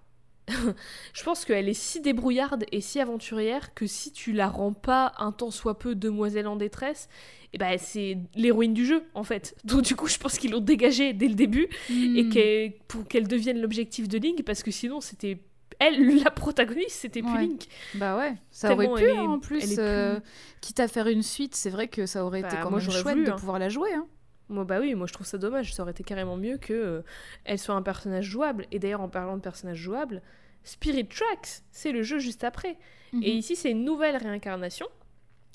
je 1.15 1.23
pense 1.25 1.45
qu'elle 1.45 1.69
est 1.69 1.75
si 1.75 2.01
débrouillarde 2.01 2.65
et 2.73 2.81
si 2.81 3.01
aventurière 3.01 3.75
que 3.75 3.87
si 3.87 4.13
tu 4.13 4.33
la 4.33 4.49
rends 4.49 4.73
pas 4.73 5.13
un 5.19 5.33
tant 5.33 5.51
soit 5.51 5.79
peu 5.79 5.95
demoiselle 5.95 6.47
en 6.47 6.57
détresse, 6.57 7.09
et 7.53 7.59
ben 7.59 7.79
c'est 7.79 8.19
l'héroïne 8.35 8.75
du 8.75 8.85
jeu 8.87 9.05
en 9.15 9.25
fait. 9.25 9.55
Donc 9.65 9.83
du 9.83 9.95
coup, 9.97 10.07
je 10.09 10.19
pense 10.19 10.39
qu'ils 10.39 10.51
l'ont 10.51 10.61
dégagée 10.61 11.13
dès 11.13 11.29
le 11.29 11.35
début 11.35 11.69
et 11.91 12.25
Mm. 12.25 12.29
qu'elle- 12.31 12.73
pour 12.89 13.07
qu'elle 13.09 13.29
devienne 13.29 13.61
l'objectif 13.61 14.09
de 14.09 14.19
Link 14.19 14.43
parce 14.45 14.63
que 14.63 14.71
sinon 14.71 15.01
c'était 15.01 15.39
elle 15.81 16.23
la 16.25 16.31
protagoniste, 16.31 16.91
c'était 17.01 17.23
plus 17.23 17.33
Ouais. 17.33 17.41
Link. 17.47 17.67
Bah 17.95 18.17
ouais, 18.17 18.35
ça 18.51 18.73
aurait 18.73 18.89
pu 18.89 19.05
est- 19.05 19.19
en 19.19 19.35
elle 19.35 19.41
plus. 19.41 19.75
euh, 19.79 20.21
quitte 20.61 20.81
à 20.81 20.89
faire 20.89 21.07
une 21.09 21.23
suite, 21.23 21.55
c'est 21.55 21.71
vrai 21.71 21.89
que 21.89 22.07
ça 22.07 22.25
aurait 22.25 22.41
été 22.41 22.49
Bah, 22.51 22.61
quand 22.63 22.71
moi, 22.71 22.81
même 22.81 22.91
chouette 22.91 23.15
voulu, 23.15 23.27
de 23.27 23.31
hein. 23.33 23.37
pouvoir 23.37 23.59
la 23.59 23.69
jouer. 23.69 23.93
hein. 23.95 24.07
Moi 24.51 24.65
bah 24.65 24.79
oui, 24.79 24.95
moi 24.95 25.07
je 25.07 25.15
trouve 25.15 25.27
ça 25.27 25.39
dommage, 25.39 25.73
ça 25.73 25.83
aurait 25.83 25.93
été 25.93 26.05
carrément 26.05 26.37
mieux 26.37 26.59
que 26.59 26.75
euh, 26.75 27.03
elle 27.45 27.59
soit 27.59 27.75
un 27.75 27.81
personnage 27.83 28.27
jouable. 28.27 28.67
Et 28.73 28.79
d'ailleurs 28.79 29.01
en 29.01 29.09
parlant 29.09 29.37
de 29.37 29.43
personnage 29.43 29.79
jouable, 29.79 30.21
Spirit 30.65 31.07
Tracks, 31.09 31.63
c'est 31.71 31.93
le 31.93 32.03
jeu 32.03 32.19
juste 32.19 32.45
après. 32.45 32.77
Et 33.13 33.17
Mhm. 33.17 33.23
ici, 33.39 33.57
c'est 33.57 33.71
une 33.71 33.85
nouvelle 33.85 34.17
réincarnation, 34.17 34.87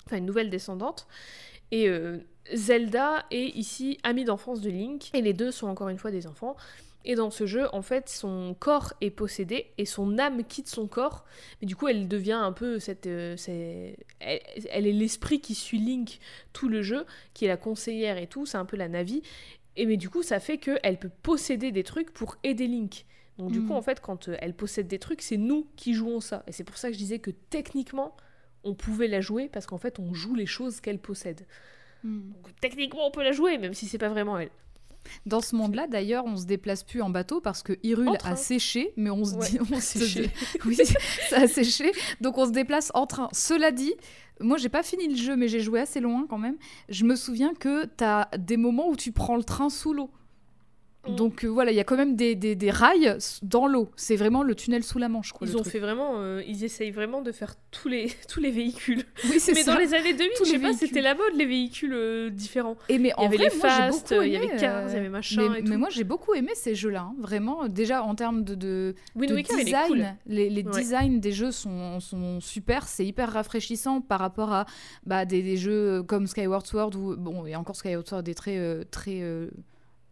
enfin 0.08 0.18
une 0.18 0.26
nouvelle 0.26 0.50
descendante. 0.50 1.08
Et 1.72 1.88
euh, 1.88 2.18
Zelda 2.54 3.26
est 3.30 3.56
ici 3.56 4.00
amie 4.02 4.24
d'enfance 4.26 4.60
de 4.62 4.72
Link, 4.72 5.10
et 5.14 5.22
les 5.22 5.34
deux 5.34 5.52
sont 5.52 5.68
encore 5.68 5.90
une 5.90 6.00
fois 6.00 6.10
des 6.10 6.26
enfants. 6.26 6.56
Et 7.06 7.16
dans 7.16 7.32
ce 7.32 7.46
jeu, 7.46 7.68
en 7.74 7.82
fait, 7.82 8.10
son 8.10 8.54
corps 8.60 8.94
est 9.00 9.10
possédé 9.10 9.68
et 9.78 9.86
son 9.86 10.20
âme 10.20 10.44
quitte 10.44 10.68
son 10.68 10.88
corps. 10.88 11.26
Mais 11.62 11.66
du 11.68 11.76
coup, 11.76 11.88
elle 11.88 12.08
devient 12.08 12.34
un 12.34 12.52
peu 12.52 12.80
cette. 12.80 13.08
euh, 13.08 13.36
elle 14.20 14.86
est 14.88 14.92
l'esprit 14.92 15.40
qui 15.40 15.56
suit 15.56 15.80
Link 15.80 16.20
tout 16.54 16.68
le 16.68 16.82
jeu, 16.82 17.06
qui 17.34 17.46
est 17.46 17.48
la 17.48 17.58
conseillère 17.58 18.18
et 18.18 18.28
tout. 18.28 18.46
C'est 18.46 18.58
un 18.58 18.66
peu 18.66 18.76
la 18.78 18.90
Navi. 18.90 19.22
et 19.78 19.86
mais 19.86 19.96
du 19.98 20.10
coup, 20.10 20.24
ça 20.24 20.40
fait 20.40 20.58
qu'elle 20.58 21.00
peut 21.00 21.12
posséder 21.24 21.72
des 21.72 21.84
trucs 21.84 22.12
pour 22.12 22.36
aider 22.44 22.68
Link. 22.68 23.06
Donc 23.38 23.52
du 23.54 23.62
coup, 23.62 23.72
Mm. 23.74 23.78
en 23.78 23.82
fait, 23.82 24.02
quand 24.02 24.28
euh, 24.28 24.36
elle 24.42 24.54
possède 24.54 24.88
des 24.88 25.00
trucs, 25.00 25.22
c'est 25.22 25.38
nous 25.38 25.68
qui 25.78 25.94
jouons 25.94 26.20
ça. 26.20 26.44
Et 26.48 26.52
c'est 26.52 26.66
pour 26.66 26.76
ça 26.78 26.90
que 26.90 26.94
je 26.94 27.00
disais 27.00 27.20
que 27.20 27.32
techniquement, 27.50 28.18
on 28.66 28.74
pouvait 28.76 29.08
la 29.08 29.22
jouer 29.22 29.48
parce 29.48 29.66
qu'en 29.66 29.78
fait, 29.78 30.00
on 30.00 30.14
joue 30.14 30.36
les 30.36 30.46
choses 30.46 30.82
qu'elle 30.82 31.00
possède. 31.00 31.48
Mm. 32.04 32.32
Donc 32.34 32.60
techniquement, 32.60 33.08
on 33.08 33.12
peut 33.12 33.24
la 33.24 33.32
jouer, 33.32 33.58
même 33.58 33.74
si 33.74 33.86
c'est 33.88 33.98
pas 33.98 34.10
vraiment 34.10 34.38
elle. 34.38 34.52
Dans 35.26 35.42
ce 35.42 35.56
monde-là, 35.56 35.88
d'ailleurs, 35.88 36.26
on 36.26 36.36
se 36.36 36.46
déplace 36.46 36.84
plus 36.84 37.02
en 37.02 37.10
bateau 37.10 37.42
parce 37.42 37.64
que 37.64 37.74
Hyrule 37.84 38.10
En 38.10 38.14
a 38.26 38.36
séché, 38.36 38.94
mais 38.98 39.10
on 39.10 39.24
se 39.26 39.36
Ouais, 39.36 39.50
dit, 39.50 39.60
on 39.72 39.76
se 39.80 40.00
séché. 40.00 40.22
dit- 40.28 40.30
oui, 40.66 40.78
ça 41.30 41.42
a 41.42 41.48
séché, 41.48 41.92
donc 42.22 42.38
on 42.38 42.46
se 42.46 42.52
déplace 42.52 42.92
en 42.94 43.06
train. 43.08 43.30
Cela 43.32 43.72
dit, 43.72 43.94
moi 44.40 44.58
j'ai 44.58 44.70
pas 44.70 44.84
fini 44.84 45.08
le 45.08 45.16
jeu, 45.16 45.36
mais 45.36 45.48
j'ai 45.48 45.60
joué 45.62 45.80
assez 45.80 46.00
loin 46.00 46.26
quand 46.30 46.38
même. 46.38 46.58
Je 46.90 47.06
me 47.06 47.16
souviens 47.16 47.54
que 47.54 47.86
t'as 47.86 48.28
des 48.38 48.58
moments 48.58 48.88
où 48.90 48.96
tu 48.96 49.12
prends 49.12 49.36
le 49.36 49.44
train 49.44 49.70
sous 49.70 49.94
l'eau. 49.94 50.12
Mm. 51.08 51.16
Donc 51.16 51.46
euh, 51.46 51.48
voilà, 51.48 51.72
il 51.72 51.76
y 51.76 51.80
a 51.80 51.86
quand 51.86 51.96
même 51.96 52.18
des, 52.18 52.36
des- 52.36 52.56
des 52.56 52.72
rails 52.72 53.18
dans 53.42 53.68
l'eau. 53.68 53.90
C'est 53.96 54.18
vraiment 54.18 54.44
le 54.44 54.54
tunnel 54.54 54.84
sous 54.84 55.00
la 55.00 55.08
Manche. 55.08 55.32
Quoi, 55.32 55.48
Ils 55.48 55.56
ont 55.56 55.62
truc. 55.62 55.72
fait 55.72 55.80
vraiment, 55.80 56.16
euh, 56.18 56.44
ils 56.46 56.66
essayent 56.66 56.92
vraiment 56.92 57.22
de 57.22 57.32
faire 57.32 57.56
tous 57.72 57.88
les, 57.88 58.12
tous 58.28 58.42
les 58.42 58.52
véhicules. 58.52 59.04
Oui, 59.30 59.40
c'est 59.40 59.54
Mais 59.54 59.64
ça. 59.64 59.74
dans 59.74 59.80
les 59.80 59.94
années 59.94 60.12
2000, 60.14 60.30
Tous 60.38 60.46
je 60.46 60.52
sais 60.52 60.60
pas, 60.60 60.74
c'était 60.74 61.00
la 61.02 61.16
mode 61.16 61.34
les 61.36 61.46
véhicules 61.46 61.94
euh, 61.94 62.30
différents. 62.30 62.76
Et 62.90 62.98
mais 63.00 63.14
Il 63.18 63.22
y 63.22 63.26
en 63.26 63.28
avait 63.28 63.38
vrai, 63.38 63.46
les 63.46 63.50
Fast, 63.50 64.14
il 64.22 64.28
y 64.28 64.36
avait 64.36 64.58
Cars, 64.58 64.90
il 64.90 64.94
y 64.94 64.98
avait 64.98 65.08
machin 65.10 65.50
mais, 65.50 65.60
et 65.60 65.62
mais 65.62 65.70
tout. 65.72 65.78
moi 65.80 65.88
j'ai 65.90 66.04
beaucoup 66.04 66.34
aimé 66.34 66.52
ces 66.54 66.76
jeux-là, 66.76 67.04
hein. 67.12 67.16
vraiment. 67.18 67.68
Déjà 67.70 68.04
en 68.04 68.14
termes 68.16 68.44
de, 68.44 68.94
Waker, 69.16 69.38
design, 69.58 69.88
cool. 69.88 70.06
les, 70.28 70.50
les 70.50 70.64
Ouais. 70.64 70.72
designs 70.82 71.20
des 71.20 71.32
jeux 71.32 71.52
sont, 71.52 72.02
sont 72.02 72.42
super, 72.42 72.88
c'est 72.90 73.06
hyper 73.06 73.32
rafraîchissant 73.32 74.02
par 74.02 74.20
rapport 74.20 74.52
à 74.52 74.66
bah, 75.06 75.24
des, 75.24 75.42
des 75.44 75.56
jeux 75.56 76.04
comme 76.04 76.28
Skyward 76.28 76.68
Sword 76.68 76.96
où 76.98 77.16
bon 77.16 77.46
et 77.46 77.56
encore 77.56 77.78
Skyward 77.78 78.06
Sword 78.06 78.24
est 78.28 78.34
très 78.34 78.84
très 78.92 79.22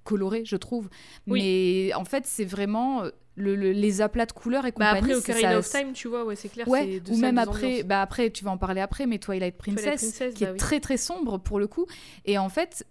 coloré 0.08 0.44
je 0.46 0.56
trouve, 0.56 0.90
Oui. 1.28 1.42
mais 1.90 1.94
en 1.94 2.06
fait 2.06 2.24
c'est 2.26 2.46
vraiment 2.46 3.04
euh, 3.04 3.10
le, 3.36 3.56
le- 3.56 3.72
les 3.72 4.02
aplats 4.02 4.26
de 4.26 4.32
couleurs 4.32 4.66
et 4.66 4.72
Bah 4.72 4.94
compagnie. 4.96 5.12
après, 5.14 5.22
c'est 5.22 5.32
Ocarina 5.32 5.52
ça- 5.52 5.58
of 5.60 5.70
Time, 5.70 5.94
tu 5.94 6.08
vois, 6.08 6.24
ouais, 6.26 6.36
c'est 6.36 6.50
clair. 6.50 6.68
Ouais, 6.68 7.02
ou 7.12 7.18
même 7.18 7.38
après, 7.38 7.84
bah 7.84 8.02
après, 8.02 8.32
tu 8.32 8.44
vas 8.44 8.50
en 8.52 8.58
parler 8.58 8.82
après, 8.82 9.06
mais 9.06 9.20
Twilight 9.20 9.56
Princess, 9.58 9.84
Twilight 9.84 10.00
Princess, 10.00 10.34
qui 10.34 10.44
bah 10.44 10.50
est 10.50 10.54
oui. 10.54 10.58
très 10.58 10.80
très 10.80 10.98
sombre 10.98 11.38
pour 11.38 11.60
le 11.60 11.68
coup. 11.68 11.86
Et 12.26 12.40
en 12.40 12.50
fait, 12.50 12.84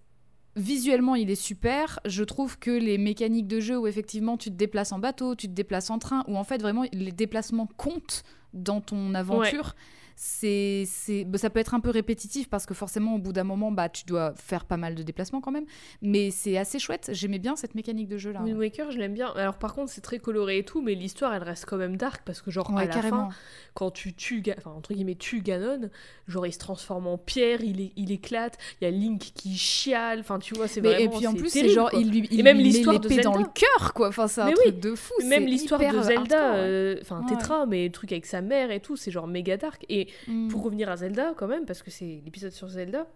visuellement, 0.54 1.14
il 1.16 1.30
est 1.30 1.34
super. 1.50 1.98
Je 2.04 2.22
trouve 2.24 2.58
que 2.58 2.70
les 2.70 2.96
mécaniques 2.98 3.48
de 3.48 3.58
jeu 3.60 3.76
où 3.78 3.86
effectivement 3.88 4.36
tu 4.36 4.50
te 4.50 4.54
déplaces 4.54 4.92
en 4.92 4.98
bateau, 5.00 5.34
tu 5.34 5.48
te 5.48 5.52
déplaces 5.52 5.90
en 5.90 5.98
train, 5.98 6.22
où 6.28 6.36
en 6.36 6.44
fait 6.44 6.62
vraiment 6.62 6.84
les 6.92 7.12
déplacements 7.12 7.68
comptent 7.76 8.22
dans 8.54 8.80
ton 8.80 9.14
aventure. 9.14 9.74
C'est, 10.18 11.24
bah, 11.26 11.36
ça 11.38 11.50
peut 11.50 11.60
être 11.60 11.74
un 11.74 11.80
peu 11.80 11.90
répétitif 11.90 12.48
parce 12.48 12.64
que 12.64 12.72
forcément 12.74 13.14
au 13.16 13.18
bout 13.18 13.32
d'un 13.34 13.44
moment 13.44 13.70
bah 13.70 13.88
tu 13.90 14.04
dois 14.06 14.32
faire 14.34 14.64
pas 14.64 14.78
mal 14.78 14.94
de 14.94 15.02
déplacements 15.02 15.42
quand 15.42 15.50
même 15.52 15.66
mais 16.00 16.30
c'est 16.30 16.56
assez 16.56 16.78
chouette 16.78 17.10
j'aimais 17.12 17.38
bien 17.38 17.54
cette 17.54 17.74
mécanique 17.74 18.08
de 18.08 18.16
jeu 18.16 18.32
là 18.32 18.40
Wind 18.42 18.56
Waker, 18.58 18.90
je 18.90 18.98
l'aime 18.98 19.12
bien. 19.14 19.32
Alors 19.36 19.58
par 19.58 19.74
contre, 19.74 19.90
c'est 19.92 20.00
très 20.00 20.18
coloré 20.18 20.58
et 20.58 20.64
tout, 20.64 20.80
mais 20.80 20.94
l'histoire, 20.94 21.34
elle 21.34 21.42
reste 21.42 21.66
quand 21.66 21.76
même 21.76 21.96
dark 21.96 22.22
parce 22.24 22.40
que 22.40 22.50
genre 22.50 22.70
à 22.70 22.74
ouais 22.74 22.86
la 22.86 22.92
carrément 22.94 23.30
fin, 23.30 23.36
quand 23.74 23.90
tu 23.90 24.14
tues, 24.14 24.42
enfin 24.56 24.70
entre 24.70 24.94
guillemets, 24.94 25.14
tues 25.16 25.40
Ganon, 25.42 25.90
genre 26.28 26.46
il 26.46 26.52
se 26.52 26.58
transforme 26.58 27.06
en 27.06 27.18
pierre, 27.18 27.60
il, 27.62 27.80
est- 27.80 27.92
il 27.96 28.10
éclate. 28.12 28.56
Il 28.80 28.84
y 28.84 28.88
a 28.88 28.90
Link 28.90 29.20
qui 29.34 29.56
chiale. 29.56 30.20
Enfin, 30.20 30.38
tu 30.38 30.54
vois, 30.54 30.68
c'est 30.68 30.80
vraiment. 30.80 30.98
et 30.98 31.08
puis 31.08 31.26
en 31.26 31.34
plus 31.34 31.50
c'est 31.50 31.68
genre 31.68 31.90
quoi. 31.90 31.98
il 32.00 32.10
lui 32.10 32.28
il 32.30 32.40
Et 32.40 32.42
même 32.42 32.58
l'histoire 32.58 32.98
de 33.00 33.08
l'épée 33.08 33.22
dans 33.22 33.32
le 33.32 33.38
Zelda. 33.44 33.52
cœur 33.54 33.92
quoi 33.94 34.08
enfin 34.08 34.28
c'est 34.28 34.40
un 34.40 34.46
Mais 34.46 34.52
truc 34.54 34.66
oui, 34.74 34.80
de 34.80 34.94
fou 34.94 35.12
Même 35.26 35.44
l'histoire 35.46 35.80
de 35.80 36.00
Zelda, 36.02 36.54
euh, 36.56 36.96
enfin 37.02 37.20
Ouais. 37.20 37.36
Tetra, 37.36 37.66
mais 37.66 37.84
le 37.86 37.92
truc 37.92 38.12
avec 38.12 38.26
sa 38.26 38.40
mère 38.40 38.70
et 38.70 38.80
tout, 38.80 38.96
c'est 38.96 39.10
genre 39.10 39.26
méga 39.26 39.56
dark. 39.56 39.84
Et 39.88 40.05
Mm. 40.28 40.48
pour 40.48 40.62
revenir 40.62 40.88
à 40.90 40.96
Zelda 40.96 41.34
quand 41.36 41.46
même, 41.46 41.64
parce 41.66 41.82
que 41.82 41.90
c'est 41.90 42.20
l'épisode 42.24 42.52
sur 42.52 42.68
Zelda, 42.68 43.06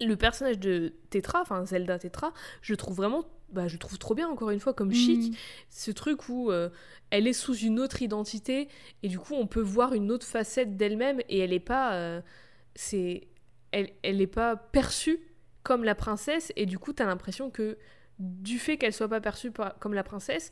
le 0.00 0.16
personnage 0.16 0.58
de 0.58 0.94
Tetra, 1.10 1.40
enfin 1.42 1.64
Zelda 1.66 1.98
Tetra, 1.98 2.32
je 2.62 2.74
trouve 2.74 2.96
vraiment, 2.96 3.24
bah, 3.50 3.68
je 3.68 3.76
trouve 3.76 3.98
trop 3.98 4.14
bien 4.14 4.28
encore 4.28 4.50
une 4.50 4.60
fois 4.60 4.72
comme 4.74 4.92
chic, 4.94 5.30
Mm. 5.32 5.34
ce 5.68 5.90
truc 5.90 6.28
où 6.28 6.50
euh, 6.50 6.70
elle 7.10 7.26
est 7.26 7.32
sous 7.34 7.54
une 7.56 7.78
autre 7.80 8.00
identité 8.02 8.68
et 9.02 9.08
du 9.08 9.18
coup 9.18 9.34
on 9.34 9.46
peut 9.46 9.60
voir 9.60 9.92
une 9.94 10.10
autre 10.10 10.26
facette 10.26 10.76
d'elle-même 10.76 11.20
et 11.28 11.38
elle 11.40 11.52
est 11.52 11.58
pas, 11.60 11.94
euh, 11.94 12.20
c'est, 12.74 13.28
elle, 13.72 13.90
elle 14.02 14.20
est 14.20 14.26
pas 14.26 14.56
perçue 14.56 15.18
comme 15.62 15.84
la 15.84 15.94
princesse 15.94 16.52
et 16.56 16.64
du 16.66 16.78
coup 16.78 16.92
t'as 16.92 17.04
l'impression 17.06 17.50
que 17.50 17.76
du 18.18 18.58
fait 18.58 18.76
qu'elle 18.78 18.92
soit 18.92 19.08
pas 19.08 19.20
perçue 19.20 19.50
par- 19.50 19.78
comme 19.78 19.94
la 19.94 20.02
princesse, 20.04 20.50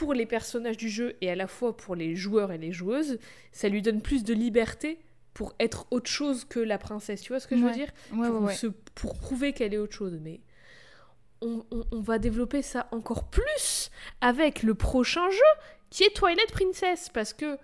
pour 0.00 0.14
les 0.14 0.24
personnages 0.24 0.78
du 0.78 0.88
jeu 0.88 1.14
et 1.20 1.30
à 1.30 1.34
la 1.34 1.46
fois 1.46 1.76
pour 1.76 1.94
les 1.94 2.16
joueurs 2.16 2.52
et 2.52 2.56
les 2.58 2.72
joueuses, 2.72 3.18
ça 3.52 3.68
lui 3.68 3.82
donne 3.82 4.00
plus 4.00 4.24
de 4.24 4.32
liberté 4.32 4.98
pour 5.34 5.54
être 5.60 5.86
autre 5.90 6.08
chose 6.10 6.46
que 6.46 6.58
la 6.58 6.78
princesse. 6.78 7.20
Tu 7.20 7.32
vois 7.34 7.38
ce 7.40 7.46
que 7.46 7.54
je 7.56 7.62
veux 7.62 7.70
dire 7.72 7.90
Ouais, 8.14 8.26
pour, 8.28 8.40
ouais, 8.40 8.46
ouais. 8.46 8.54
se- 8.54 8.66
pour 8.94 9.18
prouver 9.18 9.52
qu'elle 9.52 9.74
est 9.74 9.78
autre 9.78 9.94
chose. 9.94 10.18
Mais 10.22 10.40
on, 11.42 11.64
on- 11.70 11.84
on 11.92 12.00
va 12.00 12.18
développer 12.18 12.62
ça 12.62 12.88
encore 12.92 13.24
plus 13.28 13.90
avec 14.22 14.62
le 14.62 14.74
prochain 14.74 15.28
jeu 15.30 15.52
qui 15.90 16.02
est 16.04 16.16
Twilight 16.16 16.50
Princess 16.50 17.10
parce 17.12 17.34
que 17.34 17.58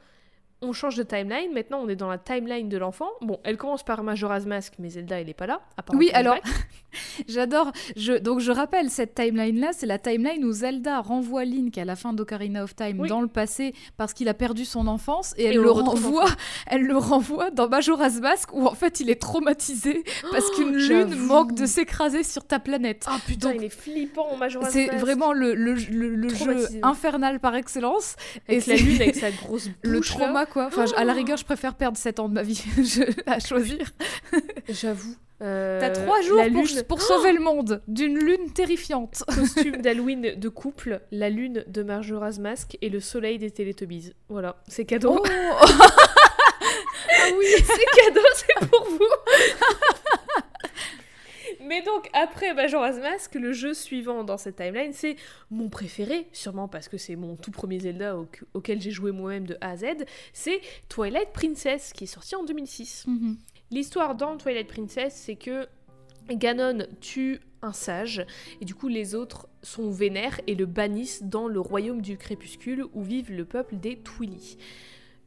on 0.63 0.73
change 0.73 0.97
de 0.97 1.03
timeline. 1.03 1.53
Maintenant, 1.53 1.81
on 1.83 1.89
est 1.89 1.97
dans 1.97 2.09
la 2.09 2.19
timeline 2.19 2.69
de 2.69 2.79
l'enfant. 2.79 3.09
Bon, 3.21 3.39
elle 3.45 3.57
commence 3.57 3.83
par 3.83 4.03
Majora's 4.03 4.47
Mask, 4.47 4.75
mais 4.79 4.89
Zelda, 4.91 5.21
elle 5.21 5.29
est 5.29 5.35
pas 5.35 5.47
là. 5.47 5.61
à 5.77 5.83
part 5.83 5.95
Oui, 5.97 6.11
alors. 6.15 6.37
J'adore. 7.29 7.73
Je, 7.97 8.15
donc 8.15 8.41
je 8.41 8.53
rappelle 8.53 8.89
cette 8.91 9.15
timeline-là, 9.15 9.71
c'est 9.73 9.87
la 9.87 9.99
timeline 9.99 10.45
où 10.45 10.53
Zelda 10.53 11.01
renvoie 11.01 11.45
Link 11.45 11.77
à 11.77 11.85
la 11.85 11.95
fin 11.97 12.13
d'Ocarina 12.15 12.65
of 12.65 12.75
Time 12.75 13.01
Oui. 13.01 13.09
dans 13.09 13.21
le 13.21 13.29
passé 13.29 13.75
parce 13.99 14.15
qu'il 14.15 14.29
a 14.29 14.35
perdu 14.35 14.65
son 14.65 14.87
enfance 14.87 15.35
et 15.37 15.45
elle 15.45 15.53
Et 15.53 15.57
le 15.57 15.63
le 15.65 15.71
renvoie, 15.73 16.25
elle 16.67 16.83
le 16.83 16.97
renvoie 16.97 17.51
dans 17.51 17.69
Majora's 17.69 18.21
Mask 18.21 18.55
où 18.55 18.67
en 18.67 18.75
fait 18.75 19.01
il 19.01 19.11
est 19.11 19.21
traumatisé 19.21 20.05
parce 20.31 20.51
qu'une 20.53 20.75
lune 20.75 21.15
manque 21.17 21.55
de 21.55 21.67
s'écraser 21.67 22.23
sur 22.23 22.45
ta 22.47 22.59
planète. 22.61 23.05
Ah 23.09 23.19
putain, 23.27 23.49
Donc, 23.51 23.59
il 23.61 23.65
est 23.65 23.69
flippant, 23.69 24.35
Majora's 24.37 24.73
C'est 24.73 24.87
Mask. 24.87 24.99
vraiment 24.99 25.33
le, 25.35 25.55
le, 25.55 25.75
le- 25.75 26.15
le 26.15 26.29
jeu 26.31 26.67
infernal 26.83 27.41
par 27.41 27.55
excellence. 27.57 28.17
avec 28.49 28.67
et 28.67 28.71
la 28.71 28.77
c'est- 28.79 28.83
lune 28.83 29.03
avec 29.03 29.15
sa 29.17 29.31
grosse 29.33 29.69
Le 29.83 29.99
bouche. 29.99 30.15
là. 30.15 30.25
trauma, 30.25 30.46
quoi. 30.47 30.67
Enfin, 30.67 30.85
à 30.97 31.05
la 31.05 31.13
rigueur, 31.13 31.37
je 31.37 31.45
préfère 31.45 31.75
perdre 31.75 31.99
7 31.99 32.21
ans 32.21 32.29
de 32.29 32.35
ma 32.35 32.43
vie 32.43 32.63
à 33.27 33.39
choisir. 33.39 33.87
J'avoue. 34.69 35.15
Euh, 35.43 35.81
T'as 35.81 35.91
3 35.91 36.23
jours 36.23 36.39
la 36.39 36.45
pour, 36.49 36.65
lune, 36.65 36.83
pour 36.89 37.03
sauver 37.03 37.33
le 37.33 37.41
monde 37.41 37.83
d'une 37.89 38.19
lune 38.19 38.53
terrifiante. 38.55 39.23
costume 39.35 39.77
d'Halloween 39.83 40.35
de 40.37 40.49
couple, 40.49 41.01
la 41.13 41.29
lune 41.29 41.63
de 41.67 41.83
Majora's 41.83 42.39
Mask 42.39 42.79
et 42.81 42.89
le 42.89 43.01
soleil 43.01 43.39
des 43.39 43.51
Teletubbies. 43.51 44.15
Voilà, 44.29 44.57
c'est 44.67 44.87
cadeau. 44.87 45.19
Oh 45.21 45.27
Ah 47.19 47.29
oui, 47.39 47.47
c'est 47.59 48.05
cadeau, 48.05 48.27
c'est 48.35 48.69
pour 48.69 48.85
vous. 48.89 48.99
Mais 51.65 51.83
donc, 51.83 52.09
après 52.13 52.55
Majora's 52.55 52.99
Mask, 52.99 53.35
le 53.35 53.53
jeu 53.53 53.75
suivant 53.75 54.25
dans 54.25 54.37
cette 54.37 54.57
timeline, 54.57 54.93
c'est 54.93 55.17
mon 55.51 55.69
préféré, 55.69 56.29
sûrement 56.33 56.69
parce 56.69 56.89
que 56.89 56.97
c'est 56.99 57.17
mon 57.17 57.37
tout 57.37 57.51
premier 57.51 57.79
Zelda 57.79 58.17
au- 58.17 58.29
auquel 58.55 58.81
j'ai 58.81 58.91
joué 58.91 59.13
moi-même 59.13 59.47
de 59.47 59.57
A 59.61 59.71
à 59.71 59.77
Z, 59.77 59.85
c'est 60.33 60.61
Twilight 60.89 61.33
Princess, 61.33 61.93
qui 61.93 62.05
est 62.05 62.09
sorti 62.09 62.35
en 62.37 62.45
2006. 62.45 63.05
Mhm. 63.07 63.37
L'histoire 63.71 64.15
dans 64.15 64.37
Twilight 64.37 64.69
Princess, 64.69 65.15
c'est 65.15 65.37
que 65.37 65.67
Ganon 66.31 66.87
tue 67.01 67.41
un 67.63 67.73
sage, 67.73 68.25
et 68.61 68.65
du 68.65 68.75
coup 68.75 68.89
les 68.89 69.15
autres 69.15 69.49
sont 69.63 69.91
vénères 69.91 70.41
et 70.47 70.55
le 70.55 70.67
bannissent 70.67 71.23
dans 71.25 71.49
le 71.49 71.59
royaume 71.61 72.01
du 72.03 72.17
crépuscule 72.19 72.85
où 72.95 73.03
vivent 73.03 73.33
le 73.33 73.45
peuple 73.45 73.77
des 73.77 73.97
Twili. 73.99 74.57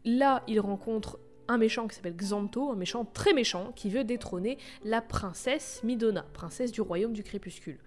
Là, 0.05 0.43
il 0.47 0.59
rencontre 0.61 1.19
un 1.49 1.57
méchant 1.57 1.87
qui 1.87 1.95
s'appelle 1.95 2.15
Xanto, 2.15 2.69
un 2.69 2.75
méchant 2.75 3.03
très 3.03 3.33
méchant, 3.33 3.73
qui 3.75 3.89
veut 3.89 4.05
détrôner 4.05 4.57
la 4.85 5.01
princesse 5.01 5.81
Midona, 5.83 6.25
princesse 6.33 6.71
du 6.71 6.79
royaume 6.79 7.13
du 7.13 7.23
crépuscule. 7.23 7.79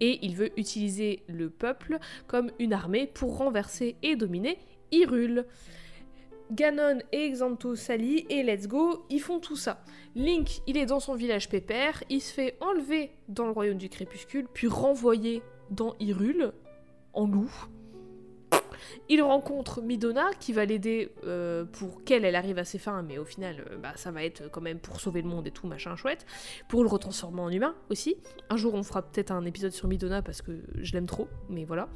Et 0.00 0.18
il 0.26 0.36
veut 0.36 0.50
utiliser 0.58 1.22
le 1.28 1.48
peuple 1.48 1.98
comme 2.26 2.50
une 2.58 2.72
armée 2.72 3.06
pour 3.06 3.38
renverser 3.38 3.96
et 4.02 4.16
dominer 4.16 4.58
Hyrule. 4.90 5.46
Ganon 6.52 6.98
et 7.12 7.30
Xanto 7.30 7.74
s'allient 7.74 8.26
et 8.28 8.42
let's 8.42 8.68
go, 8.68 9.04
ils 9.10 9.20
font 9.20 9.40
tout 9.40 9.56
ça. 9.56 9.82
Link, 10.14 10.60
il 10.66 10.76
est 10.76 10.86
dans 10.86 11.00
son 11.00 11.14
village 11.14 11.48
pépère, 11.48 12.02
il 12.08 12.20
se 12.20 12.32
fait 12.32 12.56
enlever 12.60 13.10
dans 13.28 13.46
le 13.46 13.52
royaume 13.52 13.78
du 13.78 13.88
crépuscule, 13.88 14.46
puis 14.52 14.68
renvoyé 14.68 15.42
dans 15.70 15.96
Hyrule, 15.98 16.52
en 17.14 17.26
loup. 17.26 17.50
Il 19.08 19.22
rencontre 19.22 19.82
Midona 19.82 20.30
qui 20.40 20.52
va 20.52 20.64
l'aider 20.64 21.12
euh, 21.24 21.64
pour 21.64 22.04
qu'elle 22.04 22.24
elle 22.24 22.36
arrive 22.36 22.58
à 22.58 22.64
ses 22.64 22.78
fins, 22.78 23.02
mais 23.02 23.18
au 23.18 23.24
final, 23.24 23.64
euh, 23.70 23.76
bah, 23.76 23.92
ça 23.96 24.10
va 24.10 24.24
être 24.24 24.50
quand 24.50 24.60
même 24.60 24.78
pour 24.78 25.00
sauver 25.00 25.22
le 25.22 25.28
monde 25.28 25.46
et 25.46 25.50
tout, 25.50 25.66
machin 25.66 25.96
chouette. 25.96 26.26
Pour 26.68 26.82
le 26.82 26.88
retransformer 26.88 27.40
en 27.40 27.50
humain 27.50 27.74
aussi. 27.90 28.16
Un 28.50 28.56
jour, 28.56 28.74
on 28.74 28.82
fera 28.82 29.02
peut-être 29.02 29.30
un 29.30 29.44
épisode 29.44 29.72
sur 29.72 29.88
Midona 29.88 30.22
parce 30.22 30.42
que 30.42 30.52
je 30.74 30.92
l'aime 30.92 31.06
trop, 31.06 31.28
mais 31.48 31.64
voilà. 31.64 31.88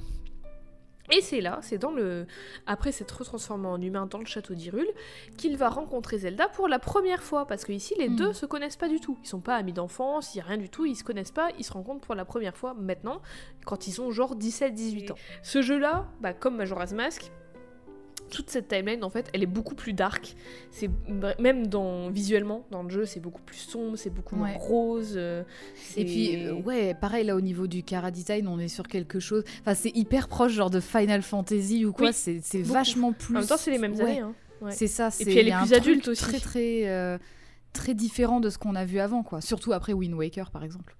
Et 1.12 1.20
c'est 1.22 1.40
là, 1.40 1.58
c'est 1.62 1.78
dans 1.78 1.90
le. 1.90 2.26
Après 2.66 2.92
s'être 2.92 3.18
retransformé 3.18 3.66
en 3.66 3.80
humain 3.80 4.06
dans 4.06 4.18
le 4.18 4.26
château 4.26 4.54
d'Hyrule, 4.54 4.88
qu'il 5.36 5.56
va 5.56 5.68
rencontrer 5.68 6.18
Zelda 6.18 6.48
pour 6.48 6.68
la 6.68 6.78
première 6.78 7.22
fois. 7.22 7.46
Parce 7.46 7.64
que 7.64 7.72
ici, 7.72 7.94
les 7.98 8.08
Hmm. 8.08 8.16
deux 8.16 8.32
se 8.32 8.46
connaissent 8.46 8.76
pas 8.76 8.88
du 8.88 9.00
tout. 9.00 9.18
Ils 9.22 9.28
sont 9.28 9.40
pas 9.40 9.56
amis 9.56 9.72
d'enfance, 9.72 10.34
il 10.34 10.38
y 10.38 10.40
a 10.40 10.44
rien 10.44 10.56
du 10.58 10.68
tout, 10.68 10.86
ils 10.86 10.96
se 10.96 11.04
connaissent 11.04 11.32
pas, 11.32 11.50
ils 11.58 11.64
se 11.64 11.72
rencontrent 11.72 12.00
pour 12.06 12.14
la 12.14 12.24
première 12.24 12.56
fois 12.56 12.74
maintenant, 12.74 13.20
quand 13.66 13.86
ils 13.86 14.00
ont 14.00 14.10
genre 14.10 14.36
17-18 14.36 15.12
ans. 15.12 15.16
Ce 15.42 15.62
jeu-là, 15.62 16.06
bah, 16.20 16.32
comme 16.32 16.56
Majora's 16.56 16.92
Mask, 16.92 17.30
toute 18.30 18.50
cette 18.50 18.68
timeline 18.68 19.04
en 19.04 19.10
fait 19.10 19.28
elle 19.32 19.42
est 19.42 19.46
beaucoup 19.46 19.74
plus 19.74 19.92
dark. 19.92 20.36
C'est 20.70 20.90
même 21.38 21.66
dans 21.66 22.10
visuellement 22.10 22.66
dans 22.70 22.82
le 22.82 22.90
jeu 22.90 23.04
c'est 23.04 23.20
beaucoup 23.20 23.42
plus 23.42 23.58
sombre 23.58 23.96
c'est 23.96 24.10
beaucoup 24.10 24.36
moins 24.36 24.52
rose 24.56 25.14
euh, 25.16 25.42
et 25.96 26.04
puis 26.04 26.46
euh, 26.46 26.54
ouais 26.54 26.94
pareil 26.94 27.24
là 27.24 27.36
au 27.36 27.40
niveau 27.40 27.66
du 27.66 27.82
cara 27.82 28.10
design 28.10 28.48
on 28.48 28.58
est 28.58 28.68
sur 28.68 28.86
quelque 28.86 29.20
chose 29.20 29.44
enfin 29.60 29.74
c'est 29.74 29.94
hyper 29.96 30.28
proche 30.28 30.52
genre 30.52 30.70
de 30.70 30.80
Final 30.80 31.22
Fantasy 31.22 31.84
ou 31.84 31.92
quoi 31.92 32.12
c'est 32.12 32.40
vachement 32.62 33.12
plus 33.12 33.36
en 33.36 33.40
même 33.40 33.48
temps 33.48 33.56
c'est 33.56 33.70
les 33.70 33.78
mêmes 33.78 34.00
années 34.00 34.20
hein. 34.20 34.34
c'est 34.70 34.86
ça 34.86 35.10
et 35.18 35.24
puis 35.24 35.38
elle 35.38 35.48
est 35.48 35.56
plus 35.56 35.74
adulte 35.74 36.08
aussi. 36.08 36.22
très 36.22 36.38
très 36.38 36.88
euh, 36.88 37.18
très 37.72 37.94
différent 37.94 38.40
de 38.40 38.50
ce 38.50 38.58
qu'on 38.58 38.74
a 38.74 38.84
vu 38.84 38.98
avant 38.98 39.22
quoi. 39.22 39.40
Surtout 39.40 39.72
après 39.72 39.92
Wind 39.92 40.14
Waker 40.14 40.50
par 40.50 40.64
exemple. 40.64 40.96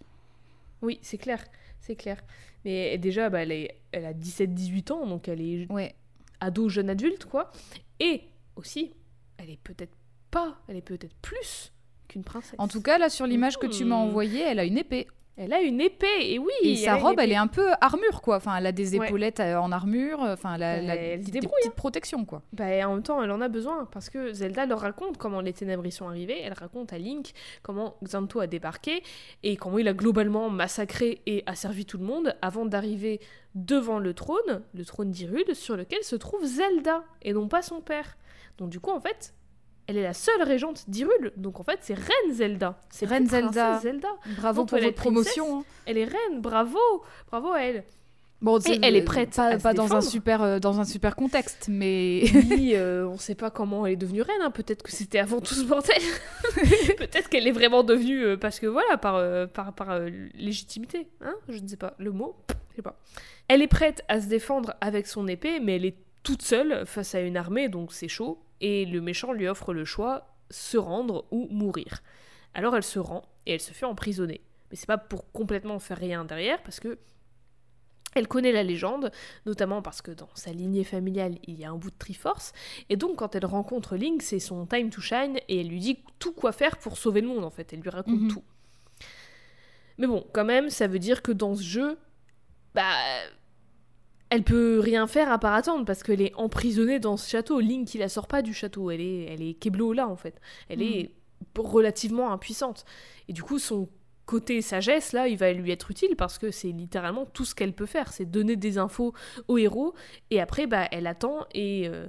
Oui 0.83 0.99
c'est 1.03 1.18
clair 1.18 1.45
c'est 1.81 1.97
clair. 1.97 2.22
Mais 2.64 2.99
déjà 2.99 3.31
bah, 3.31 3.43
elle, 3.43 3.53
est, 3.53 3.78
elle 3.93 4.05
a 4.05 4.12
17-18 4.12 4.93
ans 4.93 5.07
donc 5.07 5.28
elle 5.28 5.41
est 5.41 5.70
ouais 5.72 5.95
ado, 6.41 6.68
jeune 6.68 6.91
adulte, 6.91 7.24
quoi. 7.24 7.51
Et 7.99 8.22
aussi, 8.57 8.93
elle 9.36 9.51
est 9.51 9.61
peut-être 9.62 9.97
pas, 10.30 10.61
elle 10.68 10.76
est 10.76 10.82
peut-être 10.82 11.14
plus 11.22 11.72
qu'une 12.09 12.24
princesse. 12.24 12.55
En 12.59 12.68
tout 12.68 12.82
cas, 12.82 12.99
là, 12.99 13.09
sur 13.09 13.26
l'image 13.26 13.59
que 13.59 13.66
tu 13.66 13.84
m'as 13.84 13.97
hmm. 13.97 14.09
envoyée, 14.09 14.43
elle 14.43 14.59
a 14.59 14.64
une 14.64 14.78
épée. 14.78 15.07
Elle 15.43 15.55
a 15.55 15.62
une 15.62 15.80
épée, 15.80 16.34
et 16.34 16.38
oui. 16.38 16.53
Et 16.64 16.76
sa 16.76 16.97
robe, 16.97 17.18
elle 17.18 17.32
est 17.32 17.36
un 17.36 17.47
peu 17.47 17.70
armure, 17.80 18.20
quoi. 18.20 18.36
Enfin, 18.36 18.57
elle 18.57 18.66
a 18.66 18.72
des 18.72 18.95
épaulettes 18.95 19.41
euh, 19.41 19.57
en 19.57 19.72
armure. 19.72 20.20
Enfin, 20.20 20.57
elle 20.57 20.62
a, 20.62 20.76
elle 20.76 21.22
des, 21.22 21.41
petites 21.41 21.51
hein. 21.66 21.72
protections, 21.74 22.26
quoi. 22.26 22.43
Bah, 22.53 22.68
et 22.68 22.84
en 22.84 22.93
même 22.93 23.03
temps, 23.03 23.22
elle 23.22 23.30
en 23.30 23.41
a 23.41 23.49
besoin 23.49 23.88
parce 23.91 24.11
que 24.11 24.34
Zelda 24.34 24.66
leur 24.66 24.80
raconte 24.80 25.16
comment 25.16 25.41
les 25.41 25.55
ténèbres 25.55 25.86
y 25.86 25.93
sont 25.93 26.07
arrivées. 26.07 26.38
Elle 26.43 26.53
raconte 26.53 26.93
à 26.93 26.99
Link 26.99 27.32
comment 27.62 27.97
Xanto 28.05 28.41
a 28.41 28.47
débarqué 28.47 29.03
et 29.43 29.57
comment 29.57 29.78
il 29.78 29.88
a 29.88 29.95
globalement 29.95 30.51
massacré 30.51 31.22
et 31.24 31.43
asservi 31.47 31.86
tout 31.86 31.97
le 31.97 32.05
monde 32.05 32.36
avant 32.43 32.66
d'arriver 32.66 33.18
devant 33.55 33.99
le 33.99 34.12
trône, 34.12 34.61
le 34.74 34.84
trône 34.84 35.11
d'Hyrule, 35.11 35.55
sur 35.55 35.74
lequel 35.74 36.05
se 36.05 36.16
trouve 36.16 36.45
Zelda 36.45 37.03
et 37.22 37.32
non 37.32 37.49
pas 37.49 37.62
son 37.62 37.80
père. 37.80 38.18
Donc 38.59 38.68
du 38.68 38.78
coup, 38.78 38.91
en 38.91 39.01
fait, 39.01 39.32
elle 39.91 39.97
est 39.97 40.05
la 40.05 40.14
seule 40.14 40.43
régente 40.43 40.84
d'Hyrule. 40.88 41.32
Donc 41.36 41.59
en 41.59 41.64
fait, 41.64 41.80
c'est 41.82 41.95
Reine 41.95 42.32
Zelda. 42.32 42.78
C'est 42.91 43.07
Reine 43.07 43.26
Zelda. 43.26 43.80
Zelda. 43.80 44.09
Bravo 44.38 44.64
pour 44.64 44.78
votre 44.78 44.95
promotion. 44.95 45.59
Hein. 45.59 45.64
Elle 45.84 45.99
est 45.99 46.05
reine, 46.05 46.41
bravo. 46.41 46.78
Bravo 47.28 47.51
à 47.51 47.62
elle. 47.62 47.84
Bon, 48.41 48.59
et 48.61 48.78
elle 48.82 48.95
est 48.95 49.03
prête 49.03 49.34
pas, 49.34 49.59
pas 49.59 49.74
dans 49.74 49.93
un 49.93 50.01
super 50.01 50.43
euh, 50.43 50.59
dans 50.61 50.80
un 50.80 50.84
super 50.84 51.14
contexte, 51.14 51.66
mais 51.68 52.22
oui, 52.32 52.72
euh, 52.74 53.05
on 53.07 53.18
sait 53.18 53.34
pas 53.34 53.51
comment 53.51 53.84
elle 53.84 53.95
est 53.95 53.97
devenue 53.97 54.22
reine. 54.22 54.41
Hein. 54.41 54.51
Peut-être 54.51 54.82
que 54.82 54.93
c'était 54.93 55.18
avant 55.18 55.41
tout 55.41 55.55
ce 55.55 55.64
bordel. 55.64 56.01
Peut-être 56.97 57.28
qu'elle 57.28 57.47
est 57.47 57.53
vraiment 57.53 57.82
devenue 57.82 58.22
euh, 58.22 58.36
parce 58.38 58.61
que 58.61 58.66
voilà 58.66 58.97
par 58.97 59.20
par, 59.49 59.74
par 59.74 59.99
légitimité. 60.34 61.09
Hein 61.20 61.34
Je 61.49 61.59
ne 61.59 61.66
sais 61.66 61.76
pas 61.76 61.95
le 61.99 62.12
mot. 62.12 62.36
Je 62.70 62.76
sais 62.76 62.82
pas. 62.82 62.99
Elle 63.49 63.61
est 63.61 63.68
prête 63.68 64.05
à 64.09 64.20
se 64.20 64.26
défendre 64.26 64.74
avec 64.80 65.09
son 65.09 65.26
épée, 65.26 65.59
mais 65.59 65.76
elle 65.76 65.84
est 65.84 65.97
toute 66.22 66.43
seule 66.43 66.86
face 66.86 67.14
à 67.16 67.20
une 67.20 67.36
armée, 67.36 67.68
donc 67.68 67.93
c'est 67.93 68.09
chaud 68.09 68.38
et 68.61 68.85
le 68.85 69.01
méchant 69.01 69.33
lui 69.33 69.49
offre 69.49 69.73
le 69.73 69.85
choix 69.85 70.37
se 70.51 70.77
rendre 70.77 71.27
ou 71.31 71.49
mourir. 71.51 72.03
Alors 72.55 72.77
elle 72.77 72.83
se 72.83 72.99
rend 72.99 73.23
et 73.47 73.55
elle 73.55 73.61
se 73.61 73.73
fait 73.73 73.87
emprisonner. 73.87 74.41
Mais 74.71 74.77
c'est 74.77 74.87
pas 74.87 74.99
pour 74.99 75.31
complètement 75.33 75.79
faire 75.79 75.99
rien 75.99 76.25
derrière 76.25 76.63
parce 76.63 76.81
que 76.81 76.99
elle 78.15 78.27
connaît 78.27 78.53
la 78.53 78.65
légende, 78.65 79.13
notamment 79.47 79.83
parce 79.83 80.03
que 80.03 80.11
dans 80.11 80.29
sa 80.35 80.53
lignée 80.53 80.83
familiale, 80.83 81.39
il 81.47 81.59
y 81.61 81.65
a 81.65 81.71
un 81.71 81.77
bout 81.77 81.91
de 81.91 81.97
Triforce, 81.97 82.53
et 82.89 82.97
donc 82.97 83.17
quand 83.17 83.37
elle 83.37 83.47
rencontre 83.47 83.97
Link, 83.97 84.23
c'est 84.23 84.41
son 84.41 84.67
time 84.67 84.91
to 84.91 85.01
shine, 85.01 85.39
et 85.49 85.61
elle 85.61 85.69
lui 85.69 85.79
dit 85.79 85.99
tout 86.19 86.33
quoi 86.33 86.51
faire 86.51 86.77
pour 86.79 86.99
sauver 86.99 87.21
le 87.21 87.29
monde, 87.29 87.45
en 87.45 87.51
fait. 87.51 87.73
Elle 87.73 87.81
lui 87.81 87.91
raconte 87.91 88.23
mhm. 88.23 88.29
tout. 88.29 88.43
Mais 89.99 90.07
bon, 90.07 90.27
quand 90.33 90.45
même, 90.45 90.71
ça 90.71 90.89
veut 90.89 90.99
dire 90.99 91.23
que 91.23 91.31
dans 91.31 91.55
ce 91.55 91.63
jeu, 91.63 91.99
bah, 92.75 92.97
elle 94.31 94.45
peut 94.45 94.78
rien 94.78 95.09
faire 95.09 95.31
à 95.31 95.39
part 95.39 95.55
attendre 95.55 95.85
parce 95.85 96.05
qu'elle 96.05 96.22
est 96.22 96.33
emprisonnée 96.37 97.01
dans 97.01 97.16
ce 97.16 97.28
château. 97.28 97.59
Link, 97.59 97.93
il 97.95 97.99
la 97.99 98.09
sort 98.09 98.28
pas 98.28 98.43
du 98.43 98.55
château. 98.55 98.91
Elle 98.91 99.01
est, 99.01 99.24
elle 99.24 99.43
est 99.43 99.55
Keblo 99.55 99.93
là, 99.93 100.09
en 100.09 100.16
fait. 100.16 100.41
Elle 100.68 100.83
est 100.83 101.11
hmm. 101.57 101.61
relativement 101.61 102.33
impuissante. 102.33 102.85
Et 103.28 103.33
du 103.33 103.43
coup, 103.43 103.59
son 103.59 103.89
côté 104.26 104.62
sagesse, 104.62 105.12
là, 105.12 105.26
il 105.26 105.37
va 105.37 105.53
lui 105.53 105.72
être 105.72 105.91
utile 105.91 106.14
parce 106.14 106.39
que 106.39 106.53
c'est 106.53 106.70
littéralement 106.70 107.26
tout 107.26 107.45
ce 107.45 107.57
qu'elle 107.57 107.72
peut 107.72 107.87
faire. 107.87 108.12
C'est 108.12 108.24
donner 108.24 108.55
des 108.55 108.78
infos 108.78 109.14
au 109.49 109.59
héros. 109.59 109.95
Et 110.31 110.41
après, 110.41 110.68
bah, 110.68 110.87
elle 110.93 111.09
attend 111.09 111.47
et. 111.53 111.89
Euh, 111.89 112.07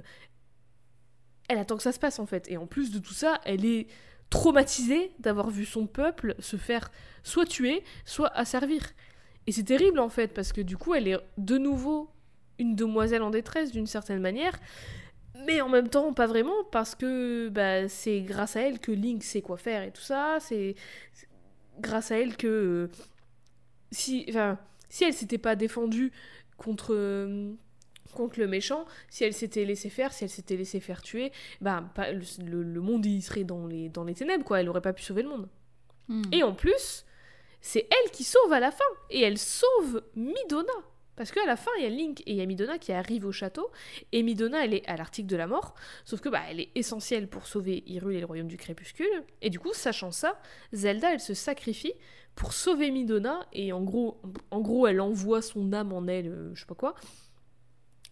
elle 1.48 1.58
attend 1.58 1.76
que 1.76 1.82
ça 1.82 1.92
se 1.92 1.98
passe, 1.98 2.20
en 2.20 2.26
fait. 2.26 2.48
Et 2.50 2.56
en 2.56 2.68
plus 2.68 2.92
de 2.92 3.00
tout 3.00 3.12
ça, 3.12 3.40
elle 3.44 3.64
est 3.64 3.88
traumatisée 4.30 5.12
d'avoir 5.18 5.50
vu 5.50 5.66
son 5.66 5.88
peuple 5.88 6.36
se 6.38 6.56
faire 6.56 6.92
soit 7.24 7.46
tuer, 7.46 7.82
soit 8.04 8.28
asservir. 8.28 8.80
Et 9.46 9.52
c'est 9.52 9.64
terrible 9.64 9.98
en 9.98 10.08
fait, 10.08 10.28
parce 10.28 10.52
que 10.52 10.60
du 10.60 10.76
coup, 10.76 10.94
elle 10.94 11.08
est 11.08 11.18
de 11.38 11.58
nouveau 11.58 12.08
une 12.58 12.76
demoiselle 12.76 13.22
en 13.22 13.30
détresse 13.30 13.72
d'une 13.72 13.86
certaine 13.86 14.20
manière, 14.20 14.58
mais 15.46 15.60
en 15.60 15.68
même 15.68 15.88
temps, 15.88 16.12
pas 16.12 16.26
vraiment, 16.26 16.64
parce 16.70 16.94
que 16.94 17.48
bah, 17.48 17.88
c'est 17.88 18.20
grâce 18.20 18.56
à 18.56 18.60
elle 18.62 18.78
que 18.78 18.92
Link 18.92 19.22
sait 19.22 19.42
quoi 19.42 19.56
faire 19.56 19.82
et 19.82 19.90
tout 19.90 20.02
ça, 20.02 20.38
c'est 20.40 20.74
grâce 21.80 22.10
à 22.10 22.18
elle 22.18 22.36
que. 22.36 22.46
Euh, 22.46 22.88
si, 23.90 24.24
enfin, 24.28 24.58
si 24.88 25.04
elle 25.04 25.14
s'était 25.14 25.38
pas 25.38 25.56
défendue 25.56 26.12
contre. 26.56 26.94
Euh, 26.94 27.52
contre 28.12 28.40
le 28.40 28.46
méchant, 28.46 28.84
si 29.08 29.24
elle 29.24 29.32
s'était 29.32 29.64
laissée 29.64 29.88
faire, 29.88 30.12
si 30.12 30.24
elle 30.24 30.28
s'était 30.28 30.56
laissée 30.56 30.80
faire 30.80 31.00
tuer, 31.00 31.32
bah, 31.62 31.82
le, 31.96 32.80
monde 32.80 33.06
il 33.06 33.22
serait 33.22 33.44
dans 33.44 33.66
les, 33.66 33.88
dans 33.88 34.04
les 34.04 34.12
ténèbres, 34.12 34.44
quoi. 34.44 34.60
Elle 34.60 34.68
aurait 34.68 34.82
pas 34.82 34.92
pu 34.92 35.02
sauver 35.02 35.22
le 35.22 35.30
monde. 35.30 35.48
Hmm. 36.08 36.22
Et 36.30 36.42
en 36.42 36.52
plus, 36.52 37.06
c'est 37.62 37.88
elle 37.90 38.10
qui 38.10 38.24
sauve 38.24 38.52
à 38.52 38.60
la 38.60 38.70
fin. 38.70 38.84
Et 39.08 39.22
elle 39.22 39.38
sauve 39.38 40.02
Midona. 40.14 40.72
Parce 41.16 41.30
qu'à 41.30 41.44
la 41.46 41.56
fin, 41.56 41.70
il 41.78 41.84
y 41.84 41.86
a 41.86 41.90
Link 41.90 42.20
et 42.22 42.32
il 42.32 42.36
y 42.36 42.40
a 42.40 42.46
Midona 42.46 42.78
qui 42.78 42.92
arrivent 42.92 43.26
au 43.26 43.32
château. 43.32 43.70
Et 44.12 44.22
Midona, 44.22 44.64
elle 44.64 44.74
est 44.74 44.86
à 44.88 44.96
l'article 44.96 45.28
de 45.28 45.36
la 45.36 45.46
mort. 45.46 45.74
Sauf 46.04 46.20
que 46.20 46.28
bah, 46.28 46.42
elle 46.50 46.60
est 46.60 46.70
essentielle 46.74 47.28
pour 47.28 47.46
sauver 47.46 47.84
Hyrule 47.86 48.16
et 48.16 48.20
le 48.20 48.26
royaume 48.26 48.48
du 48.48 48.56
crépuscule. 48.56 49.24
Et 49.40 49.50
du 49.50 49.58
coup, 49.58 49.72
sachant 49.72 50.10
ça, 50.10 50.40
Zelda, 50.72 51.12
elle 51.12 51.20
se 51.20 51.34
sacrifie 51.34 51.94
pour 52.34 52.52
sauver 52.52 52.90
Midona. 52.90 53.46
Et 53.52 53.72
en 53.72 53.82
gros, 53.82 54.20
en 54.50 54.60
gros 54.60 54.86
elle 54.86 55.00
envoie 55.00 55.42
son 55.42 55.72
âme 55.72 55.92
en 55.92 56.06
elle, 56.06 56.28
euh, 56.28 56.54
je 56.54 56.60
sais 56.60 56.66
pas 56.66 56.74
quoi. 56.74 56.94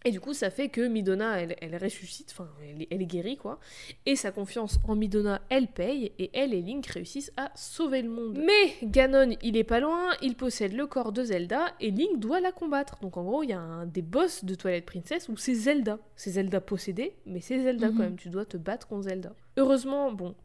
Et 0.03 0.11
du 0.11 0.19
coup, 0.19 0.33
ça 0.33 0.49
fait 0.49 0.69
que 0.69 0.81
Midona, 0.81 1.41
elle, 1.41 1.77
ressuscite, 1.77 2.29
enfin, 2.31 2.49
elle, 2.89 3.01
est 3.01 3.05
guérie, 3.05 3.37
quoi. 3.37 3.59
Et 4.05 4.15
sa 4.15 4.31
confiance 4.31 4.79
en 4.87 4.95
Midona, 4.95 5.41
elle 5.49 5.67
paye, 5.67 6.11
et 6.17 6.31
elle 6.33 6.53
et 6.53 6.61
Link 6.61 6.85
réussissent 6.87 7.31
à 7.37 7.51
sauver 7.55 8.01
le 8.01 8.09
monde. 8.09 8.39
Mais 8.43 8.73
Ganon, 8.83 9.35
il 9.43 9.57
est 9.57 9.63
pas 9.63 9.79
loin, 9.79 10.09
il 10.21 10.35
possède 10.35 10.73
le 10.73 10.87
corps 10.87 11.11
de 11.11 11.23
Zelda, 11.23 11.73
et 11.79 11.91
Link 11.91 12.19
doit 12.19 12.39
la 12.39 12.51
combattre. 12.51 12.97
Donc 13.01 13.17
en 13.17 13.23
gros, 13.23 13.43
il 13.43 13.49
y 13.49 13.53
a 13.53 13.59
un 13.59 13.85
des 13.85 14.01
boss 14.01 14.43
de 14.43 14.55
Twilight 14.55 14.85
Princess 14.85 15.29
où 15.29 15.37
c'est 15.37 15.53
Zelda. 15.53 15.99
C'est 16.15 16.31
Zelda 16.31 16.61
possédé, 16.61 17.15
mais 17.27 17.41
c'est 17.41 17.61
Zelda 17.61 17.87
quand 17.87 17.93
mhm. 17.93 17.99
même, 17.99 18.15
tu 18.15 18.29
dois 18.29 18.45
te 18.45 18.57
battre 18.57 18.87
contre 18.87 19.03
Zelda. 19.03 19.33
Heureusement, 19.57 20.11
bon, 20.11 20.35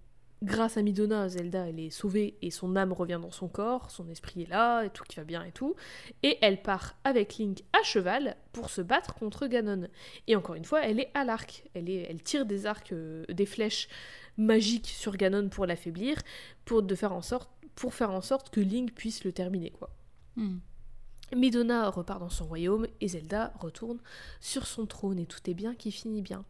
grâce 0.43 0.77
à 0.77 0.83
Midona, 0.83 1.29
Zelda, 1.29 1.69
elle 1.69 1.81
est 1.81 1.91
sauvée 1.91 2.37
et 2.43 2.51
son 2.51 2.77
âme 2.77 2.93
revient 2.93 3.19
dans 3.21 3.31
son 3.31 3.49
corps, 3.49 3.91
son 3.91 4.09
esprit 4.09 4.43
est 4.43 4.51
là, 4.51 4.83
et 4.83 4.91
tout 4.91 5.05
qui 5.05 5.17
va 5.17 5.25
bien 5.25 5.43
et 5.43 5.53
tout. 5.53 5.75
Et 6.23 6.39
elle 6.43 6.63
part 6.63 6.95
avec 7.05 7.39
Link 7.39 7.63
à 7.73 7.83
cheval 7.83 8.37
pour 8.53 8.71
se 8.71 8.81
battre 8.81 9.15
contre 9.15 9.47
Ganon. 9.47 9.89
Et 10.27 10.37
encore 10.37 10.55
une 10.55 10.65
fois, 10.65 10.83
elle 10.85 11.01
est 11.01 11.11
à 11.15 11.25
l'arc. 11.25 11.65
Elle, 11.75 11.89
est, 11.89 12.07
elle 12.09 12.23
tire 12.23 12.47
des 12.47 12.67
arcs, 12.67 12.93
euh, 12.93 13.25
des 13.29 13.47
flèches 13.47 13.89
magiques 14.37 14.89
sur 14.89 15.17
Ganon 15.17 15.49
pour 15.49 15.67
l'affaiblir, 15.67 16.19
pour, 16.65 16.83
de 16.83 16.95
faire 16.95 17.13
en 17.13 17.23
sorte, 17.23 17.51
pour 17.75 17.95
faire 17.95 18.11
en 18.11 18.21
sorte 18.21 18.51
que 18.51 18.61
Link 18.61 18.93
puisse 18.93 19.25
le 19.25 19.33
terminer, 19.33 19.71
quoi. 19.71 19.91
Hmm. 20.37 20.59
Midona 21.35 21.91
repart 21.91 22.21
dans 22.21 22.31
son 22.31 22.47
royaume 22.47 22.87
et 23.01 23.09
Zelda 23.09 23.53
retourne 23.59 23.99
sur 24.41 24.67
son 24.67 24.87
trône 24.87 25.19
et 25.19 25.27
tout 25.27 25.41
est 25.51 25.55
bien 25.55 25.75
qui 25.75 25.91
finit 25.91 26.23
bien. 26.23 26.45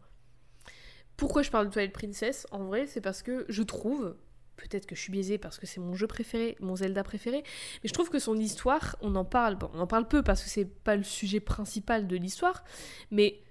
Pourquoi 1.17 1.41
je 1.41 1.49
parle 1.49 1.67
de 1.67 1.71
Twilight 1.71 1.93
Princess 1.93 2.45
En 2.51 2.65
vrai, 2.65 2.85
c'est 2.85 3.01
parce 3.01 3.23
que 3.23 3.45
je 3.49 3.63
trouve, 3.63 4.15
peut-être 4.55 4.85
que 4.85 4.95
je 4.95 5.01
suis 5.01 5.11
biaisée 5.11 5.39
parce 5.39 5.57
que 5.57 5.65
c'est 5.65 5.79
mon 5.79 5.95
jeu 5.95 6.05
préféré, 6.05 6.55
mon 6.59 6.75
Zelda 6.75 7.03
préféré, 7.03 7.43
mais 7.83 7.89
je 7.89 7.93
trouve 7.93 8.09
que 8.09 8.19
son 8.19 8.37
histoire, 8.37 8.95
on 9.01 9.15
en 9.15 9.25
parle, 9.25 9.57
on 9.73 9.79
en 9.79 9.87
parle 9.87 10.07
peu 10.07 10.21
parce 10.21 10.43
que 10.43 10.49
c'est 10.49 10.65
pas 10.65 10.95
le 10.95 11.01
sujet 11.03 11.39
principal 11.39 12.07
de 12.07 12.15
l'histoire, 12.15 12.63
mais 13.09 13.41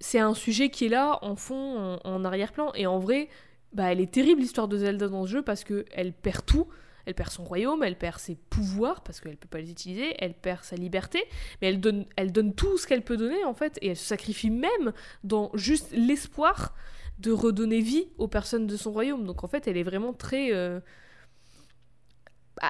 c'est 0.00 0.18
un 0.18 0.32
sujet 0.32 0.70
qui 0.70 0.86
est 0.86 0.88
là 0.88 1.18
en 1.22 1.36
fond, 1.36 1.98
en, 2.02 2.24
arrière-plan, 2.24 2.72
et 2.74 2.86
en 2.86 2.98
vrai, 2.98 3.28
bah 3.72 3.92
elle 3.92 4.00
est 4.00 4.12
terrible 4.12 4.40
l'histoire 4.40 4.68
de 4.68 4.78
Zelda 4.78 5.08
dans 5.08 5.26
ce 5.26 5.32
jeu 5.32 5.42
parce 5.42 5.64
que 5.64 5.84
elle 5.92 6.14
perd 6.14 6.46
tout, 6.46 6.66
elle 7.06 7.14
perd 7.14 7.30
son 7.30 7.44
royaume, 7.44 7.82
elle 7.82 7.96
perd 7.96 8.18
ses 8.18 8.34
pouvoirs 8.34 9.02
parce 9.02 9.20
qu'elle 9.20 9.36
peut 9.36 9.48
pas 9.48 9.60
les 9.60 9.70
utiliser, 9.70 10.14
elle 10.18 10.34
perd 10.34 10.64
sa 10.64 10.76
liberté, 10.76 11.22
mais 11.62 11.68
elle 11.68 11.80
donne, 11.80 12.04
elle 12.16 12.32
donne 12.32 12.54
tout 12.54 12.76
ce 12.76 12.86
qu'elle 12.86 13.02
peut 13.02 13.16
donner 13.16 13.44
en 13.44 13.54
fait, 13.54 13.78
et 13.80 13.88
elle 13.88 13.96
se 13.96 14.04
sacrifie 14.04 14.50
même 14.50 14.92
dans 15.24 15.50
juste 15.54 15.92
l'espoir 15.92 16.74
de 17.18 17.30
redonner 17.30 17.80
vie 17.80 18.08
aux 18.18 18.28
personnes 18.28 18.66
de 18.66 18.76
son 18.76 18.92
royaume. 18.92 19.24
Donc 19.24 19.44
en 19.44 19.48
fait, 19.48 19.68
elle 19.68 19.76
est 19.76 19.84
vraiment 19.84 20.12
très 20.12 20.52
euh, 20.52 20.80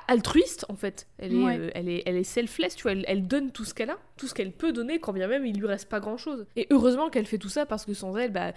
altruiste 0.06 0.66
en 0.68 0.76
fait. 0.76 1.08
Elle 1.18 1.34
est, 1.34 1.58
euh, 1.58 1.70
elle 1.74 1.88
est, 1.88 2.02
elle 2.04 2.16
est 2.16 2.24
selfless, 2.24 2.76
tu 2.76 2.82
vois. 2.82 2.92
Elle, 2.92 3.26
donne 3.26 3.50
tout 3.52 3.64
ce 3.64 3.72
qu'elle 3.72 3.90
a, 3.90 3.98
tout 4.18 4.26
ce 4.28 4.34
qu'elle 4.34 4.52
peut 4.52 4.72
donner, 4.72 5.00
quand 5.00 5.14
bien 5.14 5.28
même 5.28 5.46
il 5.46 5.58
lui 5.58 5.66
reste 5.66 5.88
pas 5.88 5.98
grand 5.98 6.18
chose. 6.18 6.46
Et 6.56 6.66
heureusement 6.70 7.08
qu'elle 7.08 7.26
fait 7.26 7.38
tout 7.38 7.48
ça 7.48 7.64
parce 7.64 7.86
que 7.86 7.94
sans 7.94 8.16
elle, 8.16 8.32
bah, 8.32 8.52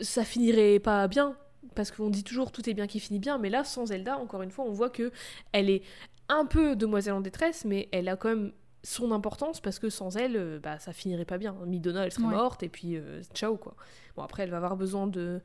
ça 0.00 0.24
finirait 0.24 0.78
pas 0.78 1.06
bien 1.08 1.36
parce 1.74 1.90
qu'on 1.90 2.10
dit 2.10 2.24
toujours 2.24 2.52
tout 2.52 2.68
est 2.68 2.74
bien 2.74 2.86
qui 2.86 3.00
finit 3.00 3.18
bien, 3.18 3.38
mais 3.38 3.50
là, 3.50 3.64
sans 3.64 3.86
Zelda, 3.86 4.18
encore 4.18 4.42
une 4.42 4.50
fois, 4.50 4.64
on 4.64 4.72
voit 4.72 4.90
que 4.90 5.10
elle 5.52 5.70
est 5.70 5.82
un 6.28 6.46
peu 6.46 6.76
demoiselle 6.76 7.14
en 7.14 7.20
détresse, 7.20 7.64
mais 7.64 7.88
elle 7.92 8.08
a 8.08 8.16
quand 8.16 8.28
même 8.30 8.52
son 8.82 9.12
importance 9.12 9.60
parce 9.60 9.78
que 9.78 9.88
sans 9.90 10.16
elle, 10.16 10.36
euh, 10.36 10.58
bah, 10.62 10.78
ça 10.78 10.92
finirait 10.92 11.24
pas 11.24 11.38
bien. 11.38 11.54
Midona, 11.66 12.04
elle 12.04 12.12
serait 12.12 12.26
Ouais. 12.26 12.34
morte 12.34 12.62
et 12.62 12.68
puis 12.68 12.96
euh, 12.96 13.22
ciao 13.34 13.56
quoi. 13.56 13.74
Bon, 14.16 14.22
après, 14.22 14.42
elle 14.42 14.50
va 14.50 14.58
avoir 14.58 14.76
besoin 14.76 15.06
de 15.06 15.40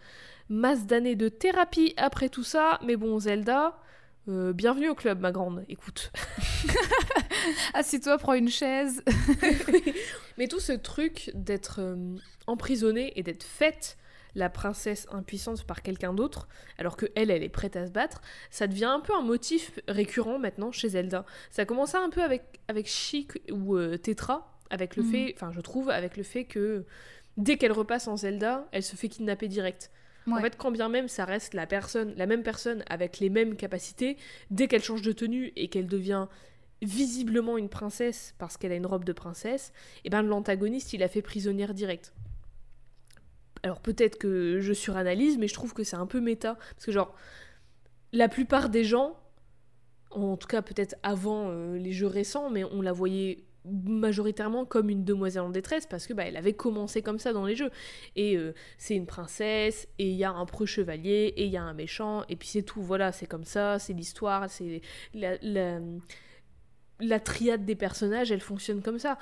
masse 0.50 0.86
d'années 0.86 1.16
de 1.16 1.30
thérapie 1.30 1.94
après 1.98 2.28
tout 2.30 2.44
ça, 2.44 2.80
mais 2.84 2.98
bon, 2.98 3.18
Zelda, 3.20 3.78
euh, 4.28 4.52
bienvenue 4.54 4.90
au 4.90 4.96
club, 4.96 5.20
ma 5.22 5.32
grande. 5.32 5.64
Écoute. 5.70 6.12
Assieds-toi, 7.74 8.18
prends 8.18 8.34
une 8.34 8.50
chaise. 8.50 9.04
Mais 10.38 10.48
tout 10.48 10.60
ce 10.60 10.74
truc 10.74 11.32
d'être 11.34 11.80
euh, 11.80 12.16
emprisonnée 12.48 13.18
et 13.18 13.24
d'être 13.24 13.44
faite 13.44 13.98
la 14.36 14.50
princesse 14.50 15.08
impuissante 15.12 15.64
par 15.64 15.82
quelqu'un 15.82 16.14
d'autre, 16.14 16.48
alors 16.78 16.98
que 16.98 17.08
elle, 17.16 17.32
elle 17.32 17.44
est 17.44 17.50
prête 17.50 17.76
à 17.76 17.88
se 17.88 17.92
battre, 17.92 18.22
ça 18.50 18.68
devient 18.68 18.86
un 18.86 19.00
peu 19.00 19.14
un 19.14 19.22
motif 19.22 19.80
récurrent 19.88 20.40
maintenant 20.40 20.72
chez 20.72 20.90
Zelda. 20.90 21.26
Ça 21.50 21.66
commençait 21.66 21.98
un 21.98 22.10
peu 22.10 22.22
avec, 22.22 22.60
avec 22.68 22.88
Chic 22.88 23.34
ou 23.52 23.76
euh, 23.76 23.98
Tetra, 23.98 24.60
avec 24.70 24.96
le 24.96 25.04
Mhm. 25.04 25.10
fait, 25.10 25.34
enfin 25.36 25.52
je 25.52 25.62
trouve, 25.62 25.90
avec 25.90 26.16
le 26.18 26.24
fait 26.24 26.46
que 26.46 26.86
dès 27.38 27.58
qu'elle 27.58 27.72
repasse 27.72 28.08
en 28.08 28.18
Zelda, 28.18 28.68
elle 28.72 28.84
se 28.84 28.96
fait 28.96 29.10
kidnapper 29.10 29.48
direct. 29.48 29.92
En 30.28 30.42
fait, 30.42 30.58
quand 30.58 30.70
bien 30.70 30.90
même 30.90 31.08
ça 31.08 31.26
reste 31.26 31.56
la 31.56 31.66
personne, 31.66 32.14
la 32.16 32.28
même 32.28 32.44
personne 32.44 32.84
avec 32.88 33.20
les 33.20 33.30
mêmes 33.30 33.56
capacités, 33.56 34.16
dès 34.52 34.68
qu'elle 34.68 34.84
change 34.84 35.02
de 35.02 35.12
tenue 35.12 35.52
et 35.56 35.70
qu'elle 35.70 35.88
devient 35.88 36.28
visiblement 36.84 37.58
une 37.58 37.68
princesse 37.70 38.36
parce 38.38 38.56
qu'elle 38.56 38.72
a 38.72 38.76
une 38.76 38.86
robe 38.86 39.04
de 39.06 39.12
princesse, 39.12 39.74
et 40.06 40.10
ben 40.10 40.22
l'antagoniste 40.22 40.94
il 40.94 41.00
la 41.00 41.08
fait 41.08 41.22
prisonnière 41.24 41.74
directe. 41.74 42.14
Alors 43.64 43.80
peut-être 43.80 44.18
que 44.18 44.60
je 44.60 44.74
suranalyse, 44.74 45.38
mais 45.38 45.48
je 45.48 45.54
trouve 45.54 45.74
que 45.74 45.84
c'est 45.84 45.96
un 45.96 46.06
peu 46.06 46.20
méta. 46.20 46.56
Parce 46.76 46.86
que 46.86 46.92
genre 46.92 47.16
la 48.12 48.30
plupart 48.30 48.70
des 48.70 48.84
gens, 48.84 49.18
en 50.12 50.38
tout 50.38 50.48
cas 50.48 50.62
peut-être 50.62 50.96
avant 51.04 51.50
euh, 51.50 51.78
les 51.78 51.92
jeux 51.92 52.08
récents, 52.08 52.50
mais 52.50 52.64
on 52.64 52.82
la 52.82 52.92
voyait 52.92 53.44
majoritairement 53.66 54.66
comme 54.66 54.90
une 54.90 55.04
demoiselle 55.04 55.44
en 55.44 55.50
détresse 55.50 55.86
parce 55.86 56.08
que 56.08 56.14
bah, 56.14 56.24
elle 56.26 56.38
avait 56.38 56.54
commencé 56.54 57.02
comme 57.02 57.20
ça 57.20 57.34
dans 57.34 57.46
les 57.46 57.56
jeux. 57.56 57.72
Et 58.16 58.36
euh, 58.38 58.54
c'est 58.78 58.96
une 58.96 59.06
princesse 59.06 59.88
et 60.00 60.10
il 60.10 60.16
y 60.16 60.24
a 60.24 60.32
un 60.32 60.46
preux 60.46 60.66
chevalier 60.66 61.34
et 61.36 61.46
il 61.46 61.52
y 61.52 61.58
a 61.58 61.64
un 61.64 61.74
méchant 61.74 62.24
et 62.30 62.36
puis 62.36 62.48
c'est 62.48 62.64
tout. 62.64 62.82
Voilà 62.82 63.12
c'est 63.12 63.28
comme 63.28 63.44
ça 63.44 63.78
c'est 63.80 63.94
l'histoire 63.94 64.50
c'est 64.50 64.82
la, 65.14 65.38
la, 65.42 65.80
la 67.00 67.20
triade 67.20 67.66
des 67.66 67.76
personnages 67.76 68.32
elle 68.32 68.42
fonctionne 68.42 68.82
comme 68.82 69.00
ça. 69.00 69.18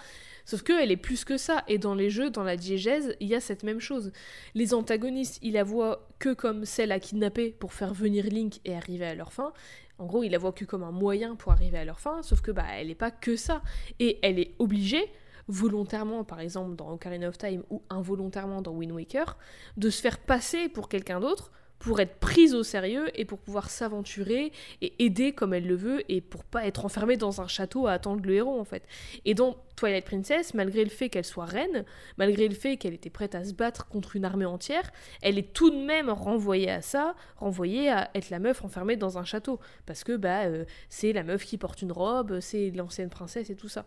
Sauf 0.45 0.63
que 0.63 0.73
elle 0.73 0.91
est 0.91 0.97
plus 0.97 1.25
que 1.25 1.37
ça. 1.37 1.63
Et 1.67 1.77
dans 1.77 1.95
les 1.95 2.09
jeux 2.09 2.29
dans 2.29 2.43
la 2.43 2.57
diégèse 2.57 3.15
il 3.19 3.27
y 3.27 3.35
a 3.35 3.39
cette 3.39 3.63
même 3.63 3.79
chose. 3.79 4.11
Les 4.55 4.73
antagonistes 4.73 5.39
ils 5.41 5.53
la 5.53 5.63
voient 5.63 6.07
que 6.19 6.33
comme 6.33 6.65
celle 6.65 6.91
à 6.91 6.99
kidnapper 6.99 7.51
pour 7.51 7.73
faire 7.73 7.93
venir 7.93 8.25
Link 8.25 8.59
et 8.65 8.75
arriver 8.75 9.05
à 9.05 9.15
leur 9.15 9.33
fin. 9.33 9.53
En 9.99 10.05
gros, 10.05 10.23
ils 10.23 10.31
la 10.31 10.37
voient 10.37 10.51
que 10.51 10.65
comme 10.65 10.83
un 10.83 10.91
moyen 10.91 11.35
pour 11.35 11.51
arriver 11.51 11.79
à 11.79 11.85
leur 11.85 11.99
fin, 11.99 12.21
sauf 12.21 12.41
que 12.41 12.51
bah 12.51 12.65
elle 12.75 12.87
n'est 12.87 12.95
pas 12.95 13.11
que 13.11 13.35
ça. 13.35 13.61
Et 13.99 14.19
elle 14.21 14.39
est 14.39 14.53
obligée, 14.59 15.11
volontairement, 15.47 16.23
par 16.23 16.39
exemple 16.39 16.75
dans 16.75 16.91
Ocarina 16.91 17.29
of 17.29 17.37
Time 17.37 17.63
ou 17.69 17.81
involontairement 17.89 18.61
dans 18.61 18.73
Wind 18.73 18.91
Waker, 18.91 19.37
de 19.75 19.89
se 19.89 20.01
faire 20.01 20.19
passer 20.19 20.69
pour 20.69 20.87
quelqu'un 20.87 21.19
d'autre 21.19 21.51
pour 21.79 21.99
être 21.99 22.19
prise 22.19 22.55
au 22.55 22.63
sérieux 22.63 23.07
et 23.15 23.25
pour 23.25 23.39
pouvoir 23.39 23.69
s'aventurer 23.69 24.51
et 24.81 24.93
aider 25.03 25.31
comme 25.33 25.53
elle 25.53 25.67
le 25.67 25.75
veut 25.75 26.03
et 26.11 26.21
pour 26.21 26.43
pas 26.43 26.65
être 26.65 26.85
enfermée 26.85 27.17
dans 27.17 27.41
un 27.41 27.47
château 27.47 27.87
à 27.87 27.93
attendre 27.93 28.21
le 28.25 28.33
héros 28.33 28.59
en 28.59 28.63
fait. 28.63 28.83
Et 29.25 29.33
dans 29.33 29.55
Twilight 29.75 30.05
Princess, 30.05 30.53
malgré 30.53 30.83
le 30.83 30.89
fait 30.89 31.09
qu'elle 31.09 31.25
soit 31.25 31.45
reine, 31.45 31.85
malgré 32.17 32.47
le 32.47 32.55
fait 32.55 32.77
qu'elle 32.77 32.93
était 32.93 33.09
prête 33.09 33.35
à 33.35 33.43
se 33.43 33.53
battre 33.53 33.87
contre 33.87 34.15
une 34.15 34.25
armée 34.25 34.45
entière, 34.45 34.91
elle 35.21 35.37
est 35.37 35.53
tout 35.53 35.69
de 35.69 35.77
même 35.77 36.09
renvoyée 36.09 36.71
à 36.71 36.81
ça, 36.81 37.15
renvoyée 37.37 37.89
à 37.91 38.09
être 38.15 38.29
la 38.29 38.39
meuf 38.39 38.63
enfermée 38.63 38.95
dans 38.95 39.17
un 39.17 39.23
château 39.23 39.59
parce 39.85 40.03
que 40.03 40.17
bah 40.17 40.45
euh, 40.45 40.65
c'est 40.89 41.13
la 41.13 41.23
meuf 41.23 41.45
qui 41.45 41.57
porte 41.57 41.81
une 41.81 41.91
robe, 41.91 42.39
c'est 42.39 42.71
l'ancienne 42.71 43.09
princesse 43.09 43.49
et 43.49 43.55
tout 43.55 43.69
ça. 43.69 43.85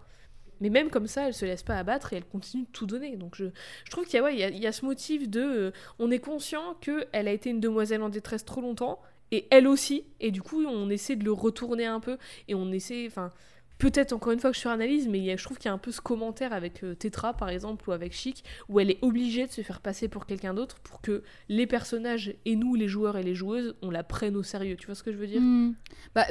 Mais 0.60 0.70
même 0.70 0.90
comme 0.90 1.06
ça, 1.06 1.26
elle 1.26 1.34
se 1.34 1.44
laisse 1.44 1.62
pas 1.62 1.76
abattre 1.78 2.12
et 2.12 2.16
elle 2.16 2.24
continue 2.26 2.64
de 2.64 2.68
tout 2.72 2.86
donner. 2.86 3.16
Donc 3.16 3.34
je, 3.36 3.46
je 3.84 3.90
trouve 3.90 4.04
qu'il 4.04 4.14
y, 4.14 4.18
a- 4.18 4.22
ouais, 4.22 4.34
il 4.34 4.40
y, 4.40 4.44
a- 4.44 4.50
il 4.50 4.58
y 4.58 4.66
a 4.66 4.72
ce 4.72 4.84
motif 4.84 5.28
de... 5.28 5.40
euh, 5.40 5.70
on 5.98 6.10
est 6.10 6.18
conscient 6.18 6.74
qu'elle 6.80 7.28
a 7.28 7.32
été 7.32 7.50
une 7.50 7.60
demoiselle 7.60 8.02
en 8.02 8.08
détresse 8.08 8.44
trop 8.44 8.60
longtemps, 8.60 9.00
et 9.32 9.46
elle 9.50 9.66
aussi, 9.66 10.04
et 10.20 10.30
du 10.30 10.42
coup 10.42 10.64
on 10.64 10.90
essaie 10.90 11.16
de 11.16 11.24
le 11.24 11.32
retourner 11.32 11.86
un 11.86 12.00
peu, 12.00 12.18
et 12.48 12.54
on 12.54 12.70
essaie... 12.72 13.06
Enfin, 13.06 13.32
peut-être 13.78 14.12
encore 14.12 14.32
une 14.32 14.40
fois 14.40 14.50
que 14.50 14.56
je 14.56 14.60
suranalyse, 14.60 15.08
mais 15.08 15.18
il 15.20 15.24
y 15.24 15.38
je 15.38 15.42
trouve 15.42 15.56
qu'il 15.56 15.70
y 15.70 15.70
a 15.70 15.72
un 15.72 15.78
peu 15.78 15.90
ce 15.90 16.02
commentaire 16.02 16.52
avec 16.52 16.84
euh, 16.84 16.94
Tetra 16.94 17.32
par 17.32 17.48
exemple, 17.48 17.88
ou 17.88 17.92
avec 17.92 18.12
Chic, 18.12 18.44
où 18.68 18.78
elle 18.78 18.90
est 18.90 18.98
obligée 19.00 19.46
de 19.46 19.52
se 19.52 19.62
faire 19.62 19.80
passer 19.80 20.06
pour 20.08 20.26
quelqu'un 20.26 20.52
d'autre 20.52 20.78
pour 20.80 21.00
que 21.00 21.22
les 21.48 21.66
personnages, 21.66 22.34
et 22.44 22.56
nous 22.56 22.74
les 22.74 22.88
joueurs 22.88 23.16
et 23.16 23.22
les 23.22 23.34
joueuses, 23.34 23.74
on 23.80 23.90
la 23.90 24.04
prenne 24.04 24.36
au 24.36 24.42
sérieux. 24.42 24.76
Tu 24.76 24.84
vois 24.84 24.94
ce 24.94 25.02
que 25.02 25.12
je 25.12 25.16
veux 25.16 25.26
dire? 25.26 25.40
Hmm. 25.40 25.72
Bah, 26.14 26.26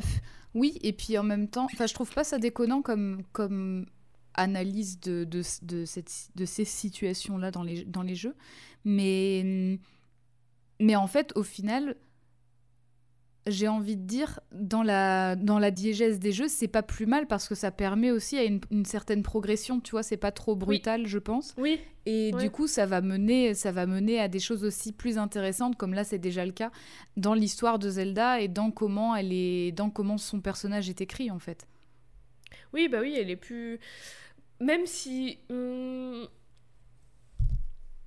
oui, 0.54 0.78
et 0.84 0.94
puis 0.94 1.18
en 1.18 1.24
même 1.24 1.48
temps, 1.48 1.66
enfin, 1.74 1.88
je 1.88 1.94
trouve 1.96 2.14
pas 2.14 2.24
ça 2.24 2.38
déconnant 2.38 2.84
comme, 2.84 3.24
comme 3.32 3.88
analyse 4.40 5.00
de, 5.00 5.24
de, 5.24 5.42
de, 5.64 5.86
cette, 5.86 6.30
de 6.36 6.46
ces 6.46 6.66
situations-là 6.66 7.52
dans 7.52 7.64
les, 7.64 7.86
dans 7.86 8.02
les 8.04 8.16
jeux. 8.16 8.36
Mais, 8.86 9.80
mais 10.80 10.96
en 10.96 11.08
fait, 11.08 11.32
au 11.36 11.44
final, 11.44 11.96
j'ai 13.48 13.68
envie 13.68 13.96
de 13.98 14.04
dire, 14.04 14.40
dans 14.52 14.84
la, 14.84 15.36
dans 15.36 15.58
la 15.60 15.72
diégèse 15.72 16.20
des 16.20 16.32
jeux, 16.32 16.48
c'est 16.48 16.68
pas 16.68 16.84
plus 16.84 17.06
mal 17.08 17.26
parce 17.26 17.48
que 17.48 17.56
ça 17.56 17.72
permet 17.72 18.12
aussi 18.12 18.38
à 18.38 18.44
une, 18.44 18.60
une 18.70 18.86
certaine 18.86 19.24
progression, 19.24 19.80
tu 19.80 19.92
vois, 19.92 20.04
c'est 20.04 20.18
pas 20.18 20.32
trop 20.32 20.56
brutal, 20.56 21.08
je 21.08 21.18
pense. 21.18 21.56
Oui, 21.58 21.80
Et 22.06 22.32
Ouais. 22.34 22.44
du 22.44 22.52
coup, 22.52 22.68
ça 22.68 22.86
va, 22.86 23.02
mener, 23.02 23.54
ça 23.56 23.72
va 23.72 23.86
mener 23.88 24.20
à 24.20 24.28
des 24.28 24.40
choses 24.40 24.64
aussi 24.64 24.92
plus 24.92 25.18
intéressantes, 25.18 25.78
comme 25.78 25.94
là 25.94 26.04
c'est 26.04 26.20
déjà 26.20 26.46
le 26.46 26.52
cas, 26.52 26.72
dans 27.18 27.34
l'histoire 27.34 27.80
de 27.80 27.90
Zelda 27.90 28.40
et 28.42 28.48
dans 28.50 28.72
comment, 28.72 29.16
elle 29.16 29.34
est, 29.34 29.72
dans 29.72 29.90
comment 29.90 30.18
son 30.18 30.42
personnage 30.42 30.90
est 30.90 31.02
écrit 31.02 31.32
en 31.32 31.40
fait. 31.40 31.68
Oui, 32.74 32.88
bah 32.88 33.00
oui, 33.02 33.16
elle 33.18 33.30
est 33.32 33.36
plus. 33.36 33.80
Même 34.60 34.86
si. 34.86 35.40
hum, 35.50 36.28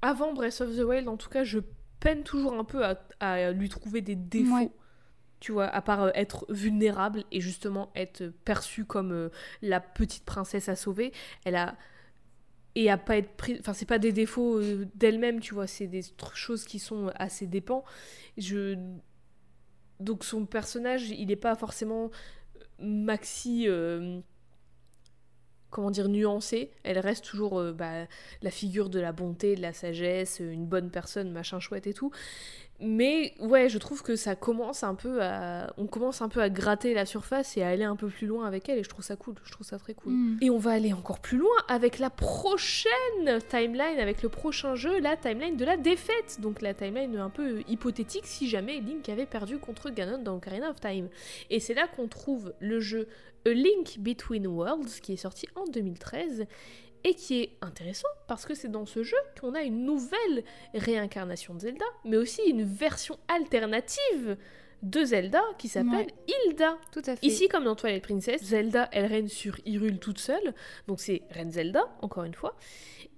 Avant 0.01 0.33
Breath 0.33 0.61
of 0.61 0.75
the 0.77 0.81
Wild, 0.81 1.09
en 1.09 1.17
tout 1.17 1.29
cas, 1.31 1.45
je 1.45 1.61
peine 2.01 2.25
toujours 2.25 2.55
un 2.55 2.65
peu 2.65 2.85
à, 2.85 3.01
à 3.21 3.53
lui 3.53 3.69
trouver 3.69 4.01
des 4.01 4.17
défauts. 4.17 4.55
Ouais. 4.57 4.71
Tu 5.41 5.53
vois, 5.53 5.67
à 5.67 5.83
part 5.83 6.03
euh, 6.05 6.11
être 6.15 6.47
vulnérable 6.51 7.25
et 7.33 7.41
justement 7.41 7.91
être 7.97 8.27
perçue 8.45 8.85
comme 8.85 9.13
euh, 9.13 9.29
la 9.61 9.81
petite 9.81 10.25
princesse 10.25 10.69
à 10.69 10.77
sauver, 10.77 11.13
elle 11.45 11.57
a. 11.57 11.77
Et 12.75 12.91
à 12.91 12.97
pas 12.99 13.19
être 13.19 13.37
prise. 13.37 13.59
Enfin, 13.61 13.75
c'est 13.75 13.87
pas 13.87 13.99
des 13.99 14.13
défauts 14.13 14.59
euh, 14.59 14.87
d'elle-même, 14.95 15.41
tu 15.41 15.55
vois, 15.55 15.67
c'est 15.67 15.87
des 15.89 16.03
choses 16.35 16.65
qui 16.65 16.79
sont 16.79 17.11
à 17.17 17.29
ses 17.29 17.47
dépens. 17.47 17.85
Je. 18.39 18.77
Donc 20.01 20.25
son 20.25 20.47
personnage, 20.47 21.11
il 21.11 21.27
n'est 21.29 21.37
pas 21.37 21.55
forcément 21.55 22.11
maxi. 22.81 23.67
euh, 23.69 24.21
comment 25.73 25.91
dire, 25.91 26.09
nuancée. 26.09 26.71
Elle 26.85 27.01
reste 27.01 27.25
toujours 27.25 27.59
euh, 27.59 27.73
bah, 27.73 28.07
la 28.43 28.51
figure 28.53 28.89
de 28.91 29.01
la 29.01 29.11
bonté, 29.11 29.57
de 29.57 29.63
la 29.63 29.73
sagesse, 29.73 30.39
une 30.39 30.67
bonne 30.67 30.91
personne, 30.91 31.33
machin 31.33 31.59
chouette 31.59 31.89
et 31.89 31.95
tout. 31.95 32.13
Mais 32.83 33.35
ouais, 33.39 33.69
je 33.69 33.79
trouve 33.79 34.03
que 34.03 34.17
ça 34.17 34.35
commence 34.35 34.83
un 34.83 34.95
peu 34.95 35.23
à. 35.23 35.73
On 35.77 35.87
commence 35.87 36.21
un 36.21 36.29
peu 36.29 36.41
à 36.41 36.51
gratter 36.51 36.95
la 36.95 37.07
surface 37.07 37.57
et 37.57 37.63
à 37.63 37.69
aller 37.69 37.85
un 37.85 37.97
peu 37.97 38.09
plus 38.09 38.27
loin 38.27 38.47
avec 38.47 38.69
elle, 38.69 38.79
et 38.79 38.83
je 38.83 38.89
trouve 38.89 39.05
ça 39.05 39.17
cool. 39.17 39.35
Je 39.45 39.53
trouve 39.53 39.67
ça 39.67 39.79
très 39.79 39.95
cool. 39.95 40.13
Mm. 40.13 40.39
Et 40.41 40.51
on 40.51 40.59
va 40.59 40.73
aller 40.73 40.93
encore 40.93 41.21
plus 41.21 41.39
loin 41.39 41.55
avec 41.69 41.99
la 41.99 42.11
prochaine 42.11 43.39
timeline, 43.49 43.99
avec 43.99 44.23
le 44.23 44.29
prochain 44.29 44.75
jeu, 44.75 45.01
la 45.01 45.17
timeline 45.17 45.57
de 45.57 45.65
la 45.65 45.77
défaite. 45.77 46.41
Donc 46.41 46.61
la 46.61 46.75
timeline 46.75 47.17
un 47.17 47.31
peu 47.31 47.63
hypothétique 47.69 48.27
si 48.27 48.49
jamais 48.49 48.81
Link 48.81 49.09
avait 49.09 49.27
perdu 49.27 49.59
contre 49.59 49.91
Ganon 49.91 50.19
dans 50.19 50.37
Ocarina 50.37 50.71
of 50.71 50.81
Time. 50.81 51.09
Et 51.51 51.61
c'est 51.61 51.75
là 51.75 51.87
qu'on 51.87 52.09
trouve 52.09 52.53
le 52.61 52.81
jeu 52.81 53.07
A 53.47 53.51
Link 53.51 53.99
Between 53.99 54.47
Worlds 54.47 55.01
qui 55.01 55.13
est 55.13 55.17
sorti 55.17 55.47
en 55.55 55.65
2013 55.65 56.47
et 57.05 57.15
qui 57.15 57.43
est 57.43 57.57
intéressant 57.61 58.09
parce 58.29 58.47
que 58.47 58.55
c'est 58.55 58.71
dans 58.71 58.87
ce 58.87 59.03
jeu 59.03 59.17
qu'on 59.41 59.55
a 59.55 59.63
une 59.63 59.85
nouvelle 59.85 60.45
réincarnation 60.75 61.55
de 61.55 61.61
Zelda, 61.61 61.85
mais 62.05 62.17
aussi 62.17 62.43
une 62.49 62.65
version 62.65 63.19
alternative 63.29 64.37
de 64.83 65.05
Zelda 65.05 65.43
qui 65.59 65.69
s'appelle 65.69 66.09
Hilda. 66.27 66.77
Tout 66.91 67.03
à 67.07 67.17
fait. 67.17 67.27
Ici, 67.27 67.49
comme 67.49 67.65
dans 67.65 67.77
Twilight 67.77 68.03
Princess, 68.03 68.43
Zelda, 68.43 68.89
elle 68.93 69.07
règne 69.07 69.29
sur 69.29 69.57
Hyrule 69.65 69.99
toute 69.99 70.19
seule. 70.19 70.55
Donc 70.89 71.01
c'est 71.01 71.23
Reine 71.31 71.53
Zelda, 71.53 71.85
encore 72.03 72.25
une 72.25 72.35
fois. 72.35 72.57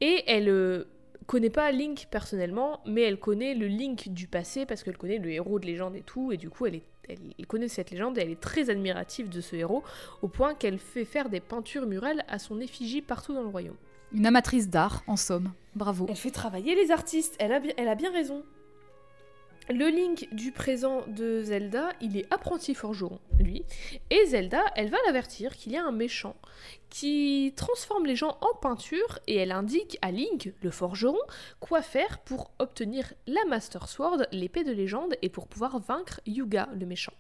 Et 0.01 0.23
elle 0.27 0.49
euh, 0.49 0.85
connaît 1.27 1.51
pas 1.51 1.73
Link 1.73 2.09
personnellement, 2.11 2.81
mais 2.87 3.03
elle 3.03 3.19
connaît 3.19 3.55
le 3.55 3.67
Link 3.67 4.09
du 4.11 4.27
passé 4.27 4.67
parce 4.67 4.83
qu'elle 4.83 4.99
connaît 4.99 5.19
le 5.19 5.31
héros 5.31 5.59
de 5.59 5.67
légende 5.67 5.97
et 5.97 6.03
tout. 6.03 6.33
Et 6.33 6.37
du 6.37 6.51
coup, 6.51 6.67
elle, 6.67 6.77
est, 6.77 6.85
elle, 7.09 7.19
elle 7.39 7.47
connaît 7.47 7.69
cette 7.69 7.91
légende 7.91 8.19
et 8.19 8.23
elle 8.23 8.31
est 8.31 8.41
très 8.41 8.71
admirative 8.71 9.29
de 9.29 9.41
ce 9.41 9.57
héros, 9.57 9.83
au 10.23 10.29
point 10.29 10.55
qu'elle 10.55 10.79
fait 10.79 11.05
faire 11.05 11.29
des 11.29 11.41
peintures 11.41 11.87
murales 11.87 12.25
à 12.29 12.39
son 12.39 12.61
effigie 12.61 13.03
partout 13.03 13.35
dans 13.35 13.43
le 13.43 13.49
royaume. 13.49 13.77
Une 14.13 14.27
amatrice 14.27 14.69
d'art, 14.69 15.03
en 15.07 15.17
somme. 15.17 15.53
Bravo. 15.75 16.07
Elle 16.09 16.17
fait 16.17 16.31
travailler 16.31 16.75
les 16.75 16.91
artistes, 16.91 17.35
elle 17.39 17.53
a, 17.53 17.61
elle 17.77 17.89
a 17.89 17.95
bien 17.95 18.13
raison. 18.13 18.45
Le 19.71 19.89
Link 19.89 20.29
du 20.31 20.53
présent 20.53 21.05
de 21.07 21.43
Zelda, 21.43 21.89
il 22.03 22.19
est 22.19 22.31
apprenti 22.31 22.75
forgeron, 22.75 23.19
lui. 23.41 23.65
Et 24.11 24.27
Zelda, 24.27 24.63
elle 24.77 24.91
va 24.91 24.99
l'avertir 25.07 25.57
qu'il 25.57 25.73
y 25.73 25.77
a 25.79 25.83
un 25.83 25.91
méchant 25.91 26.37
qui 26.91 27.55
transforme 27.57 28.05
les 28.05 28.15
gens 28.15 28.37
en 28.43 28.55
peinture 28.55 29.21
et 29.27 29.37
elle 29.37 29.53
indique 29.53 29.97
à 30.03 30.11
Link, 30.11 30.53
le 30.61 30.71
forgeron, 30.71 31.19
quoi 31.61 31.81
faire 31.81 32.19
pour 32.19 32.51
obtenir 32.59 33.15
la 33.27 33.43
Master 33.47 33.89
Sword, 33.89 34.27
l'épée 34.33 34.65
de 34.65 34.73
légende, 34.73 35.17
et 35.23 35.31
pour 35.31 35.49
pouvoir 35.49 35.79
vaincre 35.79 36.21
Yuga, 36.27 36.69
le 36.79 36.85
méchant. 36.85 37.15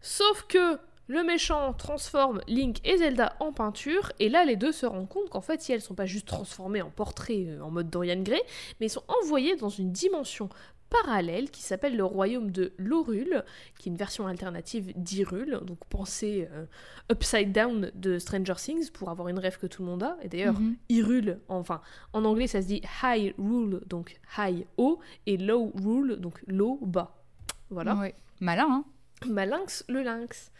Sauf 0.00 0.46
que 0.48 0.78
Le 1.10 1.24
méchant 1.24 1.72
transforme 1.72 2.40
Link 2.46 2.76
et 2.84 2.98
Zelda 2.98 3.34
en 3.40 3.52
peinture, 3.52 4.12
et 4.20 4.28
là 4.28 4.44
les 4.44 4.54
deux 4.54 4.70
se 4.70 4.86
rendent 4.86 5.08
compte 5.08 5.28
qu'en 5.28 5.40
fait, 5.40 5.60
si 5.60 5.72
elles 5.72 5.80
sont 5.80 5.96
pas 5.96 6.06
juste 6.06 6.28
transformées 6.28 6.82
en 6.82 6.90
portrait 6.90 7.46
euh, 7.48 7.60
en 7.62 7.72
mode 7.72 7.90
Dorian 7.90 8.22
Gray, 8.22 8.40
mais 8.80 8.88
sont 8.88 9.02
envoyées 9.20 9.56
dans 9.56 9.70
une 9.70 9.90
dimension 9.90 10.48
parallèle 10.90 11.50
qui 11.50 11.62
s'appelle 11.62 11.96
le 11.96 12.04
royaume 12.04 12.50
de 12.50 12.72
Lorul, 12.76 13.44
qui 13.78 13.88
est 13.88 13.92
une 13.92 13.96
version 13.96 14.26
alternative 14.26 14.92
d'Irul, 14.96 15.60
donc 15.62 15.78
pensez 15.88 16.48
euh, 16.52 16.66
upside 17.10 17.52
down 17.52 17.90
de 17.94 18.18
Stranger 18.18 18.54
Things 18.56 18.90
pour 18.90 19.08
avoir 19.08 19.28
une 19.28 19.38
rêve 19.38 19.58
que 19.58 19.66
tout 19.66 19.82
le 19.82 19.88
monde 19.88 20.02
a. 20.02 20.16
Et 20.22 20.28
d'ailleurs, 20.28 20.58
Mhm. 20.60 20.76
Hyrule, 20.88 21.38
enfin, 21.48 21.80
en 22.12 22.24
anglais 22.24 22.46
ça 22.46 22.60
se 22.60 22.66
dit 22.66 22.82
high 23.02 23.34
rule, 23.38 23.80
donc 23.86 24.20
high 24.36 24.66
haut, 24.76 24.98
et 25.26 25.36
low 25.36 25.72
rule, 25.82 26.16
donc 26.16 26.42
low 26.46 26.78
bas. 26.82 27.22
Voilà. 27.70 27.94
Malin, 28.40 28.66
hein 28.68 28.84
Malinx 29.26 29.84
le 29.88 30.02
lynx. 30.02 30.50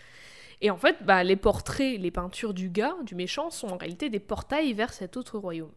Et 0.61 0.71
en 0.71 0.77
fait, 0.77 0.97
bah, 1.03 1.25
les 1.25 1.37
portraits, 1.37 1.99
les 1.99 2.11
peintures 2.11 2.53
du 2.53 2.69
gars, 2.69 2.95
du 3.05 3.15
méchant, 3.15 3.51
sont 3.51 3.69
en 3.69 3.79
réalité 3.79 4.11
des 4.11 4.21
portails 4.21 4.75
vers 4.75 4.93
cet 4.93 5.17
autre 5.17 5.39
royaume. 5.39 5.73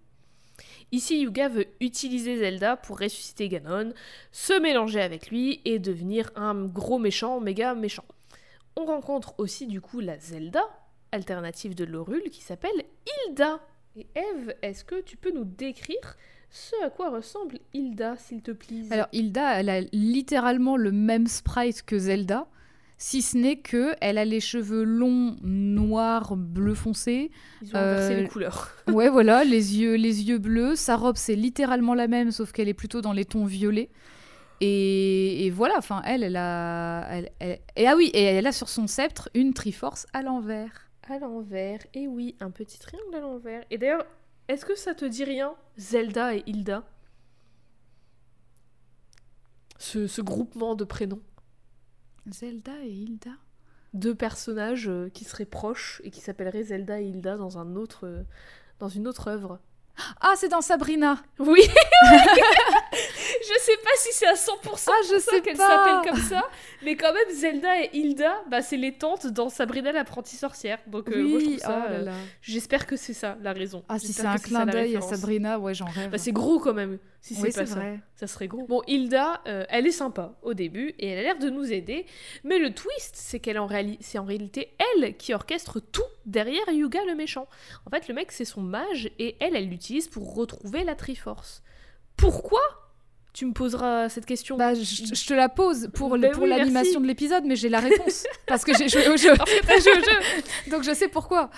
Ici, 0.92 1.22
Yuga 1.22 1.50
veut 1.50 1.68
utiliser 1.82 2.38
Zelda 2.38 2.78
pour 2.78 3.00
ressusciter 3.00 3.50
Ganon, 3.50 3.94
se 4.32 4.54
mélanger 4.60 5.02
avec 5.02 5.30
lui 5.30 5.62
et 5.66 5.80
devenir 5.80 6.32
un 6.36 6.66
gros 6.66 7.00
méchant, 7.00 7.40
méga 7.40 7.74
méchant. 7.74 8.06
On 8.76 8.86
rencontre 8.86 9.34
aussi 9.38 9.68
du 9.68 9.82
coup 9.82 10.00
la 10.00 10.18
Zelda, 10.18 10.64
alternative 11.12 11.76
de 11.76 11.86
Lorul, 11.86 12.24
qui 12.32 12.42
s'appelle 12.42 12.84
Hilda. 13.28 13.60
Et 13.96 14.08
Eve, 14.16 14.56
est-ce 14.62 14.84
que 14.84 15.02
tu 15.02 15.18
peux 15.18 15.32
nous 15.32 15.46
décrire 15.46 16.18
ce 16.50 16.76
à 16.84 16.90
quoi 16.90 17.10
ressemble 17.10 17.60
Hilda, 17.74 18.16
s'il 18.18 18.42
te 18.42 18.52
plaît? 18.52 18.86
Alors 18.92 19.08
Hilda, 19.12 19.60
elle 19.60 19.70
a 19.70 19.82
littéralement 19.92 20.78
le 20.78 20.92
même 20.92 21.28
sprite 21.28 21.84
que 21.84 21.98
Zelda, 21.98 22.48
si 22.98 23.22
ce 23.22 23.38
n'est 23.38 23.58
que 23.58 23.96
elle 24.02 24.18
a 24.18 24.26
les 24.26 24.40
cheveux 24.40 24.84
longs, 24.84 25.36
noirs, 25.44 26.36
bleu 26.38 26.74
foncé. 26.74 27.32
Ils 27.62 27.76
ont 27.76 27.80
inversé 27.80 28.14
euh, 28.14 28.22
les 28.22 28.28
couleurs. 28.28 28.72
Ouais, 28.88 29.10
voilà, 29.10 29.44
les 29.46 29.78
yeux, 29.80 29.96
les 29.96 30.24
yeux 30.24 30.38
bleus. 30.38 30.76
Sa 30.76 30.96
robe, 30.96 31.18
c'est 31.18 31.36
littéralement 31.36 31.94
la 31.94 32.08
même, 32.08 32.32
sauf 32.32 32.52
qu'elle 32.52 32.70
est 32.70 32.74
plutôt 32.74 33.02
dans 33.02 33.14
les 33.14 33.26
tons 33.26 33.46
violets. 33.46 33.90
Et, 34.62 35.46
et 35.46 35.50
voilà, 35.50 35.76
enfin, 35.78 36.02
elle, 36.06 36.24
elle 36.24 36.38
a, 36.38 37.06
elle- 37.10 37.32
elle- 37.40 37.60
et 37.76 37.88
ah 37.88 37.96
oui, 37.98 38.10
et 38.14 38.24
elle 38.24 38.48
a 38.48 38.52
sur 38.54 38.70
son 38.70 38.88
sceptre 38.88 39.30
une 39.34 39.54
Triforce 39.54 40.06
à 40.14 40.22
l'envers. 40.22 40.90
À 41.10 41.20
l'envers, 41.20 41.80
et 41.94 42.08
oui, 42.08 42.36
un 42.40 42.50
petit 42.52 42.80
triangle 42.80 43.14
à 43.16 43.20
l'envers. 43.20 43.64
Et 43.72 43.78
d'ailleurs, 43.78 44.06
est-ce 44.48 44.64
que 44.66 44.76
ça 44.76 44.94
te 44.94 45.04
dit 45.04 45.26
rien, 45.26 45.54
Zelda 45.78 46.36
et 46.36 46.44
Hilda? 46.48 46.84
Ce, 49.78 50.08
ce 50.08 50.22
groupement 50.22 50.76
de 50.76 50.86
prénoms. 50.86 51.22
Zelda 52.30 52.72
et 52.84 52.92
Hilda. 52.92 53.32
Deux 53.94 54.16
personnages 54.16 54.88
euh, 54.88 55.10
qui 55.10 55.24
seraient 55.24 55.46
proches 55.46 56.02
et 56.04 56.12
qui 56.12 56.22
s'appelleraient 56.22 56.64
Zelda 56.64 57.00
et 57.00 57.06
Hilda 57.06 57.38
dans, 57.38 57.58
un 57.58 57.76
autre, 57.76 58.08
euh, 58.08 58.24
dans 58.80 58.90
une 58.90 59.08
autre 59.08 59.28
œuvre. 59.28 59.60
Ah, 60.22 60.34
c'est 60.36 60.50
dans 60.50 60.62
Sabrina. 60.62 61.22
Oui 61.40 61.62
Je 63.48 63.60
sais 63.62 63.78
pas 63.78 63.90
si 63.98 64.10
c'est 64.14 64.28
à 64.28 64.34
100% 64.34 64.48
Ah, 64.48 64.92
je 65.08 65.14
pour 65.14 65.20
ça 65.20 65.20
sais 65.20 65.42
qu'elles 65.42 65.58
pas. 65.58 65.68
s'appellent 65.68 66.12
comme 66.14 66.22
ça, 66.24 66.50
mais 66.84 66.96
quand 66.96 67.14
même 67.14 67.30
Zelda 67.36 67.82
et 67.84 67.90
Hilda, 67.94 68.42
bah, 68.50 68.62
c'est 68.62 68.78
les 68.78 68.94
tantes 68.94 69.28
dans 69.28 69.50
Sabrina 69.50 69.92
l'apprentie 69.92 70.36
sorcière. 70.36 70.80
Donc 70.88 71.10
euh, 71.10 71.24
moi 71.24 71.40
je 71.40 71.44
trouve 71.46 71.54
oui, 71.56 71.60
ça. 71.60 71.86
oh 71.90 71.92
euh. 71.92 72.12
J'espère 72.42 72.86
que 72.88 72.96
c'est 72.96 73.14
ça 73.14 73.38
la 73.42 73.54
raison. 73.54 73.84
Ah, 73.90 74.00
si 74.00 74.14
c'est 74.14 74.26
un 74.26 74.38
clin 74.38 74.66
d'œil 74.66 74.96
à. 74.96 75.02
Sabrina, 75.02 75.60
ouais, 75.60 75.74
j'en 75.74 75.86
rêve. 75.86 76.10
Bah, 76.12 76.18
c'est 76.18 76.32
gros 76.32 76.60
quand 76.60 76.74
même. 76.74 77.00
Si 77.22 77.36
oui, 77.42 77.52
c'est 77.54 77.62
pas 77.62 77.66
ça, 77.66 77.76
vrai. 77.76 78.00
ça 78.16 78.28
serait 78.28 78.48
gros. 78.50 78.66
Bon, 78.68 78.82
Hilda, 78.86 79.42
euh, 79.48 79.66
elle 79.70 79.88
est 79.88 79.92
sympa 79.92 80.34
au 80.42 80.54
début 80.54 80.94
et 81.00 81.08
elle 81.08 81.20
a 81.20 81.22
l'air 81.22 81.40
de 81.40 81.50
nous 81.50 81.72
aider, 81.72 82.06
mais 82.44 82.60
le 82.60 82.74
twist, 82.74 83.16
c'est 83.16 83.40
qu'elle 83.40 83.58
en 83.60 83.66
réali- 83.68 83.98
c'est 84.02 84.18
en 84.20 84.26
réalité 84.26 84.76
elle 84.98 85.16
qui 85.16 85.34
orchestre 85.34 85.80
tout 85.80 86.02
derrière 86.26 86.68
Yuga 86.70 87.00
le 87.08 87.16
méchant. 87.16 87.48
En 87.86 87.90
fait, 87.92 88.10
le 88.10 88.14
mec 88.14 88.32
c'est 88.34 88.44
son 88.46 88.60
mage 88.62 89.10
et 89.20 89.38
elle, 89.40 89.56
elle 89.56 89.70
l'utilise 89.70 90.10
pour 90.10 90.36
retrouver 90.36 90.84
la 90.84 90.96
Triforce. 90.96 91.64
Pourquoi 92.18 92.60
Tu 93.34 93.48
me 93.48 93.54
poseras 93.54 94.10
cette 94.10 94.28
question. 94.28 94.58
Bah, 94.58 94.76
je, 94.76 94.84
je 94.84 95.26
te 95.26 95.34
la 95.34 95.50
pose 95.50 95.90
pour, 95.94 96.18
Ben 96.18 96.32
pour 96.32 96.44
oui, 96.44 96.50
l'animation 96.50 97.02
de 97.02 97.08
l'épisode, 97.08 97.44
mais 97.46 97.56
j'ai 97.56 97.70
la 97.70 97.80
réponse. 97.80 98.26
parce 98.46 98.64
que 98.64 98.78
j'ai 98.78 98.88
joué 98.88 99.08
au 99.10 99.18
jeu. 99.18 99.34
Joué 99.34 99.92
au. 99.92 100.70
Donc 100.70 100.84
je 100.84 100.94
sais 100.94 101.08
pourquoi. 101.08 101.50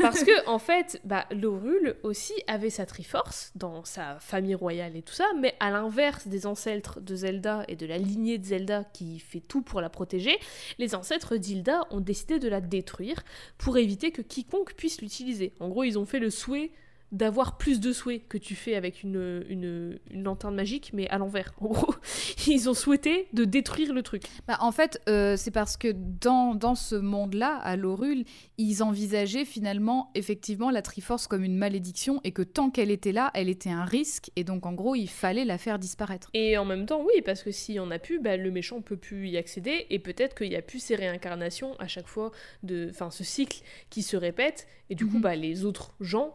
Parce 0.00 0.22
que, 0.22 0.48
en 0.48 0.60
fait, 0.60 1.00
bah, 1.04 1.26
Lorul 1.32 1.96
aussi 2.04 2.34
avait 2.46 2.70
sa 2.70 2.86
Triforce 2.86 3.50
dans 3.56 3.84
sa 3.84 4.18
famille 4.20 4.54
royale 4.54 4.96
et 4.96 5.02
tout 5.02 5.12
ça, 5.12 5.26
mais 5.40 5.54
à 5.58 5.70
l'inverse 5.70 6.28
des 6.28 6.46
ancêtres 6.46 7.00
de 7.00 7.16
Zelda 7.16 7.64
et 7.66 7.74
de 7.74 7.86
la 7.86 7.98
lignée 7.98 8.38
de 8.38 8.44
Zelda 8.44 8.84
qui 8.92 9.18
fait 9.18 9.40
tout 9.40 9.62
pour 9.62 9.80
la 9.80 9.88
protéger, 9.88 10.38
les 10.78 10.94
ancêtres 10.94 11.36
d'Hilda 11.36 11.80
ont 11.90 12.00
décidé 12.00 12.38
de 12.38 12.48
la 12.48 12.60
détruire 12.60 13.24
pour 13.58 13.76
éviter 13.76 14.12
que 14.12 14.22
quiconque 14.22 14.74
puisse 14.74 15.00
l'utiliser. 15.00 15.52
En 15.58 15.68
gros, 15.68 15.82
ils 15.82 15.98
ont 15.98 16.06
fait 16.06 16.20
le 16.20 16.30
souhait 16.30 16.70
d'avoir 17.14 17.56
plus 17.56 17.80
de 17.80 17.92
souhaits 17.92 18.26
que 18.28 18.36
tu 18.36 18.54
fais 18.54 18.74
avec 18.74 19.02
une, 19.02 19.44
une, 19.48 19.98
une 20.10 20.22
lanterne 20.24 20.54
magique, 20.54 20.90
mais 20.92 21.08
à 21.08 21.16
l'envers. 21.18 21.52
En 21.60 21.68
gros, 21.68 21.94
ils 22.48 22.68
ont 22.68 22.74
souhaité 22.74 23.28
de 23.32 23.44
détruire 23.44 23.94
le 23.94 24.02
truc. 24.02 24.24
Bah, 24.46 24.58
en 24.60 24.72
fait, 24.72 25.00
euh, 25.08 25.36
c'est 25.36 25.52
parce 25.52 25.76
que 25.76 25.88
dans, 26.20 26.54
dans 26.54 26.74
ce 26.74 26.96
monde-là, 26.96 27.56
à 27.58 27.76
Lorul, 27.76 28.24
ils 28.58 28.82
envisageaient 28.82 29.44
finalement, 29.44 30.10
effectivement, 30.14 30.70
la 30.70 30.82
Triforce 30.82 31.26
comme 31.28 31.44
une 31.44 31.56
malédiction 31.56 32.20
et 32.24 32.32
que 32.32 32.42
tant 32.42 32.68
qu'elle 32.68 32.90
était 32.90 33.12
là, 33.12 33.30
elle 33.34 33.48
était 33.48 33.70
un 33.70 33.84
risque. 33.84 34.30
Et 34.36 34.42
donc, 34.44 34.66
en 34.66 34.72
gros, 34.72 34.94
il 34.96 35.08
fallait 35.08 35.44
la 35.44 35.56
faire 35.56 35.78
disparaître. 35.78 36.30
Et 36.34 36.58
en 36.58 36.64
même 36.64 36.84
temps, 36.84 37.00
oui, 37.02 37.22
parce 37.24 37.42
que 37.44 37.52
s'il 37.52 37.76
y 37.76 37.80
en 37.80 37.90
a 37.92 38.00
plus, 38.00 38.18
bah, 38.18 38.36
le 38.36 38.50
méchant 38.50 38.80
peut 38.82 38.96
plus 38.96 39.28
y 39.28 39.36
accéder, 39.36 39.86
et 39.88 40.00
peut-être 40.00 40.34
qu'il 40.36 40.50
y 40.52 40.56
a 40.56 40.62
plus 40.62 40.80
ces 40.80 40.96
réincarnations 40.96 41.76
à 41.78 41.86
chaque 41.86 42.08
fois, 42.08 42.32
de, 42.64 42.88
enfin 42.90 43.10
ce 43.10 43.22
cycle 43.22 43.62
qui 43.88 44.02
se 44.02 44.16
répète, 44.16 44.66
et 44.90 44.96
du 44.96 45.06
coup, 45.06 45.16
Mhm. 45.16 45.22
bah, 45.22 45.36
les 45.36 45.64
autres 45.64 45.94
gens 46.00 46.34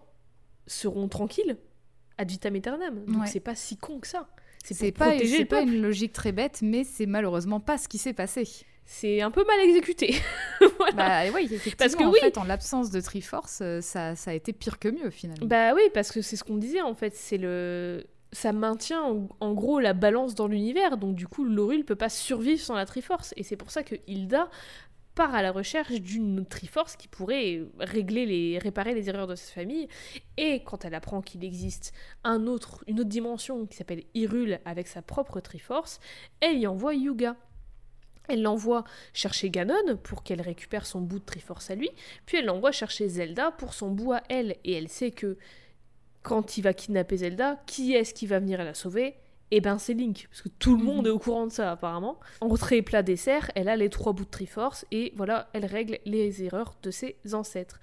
seront 0.70 1.08
tranquilles, 1.08 1.58
ad 2.18 2.30
vitam 2.30 2.56
aeternam. 2.56 3.06
Donc 3.06 3.22
Ouais. 3.24 3.28
c'est 3.28 3.40
pas 3.40 3.56
si 3.56 3.78
con 3.78 4.00
que 4.00 4.08
ça. 4.08 4.28
C'est 4.64 4.92
pas, 4.92 5.06
protéger 5.10 5.38
c'est 5.38 5.42
le 5.44 5.48
pas 5.48 5.62
une 5.62 5.82
logique 5.82 6.14
très 6.14 6.32
bête, 6.32 6.60
mais 6.62 6.84
c'est 6.84 7.06
malheureusement 7.06 7.60
pas 7.60 7.78
ce 7.78 7.88
qui 7.88 7.98
s'est 7.98 8.14
passé. 8.14 8.48
C'est 8.86 9.22
un 9.22 9.32
peu 9.32 9.46
mal 9.46 9.60
exécuté. 9.62 10.16
voilà. 10.78 10.94
Bah 10.94 11.32
oui, 11.34 11.44
effectivement, 11.46 11.76
Parce 11.78 11.96
que 11.96 12.04
en 12.04 12.12
oui. 12.12 12.20
fait, 12.20 12.38
en 12.38 12.44
l'absence 12.44 12.90
de 12.92 13.00
Triforce, 13.02 13.60
euh, 13.62 13.82
ça, 13.82 14.16
ça 14.16 14.32
a 14.32 14.34
été 14.34 14.52
pire 14.52 14.80
que 14.80 14.90
mieux 14.90 15.12
finalement. 15.12 15.46
Bah 15.46 15.74
oui, 15.76 15.84
parce 15.94 16.12
que 16.12 16.22
c'est 16.22 16.36
ce 16.36 16.44
qu'on 16.44 16.58
disait 16.58 16.82
en 16.82 16.96
fait, 16.96 17.16
c'est 17.16 17.38
le 17.38 18.06
ça 18.32 18.54
maintient 18.54 19.28
en, 19.40 19.54
gros 19.54 19.80
la 19.80 19.94
balance 19.94 20.36
dans 20.36 20.48
l'univers, 20.48 20.98
donc 20.98 21.16
du 21.16 21.28
coup 21.28 21.46
Lorul 21.46 21.84
peut 21.84 21.96
pas 21.96 22.10
survivre 22.10 22.62
sans 22.62 22.76
la 22.76 22.86
Triforce, 22.86 23.34
et 23.38 23.44
c'est 23.44 23.56
pour 23.56 23.72
ça 23.72 23.82
que 23.82 23.96
Hilda 24.08 24.50
part 25.20 25.36
à 25.36 25.42
la 25.42 25.52
recherche 25.52 26.00
d'une 26.00 26.46
Triforce 26.46 26.96
qui 26.96 27.10
pourrait 27.10 27.64
régler 27.78 28.26
les 28.26 28.58
réparer 28.58 28.94
les 28.94 29.10
erreurs 29.10 29.28
de 29.28 29.36
sa 29.36 29.52
famille, 29.52 29.90
et 30.38 30.64
quand 30.64 30.86
elle 30.86 30.96
apprend 30.96 31.22
qu'il 31.22 31.44
existe 31.44 31.94
un 32.24 32.48
autre 32.48 32.86
une 32.88 33.02
autre 33.02 33.10
dimension 33.10 33.66
qui 33.66 33.76
s'appelle 33.76 34.06
Hyrule 34.14 34.62
avec 34.64 34.88
sa 34.88 35.02
propre 35.02 35.42
Triforce, 35.42 36.00
elle 36.40 36.58
y 36.58 36.68
envoie 36.68 36.96
Yuga. 36.96 37.36
Elle 38.30 38.44
l'envoie 38.44 38.86
chercher 39.12 39.50
Ganon 39.50 39.98
pour 40.02 40.24
qu'elle 40.24 40.40
récupère 40.40 40.86
son 40.86 41.02
bout 41.02 41.20
de 41.20 41.26
Triforce 41.26 41.70
à 41.70 41.76
lui, 41.76 41.90
puis 42.26 42.38
elle 42.38 42.46
l'envoie 42.46 42.72
chercher 42.72 43.10
Zelda 43.10 43.52
pour 43.52 43.74
son 43.74 43.90
bout 43.90 44.14
à 44.14 44.24
elle, 44.30 44.56
et 44.64 44.72
elle 44.72 44.88
sait 44.88 45.12
que 45.12 45.38
quand 46.22 46.58
il 46.58 46.62
va 46.62 46.74
kidnapper 46.74 47.18
Zelda, 47.18 47.62
qui 47.66 47.94
est-ce 47.94 48.14
qui 48.14 48.26
va 48.26 48.40
venir 48.40 48.64
la 48.64 48.74
sauver? 48.74 49.16
Eh 49.52 49.62
ben 49.62 49.78
c'est 49.80 49.94
Link, 49.96 50.28
parce 50.30 50.42
que 50.44 50.50
tout 50.50 50.78
le 50.78 50.84
monde 50.84 51.02
Mhm. 51.02 51.08
est 51.08 51.10
au 51.10 51.20
courant 51.20 51.48
de 51.48 51.52
ça 51.52 51.72
apparemment. 51.72 52.20
Entrée 52.42 52.82
plat 52.82 53.02
dessert, 53.04 53.52
elle 53.56 53.68
a 53.70 53.76
les 53.76 53.90
trois 53.90 54.14
bouts 54.14 54.26
de 54.26 54.30
Triforce 54.30 54.86
et 54.92 55.12
voilà, 55.16 55.50
elle 55.54 55.66
règle 55.66 55.98
les 56.06 56.44
erreurs 56.44 56.76
de 56.84 56.92
ses 56.92 57.16
ancêtres. 57.34 57.80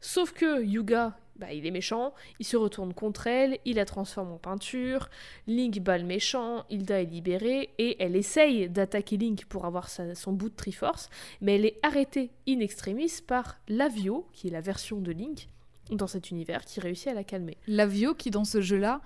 Sauf 0.00 0.32
que 0.32 0.62
Yuga, 0.62 1.16
bah, 1.36 1.52
il 1.52 1.64
est 1.66 1.70
méchant, 1.70 2.12
il 2.40 2.44
se 2.46 2.56
retourne 2.56 2.92
contre 2.92 3.26
elle, 3.28 3.58
il 3.64 3.76
la 3.76 3.84
transforme 3.84 4.32
en 4.32 4.38
peinture, 4.38 5.08
Link 5.46 5.78
bat 5.80 5.98
le 5.98 6.04
méchant, 6.04 6.64
Hilda 6.70 7.00
est 7.02 7.06
libérée 7.06 7.70
et 7.78 7.96
elle 8.02 8.16
essaye 8.16 8.68
d'attaquer 8.68 9.16
Link 9.16 9.44
pour 9.46 9.64
avoir 9.64 9.88
sa- 9.88 10.14
son 10.14 10.32
bout 10.32 10.48
de 10.48 10.54
Triforce, 10.56 11.08
mais 11.40 11.54
elle 11.56 11.66
est 11.66 11.78
arrêtée 11.82 12.30
in 12.48 12.60
extremis 12.60 13.12
par 13.26 13.58
Lavio, 13.68 14.26
qui 14.32 14.48
est 14.48 14.50
la 14.50 14.60
version 14.60 14.98
de 15.00 15.12
Link 15.12 15.48
dans 15.90 16.08
cet 16.08 16.30
univers, 16.30 16.64
qui 16.64 16.80
réussit 16.80 17.08
à 17.08 17.14
la 17.14 17.22
calmer. 17.24 17.56
Lavio, 17.68 18.14
qui 18.14 18.30
dans 18.30 18.44
ce 18.44 18.60
jeu-là 18.60 19.00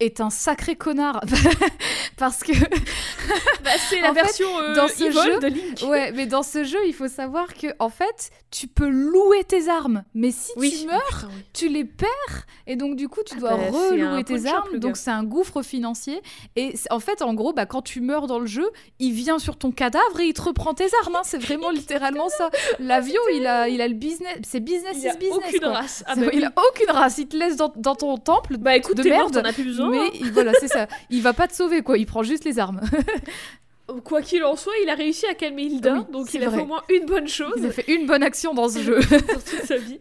est 0.00 0.20
un 0.20 0.30
sacré 0.30 0.76
connard. 0.76 1.20
Parce 2.16 2.40
que 2.42 2.52
Bah, 3.64 3.70
c'est 3.88 4.00
la 4.00 4.10
En 4.10 4.14
fait, 4.14 4.22
version 4.22 4.58
euh, 4.60 4.74
dans 4.74 4.88
ce 4.88 5.10
jeu- 5.10 5.38
de 5.40 5.46
Link. 5.46 5.82
Ouais, 5.88 6.12
mais 6.12 6.26
dans 6.26 6.42
ce 6.42 6.64
jeu, 6.64 6.78
il 6.86 6.92
faut 6.92 7.08
savoir 7.08 7.54
que 7.54 7.68
en 7.78 7.88
fait, 7.88 8.30
tu 8.50 8.66
peux 8.66 8.88
louer 8.88 9.42
tes 9.44 9.68
armes, 9.68 10.04
mais 10.14 10.30
si 10.30 10.52
tu 10.54 10.86
meurs, 10.86 11.00
putain, 11.08 11.28
oui. 11.34 11.44
tu 11.54 11.68
les 11.68 11.84
perds 11.84 12.46
et 12.66 12.76
donc 12.76 12.96
du 12.96 13.08
coup, 13.08 13.20
tu 13.24 13.34
Ah 13.38 13.40
dois 13.40 13.50
bah, 13.56 13.62
relouer 13.70 14.22
tes 14.24 14.46
armes. 14.46 14.78
Donc 14.78 14.96
c'est 14.98 15.10
un 15.10 15.24
gouffre 15.24 15.62
financier 15.62 16.20
et 16.56 16.74
en 16.90 17.00
fait, 17.00 17.22
en 17.22 17.32
gros, 17.34 17.52
bah, 17.54 17.64
quand 17.66 17.80
tu 17.82 18.00
meurs 18.02 18.26
dans 18.26 18.38
le 18.38 18.46
jeu, 18.46 18.68
il 18.98 19.12
vient 19.12 19.38
sur 19.38 19.56
ton 19.56 19.72
cadavre 19.72 20.20
et 20.20 20.26
il 20.26 20.34
te 20.34 20.42
reprend 20.42 20.74
tes 20.74 20.88
armes. 21.02 21.16
hein. 21.16 21.22
C'est 21.24 21.38
vraiment 21.42 21.70
littéralement 21.80 22.28
ça. 22.28 22.50
L'avio, 22.78 23.20
il 23.32 23.46
a, 23.46 23.68
il 23.68 23.80
a 23.80 23.88
le 23.88 23.94
business, 23.94 24.36
c'est 24.46 24.60
business 24.60 24.96
Il 25.00 25.08
a 25.08 25.14
is 25.14 25.16
business. 25.16 25.38
aucune 25.48 25.60
quoi. 25.60 25.72
race. 25.72 26.04
Ah 26.06 26.14
bah, 26.16 26.26
il 26.32 26.40
oui. 26.40 26.44
a 26.44 26.52
aucune 26.70 26.90
race. 26.90 27.16
Il 27.18 27.28
te 27.28 27.36
laisse 27.36 27.56
dans, 27.56 27.72
dans 27.76 27.94
ton 27.94 28.18
temple. 28.18 28.58
Bah 28.58 28.76
écoute, 28.76 28.98
de 28.98 29.02
mort, 29.08 29.30
merde, 29.30 29.32
t'en 29.42 29.48
as 29.48 29.52
plus 29.54 29.64
besoin. 29.64 29.90
mais 29.90 29.98
hein. 29.98 30.10
il- 30.20 30.32
voilà, 30.32 30.52
c'est 30.60 30.68
ça. 30.68 30.86
Il 31.10 31.22
va 31.22 31.32
pas 31.32 31.48
te 31.48 31.54
sauver, 31.54 31.80
quoi. 31.82 31.96
Il 31.96 32.03
prend 32.06 32.22
juste 32.22 32.44
les 32.44 32.58
armes. 32.58 32.80
quoi 34.04 34.22
qu'il 34.22 34.44
en 34.44 34.56
soit, 34.56 34.72
il 34.82 34.88
a 34.88 34.94
réussi 34.94 35.26
à 35.26 35.34
calmer 35.34 35.64
Hilda, 35.64 35.94
Oui, 35.94 36.12
donc 36.12 36.32
il 36.34 36.42
a 36.42 36.46
fait 36.50 36.56
vrai. 36.56 36.62
au 36.62 36.66
moins 36.66 36.82
une 36.88 37.06
bonne 37.06 37.28
chose 37.28 37.54
Il 37.56 37.66
a 37.66 37.70
fait 37.70 37.92
une 37.92 38.06
bonne 38.06 38.22
action 38.22 38.54
dans 38.54 38.68
ce 38.68 38.80
jeu. 38.80 39.00
sur 39.02 39.18
toute 39.44 39.64
sa 39.64 39.76
vie. 39.76 39.98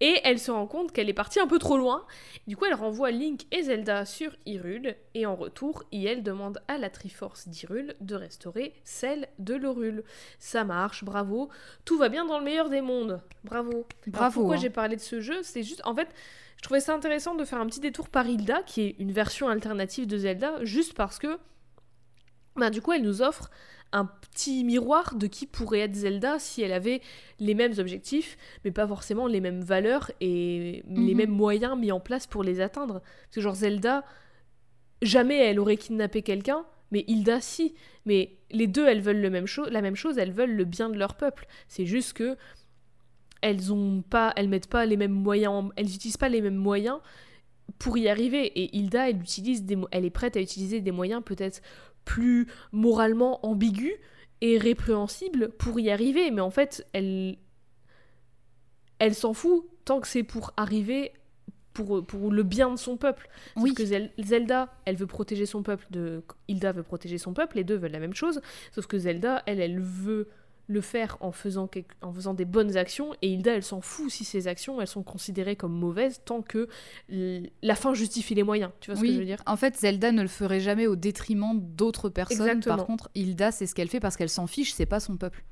Et 0.00 0.20
elle 0.24 0.40
se 0.40 0.50
rend 0.50 0.66
compte 0.66 0.92
qu'elle 0.92 1.08
est 1.08 1.14
partie 1.14 1.38
un 1.38 1.46
peu 1.46 1.58
trop 1.58 1.78
loin. 1.78 2.04
Du 2.48 2.56
coup, 2.56 2.64
elle 2.66 2.74
renvoie 2.74 3.10
Link 3.10 3.42
et 3.52 3.62
Zelda 3.62 4.04
sur 4.04 4.32
Hyrule. 4.44 4.96
Et 5.14 5.24
en 5.24 5.36
retour, 5.36 5.84
elle 5.92 6.22
demande 6.22 6.60
à 6.68 6.76
la 6.78 6.90
Triforce 6.90 7.48
d'Hyrule 7.48 7.94
de 8.00 8.14
restaurer 8.16 8.74
celle 8.82 9.28
de 9.38 9.54
l'Orule. 9.54 10.02
Ça 10.40 10.64
marche, 10.64 11.04
bravo. 11.04 11.48
Tout 11.84 11.96
va 11.96 12.08
bien 12.08 12.26
dans 12.26 12.38
le 12.38 12.44
meilleur 12.44 12.68
des 12.68 12.80
mondes. 12.80 13.22
Bravo. 13.44 13.70
Alors, 13.70 13.84
Bravo. 14.08 14.40
pourquoi 14.40 14.56
hein. 14.56 14.60
j'ai 14.60 14.70
parlé 14.70 14.96
de 14.96 15.00
ce 15.00 15.20
jeu? 15.20 15.38
C'est 15.42 15.62
juste, 15.62 15.80
en 15.84 15.94
fait, 15.94 16.08
je 16.64 16.68
trouvais 16.68 16.80
ça 16.80 16.94
intéressant 16.94 17.34
de 17.34 17.44
faire 17.44 17.60
un 17.60 17.66
petit 17.66 17.80
détour 17.80 18.08
par 18.08 18.26
Hilda, 18.26 18.62
qui 18.62 18.80
est 18.80 18.96
une 18.98 19.12
version 19.12 19.48
alternative 19.48 20.06
de 20.06 20.16
Zelda, 20.16 20.64
juste 20.64 20.94
parce 20.94 21.18
que, 21.18 21.38
bah, 22.56 22.70
du 22.70 22.80
coup, 22.80 22.92
elle 22.92 23.02
nous 23.02 23.20
offre 23.20 23.50
un 23.92 24.06
petit 24.06 24.64
miroir 24.64 25.14
de 25.14 25.26
qui 25.26 25.44
pourrait 25.46 25.80
être 25.80 25.94
Zelda 25.94 26.38
si 26.38 26.62
elle 26.62 26.72
avait 26.72 27.02
les 27.38 27.52
mêmes 27.54 27.74
objectifs, 27.76 28.38
mais 28.64 28.70
pas 28.70 28.86
forcément 28.88 29.26
les 29.26 29.42
mêmes 29.42 29.60
valeurs 29.60 30.10
et 30.22 30.82
les 30.88 31.10
Mhm. 31.12 31.16
mêmes 31.18 31.30
moyens 31.32 31.78
mis 31.78 31.92
en 31.92 32.00
place 32.00 32.26
pour 32.26 32.42
les 32.42 32.62
atteindre. 32.62 33.00
Parce 33.02 33.34
que 33.34 33.40
genre 33.42 33.56
Zelda, 33.56 34.02
jamais 35.02 35.36
elle 35.36 35.60
aurait 35.60 35.76
kidnappé 35.76 36.22
quelqu'un, 36.22 36.64
mais 36.90 37.04
Hilda 37.06 37.42
si. 37.42 37.74
Mais 38.06 38.38
les 38.50 38.68
deux, 38.68 38.86
elles 38.86 39.02
veulent 39.02 39.20
le 39.20 39.28
même 39.28 39.44
la 39.68 39.82
même 39.82 39.96
chose, 39.96 40.16
elles 40.16 40.32
veulent 40.32 40.56
le 40.56 40.64
bien 40.64 40.88
de 40.88 40.96
leur 40.96 41.14
peuple. 41.14 41.46
C'est 41.68 41.84
juste 41.84 42.14
que 42.14 42.38
elles 43.44 43.72
ont 43.72 44.02
pas, 44.02 44.32
elles 44.36 44.48
mettent 44.48 44.68
pas 44.70 44.86
les 44.86 44.96
mêmes 44.96 45.12
moyens, 45.12 45.52
en- 45.52 45.70
elles 45.76 45.94
utilisent 45.94 46.16
pas 46.16 46.30
les 46.30 46.40
mêmes 46.40 46.56
moyens 46.56 46.98
pour 47.78 47.98
y 47.98 48.08
arriver. 48.08 48.46
Et 48.58 48.74
Hilda, 48.76 49.10
elle 49.10 49.20
utilise 49.20 49.64
des, 49.64 49.76
elle 49.90 50.04
est 50.06 50.10
prête 50.10 50.36
à 50.36 50.40
utiliser 50.40 50.80
des 50.80 50.92
moyens 50.92 51.22
peut-être 51.22 51.60
plus 52.06 52.46
moralement 52.72 53.44
ambigus 53.46 53.92
et 54.40 54.56
répréhensibles 54.58 55.50
pour 55.58 55.78
y 55.78 55.90
arriver. 55.90 56.30
Mais 56.30 56.40
en 56.40 56.50
fait, 56.50 56.86
elle, 56.94 57.36
elle 58.98 59.14
s'en 59.14 59.34
fout 59.34 59.66
tant 59.84 60.00
que 60.00 60.08
c'est 60.08 60.22
pour 60.22 60.52
arriver 60.56 61.12
pour, 61.74 62.06
pour 62.06 62.30
le 62.30 62.42
bien 62.44 62.70
de 62.70 62.76
son 62.76 62.96
peuple. 62.96 63.28
Sauf 63.54 63.62
Oui. 63.64 63.74
que 63.74 63.82
Zel- 63.84 64.12
Zelda, 64.18 64.72
elle 64.84 64.96
veut 64.96 65.06
protéger 65.08 65.44
son 65.44 65.62
peuple, 65.62 65.84
de... 65.90 66.22
Hilda 66.48 66.72
veut 66.72 66.84
protéger 66.84 67.18
son 67.18 67.34
peuple, 67.34 67.56
les 67.56 67.64
deux 67.64 67.76
veulent 67.76 67.90
la 67.92 67.98
même 67.98 68.14
chose. 68.14 68.40
Sauf 68.72 68.86
que 68.86 68.96
Zelda, 68.98 69.42
elle, 69.46 69.60
elle 69.60 69.80
veut 69.80 70.28
le 70.66 70.80
faire 70.80 71.16
en 71.20 71.32
faisant, 71.32 71.68
en 72.02 72.12
faisant 72.12 72.34
des 72.34 72.44
bonnes 72.44 72.76
actions, 72.76 73.14
et 73.22 73.28
Hilda, 73.28 73.54
elle 73.54 73.62
s'en 73.62 73.80
fout 73.80 74.10
si 74.10 74.24
ces 74.24 74.48
actions, 74.48 74.80
elles 74.80 74.86
sont 74.86 75.02
considérées 75.02 75.56
comme 75.56 75.72
mauvaises, 75.72 76.20
tant 76.24 76.42
que 76.42 76.68
la 77.08 77.74
fin 77.74 77.94
justifie 77.94 78.34
les 78.34 78.42
moyens. 78.42 78.70
Tu 78.80 78.90
vois 78.90 78.98
ce 78.98 79.04
que 79.04 79.12
je 79.12 79.18
veux 79.18 79.24
dire? 79.24 79.42
en 79.46 79.56
fait, 79.56 79.76
Zelda 79.76 80.12
ne 80.12 80.22
le 80.22 80.28
ferait 80.28 80.60
jamais 80.60 80.86
au 80.86 80.96
détriment 80.96 81.60
d'autres 81.60 82.08
personnes. 82.08 82.40
Exactement. 82.40 82.76
Par 82.76 82.86
contre, 82.86 83.10
Hilda, 83.14 83.52
c'est 83.52 83.66
ce 83.66 83.74
qu'elle 83.74 83.88
fait 83.88 84.00
parce 84.00 84.16
qu'elle 84.16 84.30
s'en 84.30 84.46
fiche, 84.46 84.72
c'est 84.72 84.86
pas 84.86 85.00
son 85.00 85.16
peuple. 85.16 85.44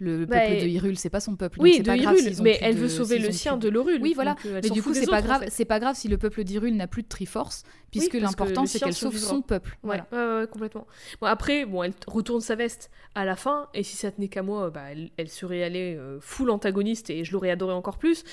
Le 0.00 0.26
Bah, 0.26 0.40
peuple 0.40 0.50
de 0.54 0.66
et- 0.66 0.70
Hyrule, 0.70 0.98
c'est 0.98 1.08
pas 1.08 1.20
son 1.20 1.36
peuple. 1.36 1.60
Oui, 1.60 1.78
de 1.78 1.84
pas 1.84 1.96
Hyrule, 1.96 2.32
mais 2.42 2.58
elle 2.62 2.74
de- 2.74 2.80
veut 2.80 2.88
sauver 2.88 3.18
le 3.20 3.30
sien 3.30 3.52
plus 3.56 3.68
de 3.68 3.68
l'Horule. 3.72 4.00
Oui, 4.02 4.12
voilà. 4.12 4.32
donc, 4.32 4.46
euh, 4.46 4.60
Mais 4.62 4.68
du 4.70 4.82
coup, 4.82 4.92
c'est 4.92 5.06
pas 5.06 5.18
autres, 5.18 5.24
en 5.24 5.28
grave. 5.28 5.40
fait. 5.44 5.50
C'est 5.50 5.64
pas 5.64 5.78
grave 5.78 5.94
si 5.94 6.08
le 6.08 6.18
peuple 6.18 6.42
d'Hyrule 6.42 6.74
n'a 6.74 6.88
plus 6.88 7.02
de 7.04 7.08
Triforce, 7.08 7.62
puisque 7.92 8.14
l'important 8.14 8.66
c'est 8.66 8.80
qu'elle 8.80 8.92
sauve 8.92 9.16
son 9.16 9.40
peuple. 9.40 9.78
Voilà. 9.84 10.06
ouais, 10.10 10.18
ouais, 10.40 10.46
complètement. 10.50 10.86
Bon, 11.20 11.28
après, 11.28 11.64
bon, 11.64 11.84
elle 11.84 11.92
retourne 12.08 12.40
sa 12.40 12.56
veste 12.56 12.90
à 13.14 13.24
la 13.24 13.36
fin, 13.36 13.68
et 13.72 13.84
si 13.84 13.96
ça 13.96 14.10
tenait 14.10 14.26
qu'à 14.28 14.42
moi, 14.42 14.70
bah, 14.70 14.82
elle, 14.90 15.10
elle 15.16 15.28
serait 15.28 15.62
allée 15.62 15.94
euh, 15.96 16.18
full 16.20 16.50
antagoniste 16.50 17.10
et 17.10 17.24
je 17.24 17.32
l'aurais 17.32 17.50
adoré 17.50 17.72
encore 17.72 17.98
plus. 17.98 18.24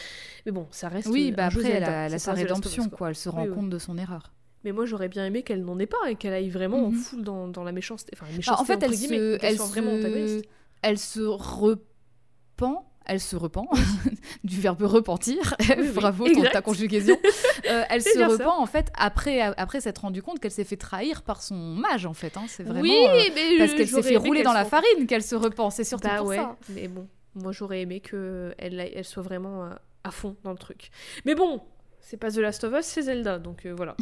Mais 0.48 0.52
bon, 0.52 0.66
ça 0.72 0.90
reste. 0.90 1.10
Oui, 1.10 1.32
bah 1.32 1.46
après, 1.46 1.70
elle 1.70 1.84
a, 1.84 2.18
sa 2.18 2.34
rédemption, 2.34 2.90
quoi. 2.90 3.10
Elle 3.10 3.16
se 3.16 3.30
rend 3.30 3.46
compte 3.48 3.70
de 3.70 3.78
son 3.78 4.00
erreur. 4.00 4.34
Mais 4.64 4.72
moi, 4.72 4.86
j'aurais 4.86 5.10
bien 5.10 5.26
aimé 5.26 5.42
qu'elle 5.44 5.64
n'en 5.64 5.78
ait 5.80 5.88
pas 5.88 6.10
et 6.10 6.16
qu'elle 6.16 6.34
aille 6.34 6.50
vraiment 6.50 6.90
Mhm. 6.90 6.96
full 6.96 7.24
dans, 7.24 7.64
la 7.64 7.72
méchanceté. 7.72 8.12
Enfin, 8.16 8.26
la 8.26 8.32
Bah, 8.32 8.38
méchanceté 8.38 8.62
en 8.62 8.66
fait, 8.66 8.84
elle 8.84 9.58
se, 9.58 9.64
vraiment 9.70 9.92
antagoniste. 9.94 10.46
Elle 10.82 10.98
se 10.98 11.22
repent. 11.22 12.86
Elle 13.06 13.20
se 13.20 13.36
repent 13.36 13.68
du 14.44 14.62
verbe 14.62 14.84
repentir. 14.84 15.56
oui, 15.76 15.88
Bravo, 15.96 16.30
ton- 16.30 16.44
ta 16.44 16.62
conjugaison. 16.62 17.18
Euh, 17.68 17.84
elle 17.90 18.02
se 18.04 18.20
repent 18.24 18.38
ça. 18.38 18.50
en 18.52 18.66
fait 18.68 18.92
après, 18.96 19.42
après 19.42 19.82
s'être 19.82 20.00
rendu 20.00 20.22
compte 20.22 20.40
qu'elle 20.40 20.52
s'est 20.52 20.64
fait 20.64 20.78
trahir 20.78 21.24
par 21.24 21.42
son 21.42 21.56
mage 21.56 22.06
en 22.06 22.14
fait. 22.14 22.38
hein. 22.38 22.44
C'est 22.48 22.62
vraiment 22.64 22.82
oui, 22.82 22.96
euh, 23.10 23.30
mais 23.34 23.58
parce 23.58 23.72
je- 23.72 23.78
qu'elle 23.78 23.88
s'est 23.88 24.04
fait 24.04 24.18
rouler 24.18 24.40
qu'elle 24.42 24.46
dans 24.46 24.54
la 24.54 24.66
farine 24.66 25.08
qu'elle 25.08 25.24
se 25.24 25.34
repent. 25.36 25.72
C'est 25.72 25.84
surtout 25.84 26.08
Bah 26.08 26.18
pour 26.20 26.28
ouais, 26.28 26.38
ça. 26.38 26.56
mais 26.70 26.88
bon, 26.88 27.08
moi 27.34 27.52
j'aurais 27.52 27.82
aimé 27.82 28.02
que 28.02 28.54
elle, 28.60 29.04
soit 29.04 29.24
vraiment 29.24 29.64
euh, 29.66 29.70
à 30.04 30.12
fond 30.12 30.36
dans 30.44 30.52
le 30.52 30.58
truc. 30.60 30.92
Mais 31.26 31.34
bon, 31.34 31.60
c'est 32.02 32.18
pas 32.18 32.30
The 32.30 32.38
Last 32.38 32.64
of 32.66 32.74
Us, 32.80 32.86
c'est 32.86 33.02
Zelda, 33.02 33.40
donc 33.40 33.66
euh, 33.66 33.74
voilà. 33.76 33.96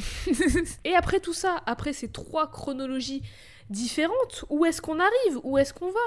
Et 0.84 0.94
après 0.94 1.22
tout 1.22 1.34
ça, 1.34 1.64
après 1.66 1.94
ces 1.94 2.10
trois 2.12 2.52
chronologies 2.52 3.22
différentes, 3.70 4.44
où 4.50 4.66
est-ce 4.66 4.82
qu'on 4.82 5.00
arrive? 5.00 5.40
Où 5.44 5.58
est-ce 5.58 5.74
qu'on 5.74 5.90
va? 5.90 6.00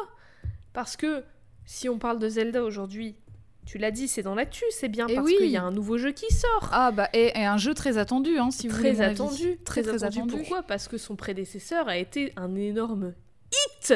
Parce 0.73 0.97
que 0.97 1.23
si 1.65 1.89
on 1.89 1.99
parle 1.99 2.19
de 2.19 2.29
Zelda 2.29 2.63
aujourd'hui, 2.65 3.15
tu 3.65 3.79
l'as 3.79 3.91
dit, 3.93 4.09
c'est 4.09 4.23
dans 4.23 4.35
l'actu, 4.35 4.65
c'est 4.71 4.89
bien 4.89 5.07
Eh 5.09 5.15
parce 5.15 5.27
oui. 5.27 5.37
qu'il 5.39 5.47
y 5.51 5.57
a 5.57 5.63
un 5.63 5.71
nouveau 5.71 5.97
jeu 5.99 6.11
qui 6.13 6.33
sort. 6.33 6.69
Ah 6.73 6.91
bah 6.91 7.09
et, 7.13 7.29
et 7.39 7.45
un 7.45 7.59
jeu 7.59 7.75
très 7.75 7.97
attendu 7.99 8.39
hein, 8.39 8.51
si 8.51 8.67
vous 8.69 8.77
voulez 8.77 8.91
très 8.95 8.99
mon 9.05 9.05
avis. 9.11 9.21
attendu, 9.23 9.59
très 9.65 9.83
très 9.83 10.03
attendu. 10.05 10.37
Pourquoi? 10.37 10.63
Parce 10.63 10.89
que 10.89 10.99
son 10.99 11.15
prédécesseur 11.15 11.87
a 11.89 11.97
été 11.97 12.33
un 12.37 12.55
énorme 12.57 13.15
hit. 13.53 13.95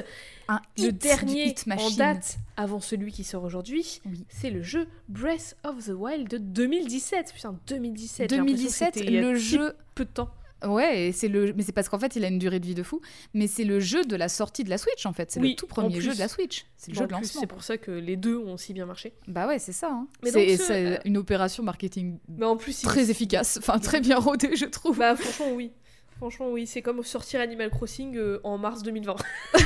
Un 0.48 0.60
Le 0.78 0.84
hit, 0.84 0.98
dernier 1.02 1.48
hit 1.48 1.64
en 1.76 1.90
date 1.90 2.36
avant 2.56 2.78
celui 2.78 3.10
qui 3.10 3.24
sort 3.24 3.42
aujourd'hui, 3.42 4.00
Oui. 4.06 4.24
c'est 4.28 4.50
le 4.50 4.62
jeu 4.62 4.86
Breath 5.08 5.56
of 5.64 5.84
the 5.86 5.92
Wild 5.96 6.28
de 6.28 6.38
2017. 6.38 7.32
Putain, 7.34 7.58
2017. 7.66 8.30
j'ai 8.30 8.36
l'impression 8.36 8.44
que 8.44 8.60
2017, 8.60 8.94
c'était 8.94 9.06
il 9.08 9.14
y 9.14 9.18
a 9.18 9.22
le 9.22 9.34
jeu 9.34 9.74
peu 9.96 10.04
de 10.04 10.10
temps. 10.10 10.30
Ouais, 10.64 11.08
et 11.08 11.12
c'est 11.12 11.28
le, 11.28 11.52
mais 11.54 11.62
c'est 11.62 11.72
parce 11.72 11.88
qu'en 11.88 11.98
fait, 11.98 12.16
il 12.16 12.24
a 12.24 12.28
une 12.28 12.38
durée 12.38 12.60
de 12.60 12.66
vie 12.66 12.74
de 12.74 12.82
fou. 12.82 13.00
Mais 13.34 13.46
c'est 13.46 13.64
le 13.64 13.78
jeu 13.78 14.04
de 14.04 14.16
la 14.16 14.28
sortie 14.28 14.64
de 14.64 14.70
la 14.70 14.78
Switch, 14.78 15.04
en 15.04 15.12
fait. 15.12 15.30
C'est 15.30 15.40
Oui, 15.40 15.50
le 15.50 15.56
tout 15.56 15.66
premier 15.66 16.00
jeu 16.00 16.14
de 16.14 16.18
la 16.18 16.28
Switch. 16.28 16.64
C'est 16.76 16.92
le 16.92 16.96
En 16.96 17.00
jeu 17.02 17.06
de 17.06 17.12
plus, 17.12 17.20
lancement. 17.22 17.40
C'est 17.42 17.46
pour 17.46 17.62
ça 17.62 17.76
que 17.76 17.90
les 17.90 18.16
deux 18.16 18.38
ont 18.38 18.56
si 18.56 18.72
bien 18.72 18.86
marché. 18.86 19.12
Bah 19.28 19.46
ouais, 19.46 19.58
c'est 19.58 19.72
ça. 19.72 19.88
hein. 19.90 20.08
Mais 20.22 20.30
C'est 20.30 20.56
ce- 20.56 20.72
euh, 20.72 20.96
une 21.04 21.18
opération 21.18 21.62
marketing 21.62 22.18
Mais 22.28 22.46
en 22.46 22.56
plus, 22.56 22.82
il- 22.82 22.86
très 22.86 23.10
efficace, 23.10 23.58
enfin 23.58 23.78
très 23.78 24.00
bien 24.00 24.18
rodée, 24.18 24.56
je 24.56 24.64
trouve. 24.64 24.98
Bah 24.98 25.14
franchement 25.14 25.52
oui. 25.54 25.72
Franchement 26.18 26.48
oui, 26.50 26.66
c'est 26.66 26.80
comme 26.82 27.02
sortir 27.02 27.40
Animal 27.40 27.70
Crossing 27.70 28.16
euh, 28.16 28.40
en 28.42 28.56
mars 28.56 28.82
2020. 28.82 29.16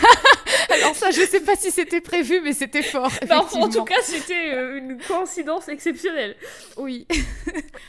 Alors 0.70 0.94
ça, 0.94 1.10
je 1.10 1.20
sais 1.22 1.40
pas 1.40 1.56
si 1.56 1.70
c'était 1.70 2.00
prévu, 2.00 2.40
mais 2.40 2.52
c'était 2.52 2.82
fort. 2.82 3.10
Bah, 3.28 3.44
en 3.52 3.68
tout 3.68 3.84
cas, 3.84 4.00
c'était 4.02 4.52
euh, 4.52 4.78
une 4.78 4.98
coïncidence 4.98 5.68
exceptionnelle. 5.68 6.36
oui. 6.76 7.06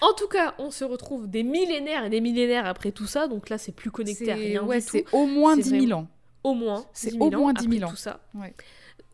En 0.02 0.14
tout 0.14 0.28
cas, 0.28 0.56
on 0.58 0.72
se 0.72 0.84
retrouve 0.84 1.30
des 1.30 1.44
millénaires 1.44 2.06
et 2.06 2.10
des 2.10 2.22
millénaires 2.22 2.66
après 2.66 2.92
tout 2.92 3.06
ça, 3.06 3.28
donc 3.28 3.50
là 3.50 3.60
c'est 3.60 3.72
plus 3.72 3.92
connecté 3.92 4.32
à 4.32 4.36
rien 4.36 4.64
ouais, 4.64 4.82
c'est 4.82 5.06
au 5.12 5.28
moins 5.28 5.56
C'est 5.56 5.70
10 5.72 5.88
000 5.88 6.00
ans. 6.00 6.08
Au 6.44 6.56
moins. 6.56 6.86
C'est 6.92 7.12
10 7.12 7.18
000 7.18 7.28
au 7.28 7.30
moins 7.30 7.52
ans 7.52 7.54
10 7.54 7.62
000 7.62 7.74
après 7.76 7.86
ans. 7.86 7.90
Tout 7.92 7.96
ça. 7.98 8.20
Ouais. 8.34 8.54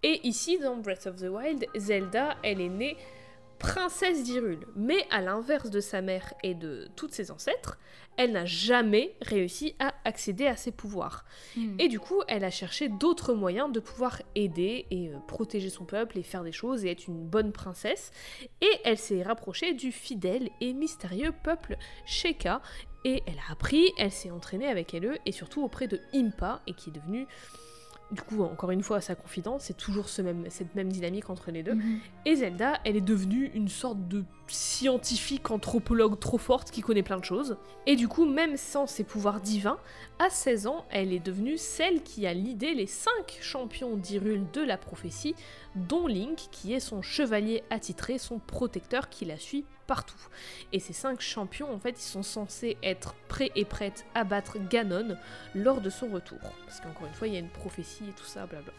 Et 0.03 0.26
ici, 0.26 0.60
dans 0.60 0.78
Breath 0.78 1.07
of 1.07 1.18
the 1.18 1.28
Wild, 1.30 1.65
Zelda, 1.76 2.38
elle 2.44 2.61
est 2.61 2.69
née 2.69 2.95
princesse 3.60 4.24
d'Hyrule. 4.24 4.68
Mais 4.76 5.06
à 5.10 5.22
l'inverse 5.22 5.70
de 5.70 5.80
sa 5.80 6.02
mère 6.02 6.34
et 6.44 6.54
de 6.54 6.88
toutes 6.96 7.14
ses 7.14 7.32
ancêtres, 7.32 7.78
elle 8.18 8.32
n'a 8.32 8.46
jamais 8.46 9.16
réussi 9.22 9.76
à 9.80 9.94
accéder 10.04 10.48
à 10.48 10.56
ses 10.56 10.72
pouvoirs. 10.72 11.24
Hmm. 11.56 11.76
Et 11.80 11.88
du 11.88 12.00
coup, 12.00 12.22
elle 12.28 12.44
a 12.44 12.52
cherché 12.52 12.90
d'autres 12.90 13.34
moyens 13.34 13.72
de 13.72 13.80
pouvoir 13.80 14.22
aider 14.36 14.88
et 14.90 15.10
euh, 15.10 15.18
protéger 15.28 15.70
son 15.70 15.86
peuple 15.86 16.18
et 16.18 16.24
faire 16.24 16.44
des 16.44 16.52
choses 16.52 16.84
et 16.84 16.92
être 16.92 17.08
une 17.08 17.26
bonne 17.28 17.52
princesse. 17.52 18.12
Et 18.62 18.72
elle 18.84 18.98
s'est 18.98 19.24
rapprochée 19.24 19.74
du 19.74 19.92
fidèle 19.92 20.50
et 20.62 20.74
mystérieux 20.74 21.32
peuple 21.44 21.78
Sheka. 22.06 22.62
Et 23.06 23.24
elle 23.28 23.40
a 23.48 23.52
appris, 23.52 23.94
elle 23.98 24.12
s'est 24.12 24.32
entraînée 24.32 24.68
avec 24.68 24.94
elle 24.94 25.20
et 25.26 25.32
surtout 25.32 25.64
auprès 25.64 25.88
de 25.88 26.02
Impa, 26.14 26.62
et 26.68 26.74
qui 26.74 26.90
est 26.90 26.94
devenue, 26.94 27.28
du 28.12 28.22
coup, 28.22 28.44
encore 28.44 28.72
une 28.72 28.84
fois, 28.84 29.02
sa 29.02 29.16
confidente. 29.16 29.62
C'est 29.62 29.78
toujours 29.78 30.10
ce 30.10 30.22
même, 30.22 30.46
cette 30.50 30.76
même 30.76 30.92
dynamique 30.92 31.30
entre 31.30 31.52
les 31.52 31.64
deux. 31.64 31.76
Mhm. 31.76 32.00
Et 32.26 32.36
Zelda, 32.36 32.80
elle 32.86 32.96
est 32.96 33.02
devenue 33.02 33.52
une 33.54 33.68
sorte 33.68 34.08
de 34.08 34.24
scientifique 34.48 35.52
anthropologue 35.52 36.19
trop 36.19 36.38
forte 36.38 36.72
qui 36.72 36.82
connaît 36.82 37.03
plein 37.03 37.18
de 37.18 37.26
choses. 37.26 37.57
Et 37.86 37.95
du 37.95 38.07
coup, 38.07 38.26
même 38.26 38.57
sans 38.57 38.88
ses 38.88 39.03
pouvoirs 39.03 39.41
divins, 39.41 39.80
à 40.19 40.30
16 40.30 40.68
ans, 40.68 40.86
elle 40.90 41.14
est 41.14 41.19
devenue 41.19 41.57
celle 41.57 42.03
qui 42.03 42.26
a 42.28 42.34
lidé 42.34 42.74
les 42.74 42.88
5 42.88 43.11
champions 43.41 43.95
d'Hyrule 43.95 44.45
de 44.53 44.61
la 44.61 44.78
prophétie, 44.78 45.36
dont 45.76 46.07
Link, 46.07 46.48
qui 46.52 46.74
est 46.74 46.80
son 46.80 47.02
chevalier 47.02 47.64
attitré, 47.69 48.18
son 48.18 48.40
protecteur 48.40 49.10
qui 49.10 49.26
la 49.26 49.38
suit 49.38 49.65
partout. 49.86 50.28
Et 50.74 50.80
ces 50.80 50.94
5 50.94 51.22
champions, 51.22 51.72
en 51.72 51.80
fait, 51.80 51.99
ils 51.99 52.10
sont 52.10 52.24
censés 52.24 52.78
être 52.84 53.15
prêts 53.28 53.52
et 53.56 53.65
prêtes 53.65 54.06
à 54.15 54.24
battre 54.24 54.57
Ganon 54.69 55.15
lors 55.56 55.82
de 55.82 55.90
son 55.90 56.07
retour. 56.10 56.40
Parce 56.65 56.82
qu'encore 56.82 57.07
une 57.07 57.14
fois, 57.14 57.28
il 57.28 57.34
y 57.34 57.38
a 57.38 57.41
une 57.41 57.49
prophétie 57.49 58.03
et 58.10 58.14
tout 58.14 58.26
ça, 58.26 58.45
blabla. 58.45 58.74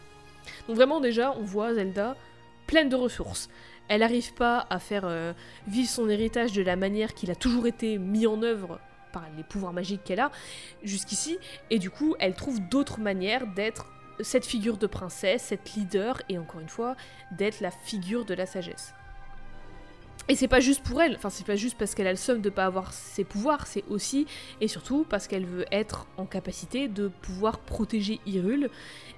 Donc 0.67 0.75
vraiment, 0.75 0.99
déjà, 0.99 1.31
on 1.31 1.43
voit 1.43 1.73
Zelda 1.73 2.15
pleine 2.67 2.89
de 2.89 2.95
ressources. 2.95 3.49
Elle 3.89 4.01
n'arrive 4.01 4.33
pas 4.33 4.65
à 4.69 4.79
faire 4.79 5.03
euh, 5.05 5.33
vivre 5.67 5.89
son 5.89 6.09
héritage 6.09 6.53
de 6.53 6.61
la 6.61 6.75
manière 6.75 7.13
qu'il 7.13 7.31
a 7.31 7.35
toujours 7.35 7.67
été 7.67 7.97
mis 7.97 8.27
en 8.27 8.41
œuvre 8.43 8.79
par 9.11 9.25
les 9.35 9.43
pouvoirs 9.43 9.73
magiques 9.73 10.03
qu'elle 10.03 10.19
a 10.19 10.31
jusqu'ici, 10.83 11.39
et 11.71 11.79
du 11.79 11.89
coup, 11.89 12.15
elle 12.19 12.35
trouve 12.35 12.61
d'autres 12.69 12.99
manières 12.99 13.47
d'être 13.47 13.87
cette 14.21 14.45
figure 14.45 14.77
de 14.77 14.85
princesse, 14.87 15.43
cette 15.43 15.73
leader, 15.73 16.21
et 16.29 16.37
encore 16.37 16.61
une 16.61 16.69
fois, 16.69 16.95
d'être 17.31 17.61
la 17.61 17.71
figure 17.71 18.25
de 18.25 18.33
la 18.33 18.45
sagesse. 18.45 18.93
Et 20.27 20.35
c'est 20.35 20.47
pas 20.47 20.59
juste 20.59 20.83
pour 20.83 21.01
elle, 21.01 21.15
enfin 21.15 21.31
c'est 21.31 21.45
pas 21.45 21.55
juste 21.55 21.75
parce 21.75 21.95
qu'elle 21.95 22.05
a 22.05 22.11
le 22.11 22.17
seum 22.17 22.39
de 22.39 22.51
pas 22.51 22.65
avoir 22.65 22.93
ses 22.93 23.23
pouvoirs, 23.23 23.65
c'est 23.65 23.83
aussi 23.89 24.27
et 24.61 24.67
surtout 24.67 25.03
parce 25.09 25.27
qu'elle 25.27 25.45
veut 25.45 25.65
être 25.71 26.05
en 26.17 26.27
capacité 26.27 26.87
de 26.87 27.07
pouvoir 27.07 27.57
protéger 27.57 28.19
Hyrule 28.27 28.69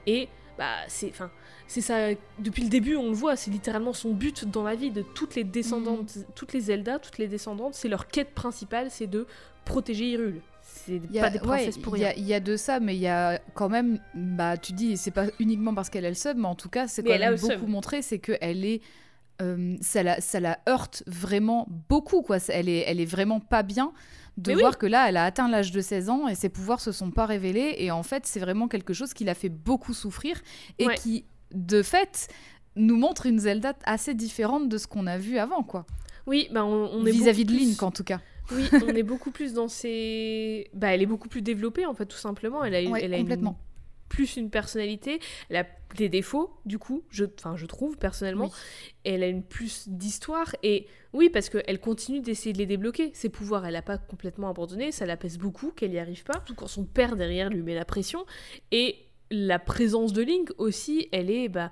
et 0.07 0.29
bah 0.61 0.75
c'est 0.87 1.09
enfin 1.09 1.29
c'est 1.67 1.81
ça 1.81 1.95
depuis 2.37 2.63
le 2.63 2.69
début 2.69 2.95
on 2.95 3.07
le 3.09 3.15
voit, 3.23 3.35
c'est 3.35 3.49
littéralement 3.51 3.93
son 3.93 4.13
but 4.13 4.45
dans 4.45 4.63
la 4.63 4.75
vie 4.75 4.91
de 4.91 5.01
toutes 5.01 5.33
les 5.35 5.43
descendantes, 5.43 6.15
Mhm. 6.17 6.25
toutes 6.35 6.53
les 6.53 6.59
Zelda, 6.69 6.99
toutes 6.99 7.17
les 7.17 7.27
descendantes, 7.27 7.73
c'est 7.73 7.87
leur 7.89 8.07
quête 8.07 8.31
principale, 8.35 8.87
c'est 8.91 9.07
de 9.07 9.25
protéger 9.65 10.11
Hyrule. 10.11 10.41
C'est 10.63 11.01
Il 11.09 11.11
y 11.15 11.19
a- 11.19 11.23
pas 11.23 11.29
des 11.31 11.39
princesses 11.39 11.77
ouais, 11.77 11.81
pour 11.81 11.97
il 11.97 12.01
y 12.01 12.05
a- 12.05 12.09
rien. 12.09 12.17
Il 12.17 12.27
y, 12.27 12.33
a 12.33 12.39
de 12.39 12.55
ça, 12.57 12.79
mais 12.79 12.95
il 12.95 13.01
y 13.01 13.07
a 13.07 13.39
quand 13.55 13.69
même, 13.69 13.99
bah, 14.13 14.57
tu 14.57 14.73
dis, 14.73 14.95
c'est 14.97 15.11
pas 15.11 15.25
uniquement 15.39 15.73
parce 15.73 15.89
qu'elle 15.89 16.05
a 16.05 16.09
le 16.09 16.15
sub, 16.15 16.37
mais 16.37 16.47
en 16.47 16.55
tout 16.55 16.69
cas, 16.69 16.87
c'est 16.87 17.03
quand 17.03 17.17
même 17.17 17.35
beaucoup 17.39 17.67
montré, 17.67 18.01
c'est 18.01 18.19
qu'elle 18.19 18.63
est, 18.65 18.81
euh, 19.41 19.75
ça, 19.81 20.03
la, 20.03 20.21
ça 20.21 20.39
la 20.39 20.59
heurte 20.69 21.03
vraiment 21.07 21.67
beaucoup, 21.89 22.21
quoi. 22.21 22.37
Elle 22.49 22.69
est, 22.69 22.83
elle 22.87 22.99
est 22.99 23.05
vraiment 23.17 23.39
pas 23.39 23.63
bien 23.63 23.91
de 24.37 24.51
Mais 24.51 24.55
oui. 24.55 24.61
voir 24.61 24.77
que 24.77 24.85
là, 24.85 25.07
elle 25.09 25.17
a 25.17 25.25
atteint 25.25 25.49
l'âge 25.49 25.71
de 25.71 25.81
16 25.81 26.09
ans 26.09 26.27
et 26.27 26.35
ses 26.35 26.49
pouvoirs 26.49 26.79
se 26.81 26.91
sont 26.91 27.11
pas 27.11 27.25
révélés. 27.25 27.75
Et 27.77 27.91
en 27.91 28.03
fait, 28.03 28.25
c'est 28.25 28.39
vraiment 28.39 28.67
quelque 28.67 28.93
chose 28.93 29.13
qui 29.13 29.23
l'a 29.23 29.35
fait 29.35 29.49
beaucoup 29.49 29.93
souffrir 29.93 30.41
et 30.79 30.87
Ouais. 30.87 30.95
qui, 30.95 31.25
de 31.53 31.83
fait, 31.83 32.27
nous 32.75 32.95
montre 32.97 33.25
une 33.25 33.39
Zelda 33.39 33.73
assez 33.83 34.13
différente 34.13 34.69
de 34.69 34.77
ce 34.77 34.87
qu'on 34.87 35.05
a 35.07 35.17
vu 35.17 35.37
avant, 35.37 35.63
quoi. 35.63 35.85
Oui, 36.27 36.47
bah 36.51 36.63
on, 36.65 36.89
on 36.93 37.05
est 37.05 37.11
Vis-à-vis 37.11 37.45
de 37.45 37.51
plus- 37.53 37.59
Link, 37.65 37.83
en 37.83 37.91
tout 37.91 38.03
cas. 38.03 38.19
Oui, 38.53 38.63
on 38.85 38.89
est 38.95 39.03
beaucoup 39.03 39.31
plus 39.31 39.53
dans 39.53 39.67
ses. 39.67 40.69
Bah, 40.73 40.93
elle 40.93 41.01
est 41.01 41.05
beaucoup 41.07 41.29
plus 41.29 41.41
développée 41.41 41.85
en 41.85 41.93
fait, 41.93 42.05
tout 42.05 42.17
simplement. 42.17 42.63
Elle 42.63 42.75
a, 42.75 42.89
Ouais, 42.89 43.01
elle 43.03 43.13
a 43.13 43.17
une- 43.17 43.23
complètement. 43.23 43.57
Plus 44.11 44.35
une 44.35 44.49
personnalité. 44.49 45.21
Elle 45.49 45.55
a 45.55 45.65
des 45.95 46.09
défauts, 46.09 46.51
du 46.65 46.77
coup, 46.77 47.03
je, 47.09 47.23
enfin, 47.39 47.55
je 47.55 47.65
trouve 47.65 47.97
personnellement. 47.97 48.47
Oui. 48.47 48.51
Et 49.05 49.13
elle 49.13 49.23
a 49.23 49.27
une 49.27 49.41
plus 49.41 49.87
d'histoire. 49.87 50.53
Et 50.63 50.85
oui, 51.13 51.29
parce 51.29 51.47
qu'elle 51.47 51.79
continue 51.79 52.19
d'essayer 52.19 52.51
de 52.51 52.57
les 52.57 52.65
débloquer. 52.65 53.11
Ses 53.13 53.29
pouvoirs, 53.29 53.65
elle 53.65 53.73
n'a 53.73 53.81
pas 53.81 53.97
complètement 53.97 54.49
abandonné. 54.49 54.91
Ça 54.91 55.05
la 55.05 55.15
pèse 55.15 55.37
beaucoup 55.37 55.71
qu'elle 55.71 55.91
n'y 55.91 55.99
arrive 55.99 56.25
pas. 56.25 56.39
Tout 56.45 56.55
quand 56.55 56.67
son 56.67 56.83
père 56.83 57.15
derrière 57.15 57.49
lui 57.49 57.61
met 57.61 57.73
la 57.73 57.85
pression. 57.85 58.25
Et 58.71 58.97
la 59.29 59.59
présence 59.59 60.11
de 60.11 60.21
Link 60.21 60.51
aussi, 60.57 61.07
elle 61.13 61.29
est. 61.31 61.47
Bah, 61.47 61.69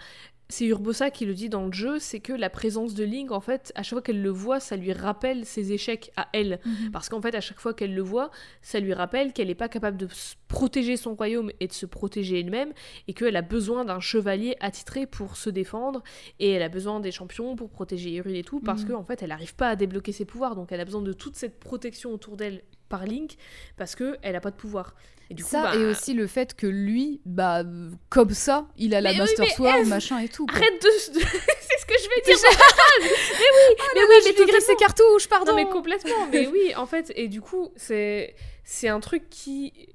c'est 0.51 0.65
Urbosa 0.65 1.11
qui 1.11 1.25
le 1.27 1.35
dit 1.35 1.47
dans 1.47 1.67
le 1.67 1.71
jeu, 1.71 1.99
c'est 1.99 2.19
que 2.19 2.33
la 2.33 2.49
présence 2.49 2.95
de 2.95 3.03
Link, 3.03 3.31
en 3.31 3.39
fait, 3.39 3.71
à 3.75 3.83
chaque 3.83 3.91
fois 3.93 4.01
qu'elle 4.01 4.21
le 4.23 4.31
voit, 4.31 4.59
ça 4.59 4.75
lui 4.75 4.91
rappelle 4.93 5.45
ses 5.45 5.73
échecs 5.73 6.11
à 6.17 6.27
elle. 6.33 6.59
Mhm. 6.65 6.91
Parce 6.91 7.07
qu'en 7.07 7.21
fait, 7.21 7.35
à 7.35 7.41
chaque 7.41 7.59
fois 7.59 7.75
qu'elle 7.75 7.93
le 7.93 8.01
voit, 8.01 8.31
ça 8.63 8.79
lui 8.79 8.93
rappelle 8.93 9.31
qu'elle 9.31 9.47
n'est 9.49 9.55
pas 9.55 9.69
capable 9.69 9.95
de 9.97 10.07
protéger 10.47 10.97
son 10.97 11.13
royaume 11.13 11.51
et 11.59 11.67
de 11.67 11.73
se 11.73 11.85
protéger 11.85 12.39
elle-même, 12.39 12.73
et 13.07 13.13
qu'elle 13.13 13.35
a 13.35 13.43
besoin 13.43 13.85
d'un 13.85 13.99
chevalier 13.99 14.55
attitré 14.59 15.05
pour 15.05 15.37
se 15.37 15.51
défendre, 15.51 16.01
et 16.39 16.49
elle 16.49 16.63
a 16.63 16.69
besoin 16.69 16.99
des 16.99 17.11
champions 17.11 17.55
pour 17.55 17.69
protéger 17.69 18.09
Hyrule 18.09 18.35
et 18.35 18.43
tout, 18.43 18.59
parce 18.59 18.81
Mhm. 18.83 18.89
qu'en 18.89 19.03
fait, 19.03 19.21
elle 19.21 19.29
n'arrive 19.29 19.53
pas 19.55 19.69
à 19.69 19.75
débloquer 19.75 20.11
ses 20.13 20.25
pouvoirs, 20.25 20.55
donc 20.55 20.71
elle 20.71 20.81
a 20.81 20.85
besoin 20.85 21.03
de 21.03 21.13
toute 21.13 21.35
cette 21.35 21.59
protection 21.59 22.11
autour 22.11 22.37
d'elle 22.37 22.63
par 22.89 23.05
Link, 23.05 23.35
parce 23.77 23.95
qu'elle 23.95 24.17
n'a 24.33 24.41
pas 24.41 24.49
de 24.49 24.55
pouvoir. 24.55 24.95
Et 25.29 25.35
du 25.35 25.43
coup, 25.43 25.49
ça 25.49 25.61
bah, 25.63 25.75
et 25.75 25.85
aussi 25.85 26.13
le 26.13 26.25
fait 26.27 26.55
que 26.55 26.65
lui, 26.67 27.21
bah 27.25 27.63
comme 28.09 28.31
ça, 28.31 28.67
il 28.77 28.95
a 28.95 29.01
la 29.01 29.09
Mais 29.11 29.15
oui, 29.15 29.21
Master 29.21 29.47
Sword, 29.47 29.85
machin 29.85 30.19
et 30.19 30.27
tout. 30.27 30.45
quoi. 30.47 30.55
Arrête 30.57 30.81
de... 30.81 30.87
c'est 30.99 31.11
ce 31.13 31.85
que 31.85 31.93
je 32.03 32.09
vais 32.09 32.21
dire 32.25 32.35
mais 33.01 33.05
oui, 33.07 33.75
mais 33.95 34.01
oui, 34.01 34.15
J'ai 34.23 34.29
mais 34.29 34.35
tigré 34.35 34.45
totalement. 34.45 34.65
ses 34.65 34.75
cartouches, 34.75 35.27
pardon. 35.29 35.51
Non 35.51 35.55
mais 35.57 35.65
complètement, 35.69 36.27
mais 36.31 36.47
oui, 36.47 36.73
en 36.75 36.85
fait, 36.87 37.11
et 37.15 37.27
du 37.27 37.41
coup, 37.41 37.69
c'est 37.75 38.35
c'est 38.63 38.87
un 38.87 38.99
truc 38.99 39.29
qui 39.29 39.89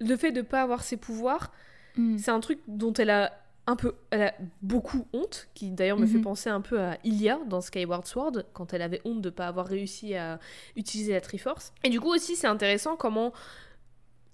le 0.00 0.16
fait 0.16 0.32
de 0.32 0.40
pas 0.42 0.62
avoir 0.62 0.82
ses 0.82 0.96
pouvoirs, 0.96 1.52
Mm. 1.96 2.18
c'est 2.18 2.30
un 2.30 2.38
truc 2.40 2.60
dont 2.68 2.92
elle 2.94 3.10
a 3.10 3.32
un 3.66 3.74
peu 3.76 3.94
elle 4.10 4.22
a 4.22 4.34
beaucoup 4.62 5.06
honte, 5.12 5.48
qui 5.54 5.70
d'ailleurs 5.70 5.98
me 5.98 6.06
fait 6.06 6.18
Mhm. 6.18 6.22
penser 6.22 6.48
un 6.48 6.60
peu 6.60 6.80
à 6.80 6.96
Ilia 7.04 7.38
dans 7.46 7.60
Skyward 7.60 8.06
Sword 8.06 8.44
quand 8.54 8.72
elle 8.72 8.82
avait 8.82 9.00
honte 9.04 9.20
de 9.20 9.28
pas 9.30 9.46
avoir 9.48 9.66
réussi 9.66 10.14
à 10.14 10.38
utiliser 10.76 11.12
la 11.12 11.20
Triforce. 11.20 11.72
Et 11.84 11.88
du 11.90 12.00
coup 12.00 12.14
aussi, 12.14 12.36
c'est 12.36 12.46
intéressant 12.46 12.94
comment 12.96 13.32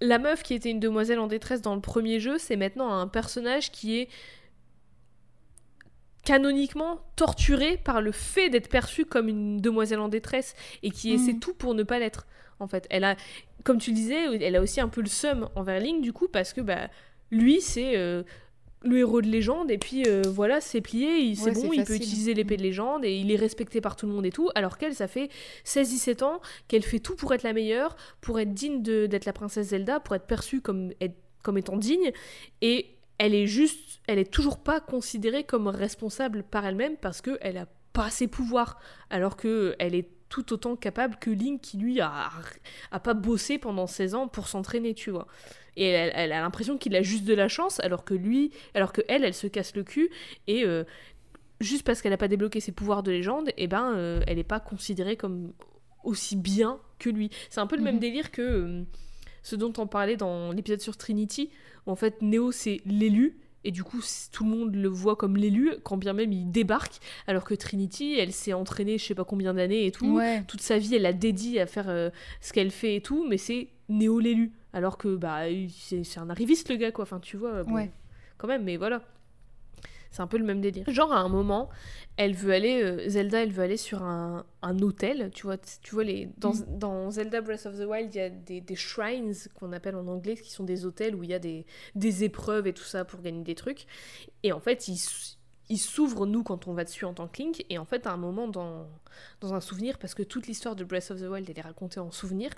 la 0.01 0.19
meuf 0.19 0.43
qui 0.43 0.53
était 0.53 0.69
une 0.69 0.79
demoiselle 0.79 1.19
en 1.19 1.27
détresse 1.27 1.61
dans 1.61 1.75
le 1.75 1.81
premier 1.81 2.19
jeu, 2.19 2.37
c'est 2.37 2.55
maintenant 2.55 2.91
un 2.93 3.07
personnage 3.07 3.71
qui 3.71 3.97
est 3.97 4.09
canoniquement 6.23 6.99
torturée 7.15 7.77
par 7.77 8.01
le 8.01 8.11
fait 8.11 8.49
d'être 8.49 8.69
perçue 8.69 9.05
comme 9.05 9.29
une 9.29 9.61
demoiselle 9.61 9.99
en 9.99 10.09
détresse 10.09 10.55
et 10.83 10.91
qui 10.91 11.13
essaie 11.13 11.33
Mhm. 11.33 11.39
tout 11.39 11.53
pour 11.53 11.73
ne 11.73 11.83
pas 11.83 11.99
l'être. 11.99 12.27
En 12.59 12.67
fait, 12.67 12.85
elle 12.89 13.05
a, 13.05 13.15
comme 13.63 13.77
tu 13.77 13.91
le 13.91 13.95
disais, 13.95 14.35
elle 14.43 14.55
a 14.55 14.61
aussi 14.61 14.81
un 14.81 14.89
peu 14.89 15.01
le 15.01 15.07
seum 15.07 15.49
envers 15.55 15.79
Link 15.79 16.01
du 16.01 16.11
coup 16.11 16.27
parce 16.27 16.53
que 16.53 16.61
bah 16.61 16.89
lui 17.31 17.61
c'est 17.61 17.95
euh, 17.97 18.23
le 18.83 18.97
héros 18.99 19.21
de 19.21 19.27
légende 19.27 19.71
et 19.71 19.77
puis 19.77 20.03
euh, 20.07 20.21
voilà 20.25 20.61
c'est 20.61 20.81
plié, 20.81 21.17
il- 21.17 21.35
c'est 21.35 21.45
Ouais, 21.45 21.51
bon, 21.53 21.73
il 21.73 21.83
peut 21.83 21.95
utiliser 21.95 22.33
l'épée 22.35 22.57
de 22.57 22.61
légende 22.63 23.03
et 23.05 23.17
il 23.17 23.31
est 23.31 23.35
respecté 23.35 23.81
par 23.81 23.95
tout 23.95 24.05
le 24.05 24.13
monde 24.13 24.25
et 24.25 24.31
tout. 24.31 24.49
Alors 24.55 24.77
qu'elle, 24.77 24.93
ça 24.95 25.07
fait 25.07 25.29
16-17 25.65 26.23
ans 26.23 26.41
qu'elle 26.67 26.83
fait 26.83 26.99
tout 26.99 27.15
pour 27.15 27.33
être 27.33 27.43
la 27.43 27.53
meilleure, 27.53 27.95
pour 28.21 28.39
être 28.39 28.53
digne 28.53 28.81
de- 28.83 29.07
d'être 29.07 29.25
la 29.25 29.33
princesse 29.33 29.67
Zelda, 29.69 29.99
pour 29.99 30.15
être 30.15 30.27
perçue 30.27 30.61
comme, 30.61 30.91
être- 31.01 31.17
comme 31.43 31.57
étant 31.57 31.75
digne 31.77 32.11
et 32.61 32.85
elle 33.17 33.33
est 33.33 33.47
juste, 33.47 33.99
elle 34.07 34.19
est 34.19 34.31
toujours 34.31 34.59
pas 34.59 34.79
considérée 34.79 35.43
comme 35.43 35.67
responsable 35.67 36.43
par 36.43 36.65
elle-même 36.65 36.97
parce 36.97 37.21
que 37.21 37.37
elle 37.41 37.57
a 37.57 37.65
pas 37.93 38.11
ses 38.11 38.27
pouvoirs, 38.27 38.77
alors 39.09 39.35
que 39.37 39.75
elle 39.79 39.95
est 39.95 40.07
tout 40.29 40.51
autant 40.53 40.75
capable 40.75 41.15
que 41.17 41.29
Link 41.29 41.61
qui 41.61 41.77
lui 41.77 42.01
a, 42.01 42.29
a 42.91 42.99
pas 42.99 43.13
bossé 43.13 43.57
pendant 43.57 43.87
16 43.87 44.15
ans 44.15 44.27
pour 44.27 44.47
s'entraîner, 44.47 44.93
tu 44.93 45.09
vois. 45.11 45.27
Et 45.75 45.85
elle, 45.89 46.11
elle 46.15 46.31
a 46.31 46.41
l'impression 46.41 46.77
qu'il 46.77 46.95
a 46.95 47.01
juste 47.01 47.23
de 47.25 47.33
la 47.33 47.47
chance, 47.47 47.79
alors 47.81 48.03
que 48.03 48.13
lui, 48.13 48.51
alors 48.73 48.91
que 48.91 49.01
elle, 49.07 49.23
elle 49.23 49.33
se 49.33 49.47
casse 49.47 49.75
le 49.75 49.83
cul 49.83 50.09
et 50.47 50.63
euh, 50.65 50.83
juste 51.61 51.83
parce 51.85 52.01
qu'elle 52.01 52.13
a 52.13 52.17
pas 52.17 52.27
débloqué 52.27 52.59
ses 52.59 52.71
pouvoirs 52.71 53.03
de 53.03 53.11
légende, 53.11 53.51
et 53.57 53.67
ben 53.67 53.93
euh, 53.95 54.21
elle 54.27 54.37
est 54.39 54.43
pas 54.43 54.59
considérée 54.59 55.15
comme 55.17 55.53
aussi 56.03 56.35
bien 56.35 56.79
que 56.99 57.09
lui. 57.09 57.29
C'est 57.49 57.59
un 57.59 57.67
peu 57.67 57.75
le 57.77 57.83
même 57.83 57.95
Mhm. 57.95 58.01
délire 58.01 58.31
que 58.31 58.41
euh, 58.41 58.83
ce 59.43 59.55
dont 59.55 59.73
on 59.77 59.87
parlait 59.87 60.17
dans 60.17 60.51
l'épisode 60.51 60.81
sur 60.81 60.97
Trinity, 60.97 61.49
où 61.85 61.91
en 61.91 61.95
fait 61.95 62.21
Neo 62.21 62.51
c'est 62.51 62.81
l'élu, 62.85 63.37
et 63.63 63.71
du 63.71 63.83
coup 63.83 63.99
tout 64.31 64.43
le 64.43 64.49
monde 64.49 64.75
le 64.75 64.87
voit 64.87 65.15
comme 65.15 65.35
l'élu, 65.37 65.71
quand 65.83 65.97
bien 65.97 66.13
même 66.13 66.31
il 66.31 66.51
débarque, 66.51 66.99
alors 67.27 67.43
que 67.43 67.53
Trinity, 67.55 68.17
elle 68.17 68.31
s'est 68.33 68.53
entraînée 68.53 68.97
je 68.97 69.05
sais 69.05 69.15
pas 69.15 69.23
combien 69.25 69.53
d'années 69.53 69.85
et 69.85 69.91
tout, 69.91 70.15
Ouais. 70.17 70.43
toute 70.47 70.61
sa 70.61 70.77
vie 70.77 70.95
elle 70.95 71.05
a 71.05 71.13
dédié 71.13 71.59
à 71.61 71.65
faire 71.65 71.89
euh, 71.89 72.09
ce 72.41 72.53
qu'elle 72.53 72.71
fait 72.71 72.95
et 72.95 73.01
tout, 73.01 73.25
mais 73.27 73.37
c'est 73.37 73.69
Néo 73.89 74.19
l'élu, 74.19 74.51
alors 74.73 74.97
que 74.97 75.15
bah 75.15 75.43
c'est 75.79 76.03
c'est 76.03 76.19
un 76.19 76.29
arriviste 76.29 76.69
le 76.69 76.75
gars 76.75 76.91
quoi, 76.91 77.03
enfin 77.03 77.19
tu 77.19 77.37
vois, 77.37 77.63
bon, 77.63 77.73
Ouais. 77.75 77.91
quand 78.37 78.47
même, 78.47 78.63
mais 78.63 78.77
voilà. 78.77 79.01
C'est 80.11 80.21
un 80.21 80.27
peu 80.27 80.37
le 80.37 80.43
même 80.45 80.61
délire. 80.61 80.85
Genre 80.89 81.11
à 81.13 81.19
un 81.19 81.29
moment, 81.29 81.69
elle 82.17 82.33
veut 82.33 82.53
aller, 82.53 82.81
euh, 82.83 83.07
Zelda, 83.09 83.43
elle 83.43 83.51
veut 83.51 83.63
aller 83.63 83.77
sur 83.77 84.03
un, 84.03 84.45
un 84.61 84.79
hôtel, 84.79 85.29
tu 85.33 85.43
vois, 85.43 85.57
tu 85.57 85.93
vois 85.95 86.03
les, 86.03 86.29
dans, 86.37 86.53
Mm. 86.53 86.77
dans 86.79 87.11
Zelda 87.11 87.41
Breath 87.41 87.65
of 87.65 87.77
the 87.77 87.85
Wild, 87.85 88.13
il 88.13 88.17
y 88.17 88.21
a 88.21 88.29
des, 88.29 88.61
des 88.61 88.75
shrines 88.75 89.33
qu'on 89.59 89.71
appelle 89.73 89.95
en 89.95 90.07
anglais, 90.07 90.35
qui 90.35 90.51
sont 90.51 90.63
des 90.63 90.85
hôtels 90.85 91.15
où 91.15 91.23
il 91.23 91.29
y 91.29 91.33
a 91.33 91.39
des, 91.39 91.65
des 91.95 92.23
épreuves 92.23 92.67
et 92.67 92.73
tout 92.73 92.83
ça 92.83 93.05
pour 93.05 93.21
gagner 93.21 93.43
des 93.43 93.55
trucs. 93.55 93.85
Et 94.43 94.51
en 94.53 94.59
fait, 94.59 94.87
ils, 94.87 94.93
s- 94.95 95.37
ils 95.69 95.77
s'ouvrent 95.77 96.25
nous 96.25 96.43
quand 96.43 96.67
on 96.67 96.73
va 96.73 96.85
dessus 96.85 97.03
en 97.05 97.13
tant 97.13 97.27
que 97.27 97.41
Link. 97.43 97.65
Et 97.69 97.77
en 97.77 97.83
fait, 97.85 98.07
à 98.07 98.11
un 98.13 98.17
moment 98.17 98.47
dans, 98.47 98.87
dans 99.41 99.53
un 99.53 99.59
souvenir, 99.59 99.97
parce 99.99 100.13
que 100.15 100.23
toute 100.23 100.47
l'histoire 100.47 100.75
de 100.77 100.83
Breath 100.85 101.11
of 101.11 101.19
the 101.19 101.25
Wild 101.25 101.49
elle 101.49 101.59
est 101.59 101.61
racontée 101.61 101.99
en 101.99 102.09
souvenir, 102.11 102.51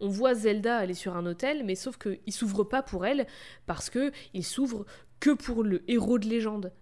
on 0.00 0.08
voit 0.08 0.34
Zelda 0.34 0.76
aller 0.76 0.94
sur 0.94 1.16
un 1.16 1.24
hôtel, 1.24 1.64
mais 1.64 1.76
sauf 1.76 1.96
qu'il 1.98 2.32
s'ouvre 2.32 2.64
pas 2.64 2.82
pour 2.82 3.06
elle 3.06 3.26
parce 3.66 3.90
que 3.90 4.10
il 4.34 4.44
s'ouvre 4.44 4.84
que 5.20 5.30
pour 5.30 5.62
le 5.62 5.82
héros 5.90 6.18
de 6.18 6.26
légende. 6.28 6.72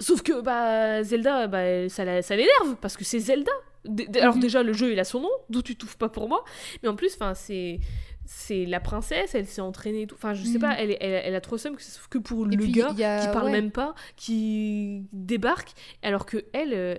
Sauf 0.00 0.22
que 0.22 0.40
bah 0.40 1.02
Zelda, 1.04 1.46
bah, 1.46 1.88
ça, 1.88 2.04
l'énerve 2.04 2.76
parce 2.80 2.96
que 2.96 3.04
c'est 3.04 3.18
Zelda. 3.20 3.52
D- 3.84 4.08
Alors 4.20 4.34
Mhm. 4.34 4.40
déjà 4.40 4.62
le 4.62 4.72
jeu 4.74 4.92
il 4.92 5.00
a 5.00 5.04
son 5.04 5.20
nom, 5.20 5.30
d'où 5.48 5.62
tu 5.62 5.74
t'ouvres 5.76 5.96
pas 5.96 6.08
pour 6.10 6.28
moi, 6.28 6.44
mais 6.82 6.88
en 6.88 6.96
plus 6.96 7.14
enfin 7.14 7.32
c'est 7.34 7.80
c'est 8.26 8.66
la 8.66 8.78
princesse, 8.78 9.34
elle 9.34 9.46
s'est 9.46 9.62
entraînée 9.62 10.02
et 10.02 10.06
tout. 10.06 10.14
Enfin 10.16 10.34
je 10.34 10.44
sais 10.44 10.54
Mhm. 10.54 10.60
pas, 10.60 10.74
elle, 10.78 10.96
elle, 11.00 11.22
elle 11.24 11.34
a 11.34 11.40
trop 11.40 11.56
seum 11.58 11.76
que 12.10 12.18
pour 12.18 12.46
Et 12.46 12.56
le 12.56 12.62
puis, 12.62 12.72
gars 12.72 12.90
a- 12.90 13.20
qui 13.20 13.26
parle 13.32 13.46
ouais. 13.46 13.52
même 13.52 13.70
pas, 13.70 13.94
qui 14.16 15.04
débarque, 15.12 15.70
alors 16.02 16.26
que 16.26 16.44
elle 16.52 16.74
euh, 16.74 16.94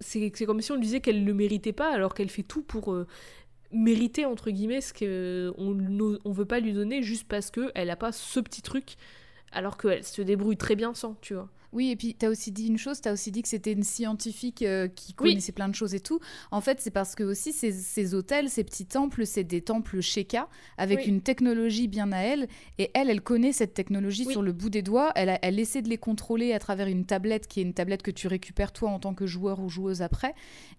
c'est 0.00 0.30
c'est 0.34 0.46
comme 0.46 0.60
si 0.60 0.72
on 0.72 0.76
lui 0.76 0.82
disait 0.82 1.00
qu'elle 1.00 1.24
le 1.24 1.34
méritait 1.34 1.72
pas 1.72 1.92
alors 1.92 2.14
qu'elle 2.14 2.30
fait 2.30 2.42
tout 2.42 2.62
pour 2.62 2.92
euh, 2.92 3.06
mériter 3.72 4.24
entre 4.24 4.50
guillemets 4.50 4.80
ce 4.80 4.92
que 4.92 5.52
on, 5.58 5.72
n'ose- 5.72 6.20
on 6.24 6.32
veut 6.32 6.44
pas 6.46 6.60
lui 6.60 6.72
donner 6.72 7.02
juste 7.02 7.26
parce 7.28 7.50
que 7.50 7.70
elle 7.74 7.90
a 7.90 7.96
pas 7.96 8.12
ce 8.12 8.40
petit 8.40 8.62
truc 8.62 8.94
alors 9.52 9.76
qu'elle 9.78 10.04
se 10.04 10.22
débrouille 10.22 10.56
très 10.56 10.76
bien 10.76 10.94
sans 10.94 11.14
tu 11.20 11.34
vois 11.34 11.48
Oui, 11.72 11.90
et 11.90 11.96
puis 11.96 12.14
tu 12.18 12.24
as 12.24 12.30
aussi 12.30 12.50
dit 12.50 12.66
une 12.68 12.78
chose, 12.78 13.00
tu 13.02 13.08
as 13.08 13.12
aussi 13.12 13.30
dit 13.30 13.42
que 13.42 13.48
c'était 13.48 13.72
une 13.72 13.82
scientifique 13.82 14.62
euh, 14.62 14.88
qui 14.88 15.14
Oui. 15.20 15.30
connaissait 15.32 15.52
plein 15.52 15.68
de 15.68 15.74
choses 15.74 15.94
et 15.94 16.00
tout. 16.00 16.18
En 16.50 16.60
fait, 16.62 16.80
c'est 16.80 16.90
parce 16.90 17.14
que 17.14 17.22
aussi 17.24 17.52
ces, 17.52 17.72
ces 17.72 18.14
hôtels, 18.14 18.48
ces 18.48 18.64
petits 18.64 18.86
temples, 18.86 19.26
c'est 19.26 19.44
des 19.44 19.60
temples 19.60 20.00
Sheikah 20.00 20.48
avec 20.78 21.00
Oui. 21.00 21.04
une 21.06 21.20
technologie 21.20 21.86
bien 21.88 22.10
à 22.12 22.20
elle. 22.20 22.48
Et 22.78 22.90
elle, 22.94 23.10
elle 23.10 23.20
connaît 23.20 23.52
cette 23.52 23.74
technologie 23.74 24.24
Oui. 24.26 24.32
sur 24.32 24.40
le 24.42 24.52
bout 24.52 24.70
des 24.70 24.80
doigts. 24.82 25.12
Elle, 25.14 25.28
a- 25.28 25.38
elle 25.42 25.58
essaie 25.60 25.82
de 25.82 25.88
les 25.90 25.98
contrôler 25.98 26.54
à 26.54 26.58
travers 26.58 26.86
une 26.88 27.04
tablette 27.04 27.46
qui 27.46 27.60
est 27.60 27.64
une 27.64 27.74
tablette 27.74 28.02
que 28.02 28.10
tu 28.10 28.28
récupères 28.28 28.72
toi 28.72 28.88
en 28.90 28.98
tant 28.98 29.12
que 29.12 29.26
joueur 29.26 29.60
ou 29.60 29.68
joueuse 29.68 30.00
après. 30.00 30.34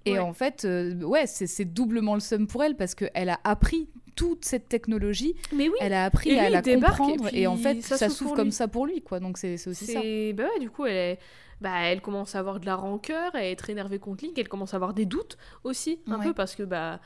Et 0.06 0.14
Ouais. 0.14 0.20
en 0.20 0.34
fait, 0.34 0.66
euh, 0.66 0.96
ouais, 1.04 1.28
c'est 1.28 1.46
c'est 1.48 1.66
doublement 1.66 2.16
le 2.16 2.20
seum 2.20 2.48
pour 2.48 2.64
elle 2.64 2.76
parce 2.76 2.96
qu'elle 2.96 3.30
a 3.30 3.40
appris 3.44 3.90
toute 4.16 4.46
cette 4.46 4.68
technologie, 4.70 5.36
mais 5.54 5.70
oui 5.70 5.76
elle 5.82 5.94
a 5.94 6.06
appris 6.06 6.30
Et 6.30 6.34
lui, 6.34 6.40
à 6.40 6.50
la 6.50 6.62
débarque, 6.62 6.94
et 6.96 6.98
comprendre 6.98 7.30
et, 7.34 7.48
en 7.48 7.58
fait 7.58 7.82
ça 7.82 7.98
ça 7.98 8.10
s'ouvre 8.10 8.30
pour 8.32 8.36
comme 8.38 8.48
lui. 8.48 8.52
ça 8.54 8.68
pour 8.68 8.86
lui 8.86 9.02
quoi 9.02 9.20
donc 9.20 9.38
c'est 9.38 9.58
c'est 9.58 9.70
aussi 9.70 9.86
ça. 9.86 10.00
bah 10.34 10.50
ouais 10.52 10.60
du 10.60 10.70
coup 10.70 10.86
elle, 10.86 10.96
est- 11.14 11.20
bah, 11.62 11.82
elle 11.84 12.00
commence 12.02 12.36
à 12.36 12.40
avoir 12.40 12.62
de 12.62 12.66
la 12.66 12.78
rancœur, 12.78 13.36
à 13.36 13.44
être 13.44 13.70
énervée 13.70 14.00
contre 14.00 14.24
Link, 14.24 14.38
elle 14.40 14.48
commence 14.48 14.74
à 14.74 14.78
avoir 14.78 14.94
des 14.94 15.06
doutes 15.06 15.38
aussi, 15.66 16.00
un 16.08 16.18
Ouais. 16.20 16.28
peu, 16.28 16.34
parce 16.34 16.56
que 16.56 16.64
bah, 16.64 17.02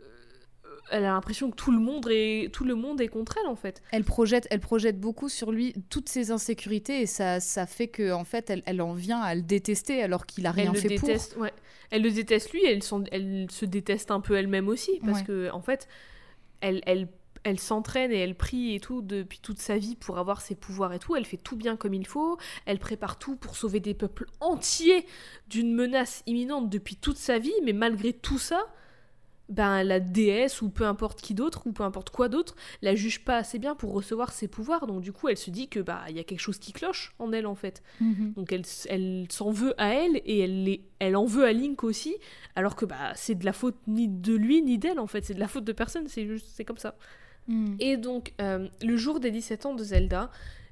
euh, 0.00 0.04
elle 0.90 1.04
a 1.04 1.08
l'impression 1.12 1.50
que 1.50 1.56
tout 1.56 1.70
le, 1.70 1.78
monde 1.78 2.08
est, 2.10 2.50
tout 2.50 2.64
le 2.64 2.74
monde 2.74 3.02
est 3.02 3.08
contre 3.08 3.36
elle, 3.38 3.48
en 3.50 3.54
fait. 3.54 3.82
Elle 3.90 4.04
projette, 4.04 4.46
elle 4.50 4.60
projette 4.60 4.98
beaucoup 4.98 5.28
sur 5.28 5.52
lui 5.52 5.74
toutes 5.90 6.08
ses 6.08 6.30
insécurités 6.30 7.02
et 7.02 7.06
ça, 7.06 7.38
ça 7.40 7.66
fait 7.66 7.88
que 7.88 8.10
en 8.12 8.24
fait, 8.24 8.48
elle, 8.48 8.62
elle 8.64 8.80
en 8.80 8.94
vient 8.94 9.20
à 9.20 9.34
le 9.34 9.42
détester 9.42 10.02
alors 10.02 10.24
qu'il 10.24 10.46
a 10.46 10.52
rien 10.52 10.72
elle 10.74 10.80
fait 10.80 10.88
le 10.88 10.96
déteste, 10.96 11.36
ouais. 11.36 11.52
Elle 11.90 12.00
le 12.02 12.10
déteste 12.10 12.50
lui, 12.54 12.64
elle, 12.64 12.80
elle 13.12 13.46
se 13.50 13.66
déteste 13.66 14.10
un 14.10 14.20
peu 14.20 14.36
elle-même 14.36 14.68
aussi, 14.68 15.00
parce 15.04 15.18
Ouais. 15.20 15.24
que 15.26 15.50
en 15.52 15.60
fait, 15.60 15.86
elle, 16.60 16.82
elle, 16.86 17.08
elle 17.44 17.58
s'entraîne 17.58 18.12
et 18.12 18.18
elle 18.18 18.34
prie 18.34 18.74
et 18.74 18.80
tout 18.80 19.02
depuis 19.02 19.38
toute 19.40 19.58
sa 19.58 19.78
vie 19.78 19.96
pour 19.96 20.18
avoir 20.18 20.40
ses 20.40 20.54
pouvoirs 20.54 20.92
et 20.92 20.98
tout. 20.98 21.16
Elle 21.16 21.24
fait 21.24 21.36
tout 21.36 21.56
bien 21.56 21.76
comme 21.76 21.94
il 21.94 22.06
faut. 22.06 22.38
Elle 22.66 22.78
prépare 22.78 23.18
tout 23.18 23.36
pour 23.36 23.56
sauver 23.56 23.80
des 23.80 23.94
peuples 23.94 24.26
entiers 24.40 25.06
d'une 25.48 25.74
menace 25.74 26.22
imminente 26.26 26.68
depuis 26.68 26.96
toute 26.96 27.16
sa 27.16 27.38
vie, 27.38 27.54
mais 27.64 27.72
malgré 27.72 28.12
tout 28.12 28.38
ça. 28.38 28.66
Ben, 29.50 29.82
la 29.82 29.98
déesse 29.98 30.60
ou 30.60 30.68
peu 30.68 30.84
importe 30.84 31.22
qui 31.22 31.32
d'autre 31.32 31.66
ou 31.66 31.72
peu 31.72 31.82
importe 31.82 32.10
quoi 32.10 32.28
d'autre 32.28 32.54
la 32.82 32.94
juge 32.94 33.24
pas 33.24 33.38
assez 33.38 33.58
bien 33.58 33.74
pour 33.74 33.94
recevoir 33.94 34.30
ses 34.30 34.46
pouvoirs 34.46 34.86
donc 34.86 35.00
du 35.00 35.10
coup 35.10 35.26
elle 35.28 35.38
se 35.38 35.50
dit 35.50 35.68
que 35.68 35.80
bah 35.80 36.02
il 36.10 36.16
y 36.16 36.18
a 36.18 36.24
quelque 36.24 36.40
chose 36.40 36.58
qui 36.58 36.72
cloche 36.74 37.14
en 37.18 37.32
elle 37.32 37.46
en 37.46 37.54
fait 37.54 37.82
Mhm. 38.00 38.34
donc 38.36 38.52
elle, 38.52 38.64
elle 38.90 39.26
s'en 39.30 39.50
veut 39.50 39.72
à 39.80 39.94
elle 39.94 40.20
et 40.26 40.40
elle, 40.40 40.64
les- 40.64 40.84
elle 40.98 41.16
en 41.16 41.24
veut 41.24 41.44
à 41.46 41.52
Link 41.54 41.82
aussi, 41.82 42.14
alors 42.56 42.76
que 42.76 42.84
bah, 42.84 43.12
c'est 43.14 43.36
de 43.36 43.44
la 43.46 43.54
faute 43.54 43.76
ni 43.86 44.06
de 44.08 44.34
lui 44.34 44.60
ni 44.62 44.76
d'elle 44.76 44.98
en 45.00 45.06
fait, 45.06 45.24
c'est 45.24 45.34
de 45.34 45.40
la 45.40 45.48
faute 45.48 45.64
de 45.64 45.72
personne, 45.72 46.08
c'est 46.08 46.26
juste 46.26 46.48
c'est 46.52 46.64
comme 46.66 46.76
ça. 46.76 46.96
Mhm. 47.46 47.76
Et 47.80 47.96
donc 47.96 48.34
euh, 48.42 48.68
le 48.82 48.96
jour 48.98 49.18
des 49.18 49.30
17 49.30 49.64
ans 49.64 49.72
de 49.74 49.82
Zelda, 49.82 50.30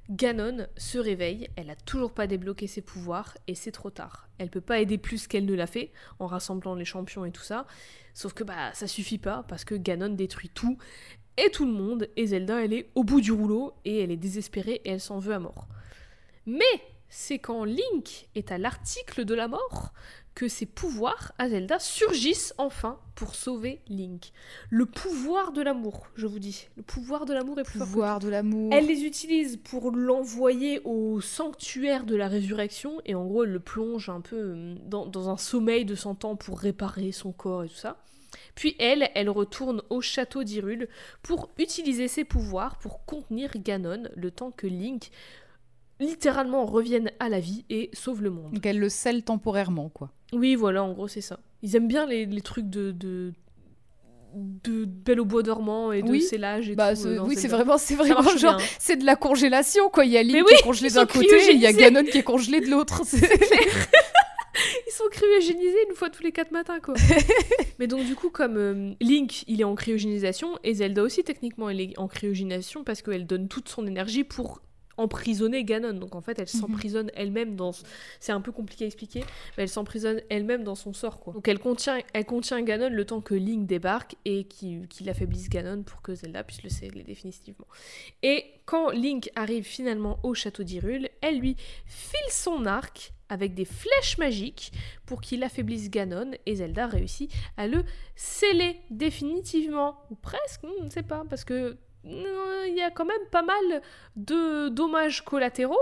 Ganon 0.09 0.67
se 0.77 0.97
réveille, 0.97 1.49
elle 1.57 1.69
a 1.69 1.75
toujours 1.75 2.13
pas 2.13 2.27
débloqué 2.27 2.65
ses 2.65 2.81
pouvoirs 2.81 3.37
et 3.47 3.55
c'est 3.55 3.73
trop 3.73 3.89
tard. 3.89 4.29
Elle 4.37 4.49
peut 4.49 4.61
pas 4.61 4.79
aider 4.79 4.97
plus 4.97 5.27
qu'elle 5.27 5.45
ne 5.45 5.53
l'a 5.53 5.67
fait 5.67 5.91
en 6.19 6.27
rassemblant 6.27 6.75
les 6.75 6.85
champions 6.85 7.25
et 7.25 7.31
tout 7.31 7.43
ça, 7.43 7.65
sauf 8.13 8.33
que 8.33 8.45
bah 8.45 8.73
ça 8.73 8.87
suffit 8.87 9.17
pas 9.17 9.43
parce 9.49 9.65
que 9.65 9.75
Ganon 9.75 10.09
détruit 10.09 10.49
tout 10.49 10.77
et 11.35 11.51
tout 11.51 11.65
le 11.65 11.73
monde 11.73 12.07
et 12.15 12.27
Zelda 12.27 12.63
elle 12.63 12.73
est 12.73 12.89
au 12.95 13.03
bout 13.03 13.19
du 13.19 13.33
rouleau 13.33 13.73
et 13.83 13.99
elle 13.99 14.11
est 14.11 14.17
désespérée 14.17 14.81
et 14.85 14.91
elle 14.91 15.01
s'en 15.01 15.19
veut 15.19 15.33
à 15.33 15.39
mort. 15.39 15.67
Mais 16.45 16.63
c'est 17.09 17.39
quand 17.39 17.65
Link 17.65 18.29
est 18.35 18.51
à 18.51 18.57
l'article 18.57 19.25
de 19.25 19.35
la 19.35 19.49
mort 19.49 19.91
que 20.37 20.47
ses 20.47 20.67
pouvoirs 20.67 21.31
à 21.39 21.49
Zelda 21.49 21.79
surgissent 21.79 22.53
enfin 22.59 22.99
pour 23.15 23.33
sauver 23.33 23.81
Link. 23.87 24.31
Le 24.69 24.85
pouvoir 24.85 25.51
de 25.51 25.63
l'amour, 25.63 26.05
je 26.13 26.27
vous 26.27 26.37
dis. 26.37 26.67
Le 26.77 26.83
pouvoir 26.83 27.25
de 27.25 27.33
l'amour 27.33 27.59
est 27.59 27.63
plus 27.63 27.79
fort 27.79 27.87
que 27.87 27.91
Pouvoir 27.91 28.19
de 28.19 28.29
l'amour. 28.29 28.69
elle 28.71 28.85
les 28.85 29.03
utilise 29.03 29.57
pour 29.57 29.89
l'envoyer 29.89 30.79
au 30.83 31.21
sanctuaire 31.21 32.05
de 32.05 32.15
la 32.15 32.27
résurrection 32.27 33.01
et 33.03 33.15
en 33.15 33.25
gros 33.25 33.45
elle 33.45 33.53
le 33.53 33.59
plonge 33.59 34.09
un 34.09 34.21
peu 34.21 34.35
euh, 34.35 34.75
dans, 34.85 35.07
dans 35.07 35.27
un 35.29 35.37
sommeil 35.37 35.85
de 35.85 35.95
100 35.95 36.23
ans 36.23 36.35
pour 36.35 36.59
réparer 36.59 37.11
son 37.11 37.31
corps 37.31 37.63
et 37.63 37.69
tout 37.69 37.73
ça. 37.73 37.97
Puis 38.53 38.75
elle, 38.77 39.09
elle 39.15 39.31
retourne 39.31 39.81
au 39.89 40.01
château 40.01 40.43
d'Hyrule 40.43 40.87
pour 41.23 41.49
utiliser 41.57 42.07
ses 42.07 42.25
pouvoirs 42.25 42.77
pour 42.77 43.05
contenir 43.05 43.49
Ganon 43.55 44.03
le 44.15 44.29
temps 44.29 44.51
que 44.51 44.67
Link 44.67 45.09
littéralement 45.99 46.65
revienne 46.65 47.11
à 47.19 47.29
la 47.29 47.39
vie 47.39 47.65
et 47.69 47.89
sauve 47.93 48.21
le 48.23 48.29
monde. 48.29 48.53
Donc 48.53 48.65
elle 48.65 48.79
le 48.79 48.89
scelle 48.89 49.23
temporairement, 49.23 49.89
quoi. 49.89 50.11
Oui, 50.33 50.55
voilà, 50.55 50.83
en 50.83 50.91
gros 50.93 51.07
c'est 51.07 51.21
ça. 51.21 51.39
Ils 51.63 51.75
aiment 51.75 51.87
bien 51.87 52.05
les, 52.05 52.25
les 52.25 52.41
trucs 52.41 52.69
de, 52.69 52.91
de, 52.91 53.33
de 54.35 54.85
Belle 54.85 55.19
au 55.21 55.25
bois 55.25 55.41
dormant 55.41 55.91
et 55.91 56.03
de 56.03 56.09
Oui. 56.11 56.21
scellage 56.21 56.69
et 56.69 56.75
Bah, 56.75 56.95
tout. 56.95 57.07
euh, 57.07 57.19
oui, 57.25 57.35
c'est 57.35 57.47
vraiment, 57.47 57.77
c'est 57.77 57.95
vraiment 57.95 58.21
genre, 58.37 58.61
c'est 58.79 58.97
de 58.97 59.05
la 59.05 59.15
congélation, 59.15 59.89
quoi. 59.89 60.05
Il 60.05 60.11
y 60.11 60.17
a 60.17 60.23
Link 60.23 60.45
qui 60.45 60.53
est 60.53 60.61
congelé 60.63 60.89
d'un 60.89 61.05
côté, 61.07 61.33
et 61.49 61.53
il 61.53 61.59
y 61.61 61.65
a. 61.65 61.73
Ganon 61.73 62.03
qui 62.03 62.19
est 62.19 62.23
congelé 62.23 62.59
de 62.61 62.67
l'autre. 62.69 63.01
Ils 64.87 64.91
sont 64.91 65.03
cryogénisés 65.11 65.77
une 65.87 65.95
fois 65.95 66.09
tous 66.09 66.23
les 66.23 66.31
quatre 66.31 66.51
matins, 66.51 66.79
quoi. 66.79 66.95
Mais 67.79 67.85
donc, 67.85 68.05
du 68.05 68.15
coup, 68.15 68.31
comme 68.31 68.57
euh, 68.57 68.93
Link, 68.99 69.43
il 69.47 69.61
est 69.61 69.63
en 69.63 69.75
cryogénisation, 69.75 70.57
et 70.63 70.73
Zelda 70.73 71.03
aussi, 71.03 71.23
techniquement, 71.23 71.69
elle 71.69 71.79
est 71.79 71.93
en 71.99 72.07
cryogénisation 72.07 72.83
parce 72.83 73.03
qu'elle 73.03 73.27
donne 73.27 73.47
toute 73.47 73.69
son 73.69 73.85
énergie 73.85 74.23
pour 74.23 74.61
emprisonner 74.97 75.63
Ganon. 75.63 75.93
Donc, 75.93 76.15
en 76.15 76.21
fait, 76.21 76.39
elle 76.39 76.47
Mhm. 76.53 76.59
s'emprisonne 76.61 77.11
elle-même 77.15 77.55
dans... 77.55 77.71
C'est 78.19 78.31
un 78.31 78.41
peu 78.41 78.51
compliqué 78.51 78.83
à 78.83 78.87
expliquer, 78.87 79.21
mais 79.57 79.63
elle 79.63 79.69
s'emprisonne 79.69 80.21
elle-même 80.29 80.63
dans 80.63 80.75
son 80.75 80.93
sort, 80.93 81.19
quoi. 81.19 81.33
Donc, 81.33 81.47
elle 81.47 81.59
contient, 81.59 81.99
elle 82.13 82.25
contient 82.25 82.61
Ganon 82.61 82.89
le 82.89 83.05
temps 83.05 83.21
que 83.21 83.33
Link 83.35 83.67
débarque 83.67 84.15
et 84.25 84.43
qu'il 84.45 85.09
affaiblisse 85.09 85.49
Ganon 85.49 85.83
pour 85.83 86.01
que 86.01 86.15
Zelda 86.15 86.43
puisse 86.43 86.63
le 86.63 86.69
sceller 86.69 87.03
définitivement. 87.03 87.67
Et 88.23 88.45
quand 88.65 88.89
Link 88.89 89.29
arrive 89.35 89.63
finalement 89.63 90.19
au 90.23 90.33
château 90.33 90.63
d'Hyrule, 90.63 91.09
elle 91.21 91.39
lui 91.39 91.55
file 91.85 92.31
son 92.31 92.65
arc 92.65 93.13
avec 93.29 93.53
des 93.53 93.65
flèches 93.65 94.17
magiques 94.17 94.71
pour 95.05 95.19
qu'il 95.19 95.43
affaiblisse 95.43 95.89
Ganon 95.89 96.31
et 96.45 96.55
Zelda 96.55 96.87
réussit 96.87 97.29
à 97.57 97.67
le 97.67 97.83
sceller 98.15 98.77
définitivement 98.89 99.97
ou 100.09 100.15
presque, 100.15 100.63
hmm, 100.63 100.69
on 100.79 100.83
ne 100.85 100.89
sait 100.89 101.03
pas 101.03 101.23
parce 101.29 101.43
que 101.43 101.77
il 102.09 102.75
y 102.75 102.81
a 102.81 102.91
quand 102.91 103.05
même 103.05 103.17
pas 103.31 103.43
mal 103.43 103.81
de 104.15 104.69
dommages 104.69 105.23
collatéraux 105.23 105.77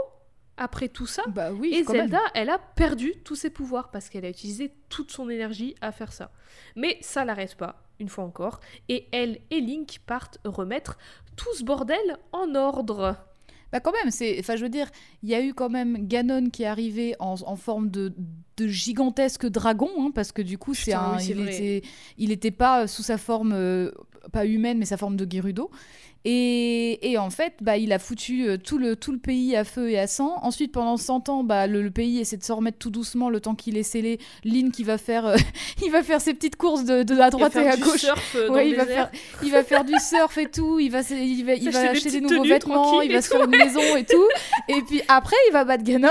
après 0.58 0.88
tout 0.88 1.06
ça. 1.06 1.24
bah 1.28 1.52
oui, 1.52 1.74
Et 1.74 1.84
même. 1.84 2.04
Zelda, 2.08 2.22
elle 2.34 2.50
a 2.50 2.58
perdu 2.58 3.14
tous 3.24 3.36
ses 3.36 3.50
pouvoirs 3.50 3.92
parce 3.92 4.10
qu'elle 4.10 4.26
a 4.26 4.30
utilisé 4.30 4.72
toute 4.90 5.12
son 5.12 5.30
énergie 5.30 5.76
à 5.82 5.92
faire 5.92 6.14
ça. 6.14 6.32
Mais 6.76 6.98
ça 7.02 7.26
l'arrête 7.26 7.56
pas, 7.56 7.84
une 8.00 8.10
fois 8.10 8.24
encore, 8.24 8.60
et 8.88 9.08
elle 9.12 9.40
et 9.52 9.60
Link 9.60 10.00
partent 10.06 10.40
remettre 10.46 10.98
tout 11.36 11.54
ce 11.56 11.64
bordel 11.64 12.18
en 12.32 12.56
ordre. 12.56 13.18
Bah 13.74 13.82
quand 13.82 13.92
même, 13.92 14.12
c'est, 14.12 14.38
enfin 14.40 14.56
je 14.56 14.64
veux 14.64 14.70
dire, 14.70 14.90
il 15.24 15.30
y 15.30 15.36
a 15.36 15.42
eu 15.42 15.54
quand 15.54 15.70
même 15.70 16.08
Ganon 16.08 16.50
qui 16.50 16.64
est 16.64 16.68
arrivé 16.68 17.16
en, 17.20 17.36
en 17.46 17.56
forme 17.58 17.90
de, 17.90 18.14
de 18.56 18.68
gigantesque 18.68 19.48
dragon, 19.48 19.90
hein, 20.00 20.12
parce 20.16 20.32
que 20.32 20.42
du 20.42 20.58
coup 20.58 20.74
c'est 20.74 20.94
un, 20.94 21.18
oui, 21.18 21.26
il 21.32 21.42
était, 21.50 21.82
il 22.18 22.32
était 22.32 22.52
pas 22.52 22.88
sous 22.88 23.04
sa 23.04 23.18
forme, 23.18 23.52
euh, 23.54 23.92
pas 24.32 24.46
humaine, 24.46 24.78
mais 24.78 24.86
sa 24.86 24.96
forme 24.96 25.18
de 25.18 25.30
Gerudo. 25.30 25.70
Et, 26.28 27.12
et 27.12 27.20
en 27.20 27.30
fait, 27.30 27.54
bah, 27.62 27.78
il 27.78 27.94
a 27.94 28.00
foutu 28.00 28.48
euh, 28.48 28.58
tout 28.58 28.80
le, 28.80 28.96
tout 28.96 29.12
le 29.12 29.20
pays 29.20 29.56
à 29.56 29.64
feu 29.64 29.92
et 29.92 30.00
à 30.00 30.08
sang. 30.08 30.40
Ensuite, 30.42 30.72
pendant 30.72 30.98
100 30.98 31.30
ans, 31.30 31.44
bah, 31.44 31.68
le, 31.68 31.84
le 31.84 31.92
pays 31.92 32.20
essaie 32.20 32.36
de 32.36 32.44
se 32.44 32.52
remettre 32.52 32.80
tout 32.80 32.90
doucement 32.90 33.30
le 33.30 33.40
temps 33.40 33.54
qu'il 33.54 33.78
est 33.78 33.84
scellé. 33.84 34.18
Link, 34.44 34.74
qui 34.74 34.84
va 34.84 34.98
faire, 34.98 35.28
euh, 35.28 35.38
il 35.86 35.92
va 35.92 36.02
faire 36.02 36.20
ses 36.20 36.34
petites 36.34 36.56
courses 36.56 36.84
de, 36.84 37.04
de 37.04 37.16
à 37.20 37.30
droite 37.30 37.56
et 37.56 37.68
à 37.68 37.78
gauche. 37.78 38.00
surf 38.00 38.36
euh, 38.36 38.48
dans 38.48 38.56
Ouais, 38.56 38.64
le 38.64 38.70
il 38.72 38.76
va 38.76 38.86
faire, 38.88 39.12
il 39.44 39.52
va 39.52 39.64
faire 39.64 39.86
du 39.86 39.94
surf 40.00 40.36
et 40.40 40.50
tout. 40.50 40.80
Il 40.80 40.90
va, 40.90 41.02
il 41.12 41.46
va, 41.46 41.54
il 41.54 41.66
va 41.66 41.72
S'acheter 41.72 41.92
des 41.92 41.98
acheter 41.98 42.12
des 42.12 42.22
nouveaux 42.22 42.44
vêtements. 42.44 43.02
Il 43.04 43.14
va 43.14 43.22
se 43.22 43.30
faire 43.30 43.44
une 43.44 43.52
maison 43.52 43.96
et 43.96 44.04
tout. 44.04 44.28
Et 44.68 44.82
puis 44.82 45.02
après, 45.08 45.38
il 45.50 45.54
va 45.54 45.64
battre 45.64 45.84
Ganon. 45.84 46.10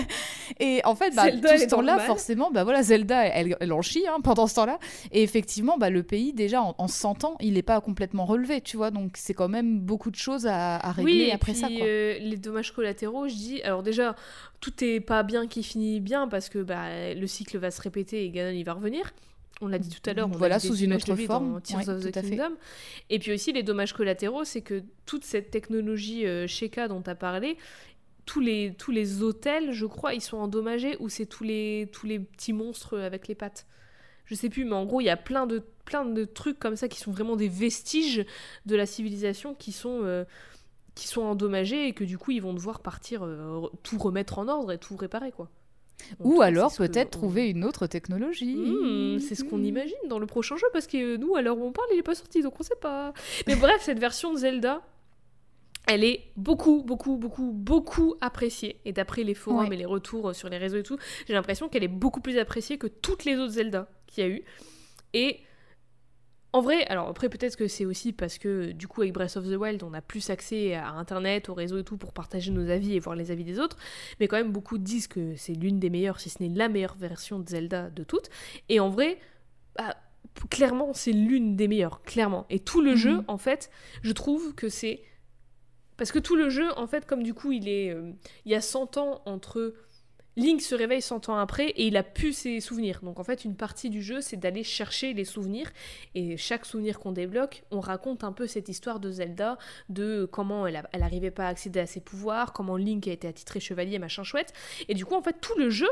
et 0.60 0.80
en 0.84 0.94
fait, 0.94 1.10
bah, 1.16 1.32
tout 1.32 1.38
ce 1.42 1.66
temps-là, 1.66 1.98
forcément, 1.98 2.52
bah 2.52 2.62
voilà, 2.62 2.84
Zelda, 2.84 3.24
elle, 3.24 3.56
elle 3.58 3.72
en 3.72 3.82
chie 3.82 4.04
hein, 4.08 4.20
pendant 4.22 4.46
ce 4.46 4.54
temps-là. 4.54 4.78
Et 5.10 5.24
effectivement, 5.24 5.78
bah, 5.78 5.90
le 5.90 6.04
pays 6.04 6.32
déjà 6.32 6.62
en, 6.62 6.76
en 6.78 6.86
100 6.86 7.24
ans, 7.24 7.36
il 7.40 7.54
n'est 7.54 7.62
pas 7.62 7.80
complètement 7.80 8.24
relevé, 8.24 8.60
tu 8.60 8.76
vois. 8.76 8.92
Donc 8.92 9.12
c'est 9.16 9.34
quand 9.34 9.47
même 9.48 9.80
beaucoup 9.80 10.10
de 10.10 10.16
choses 10.16 10.46
à, 10.46 10.76
à 10.76 10.92
régler 10.92 11.12
Oui, 11.12 11.20
et 11.22 11.32
après 11.32 11.52
puis 11.52 11.60
ça. 11.60 11.68
Quoi. 11.68 11.76
euh, 11.80 12.18
les 12.20 12.36
dommages 12.36 12.72
collatéraux, 12.72 13.28
je 13.28 13.34
dis. 13.34 13.62
Alors 13.62 13.82
déjà, 13.82 14.14
tout 14.60 14.72
est 14.84 15.00
pas 15.00 15.22
bien 15.22 15.46
qui 15.46 15.62
finit 15.62 16.00
bien 16.00 16.28
parce 16.28 16.48
que 16.48 16.58
bah, 16.62 17.14
le 17.14 17.26
cycle 17.26 17.58
va 17.58 17.70
se 17.70 17.80
répéter 17.80 18.24
et 18.24 18.30
Ganon 18.30 18.56
il 18.56 18.64
va 18.64 18.74
revenir. 18.74 19.12
On 19.60 19.66
l'a 19.66 19.78
dit 19.80 19.88
tout 19.90 20.08
à 20.08 20.12
l'heure. 20.14 20.28
Voilà, 20.28 20.60
sous 20.60 20.76
une 20.76 20.92
autre 20.92 21.16
forme. 21.16 21.60
Tears 21.62 21.78
Ouais, 21.80 21.88
of 21.88 22.04
the. 22.04 22.12
Kingdom. 22.12 22.52
Et 23.10 23.18
puis 23.18 23.32
aussi 23.32 23.52
les 23.52 23.64
dommages 23.64 23.92
collatéraux, 23.92 24.44
c'est 24.44 24.60
que 24.62 24.84
toute 25.04 25.24
cette 25.24 25.50
technologie 25.50 26.26
euh, 26.26 26.46
Sheikah 26.46 26.86
dont 26.86 27.02
tu 27.02 27.10
as 27.10 27.16
parlé, 27.16 27.56
tous 28.24 28.38
les, 28.40 28.74
tous 28.78 28.92
les 28.92 29.22
hôtels, 29.22 29.72
je 29.72 29.86
crois, 29.86 30.14
ils 30.14 30.20
sont 30.20 30.36
endommagés 30.36 30.96
ou 31.00 31.08
c'est 31.08 31.26
tous 31.26 31.42
les, 31.42 31.88
tous 31.92 32.06
les 32.06 32.20
petits 32.20 32.52
monstres 32.52 32.98
avec 32.98 33.26
les 33.26 33.34
pattes. 33.34 33.66
Je 34.28 34.34
sais 34.34 34.48
plus, 34.50 34.64
mais 34.64 34.74
en 34.74 34.84
gros, 34.84 35.00
il 35.00 35.04
y 35.04 35.10
a 35.10 35.16
plein 35.16 35.46
de, 35.46 35.62
plein 35.84 36.04
de 36.04 36.24
trucs 36.24 36.58
comme 36.58 36.76
ça 36.76 36.86
qui 36.88 37.00
sont 37.00 37.10
vraiment 37.10 37.34
des 37.34 37.48
vestiges 37.48 38.24
de 38.66 38.76
la 38.76 38.84
civilisation 38.86 39.54
qui 39.54 39.72
sont, 39.72 40.00
euh, 40.04 40.24
qui 40.94 41.08
sont 41.08 41.22
endommagés 41.22 41.86
et 41.88 41.92
que 41.94 42.04
du 42.04 42.18
coup, 42.18 42.30
ils 42.32 42.42
vont 42.42 42.52
devoir 42.52 42.80
partir 42.80 43.24
euh, 43.24 43.62
tout 43.82 43.96
remettre 43.98 44.38
en 44.38 44.46
ordre 44.48 44.70
et 44.72 44.78
tout 44.78 44.96
réparer, 44.96 45.32
quoi. 45.32 45.48
Ou 46.20 46.42
alors 46.42 46.72
peut-être 46.76 47.16
on- 47.16 47.20
trouver 47.20 47.48
une 47.48 47.64
autre 47.64 47.86
technologie. 47.88 48.54
Mmh, 48.54 49.18
c'est 49.18 49.34
ce 49.34 49.42
qu'on 49.42 49.64
imagine 49.64 49.96
dans 50.08 50.20
le 50.20 50.26
prochain 50.26 50.56
jeu 50.56 50.66
parce 50.72 50.86
que 50.86 51.16
nous, 51.16 51.34
à 51.34 51.42
l'heure 51.42 51.58
où 51.58 51.64
on 51.64 51.72
parle, 51.72 51.88
il 51.92 51.98
est 51.98 52.02
pas 52.04 52.14
sorti 52.14 52.40
donc 52.40 52.54
on 52.60 52.62
sait 52.62 52.76
pas. 52.80 53.12
Mais 53.48 53.56
bref, 53.56 53.82
cette 53.82 53.98
version 53.98 54.32
de 54.32 54.38
Zelda, 54.38 54.80
elle 55.90 56.04
est 56.04 56.30
beaucoup, 56.36 56.82
beaucoup, 56.84 57.16
beaucoup, 57.16 57.50
beaucoup 57.52 58.14
appréciée. 58.20 58.80
Et 58.84 58.92
d'après 58.92 59.22
les 59.24 59.34
forums 59.34 59.68
Ouais. 59.68 59.74
et 59.74 59.78
les 59.78 59.86
retours 59.86 60.34
sur 60.34 60.48
les 60.50 60.58
réseaux 60.58 60.76
et 60.78 60.82
tout, 60.82 60.98
j'ai 61.26 61.32
l'impression 61.34 61.68
qu'elle 61.68 61.82
est 61.84 61.88
beaucoup 61.88 62.20
plus 62.20 62.38
appréciée 62.38 62.76
que 62.78 62.86
toutes 62.86 63.24
les 63.24 63.36
autres 63.36 63.52
Zelda 63.54 63.88
qu'il 64.06 64.24
y 64.24 64.26
a 64.26 64.30
eu. 64.30 64.42
Et 65.14 65.40
en 66.52 66.60
vrai, 66.60 66.84
alors 66.86 67.08
après 67.08 67.28
peut-être 67.28 67.56
que 67.56 67.68
c'est 67.68 67.84
aussi 67.84 68.12
parce 68.12 68.38
que 68.38 68.72
du 68.72 68.88
coup 68.88 69.02
avec 69.02 69.12
Breath 69.12 69.36
of 69.36 69.44
the 69.46 69.56
Wild 69.56 69.82
on 69.82 69.92
a 69.94 70.00
plus 70.00 70.30
accès 70.30 70.74
à 70.74 70.90
internet, 70.92 71.48
au 71.50 71.54
réseau 71.54 71.78
et 71.78 71.84
tout 71.84 71.96
pour 71.98 72.12
partager 72.12 72.50
nos 72.50 72.68
avis 72.70 72.94
et 72.94 73.00
voir 73.00 73.16
les 73.16 73.30
avis 73.30 73.44
des 73.44 73.58
autres, 73.58 73.76
mais 74.20 74.28
quand 74.28 74.36
même 74.36 74.52
beaucoup 74.52 74.78
disent 74.78 75.08
que 75.08 75.36
c'est 75.36 75.52
l'une 75.52 75.78
des 75.78 75.90
meilleures, 75.90 76.20
si 76.20 76.30
ce 76.30 76.42
n'est 76.42 76.48
la 76.54 76.68
meilleure 76.68 76.96
version 76.96 77.38
de 77.38 77.48
Zelda 77.48 77.90
de 77.90 78.02
toutes. 78.02 78.30
Et 78.70 78.80
en 78.80 78.88
vrai, 78.88 79.18
bah, 79.76 79.94
clairement 80.50 80.92
c'est 80.94 81.12
l'une 81.12 81.54
des 81.56 81.68
meilleures, 81.68 82.02
clairement. 82.02 82.46
Et 82.50 82.60
tout 82.60 82.80
le 82.80 82.92
Mhm. 82.92 82.96
jeu 82.96 83.20
en 83.28 83.38
fait, 83.38 83.70
je 84.02 84.12
trouve 84.12 84.54
que 84.54 84.68
c'est 84.70 85.02
parce 85.98 86.10
que 86.12 86.18
tout 86.18 86.36
le 86.36 86.48
jeu 86.48 86.70
en 86.78 86.86
fait 86.86 87.04
comme 87.06 87.22
du 87.22 87.34
coup 87.34 87.52
il 87.52 87.68
est, 87.68 87.90
euh, 87.90 88.12
il 88.46 88.52
y 88.52 88.54
a 88.54 88.62
100 88.62 88.96
ans 88.96 89.20
entre 89.26 89.74
Link 90.38 90.62
se 90.62 90.76
réveille 90.76 91.02
100 91.02 91.30
ans 91.30 91.36
après 91.36 91.70
et 91.70 91.88
il 91.88 91.96
a 91.96 92.04
pu 92.04 92.32
ses 92.32 92.60
souvenirs. 92.60 93.00
Donc 93.02 93.18
en 93.18 93.24
fait, 93.24 93.44
une 93.44 93.56
partie 93.56 93.90
du 93.90 94.00
jeu, 94.00 94.20
c'est 94.20 94.36
d'aller 94.36 94.62
chercher 94.62 95.12
les 95.12 95.24
souvenirs. 95.24 95.68
Et 96.14 96.36
chaque 96.36 96.64
souvenir 96.64 97.00
qu'on 97.00 97.10
débloque, 97.10 97.64
on 97.72 97.80
raconte 97.80 98.22
un 98.22 98.30
peu 98.30 98.46
cette 98.46 98.68
histoire 98.68 99.00
de 99.00 99.10
Zelda, 99.10 99.58
de 99.88 100.28
comment 100.30 100.64
elle, 100.68 100.86
n'arrivait 100.96 101.32
pas 101.32 101.46
à 101.46 101.48
accéder 101.48 101.80
à 101.80 101.86
ses 101.86 102.00
pouvoirs, 102.00 102.52
comment 102.52 102.76
Link 102.76 103.08
a 103.08 103.10
été 103.10 103.26
attitré 103.26 103.58
chevalier, 103.58 103.98
machin 103.98 104.22
chouette. 104.22 104.52
Et 104.86 104.94
du 104.94 105.04
coup, 105.04 105.16
en 105.16 105.22
fait, 105.22 105.40
tout 105.40 105.58
le 105.58 105.70
jeu, 105.70 105.90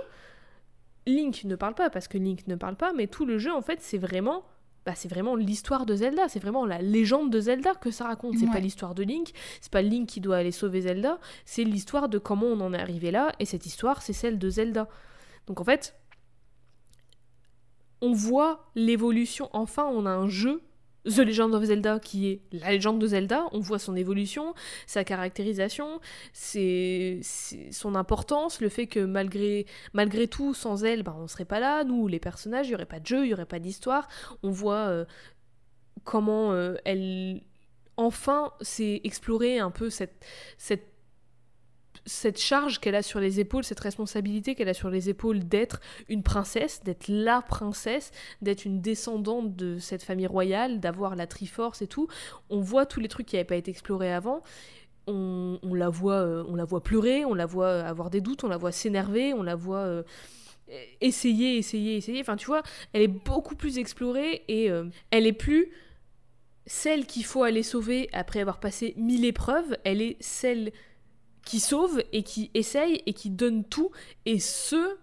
Link 1.06 1.42
ne 1.42 1.56
parle 1.56 1.74
pas 1.74 1.90
parce 1.90 2.06
que 2.06 2.16
Link 2.16 2.46
ne 2.46 2.54
parle 2.54 2.76
pas, 2.76 2.92
mais 2.92 3.08
tout 3.08 3.26
le 3.26 3.38
jeu, 3.38 3.52
en 3.52 3.62
fait, 3.62 3.80
c'est 3.82 3.98
vraiment 3.98 4.44
bah, 4.86 4.92
c'est 4.94 5.08
vraiment 5.08 5.34
l'histoire 5.34 5.84
de 5.84 5.96
Zelda, 5.96 6.28
c'est 6.28 6.38
vraiment 6.38 6.64
la 6.64 6.80
légende 6.80 7.30
de 7.32 7.40
Zelda 7.40 7.74
que 7.74 7.90
ça 7.90 8.06
raconte. 8.06 8.38
C'est 8.38 8.46
pas 8.46 8.60
l'histoire 8.60 8.94
de 8.94 9.02
Link, 9.02 9.32
c'est 9.60 9.72
pas 9.72 9.82
Link 9.82 10.08
qui 10.08 10.20
doit 10.20 10.36
aller 10.36 10.52
sauver 10.52 10.82
Zelda, 10.82 11.18
c'est 11.44 11.64
l'histoire 11.64 12.08
de 12.08 12.18
comment 12.18 12.46
on 12.46 12.60
en 12.60 12.72
est 12.72 12.78
arrivé 12.78 13.10
là, 13.10 13.32
et 13.40 13.44
cette 13.44 13.66
histoire, 13.66 14.00
c'est 14.00 14.12
celle 14.12 14.38
de 14.38 14.48
Zelda. 14.48 14.88
Donc 15.48 15.60
en 15.60 15.64
fait, 15.64 15.96
on 18.00 18.12
voit 18.12 18.70
l'évolution, 18.76 19.50
enfin 19.52 19.86
on 19.86 20.06
a 20.06 20.10
un 20.10 20.28
jeu 20.28 20.62
The 21.06 21.18
Legend 21.18 21.54
of 21.54 21.64
Zelda, 21.64 21.98
qui 22.00 22.28
est 22.28 22.40
la 22.52 22.70
légende 22.72 22.98
de 22.98 23.06
Zelda, 23.06 23.44
on 23.52 23.60
voit 23.60 23.78
son 23.78 23.94
évolution, 23.96 24.54
sa 24.86 25.04
caractérisation, 25.04 26.00
c'est 26.32 27.20
son 27.70 27.94
importance, 27.94 28.60
le 28.60 28.68
fait 28.68 28.86
que 28.86 29.00
malgré, 29.00 29.66
malgré 29.92 30.26
tout, 30.26 30.52
sans 30.54 30.84
elle, 30.84 31.02
ben, 31.02 31.16
on 31.18 31.28
serait 31.28 31.44
pas 31.44 31.60
là, 31.60 31.84
nous, 31.84 32.08
les 32.08 32.18
personnages, 32.18 32.68
il 32.68 32.72
y 32.72 32.74
aurait 32.74 32.86
pas 32.86 33.00
de 33.00 33.06
jeu, 33.06 33.24
il 33.24 33.30
y 33.30 33.34
aurait 33.34 33.46
pas 33.46 33.58
d'histoire. 33.58 34.08
On 34.42 34.50
voit 34.50 34.88
euh, 34.88 35.04
comment 36.04 36.52
euh, 36.52 36.74
elle, 36.84 37.42
enfin, 37.96 38.52
s'est 38.60 39.00
exploré 39.04 39.58
un 39.58 39.70
peu 39.70 39.90
cette, 39.90 40.24
cette 40.58 40.95
cette 42.06 42.40
charge 42.40 42.78
qu'elle 42.78 42.94
a 42.94 43.02
sur 43.02 43.20
les 43.20 43.40
épaules, 43.40 43.64
cette 43.64 43.80
responsabilité 43.80 44.54
qu'elle 44.54 44.68
a 44.68 44.74
sur 44.74 44.90
les 44.90 45.10
épaules 45.10 45.40
d'être 45.40 45.80
une 46.08 46.22
princesse, 46.22 46.82
d'être 46.84 47.08
la 47.08 47.42
princesse, 47.42 48.12
d'être 48.40 48.64
une 48.64 48.80
descendante 48.80 49.56
de 49.56 49.78
cette 49.78 50.04
famille 50.04 50.28
royale, 50.28 50.80
d'avoir 50.80 51.16
la 51.16 51.26
Triforce 51.26 51.82
et 51.82 51.88
tout. 51.88 52.06
On 52.48 52.60
voit 52.60 52.86
tous 52.86 53.00
les 53.00 53.08
trucs 53.08 53.26
qui 53.26 53.36
n'avaient 53.36 53.44
pas 53.44 53.56
été 53.56 53.70
explorés 53.70 54.12
avant. 54.12 54.42
On, 55.08 55.58
la 55.62 55.88
voit, 55.88 56.14
euh, 56.14 56.44
on 56.48 56.56
la 56.56 56.64
voit 56.64 56.82
pleurer, 56.82 57.24
on 57.24 57.34
la 57.34 57.46
voit 57.46 57.80
avoir 57.80 58.10
des 58.10 58.20
doutes, 58.20 58.42
on 58.42 58.48
la 58.48 58.56
voit 58.56 58.72
s'énerver, 58.72 59.34
on 59.34 59.44
la 59.44 59.54
voit 59.54 59.78
euh, 59.78 60.02
essayer, 61.00 61.58
essayer, 61.58 61.96
essayer. 61.96 62.20
Enfin, 62.20 62.36
tu 62.36 62.46
vois, 62.46 62.62
elle 62.92 63.02
est 63.02 63.08
beaucoup 63.08 63.54
plus 63.54 63.78
explorée 63.78 64.42
et 64.48 64.70
euh, 64.70 64.84
elle 65.10 65.26
est 65.26 65.32
plus 65.32 65.70
celle 66.66 67.06
qu'il 67.06 67.24
faut 67.24 67.44
aller 67.44 67.62
sauver 67.62 68.08
après 68.12 68.40
avoir 68.40 68.58
passé 68.58 68.94
mille 68.96 69.24
épreuves. 69.24 69.76
Elle 69.84 70.02
est 70.02 70.16
celle 70.20 70.72
qui 71.46 71.60
sauve 71.60 72.02
et 72.12 72.22
qui 72.22 72.50
essaye 72.52 73.02
et 73.06 73.14
qui 73.14 73.30
donne 73.30 73.64
tout, 73.64 73.90
et 74.26 74.38
ce, 74.38 74.96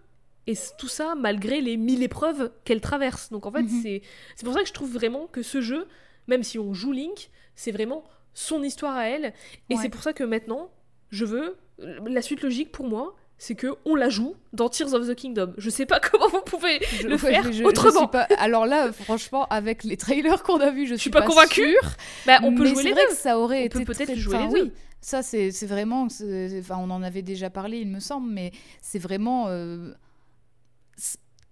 et 0.45 0.53
tout 0.77 0.89
ça 0.89 1.15
malgré 1.15 1.61
les 1.61 1.77
mille 1.77 2.03
épreuves 2.03 2.51
qu'elle 2.65 2.81
traverse. 2.81 3.31
Donc 3.31 3.47
en 3.47 3.51
fait, 3.51 3.63
mhm. 3.63 3.81
c'est 3.81 4.01
c'est 4.35 4.45
pour 4.45 4.53
ça 4.53 4.61
que 4.61 4.67
je 4.67 4.73
trouve 4.73 4.91
vraiment 4.91 5.25
que 5.25 5.41
ce 5.41 5.61
jeu, 5.61 5.87
même 6.27 6.43
si 6.43 6.59
on 6.59 6.73
joue 6.73 6.91
Link, 6.91 7.31
c'est 7.55 7.71
vraiment 7.71 8.03
son 8.35 8.61
histoire 8.61 8.95
à 8.95 9.07
elle. 9.07 9.33
Et 9.69 9.77
c'est 9.77 9.89
pour 9.89 10.03
ça 10.03 10.13
que 10.13 10.23
maintenant, 10.23 10.69
je 11.09 11.25
veux. 11.25 11.57
La 12.05 12.21
suite 12.21 12.43
logique 12.43 12.71
pour 12.71 12.87
moi, 12.87 13.15
c'est 13.37 13.55
que 13.55 13.75
on 13.85 13.95
la 13.95 14.09
joue 14.09 14.35
dans 14.51 14.69
Tears 14.69 14.93
of 14.93 15.07
the 15.07 15.15
Kingdom. 15.15 15.53
Je 15.57 15.69
sais 15.69 15.85
pas 15.85 15.99
comment 16.11 16.27
vous 16.27 16.41
pouvez 16.41 16.79
le 17.03 17.17
faire 17.17 17.45
autrement. 17.63 18.07
pas... 18.07 18.27
Alors 18.37 18.65
là, 18.65 18.91
franchement, 18.91 19.47
avec 19.49 19.83
les 19.83 19.97
trailers 19.97 20.43
qu'on 20.43 20.59
a 20.59 20.71
vus, 20.71 20.87
je, 20.87 20.95
suis, 20.95 21.09
pas, 21.09 21.21
convaincue. 21.21 21.77
Bah, 22.25 22.39
on 22.43 22.53
peut 22.53 22.65
jouer 22.65 22.83
les 22.83 22.93
deux. 22.93 23.09
Ça 23.11 23.39
aurait 23.39 23.63
on 23.63 23.65
été 23.65 23.85
peut-être 23.85 24.15
jouer 24.15 24.37
les 24.39 24.47
deux. 24.47 24.63
Oui. 24.63 24.71
Ça, 25.03 25.21
c'est 25.21 25.65
vraiment. 25.65 26.03
Enfin, 26.03 26.77
on 26.79 26.89
en 26.89 27.03
avait 27.03 27.21
déjà 27.21 27.49
parlé, 27.49 27.79
il 27.79 27.89
me 27.89 27.99
semble, 27.99 28.31
mais 28.31 28.53
c'est 28.81 28.99
vraiment. 28.99 29.47
Euh, 29.49 29.91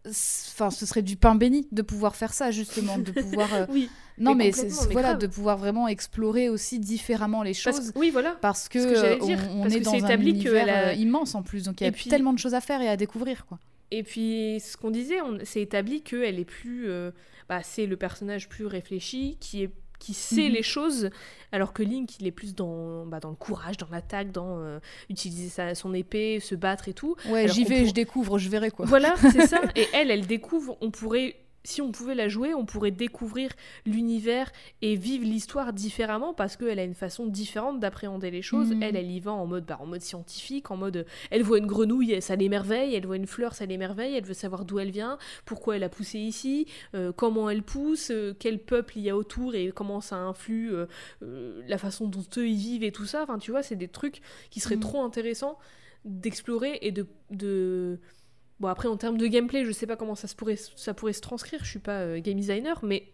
enfin, 0.07 0.71
ce 0.71 0.85
serait 0.85 1.01
du 1.01 1.17
pain 1.17 1.35
béni 1.35 1.67
de 1.73 1.81
pouvoir 1.81 2.15
faire 2.15 2.33
ça, 2.33 2.51
justement, 2.51 2.97
de 2.97 3.11
pouvoir. 3.11 3.53
Euh, 3.53 3.65
oui. 3.69 3.89
Non, 4.17 4.35
mais, 4.35 4.51
voilà, 4.91 5.15
de 5.15 5.27
pouvoir 5.27 5.57
vraiment 5.57 5.89
explorer 5.89 6.47
aussi 6.47 6.79
différemment 6.79 7.43
les 7.43 7.53
choses. 7.53 7.91
oui, 7.95 8.09
voilà. 8.09 8.37
Parce 8.39 8.69
que, 8.69 9.19
on, 9.21 9.67
est 9.67 9.81
dans 9.81 10.05
un 10.05 10.19
univers 10.21 10.69
a... 10.69 10.89
Euh, 10.89 10.93
immense 10.93 11.35
en 11.35 11.43
plus, 11.43 11.63
donc 11.63 11.81
il 11.81 11.83
y 11.85 11.87
a 11.87 11.91
tellement 11.91 12.31
de 12.31 12.39
choses 12.39 12.53
à 12.53 12.61
faire 12.61 12.81
et 12.81 12.87
à 12.87 12.95
découvrir, 12.95 13.45
quoi. 13.45 13.59
Et 13.93 14.03
puis, 14.03 14.61
ce 14.61 14.77
qu'on 14.77 14.91
disait, 14.91 15.19
on 15.19 15.43
s'est 15.43 15.61
établi 15.61 16.03
qu'elle 16.03 16.39
est 16.39 16.45
plus. 16.45 16.87
bah, 17.49 17.63
c'est 17.63 17.85
le 17.85 17.97
personnage 17.97 18.47
plus 18.47 18.65
réfléchi, 18.65 19.35
qui 19.41 19.63
est 19.63 19.71
qui 20.01 20.13
sait 20.15 20.47
mhm. 20.47 20.53
les 20.53 20.63
choses, 20.63 21.09
alors 21.51 21.73
que 21.73 21.83
Link, 21.83 22.19
il 22.19 22.25
est 22.25 22.31
plus 22.31 22.55
dans, 22.55 23.05
bah, 23.05 23.19
dans 23.19 23.29
le 23.29 23.35
courage, 23.35 23.77
dans 23.77 23.87
l'attaque, 23.91 24.31
dans 24.31 24.57
euh, 24.57 24.79
utiliser 25.09 25.47
sa, 25.47 25.75
son 25.75 25.93
épée, 25.93 26.39
se 26.39 26.55
battre 26.55 26.89
et 26.89 26.93
tout. 26.93 27.15
Ouais, 27.29 27.47
j'y 27.47 27.63
vais, 27.63 27.85
je 27.85 27.93
découvre, 27.93 28.39
je 28.39 28.49
verrai 28.49 28.71
quoi. 28.71 28.85
Voilà, 28.87 29.15
c'est 29.17 29.45
ça. 29.47 29.61
Et 29.75 29.87
elle, 29.93 30.09
elle 30.09 30.25
découvre, 30.25 30.77
on 30.81 30.89
pourrait 30.89 31.35
si 31.63 31.81
on 31.81 31.91
pouvait 31.91 32.15
la 32.15 32.27
jouer, 32.27 32.53
on 32.53 32.65
pourrait 32.65 32.91
découvrir 32.91 33.51
l'univers 33.85 34.51
et 34.81 34.95
vivre 34.95 35.25
l'histoire 35.25 35.73
différemment 35.73 36.33
parce 36.33 36.57
qu'elle 36.57 36.79
a 36.79 36.83
une 36.83 36.95
façon 36.95 37.25
différente 37.27 37.79
d'appréhender 37.79 38.31
les 38.31 38.41
choses. 38.41 38.71
Mhm. 38.71 38.83
Elle, 38.83 38.95
elle 38.95 39.11
y 39.11 39.19
va 39.19 39.31
en 39.31 39.45
mode, 39.45 39.65
bah, 39.65 39.77
en 39.79 39.85
mode 39.85 40.01
scientifique, 40.01 40.71
en 40.71 40.77
mode 40.77 41.05
elle 41.29 41.43
voit 41.43 41.57
une 41.57 41.67
grenouille, 41.67 42.21
ça 42.21 42.35
l'émerveille, 42.35 42.95
elle 42.95 43.05
voit 43.05 43.17
une 43.17 43.27
fleur, 43.27 43.53
ça 43.53 43.65
l'émerveille, 43.65 44.15
elle 44.15 44.25
veut 44.25 44.33
savoir 44.33 44.65
d'où 44.65 44.79
elle 44.79 44.91
vient, 44.91 45.17
pourquoi 45.45 45.75
elle 45.75 45.83
a 45.83 45.89
poussé 45.89 46.19
ici, 46.19 46.67
euh, 46.95 47.11
comment 47.11 47.49
elle 47.49 47.63
pousse, 47.63 48.11
euh, 48.11 48.33
quel 48.37 48.59
peuple 48.59 48.97
il 48.97 49.03
y 49.03 49.09
a 49.09 49.15
autour 49.15 49.55
et 49.55 49.71
comment 49.71 50.01
ça 50.01 50.17
influe 50.17 50.71
euh, 50.73 51.61
la 51.67 51.77
façon 51.77 52.07
dont 52.07 52.25
eux 52.37 52.47
ils 52.47 52.57
vivent 52.57 52.83
et 52.83 52.91
tout 52.91 53.05
ça. 53.05 53.23
Enfin, 53.23 53.37
tu 53.37 53.51
vois, 53.51 53.63
c'est 53.63 53.75
des 53.75 53.87
trucs 53.87 54.21
qui 54.49 54.59
seraient 54.59 54.75
mhm. 54.75 54.81
trop 54.81 55.03
intéressants 55.03 55.57
d'explorer 56.05 56.79
et 56.81 56.91
de, 56.91 57.05
de 57.29 57.99
Bon, 58.61 58.67
après, 58.67 58.87
en 58.87 58.95
termes 58.95 59.17
de 59.17 59.25
gameplay, 59.25 59.65
je 59.65 59.71
sais 59.71 59.87
pas 59.87 59.95
comment 59.95 60.13
ça, 60.13 60.27
se 60.27 60.35
pourrait, 60.35 60.55
ça 60.75 60.93
pourrait 60.93 61.13
se 61.13 61.21
transcrire, 61.21 61.61
je 61.63 61.69
suis 61.69 61.79
pas 61.79 62.01
euh, 62.01 62.19
game 62.19 62.37
designer, 62.37 62.79
mais 62.83 63.11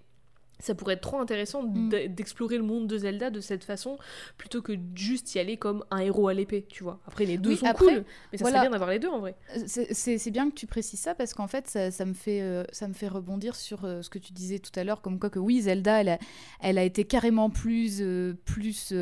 ça 0.60 0.76
pourrait 0.76 0.96
être 0.96 1.02
trop 1.02 1.20
intéressant 1.20 1.64
mm. 1.64 2.10
d'explorer 2.10 2.58
le 2.58 2.64
monde 2.64 2.86
de 2.88 2.98
Zelda 2.98 3.30
de 3.30 3.40
cette 3.40 3.64
façon 3.64 3.98
plutôt 4.38 4.62
que 4.62 4.74
juste 4.94 5.36
y 5.36 5.40
aller 5.40 5.56
comme 5.56 5.86
un 5.90 6.00
héros 6.00 6.28
à 6.28 6.34
l'épée, 6.34 6.66
tu 6.68 6.84
vois. 6.84 7.00
Après, 7.08 7.24
les 7.24 7.38
deux 7.38 7.56
sont 7.56 7.66
cool, 7.78 8.04
mais 8.34 8.38
ça 8.38 8.44
serait 8.44 8.60
bien 8.60 8.72
d'avoir 8.72 8.90
les 8.90 9.00
deux 9.00 9.08
en 9.08 9.20
vrai. 9.20 9.36
Euh, 9.56 9.62
c'est 9.66 10.32
bien 10.32 10.50
que 10.50 10.56
tu 10.56 10.68
précises 10.68 11.00
ça 11.00 11.16
parce 11.16 11.34
qu'en 11.34 11.48
fait, 11.48 11.70
ça, 11.70 12.06
me 12.06 12.14
fait, 12.14 12.42
euh, 12.42 12.66
ça 12.74 12.90
me 12.90 12.94
fait 12.94 13.08
rebondir 13.08 13.56
sur 13.56 13.84
ce 13.84 14.10
que 14.10 14.20
tu 14.20 14.34
disais 14.34 14.60
tout 14.60 14.78
à 14.78 14.84
l'heure, 14.84 15.00
comme 15.02 15.18
quoi 15.18 15.30
que 15.30 15.40
oui, 15.40 15.62
Zelda, 15.62 16.02
elle 16.02 16.10
a, 16.10 16.20
elle 16.60 16.78
a 16.78 16.84
été 16.84 17.06
carrément 17.06 17.50
plus. 17.50 18.04
plus 18.44 18.94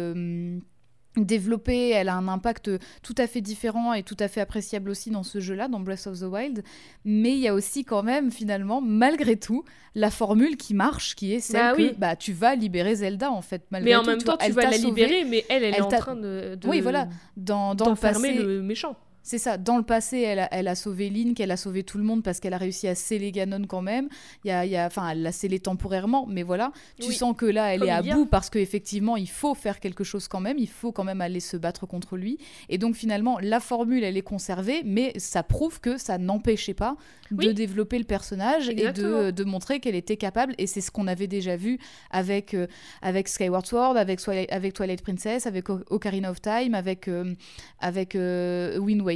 développée, 1.24 1.90
elle 1.90 2.10
a 2.10 2.16
un 2.16 2.28
impact 2.28 2.72
tout 3.04 3.16
à 3.18 3.28
fait 3.28 3.42
différent 3.42 3.94
et 3.94 4.04
tout 4.04 4.18
à 4.20 4.28
fait 4.28 4.42
appréciable 4.42 4.90
aussi 4.90 5.12
dans 5.12 5.24
ce 5.24 5.40
jeu-là, 5.40 5.68
dans 5.68 5.80
Breath 5.80 6.08
of 6.08 6.20
the 6.20 6.24
Wild. 6.24 6.64
Mais 7.06 7.32
il 7.32 7.40
y 7.40 7.48
a 7.48 7.54
aussi 7.54 7.86
quand 7.86 8.04
même, 8.04 8.32
finalement, 8.32 8.82
malgré 8.82 9.38
tout, 9.38 9.64
la 9.94 10.12
formule 10.12 10.58
qui 10.58 10.74
marche, 10.74 11.16
qui 11.16 11.34
est 11.34 11.40
celle 11.40 11.62
bah 11.62 11.76
que 11.76 11.96
bah, 11.96 12.16
tu 12.16 12.34
vas 12.34 12.56
libérer 12.56 12.96
Zelda, 12.96 13.32
en 13.32 13.42
fait. 13.42 13.64
Malgré 13.72 13.92
mais 13.92 13.96
en 13.96 14.04
même 14.04 14.22
temps, 14.22 14.38
tu 14.38 14.52
vas 14.52 14.70
la 14.70 14.78
libérer, 14.78 15.24
mais 15.24 15.46
elle, 15.50 15.64
elle, 15.64 15.76
est 15.76 15.82
en 15.82 15.88
train 15.88 16.16
de, 16.16 16.58
Oui, 16.66 16.82
voilà. 16.82 17.08
Dans, 17.38 17.76
dans 17.76 17.92
le 17.94 18.62
méchant. 18.62 18.96
C'est 19.26 19.40
ça. 19.40 19.58
Dans 19.58 19.78
le 19.78 19.84
passé, 19.84 20.20
elle 20.20 20.38
a, 20.38 20.48
elle 20.52 20.68
a, 20.68 20.76
sauvé 20.76 21.10
Link, 21.10 21.40
elle 21.40 21.50
a 21.50 21.58
sauvé 21.58 21.82
tout 21.82 21.98
le 21.98 22.04
monde 22.04 22.22
parce 22.22 22.40
qu'elle 22.40 22.54
a 22.54 22.60
réussi 22.60 22.88
à 22.88 22.94
sceller 22.94 23.32
Ganon 23.32 23.64
quand 23.68 23.82
même. 23.82 24.08
Il 24.44 24.50
y 24.50 24.52
a, 24.52 24.66
il 24.66 24.72
y 24.72 24.78
a, 24.78 24.86
enfin, 24.86 25.10
elle 25.10 25.24
l'a 25.24 25.32
scellé 25.32 25.58
temporairement, 25.58 26.28
mais 26.30 26.44
voilà. 26.44 26.72
Tu 27.02 27.12
sens 27.12 27.36
que 27.36 27.48
là, 27.48 27.74
elle 27.74 27.84
est 27.84 27.90
à 27.90 28.04
bout 28.04 28.28
parce 28.28 28.52
qu'effectivement, 28.52 29.18
il 29.18 29.28
faut 29.28 29.56
faire 29.56 29.80
quelque 29.80 30.04
chose 30.04 30.28
quand 30.28 30.42
même. 30.42 30.60
Il 30.60 30.70
faut 30.70 30.92
quand 30.92 31.04
même 31.04 31.22
aller 31.22 31.40
se 31.40 31.58
battre 31.58 31.88
contre 31.88 32.18
lui. 32.18 32.38
Et 32.70 32.78
donc, 32.78 32.94
finalement, 32.94 33.40
la 33.42 33.60
formule, 33.60 34.04
elle 34.04 34.16
est 34.16 34.22
conservée, 34.22 34.84
mais 34.86 35.14
ça 35.18 35.42
prouve 35.42 35.80
que 35.82 35.98
ça 35.98 36.20
n'empêchait 36.20 36.76
pas 36.76 36.96
de 37.32 37.52
développer 37.52 37.98
le 37.98 38.04
personnage 38.04 38.70
et 38.70 38.92
de, 38.92 39.32
de 39.32 39.44
montrer 39.44 39.80
qu'elle 39.80 39.96
était 39.96 40.18
capable. 40.18 40.54
Et 40.60 40.68
c'est 40.68 40.82
ce 40.82 40.92
qu'on 40.92 41.08
avait 41.08 41.26
déjà 41.26 41.56
vu 41.56 41.80
avec, 42.12 42.54
euh, 42.54 42.68
avec 43.02 43.28
Skyward 43.28 43.66
Sword, 43.66 43.98
avec, 43.98 44.20
avec 44.52 44.74
Twilight 44.74 45.02
Princess, 45.02 45.48
avec 45.48 45.72
Ocarina 45.72 46.30
of 46.30 46.40
Time, 46.42 46.76
avec, 46.76 47.08
euh, 47.08 47.34
avec 47.80 48.14
euh, 48.14 48.78
Wind 48.78 49.02
Waker 49.02 49.15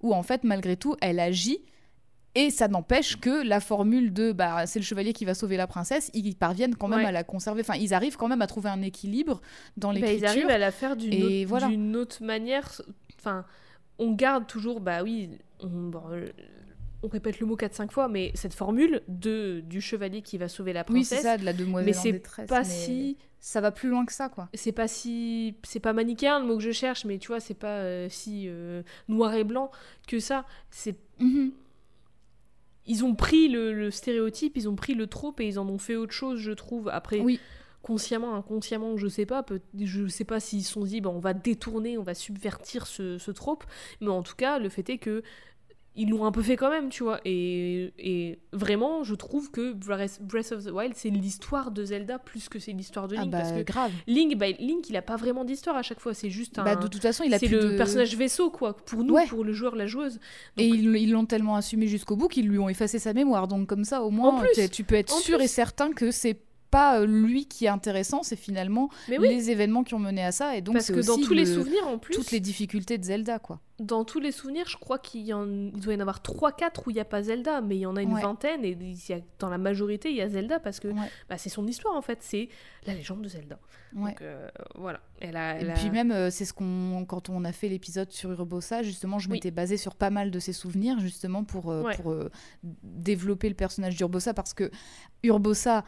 où 0.00 0.14
en 0.14 0.22
fait, 0.22 0.44
malgré 0.44 0.76
tout, 0.76 0.96
elle 1.00 1.20
agit. 1.20 1.60
Et 2.34 2.48
ça 2.48 2.66
n'empêche 2.66 3.20
que 3.20 3.46
la 3.46 3.60
formule 3.60 4.12
de 4.12 4.32
bah, 4.32 4.66
c'est 4.66 4.78
le 4.78 4.84
chevalier 4.86 5.12
qui 5.12 5.26
va 5.26 5.34
sauver 5.34 5.58
la 5.58 5.66
princesse, 5.66 6.10
ils 6.14 6.34
parviennent 6.34 6.76
quand 6.76 6.88
même 6.88 7.04
à 7.04 7.12
la 7.12 7.24
conserver. 7.24 7.60
Enfin, 7.60 7.76
ils 7.78 7.92
arrivent 7.92 8.16
quand 8.16 8.28
même 8.28 8.40
à 8.40 8.46
trouver 8.46 8.70
un 8.70 8.80
équilibre 8.80 9.42
dans 9.76 9.92
l'écriture. 9.92 10.20
Bah, 10.20 10.26
ils 10.26 10.38
arrivent 10.38 10.50
à 10.50 10.56
la 10.56 10.70
faire 10.70 10.96
d'une 10.96 11.94
autre, 11.94 11.98
autre, 11.98 12.24
manière. 12.24 12.80
Enfin, 13.18 13.44
on 13.98 14.12
garde 14.12 14.46
toujours, 14.46 14.80
bah 14.80 15.02
oui, 15.02 15.28
on, 15.60 15.90
on 17.02 17.08
répète 17.08 17.38
le 17.40 17.46
mot 17.46 17.56
4-5 17.56 17.90
fois, 17.90 18.08
mais 18.08 18.30
cette 18.34 18.54
formule 18.54 19.02
de, 19.08 19.62
du 19.66 19.80
chevalier 19.80 20.22
qui 20.22 20.38
va 20.38 20.48
sauver 20.48 20.72
la 20.72 20.84
princesse. 20.84 21.10
Oui, 21.10 21.16
c'est 21.16 21.22
ça, 21.22 21.36
de 21.36 21.44
la 21.44 21.52
demoiselle 21.52 21.94
mais 21.94 21.98
en 21.98 22.12
détresse. 22.12 22.48
Pas 22.48 22.64
si 22.64 23.18
ça 23.44 23.60
va 23.60 23.72
plus 23.72 23.88
loin 23.88 24.06
que 24.06 24.12
ça, 24.12 24.28
quoi. 24.28 24.48
C'est 24.54 24.70
pas 24.70 24.86
si. 24.86 25.56
C'est 25.64 25.80
pas 25.80 25.92
manichéen 25.92 26.38
le 26.38 26.46
mot 26.46 26.56
que 26.56 26.62
je 26.62 26.70
cherche, 26.70 27.04
mais 27.04 27.18
tu 27.18 27.26
vois, 27.26 27.40
c'est 27.40 27.54
pas 27.54 27.80
euh, 27.80 28.06
si 28.08 28.44
euh, 28.46 28.84
noir 29.08 29.34
et 29.34 29.42
blanc 29.42 29.72
que 30.06 30.20
ça. 30.20 30.46
C'est. 30.70 30.96
Mhm. 31.18 31.50
Ils 32.86 33.04
ont 33.04 33.16
pris 33.16 33.48
le, 33.48 33.90
stéréotype, 33.90 34.56
ils 34.56 34.68
ont 34.68 34.76
pris 34.76 34.94
le 34.94 35.08
trope 35.08 35.40
et 35.40 35.46
ils 35.46 35.58
en 35.58 35.68
ont 35.68 35.78
fait 35.78 35.96
autre 35.96 36.12
chose, 36.12 36.38
je 36.38 36.52
trouve. 36.52 36.88
Après. 36.88 37.18
Oui. 37.18 37.40
Consciemment, 37.82 38.36
inconsciemment, 38.36 38.96
je 38.96 39.08
sais 39.08 39.26
pas. 39.26 39.42
Peut 39.42 39.60
je 39.76 40.06
sais 40.06 40.22
pas 40.22 40.38
s'ils 40.38 40.62
se 40.62 40.74
sont 40.74 40.84
dit, 40.84 41.00
bah, 41.00 41.10
on 41.10 41.18
va 41.18 41.34
détourner, 41.34 41.98
on 41.98 42.04
va 42.04 42.14
subvertir 42.14 42.86
ce, 42.86 43.18
ce 43.18 43.32
trope. 43.32 43.64
Mais 44.00 44.06
en 44.06 44.22
tout 44.22 44.36
cas, 44.36 44.60
le 44.60 44.68
fait 44.68 44.88
est 44.88 44.98
que 44.98 45.24
ils 45.94 46.08
l'ont 46.08 46.24
un 46.24 46.32
peu 46.32 46.40
fait 46.42 46.56
quand 46.56 46.70
même, 46.70 46.88
tu 46.88 47.02
vois. 47.02 47.20
Et, 47.24 47.92
et 47.98 48.38
vraiment, 48.52 49.04
je 49.04 49.14
trouve 49.14 49.50
que 49.50 49.72
Breath 49.74 50.52
of 50.52 50.64
the 50.64 50.70
Wild, 50.70 50.94
c'est 50.96 51.10
l'histoire 51.10 51.70
de 51.70 51.84
Zelda 51.84 52.18
plus 52.18 52.48
que 52.48 52.58
c'est 52.58 52.72
l'histoire 52.72 53.08
de 53.08 53.16
Ah 53.16 53.20
Link. 53.22 53.30
bah, 53.30 53.38
parce 53.40 53.52
que 53.52 53.62
grave. 53.62 53.90
Link, 54.06 54.36
bah, 54.38 54.46
Link, 54.58 54.88
il 54.88 54.96
a 54.96 55.02
pas 55.02 55.16
vraiment 55.16 55.44
d'histoire 55.44 55.76
à 55.76 55.82
chaque 55.82 56.00
fois. 56.00 56.14
C'est 56.14 56.30
juste 56.30 56.58
un. 56.58 56.64
Bah, 56.64 56.76
de 56.76 56.86
toute 56.88 57.02
façon, 57.02 57.24
il 57.24 57.34
a 57.34 57.38
c'est 57.38 57.48
le 57.48 57.72
de- 57.72 57.76
personnage 57.76 58.16
vaisseau, 58.16 58.50
quoi. 58.50 58.74
Pour 58.76 59.04
nous, 59.04 59.14
Ouais. 59.14 59.26
pour 59.26 59.44
le 59.44 59.52
joueur, 59.52 59.76
la 59.76 59.86
joueuse. 59.86 60.18
Et 60.56 60.68
Donc- 60.68 60.78
ils 60.78 60.96
ils 60.96 61.10
l'ont 61.10 61.26
tellement 61.26 61.56
assumé 61.56 61.86
jusqu'au 61.88 62.16
bout 62.16 62.28
qu'ils 62.28 62.48
lui 62.48 62.58
ont 62.58 62.68
effacé 62.70 62.98
sa 62.98 63.12
mémoire. 63.12 63.46
Donc 63.48 63.66
comme 63.68 63.84
ça, 63.84 64.02
au 64.02 64.10
moins, 64.10 64.40
plus, 64.40 64.70
tu 64.70 64.84
peux 64.84 64.94
être 64.94 65.12
sûr 65.18 65.36
plus. 65.38 65.44
et 65.44 65.48
certain 65.48 65.92
que 65.92 66.10
c'est 66.10 66.38
pas 66.70 67.00
euh, 67.00 67.06
lui 67.06 67.44
qui 67.44 67.66
est 67.66 67.68
intéressant, 67.68 68.22
c'est 68.22 68.34
finalement 68.34 68.88
oui, 69.10 69.18
les 69.20 69.50
événements 69.50 69.84
qui 69.84 69.92
ont 69.92 69.98
mené 69.98 70.24
à 70.24 70.32
ça. 70.32 70.56
Et 70.56 70.62
donc 70.62 70.76
parce 70.76 70.86
c'est 70.86 70.94
que 70.94 71.04
dans 71.06 71.18
tous 71.18 71.34
les 71.34 71.44
le- 71.44 71.52
souvenirs, 71.54 71.86
en 71.86 71.98
plus, 71.98 72.14
toutes 72.14 72.30
les 72.30 72.40
difficultés 72.40 72.96
de 72.96 73.04
Zelda, 73.04 73.38
quoi. 73.38 73.60
Dans 73.84 74.04
tous 74.04 74.20
les 74.20 74.32
souvenirs, 74.32 74.66
je 74.68 74.76
crois 74.76 74.98
qu'il 74.98 75.22
y 75.22 75.32
en... 75.32 75.46
il 75.46 75.80
doit 75.80 75.92
y 75.92 75.96
en 75.96 76.00
avoir 76.00 76.20
3-4 76.20 76.82
où 76.86 76.90
il 76.90 76.94
n'y 76.94 77.00
a 77.00 77.04
pas 77.04 77.22
Zelda, 77.22 77.60
mais 77.60 77.76
il 77.76 77.80
y 77.80 77.86
en 77.86 77.96
a 77.96 78.02
une 78.02 78.12
Ouais. 78.14 78.22
vingtaine, 78.22 78.64
et 78.64 78.70
il 78.80 78.94
y 79.08 79.12
a- 79.12 79.20
dans 79.38 79.48
la 79.48 79.58
majorité, 79.58 80.10
il 80.10 80.16
y 80.16 80.20
a 80.20 80.28
Zelda, 80.28 80.60
parce 80.60 80.80
que 80.80 80.88
Ouais. 80.88 81.08
bah, 81.28 81.38
c'est 81.38 81.48
son 81.48 81.66
histoire, 81.66 81.94
en 81.96 82.02
fait. 82.02 82.18
C'est 82.20 82.48
la 82.86 82.94
légende 82.94 83.22
de 83.22 83.28
Zelda. 83.28 83.58
Ouais. 83.94 84.10
Donc, 84.10 84.22
euh, 84.22 84.48
voilà. 84.76 85.00
Elle 85.20 85.36
a, 85.36 85.58
Et 85.58 85.62
elle 85.62 85.70
a- 85.70 85.74
puis 85.74 85.90
même, 85.90 86.10
euh, 86.12 86.30
c'est 86.30 86.44
ce 86.44 86.52
qu'on, 86.52 87.04
quand 87.06 87.28
on 87.28 87.44
a 87.44 87.52
fait 87.52 87.68
l'épisode 87.68 88.10
sur 88.10 88.30
Urbosa, 88.32 88.82
justement, 88.82 89.18
je 89.18 89.28
Oui. 89.28 89.34
m'étais 89.34 89.50
basée 89.50 89.76
sur 89.76 89.94
pas 89.94 90.10
mal 90.10 90.30
de 90.30 90.38
ses 90.38 90.52
souvenirs, 90.52 90.98
justement 90.98 91.44
pour, 91.44 91.70
euh, 91.70 91.84
pour 91.96 92.14
développer 92.82 93.48
le 93.48 93.54
personnage 93.54 93.96
d'Urbosa, 93.96 94.34
parce 94.34 94.54
que 94.54 94.70
Urbosa 95.22 95.84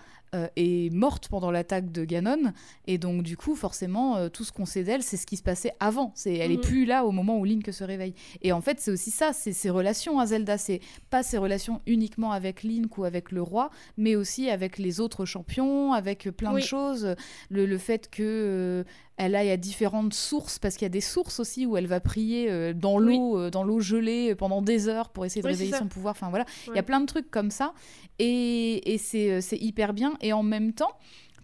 est 0.57 0.93
morte 0.93 1.29
pendant 1.29 1.53
l'attaque 1.53 1.93
de 1.93 2.05
Ganon, 2.05 2.53
et 2.89 2.99
donc 2.99 3.23
du 3.23 3.37
coup, 3.37 3.55
forcément, 3.55 4.29
tout 4.31 4.43
ce 4.43 4.51
qu'on 4.51 4.65
sait 4.67 4.83
d'elle, 4.83 5.03
c'est 5.05 5.17
ce 5.17 5.27
qui 5.27 5.37
se 5.37 5.45
passait 5.45 5.73
avant. 5.79 6.11
C'est, 6.17 6.35
elle 6.35 6.51
est 6.51 6.57
Mhm. 6.57 6.61
plus 6.63 6.85
là 6.87 7.05
au 7.05 7.13
moment 7.13 7.39
où 7.39 7.45
Link 7.45 7.73
se 7.73 7.84
réveille. 7.85 8.15
Et 8.43 8.53
en 8.53 8.61
fait, 8.61 8.81
c'est 8.81 8.91
aussi 8.91 9.11
ça, 9.11 9.33
c'est 9.33 9.53
ses 9.53 9.71
relations 9.71 10.19
à 10.19 10.27
Zelda, 10.27 10.59
c'est 10.59 10.81
pas 11.11 11.23
ses 11.23 11.39
relations 11.39 11.81
uniquement 11.87 12.33
avec 12.33 12.63
Link 12.63 12.99
ou 12.99 13.05
avec 13.05 13.31
le 13.33 13.43
roi, 13.43 13.71
mais 13.97 14.17
aussi 14.17 14.51
avec 14.51 14.79
les 14.79 15.01
autres 15.01 15.25
champions, 15.25 15.93
avec 15.93 16.29
plein 16.31 16.53
Oui. 16.53 16.61
de 16.63 16.67
choses. 16.67 17.15
Le, 17.51 17.67
le 17.67 17.79
fait 17.79 18.11
que 18.11 18.23
euh, 18.23 18.85
elle 19.17 19.37
aille 19.37 19.51
à 19.51 19.57
différentes 19.57 20.13
sources, 20.15 20.59
parce 20.59 20.75
qu'il 20.77 20.85
y 20.85 20.87
a 20.87 20.91
des 20.91 21.01
sources 21.01 21.39
aussi 21.39 21.67
où 21.67 21.77
elle 21.77 21.87
va 21.87 22.01
prier 22.01 22.51
euh, 22.51 22.73
dans 22.73 22.99
Oui. 22.99 23.17
l'eau, 23.17 23.39
euh, 23.39 23.51
dans 23.51 23.63
l'eau 23.63 23.81
gelée 23.81 24.35
pendant 24.35 24.61
des 24.63 24.89
heures 24.89 25.11
pour 25.11 25.25
essayer 25.25 25.41
de 25.43 25.47
Oui, 25.47 25.53
réveiller 25.53 25.73
son 25.77 25.87
pouvoir. 25.87 26.13
Enfin 26.13 26.31
voilà, 26.31 26.45
il 26.69 26.75
y 26.75 26.79
a 26.79 26.83
plein 26.83 27.01
de 27.01 27.07
trucs 27.07 27.31
comme 27.31 27.51
ça, 27.51 27.75
et, 28.19 28.97
c'est 28.99 29.43
hyper 29.53 29.93
bien. 29.93 30.15
Et 30.21 30.33
en 30.33 30.43
même 30.43 30.73
temps, 30.73 30.93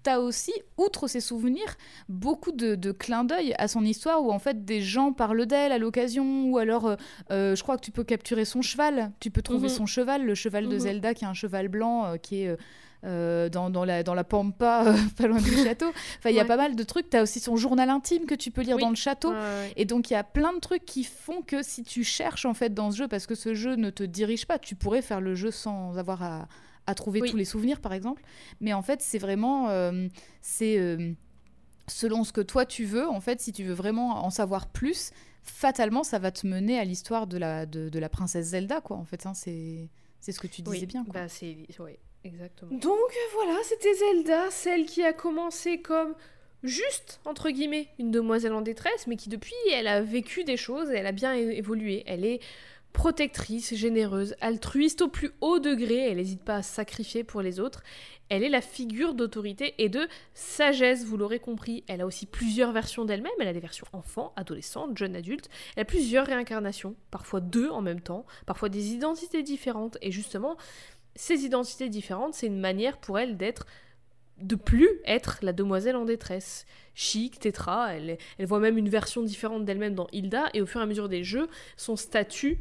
T'as 0.02 0.18
aussi, 0.18 0.52
outre 0.78 1.08
ses 1.08 1.20
souvenirs, 1.20 1.76
beaucoup 2.08 2.52
de, 2.52 2.74
de 2.74 2.90
clins 2.92 3.24
d'œil 3.24 3.54
à 3.58 3.68
son 3.68 3.84
histoire 3.84 4.22
où 4.22 4.32
en 4.32 4.38
fait 4.38 4.64
des 4.64 4.80
gens 4.80 5.12
parlent 5.12 5.44
d'elle 5.46 5.72
à 5.72 5.78
l'occasion 5.78 6.44
ou 6.46 6.56
alors 6.58 6.86
euh, 6.86 6.96
euh, 7.30 7.54
je 7.54 7.62
crois 7.62 7.76
que 7.76 7.84
tu 7.84 7.90
peux 7.90 8.04
capturer 8.04 8.44
son 8.46 8.62
cheval, 8.62 9.12
tu 9.20 9.30
peux 9.30 9.42
trouver 9.42 9.68
Mhm. 9.68 9.74
son 9.74 9.86
cheval, 9.86 10.24
le 10.24 10.34
cheval 10.34 10.68
de 10.68 10.74
Mhm. 10.74 10.80
Zelda 10.80 11.14
qui 11.14 11.24
est 11.24 11.28
un 11.28 11.34
cheval 11.34 11.68
blanc 11.68 12.06
euh, 12.06 12.16
qui 12.16 12.42
est 12.44 12.56
euh, 13.04 13.48
dans, 13.48 13.70
dans 13.70 13.86
la, 13.86 14.02
dans 14.02 14.12
la 14.14 14.24
pampa, 14.24 14.84
euh, 14.88 14.94
pas 15.16 15.26
loin 15.26 15.40
du 15.40 15.50
château. 15.56 15.88
Enfin, 16.18 16.28
il 16.30 16.36
y 16.36 16.38
a 16.38 16.42
Ouais. 16.42 16.48
pas 16.48 16.58
mal 16.58 16.76
de 16.76 16.82
trucs. 16.82 17.08
Tu 17.08 17.16
as 17.16 17.22
aussi 17.22 17.40
son 17.40 17.56
journal 17.56 17.88
intime 17.88 18.26
que 18.26 18.34
tu 18.34 18.50
peux 18.50 18.60
lire 18.60 18.76
Oui. 18.76 18.82
dans 18.82 18.90
le 18.90 18.94
château. 18.94 19.30
Ouais, 19.30 19.36
ouais. 19.36 19.72
Et 19.76 19.86
donc, 19.86 20.10
il 20.10 20.12
y 20.12 20.16
a 20.16 20.22
plein 20.24 20.52
de 20.52 20.58
trucs 20.58 20.84
qui 20.84 21.04
font 21.04 21.40
que 21.40 21.62
si 21.62 21.82
tu 21.82 22.04
cherches 22.04 22.44
en 22.44 22.52
fait 22.52 22.74
dans 22.74 22.90
ce 22.90 22.98
jeu, 22.98 23.08
parce 23.08 23.26
que 23.26 23.34
ce 23.34 23.54
jeu 23.54 23.76
ne 23.76 23.88
te 23.88 24.02
dirige 24.02 24.44
pas, 24.46 24.58
tu 24.58 24.74
pourrais 24.74 25.00
faire 25.00 25.22
le 25.22 25.34
jeu 25.34 25.50
sans 25.50 25.96
avoir 25.96 26.22
à, 26.22 26.48
à 26.86 26.94
trouver 26.94 27.20
Oui. 27.20 27.30
tous 27.30 27.36
les 27.36 27.44
souvenirs, 27.44 27.80
par 27.80 27.92
exemple. 27.92 28.22
Mais 28.60 28.72
en 28.72 28.82
fait, 28.82 29.00
c'est 29.02 29.18
vraiment. 29.18 29.68
euh, 29.70 30.08
c'est. 30.42 30.78
euh, 30.78 31.12
selon 31.88 32.22
ce 32.24 32.32
que 32.32 32.40
toi 32.40 32.64
tu 32.66 32.84
veux, 32.84 33.08
en 33.08 33.20
fait, 33.20 33.40
si 33.40 33.52
tu 33.52 33.64
veux 33.64 33.72
vraiment 33.74 34.24
en 34.24 34.30
savoir 34.30 34.68
plus, 34.68 35.10
fatalement, 35.42 36.04
ça 36.04 36.18
va 36.20 36.30
te 36.30 36.46
mener 36.46 36.78
à 36.78 36.84
l'histoire 36.84 37.26
de 37.26 37.36
la, 37.36 37.66
de, 37.66 37.88
de 37.88 37.98
la 37.98 38.08
princesse 38.08 38.46
Zelda, 38.48 38.80
quoi. 38.80 38.96
En 38.96 39.04
fait, 39.04 39.26
hein, 39.26 39.34
c'est 39.34 39.88
c'est 40.20 40.32
ce 40.32 40.38
que 40.40 40.46
tu 40.46 40.62
disais 40.62 40.78
Oui, 40.80 40.86
bien. 40.86 41.02
Quoi. 41.04 41.12
Bah, 41.14 41.28
c'est 41.28 41.56
ouais, 41.80 41.98
exactement. 42.24 42.70
Donc 42.78 42.98
voilà, 43.34 43.56
c'était 43.64 43.94
Zelda, 43.94 44.50
celle 44.50 44.84
qui 44.86 45.02
a 45.02 45.12
commencé 45.12 45.80
comme 45.80 46.14
juste 46.62 47.20
entre 47.24 47.48
guillemets 47.50 47.88
une 47.98 48.10
demoiselle 48.10 48.52
en 48.52 48.60
détresse, 48.60 49.06
mais 49.06 49.16
qui 49.16 49.28
depuis 49.30 49.54
elle 49.72 49.86
a 49.88 50.02
vécu 50.02 50.44
des 50.44 50.58
choses 50.58 50.90
et 50.90 50.96
elle 50.96 51.06
a 51.06 51.12
bien 51.12 51.32
évolué. 51.34 52.04
Elle 52.06 52.24
est 52.24 52.40
protectrice, 52.92 53.74
généreuse, 53.74 54.34
altruiste 54.40 55.02
au 55.02 55.08
plus 55.08 55.30
haut 55.40 55.58
degré, 55.58 56.10
elle 56.10 56.16
n'hésite 56.16 56.42
pas 56.42 56.56
à 56.56 56.62
sacrifier 56.62 57.24
pour 57.24 57.42
les 57.42 57.60
autres. 57.60 57.82
Elle 58.28 58.42
est 58.42 58.48
la 58.48 58.60
figure 58.60 59.14
d'autorité 59.14 59.74
et 59.78 59.88
de 59.88 60.08
sagesse, 60.34 61.04
vous 61.04 61.16
l'aurez 61.16 61.40
compris. 61.40 61.82
Elle 61.88 62.00
a 62.00 62.06
aussi 62.06 62.26
plusieurs 62.26 62.72
versions 62.72 63.04
d'elle-même. 63.04 63.32
Elle 63.40 63.48
a 63.48 63.52
des 63.52 63.60
versions 63.60 63.86
enfant, 63.92 64.32
adolescente, 64.36 64.96
jeune 64.96 65.16
adulte. 65.16 65.48
Elle 65.76 65.82
a 65.82 65.84
plusieurs 65.84 66.26
réincarnations, 66.26 66.94
parfois 67.10 67.40
deux 67.40 67.68
en 67.70 67.82
même 67.82 68.00
temps, 68.00 68.24
parfois 68.46 68.68
des 68.68 68.92
identités 68.92 69.42
différentes. 69.42 69.98
Et 70.00 70.12
justement, 70.12 70.56
ces 71.16 71.44
identités 71.44 71.88
différentes, 71.88 72.34
c'est 72.34 72.46
une 72.46 72.60
manière 72.60 72.98
pour 72.98 73.18
elle 73.18 73.36
d'être 73.36 73.66
de 74.38 74.54
plus 74.54 74.88
être 75.04 75.38
la 75.42 75.52
demoiselle 75.52 75.96
en 75.96 76.04
détresse. 76.04 76.66
Chic, 76.94 77.38
elle, 77.44 78.18
elle 78.38 78.46
voit 78.46 78.60
même 78.60 78.78
une 78.78 78.88
version 78.88 79.22
différente 79.22 79.64
d'elle-même 79.64 79.94
dans 79.94 80.06
Hilda, 80.12 80.48
et 80.54 80.60
au 80.60 80.66
fur 80.66 80.80
et 80.80 80.84
à 80.84 80.86
mesure 80.86 81.08
des 81.08 81.24
jeux, 81.24 81.48
son 81.76 81.96
statut 81.96 82.58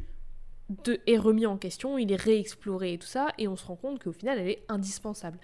de, 0.84 1.00
est 1.06 1.18
remis 1.18 1.46
en 1.46 1.56
question, 1.56 1.98
il 1.98 2.12
est 2.12 2.16
réexploré 2.16 2.92
et 2.94 2.98
tout 2.98 3.06
ça, 3.06 3.28
et 3.38 3.48
on 3.48 3.56
se 3.56 3.64
rend 3.66 3.76
compte 3.76 4.02
qu'au 4.02 4.12
final, 4.12 4.38
elle 4.38 4.48
est 4.48 4.64
indispensable. 4.68 5.38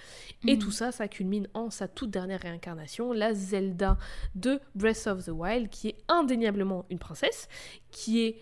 Et 0.47 0.53
Mhm. 0.55 0.59
tout 0.61 0.71
ça, 0.71 0.93
ça 0.93 1.09
culmine 1.09 1.49
en 1.53 1.71
sa 1.71 1.89
toute 1.89 2.11
dernière 2.11 2.41
réincarnation, 2.41 3.13
la 3.13 3.35
Zelda 3.35 3.99
de 4.35 4.61
Breath 4.75 5.07
of 5.09 5.25
the 5.25 5.31
Wild, 5.31 5.69
qui 5.69 5.89
est 5.89 5.97
indéniablement 6.09 6.85
une 6.91 6.99
princesse, 6.99 7.49
qui 7.91 8.23
est 8.23 8.41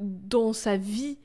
dans 0.00 0.52
sa 0.52 0.76
vie 0.76 1.18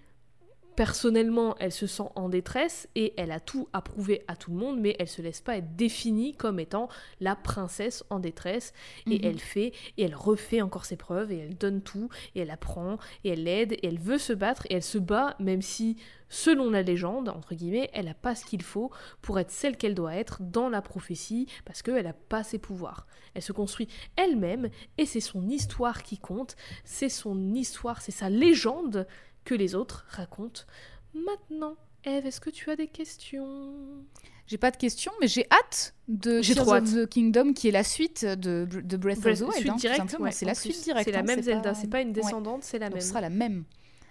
personnellement, 0.76 1.56
elle 1.60 1.72
se 1.72 1.88
sent 1.88 2.10
en 2.16 2.30
détresse 2.30 2.88
et 2.96 3.14
elle 3.18 3.32
a 3.32 3.40
tout 3.40 3.68
à 3.74 3.82
prouver 3.82 4.24
à 4.28 4.36
tout 4.36 4.52
le 4.52 4.58
monde, 4.58 4.80
mais 4.80 4.96
elle 5.00 5.08
se 5.08 5.22
laisse 5.22 5.42
pas 5.42 5.58
être 5.58 5.76
définie 5.76 6.34
comme 6.36 6.60
étant 6.60 6.90
la 7.20 7.36
princesse 7.36 8.04
en 8.10 8.20
détresse. 8.20 8.74
Et 9.08 9.20
Mhm. 9.20 9.26
elle 9.26 9.40
fait 9.40 9.74
et 9.98 10.04
elle 10.04 10.16
refait 10.16 10.62
encore 10.62 10.86
ses 10.86 10.98
preuves 10.98 11.32
et 11.32 11.38
elle 11.38 11.58
donne 11.58 11.82
tout 11.82 12.10
et 12.36 12.42
elle 12.42 12.52
apprend 12.52 12.98
et 13.24 13.30
elle 13.30 13.48
aide 13.48 13.74
et 13.74 13.88
elle 13.88 14.00
veut 14.00 14.18
se 14.18 14.34
battre 14.34 14.66
et 14.70 14.76
elle 14.76 14.84
se 14.84 14.98
bat 14.98 15.36
même 15.40 15.62
si, 15.62 15.98
selon 16.30 16.70
la 16.70 16.82
légende, 16.82 17.30
entre 17.30 17.54
guillemets, 17.56 17.90
elle 17.94 18.06
n'a 18.06 18.14
pas 18.14 18.36
ce 18.36 18.46
qu'il 18.46 18.62
faut 18.64 18.92
pour 19.22 19.40
être 19.40 19.52
celle 19.52 19.78
qu'elle 19.78 19.96
doit 19.96 20.16
être 20.16 20.42
dans 20.42 20.70
la 20.70 20.82
prophétie 20.82 21.48
parce 21.66 21.82
qu'elle 21.82 22.04
n'a 22.06 22.14
pas 22.14 22.44
ses 22.44 22.58
pouvoirs. 22.60 23.06
Elle 23.34 23.42
se 23.42 23.52
construit 23.54 23.88
elle-même 24.16 24.70
et 24.98 25.06
c'est 25.06 25.20
son 25.20 25.48
histoire 25.50 26.04
qui 26.04 26.18
compte, 26.18 26.56
c'est 26.84 27.10
son 27.10 27.54
histoire, 27.54 28.02
c'est 28.02 28.12
sa 28.12 28.30
légende 28.30 29.08
que 29.46 29.56
les 29.56 29.76
autres 29.76 30.06
racontent. 30.10 30.62
Maintenant, 31.14 31.76
Eve, 32.04 32.26
est-ce 32.26 32.40
que 32.42 32.50
tu 32.50 32.70
as 32.72 32.76
des 32.76 32.88
questions? 32.88 33.74
J'ai 34.48 34.58
pas 34.58 34.72
de 34.72 34.78
questions, 34.78 35.12
mais 35.22 35.28
j'ai 35.28 35.46
hâte 35.52 35.94
de 36.08 36.42
J'ai 36.42 36.54
Tears 36.56 36.66
trop 36.66 36.76
of 36.76 36.94
the 36.94 37.08
Kingdom, 37.08 37.54
qui 37.54 37.70
est 37.70 37.72
la 37.72 37.84
suite 37.84 38.26
de, 38.26 38.68
de 38.70 38.98
Breath 38.98 39.26
of 39.26 39.40
the 39.40 39.42
Wild. 39.44 39.70
Hein, 39.70 40.08
ouais, 40.20 40.32
c'est 40.32 40.46
la 40.46 40.54
plus. 40.54 40.72
suite 40.74 40.84
directe. 40.84 41.06
C'est 41.06 41.12
la 41.12 41.20
hein, 41.20 41.24
même 41.24 41.42
Zelda, 41.42 41.62
pas- 41.62 41.74
c'est 41.74 41.88
pas 41.88 42.02
une 42.02 42.10
Ouais. 42.10 42.14
descendante, 42.16 42.64
c'est 42.64 42.80
la 42.80 42.88
Donc, 42.88 42.96
même. 42.96 43.02
ce 43.02 43.08
sera 43.10 43.22
la 43.22 43.30
même, 43.30 43.64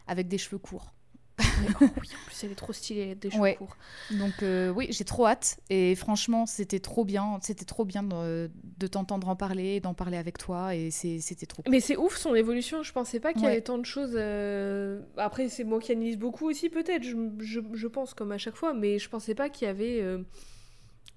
avec 0.07 0.29
des 0.29 0.39
cheveux 0.39 0.59
courts. 0.59 0.95
Oui, 1.41 1.69
en 1.83 1.89
plus 2.27 2.45
elle 2.45 2.53
est 2.53 2.55
trop 2.55 2.73
stylée, 2.73 3.01
elle 3.03 3.11
a 3.13 3.15
des 3.15 3.31
cheveux 3.31 3.43
Ouais. 3.43 3.57
courts. 3.57 3.77
Donc 4.11 4.43
euh, 4.43 4.71
oui, 4.71 4.89
j'ai 4.91 5.05
trop 5.05 5.27
hâte. 5.27 5.59
Et 5.71 5.95
franchement, 5.95 6.47
c'était 6.47 6.81
trop 6.81 7.05
bien. 7.05 7.39
C'était 7.43 7.65
trop 7.65 7.85
bien 7.85 8.03
de, 8.03 8.51
de 8.79 8.87
t'entendre 8.87 9.29
en 9.29 9.37
parler, 9.37 9.81
d'en 9.81 9.95
parler 9.95 10.17
avec 10.17 10.39
toi. 10.39 10.75
Et 10.75 10.91
c'était 10.91 11.47
trop 11.47 11.63
cool. 11.63 11.71
Mais 11.71 11.81
c'est 11.81 11.97
ouf 11.97 12.17
son 12.17 12.35
évolution, 12.35 12.83
je 12.83 12.93
pensais 12.93 13.21
pas 13.21 13.33
qu'il 13.33 13.43
y 13.43 13.45
Ouais. 13.47 13.53
avait 13.53 13.61
tant 13.63 13.79
de 13.79 13.87
choses. 13.87 14.13
euh, 14.15 15.01
Après, 15.17 15.49
c'est 15.49 15.65
moi 15.65 15.79
qui 15.81 15.93
analyse 15.93 16.19
beaucoup 16.19 16.49
aussi, 16.49 16.69
peut-être, 16.71 17.03
je, 17.03 17.17
je- 17.39 17.61
je 17.73 17.87
pense, 17.87 18.15
comme 18.15 18.33
à 18.33 18.39
chaque 18.39 18.57
fois, 18.57 18.75
mais 18.75 18.99
je 18.99 19.09
pensais 19.09 19.35
pas 19.35 19.49
qu'il 19.51 19.67
y 19.67 19.71
avait 19.71 20.01
euh, 20.01 20.19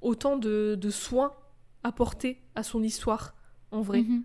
autant 0.02 0.38
de, 0.38 0.76
de 0.80 0.90
soins 0.90 1.34
apportés 1.84 2.42
à 2.56 2.64
son 2.64 2.84
histoire, 2.84 3.36
en 3.72 3.82
vrai. 3.82 4.02
Mhm. 4.02 4.24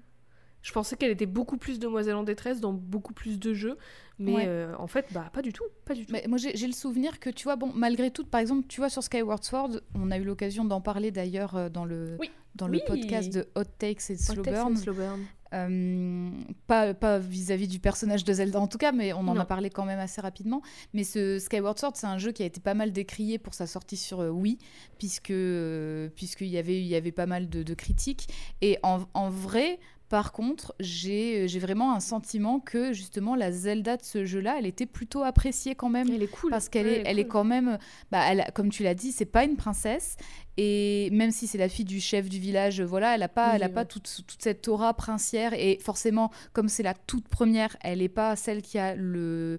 Je 0.62 0.72
pensais 0.72 0.96
qu'elle 0.96 1.12
était 1.12 1.26
beaucoup 1.26 1.56
plus 1.56 1.78
demoiselle 1.78 2.16
en 2.16 2.24
détresse 2.24 2.60
dans 2.60 2.72
beaucoup 2.72 3.14
plus 3.14 3.38
de 3.38 3.54
jeux, 3.54 3.78
mais 4.18 4.34
Ouais. 4.34 4.44
euh, 4.46 4.74
en 4.78 4.86
fait, 4.86 5.06
bah 5.12 5.30
pas 5.32 5.42
du 5.42 5.52
tout, 5.52 5.64
pas 5.84 5.94
du 5.94 6.04
tout. 6.06 6.12
Mais 6.12 6.24
moi, 6.28 6.38
j'ai 6.38 6.66
le 6.66 6.72
souvenir 6.72 7.20
que, 7.20 7.30
tu 7.30 7.44
vois, 7.44 7.56
bon, 7.56 7.72
malgré 7.74 8.10
tout, 8.10 8.24
par 8.24 8.40
exemple, 8.40 8.66
tu 8.68 8.80
vois, 8.80 8.88
sur 8.90 9.02
Skyward 9.02 9.44
Sword, 9.44 9.80
on 9.94 10.10
a 10.10 10.18
eu 10.18 10.24
l'occasion 10.24 10.64
d'en 10.64 10.80
parler 10.80 11.10
d'ailleurs 11.10 11.56
euh, 11.56 11.68
dans 11.68 11.84
le, 11.84 12.16
Oui. 12.20 12.30
dans 12.54 12.68
le 12.68 12.80
podcast 12.86 13.32
de 13.32 13.46
Hot 13.54 13.64
Takes 13.78 14.10
et 14.10 14.16
Slow 14.16 14.42
Burn. 14.42 14.76
Slow 14.76 14.94
Burn. 14.94 15.20
Euh, 15.54 16.28
pas 16.66 16.92
pas 16.92 17.18
vis-à-vis 17.18 17.68
du 17.68 17.78
personnage 17.80 18.22
de 18.22 18.32
Zelda 18.34 18.60
en 18.60 18.66
tout 18.66 18.76
cas, 18.76 18.92
mais 18.92 19.14
on 19.14 19.20
en 19.20 19.34
Non. 19.34 19.40
a 19.40 19.44
parlé 19.46 19.70
quand 19.70 19.86
même 19.86 19.98
assez 19.98 20.20
rapidement. 20.20 20.60
Mais 20.92 21.04
ce 21.04 21.38
Skyward 21.38 21.78
Sword, 21.78 21.92
c'est 21.94 22.06
un 22.06 22.18
jeu 22.18 22.32
qui 22.32 22.42
a 22.42 22.46
été 22.46 22.60
pas 22.60 22.74
mal 22.74 22.92
décrié 22.92 23.38
pour 23.38 23.54
sa 23.54 23.66
sortie 23.66 23.96
sur 23.96 24.18
Wii, 24.18 24.58
puisque 24.98 25.30
euh, 25.30 26.10
puisqu'il 26.14 26.48
y 26.48 26.58
avait 26.58 26.78
il 26.78 26.86
y 26.86 26.94
avait 26.96 27.12
pas 27.12 27.24
mal 27.26 27.48
de, 27.48 27.62
de 27.62 27.74
critiques. 27.74 28.28
Et 28.60 28.78
en, 28.82 29.00
en 29.14 29.30
vrai. 29.30 29.78
Par 30.08 30.32
contre, 30.32 30.74
j'ai 30.80 31.48
j'ai 31.48 31.58
vraiment 31.58 31.92
un 31.94 32.00
sentiment 32.00 32.60
que 32.60 32.92
justement 32.94 33.34
la 33.36 33.52
Zelda 33.52 33.96
de 33.98 34.02
ce 34.02 34.24
jeu-là, 34.24 34.56
elle 34.58 34.64
était 34.66 34.86
plutôt 34.86 35.22
appréciée 35.22 35.74
quand 35.74 35.90
même 35.90 36.08
Elle 36.10 36.22
est 36.22 36.26
cool. 36.30 36.50
parce 36.50 36.68
qu'elle 36.70 36.86
Ouais, 36.86 37.00
est, 37.00 37.02
elle 37.04 37.18
est 37.18 37.24
cool. 37.24 37.32
quand 37.32 37.44
même, 37.44 37.78
bah, 38.10 38.22
elle, 38.30 38.46
comme 38.54 38.70
tu 38.70 38.82
l'as 38.82 38.94
dit, 38.94 39.12
c'est 39.12 39.26
pas 39.26 39.44
une 39.44 39.56
princesse 39.56 40.16
et 40.56 41.10
même 41.12 41.30
si 41.30 41.46
c'est 41.46 41.58
la 41.58 41.68
fille 41.68 41.84
du 41.84 42.00
chef 42.00 42.28
du 42.28 42.38
village, 42.38 42.80
voilà, 42.80 43.14
elle 43.14 43.22
a 43.22 43.28
pas, 43.28 43.50
Oui, 43.50 43.56
elle 43.56 43.62
a 43.64 43.66
ouais. 43.66 43.72
pas 43.72 43.84
toute, 43.84 44.24
toute 44.26 44.42
cette 44.42 44.66
aura 44.68 44.94
princière 44.94 45.52
et 45.54 45.78
forcément, 45.82 46.30
comme 46.54 46.68
c'est 46.68 46.82
la 46.82 46.94
toute 46.94 47.28
première, 47.28 47.76
elle 47.82 48.00
est 48.02 48.08
pas 48.08 48.34
celle 48.36 48.62
qui 48.62 48.78
a 48.78 48.94
le 48.96 49.58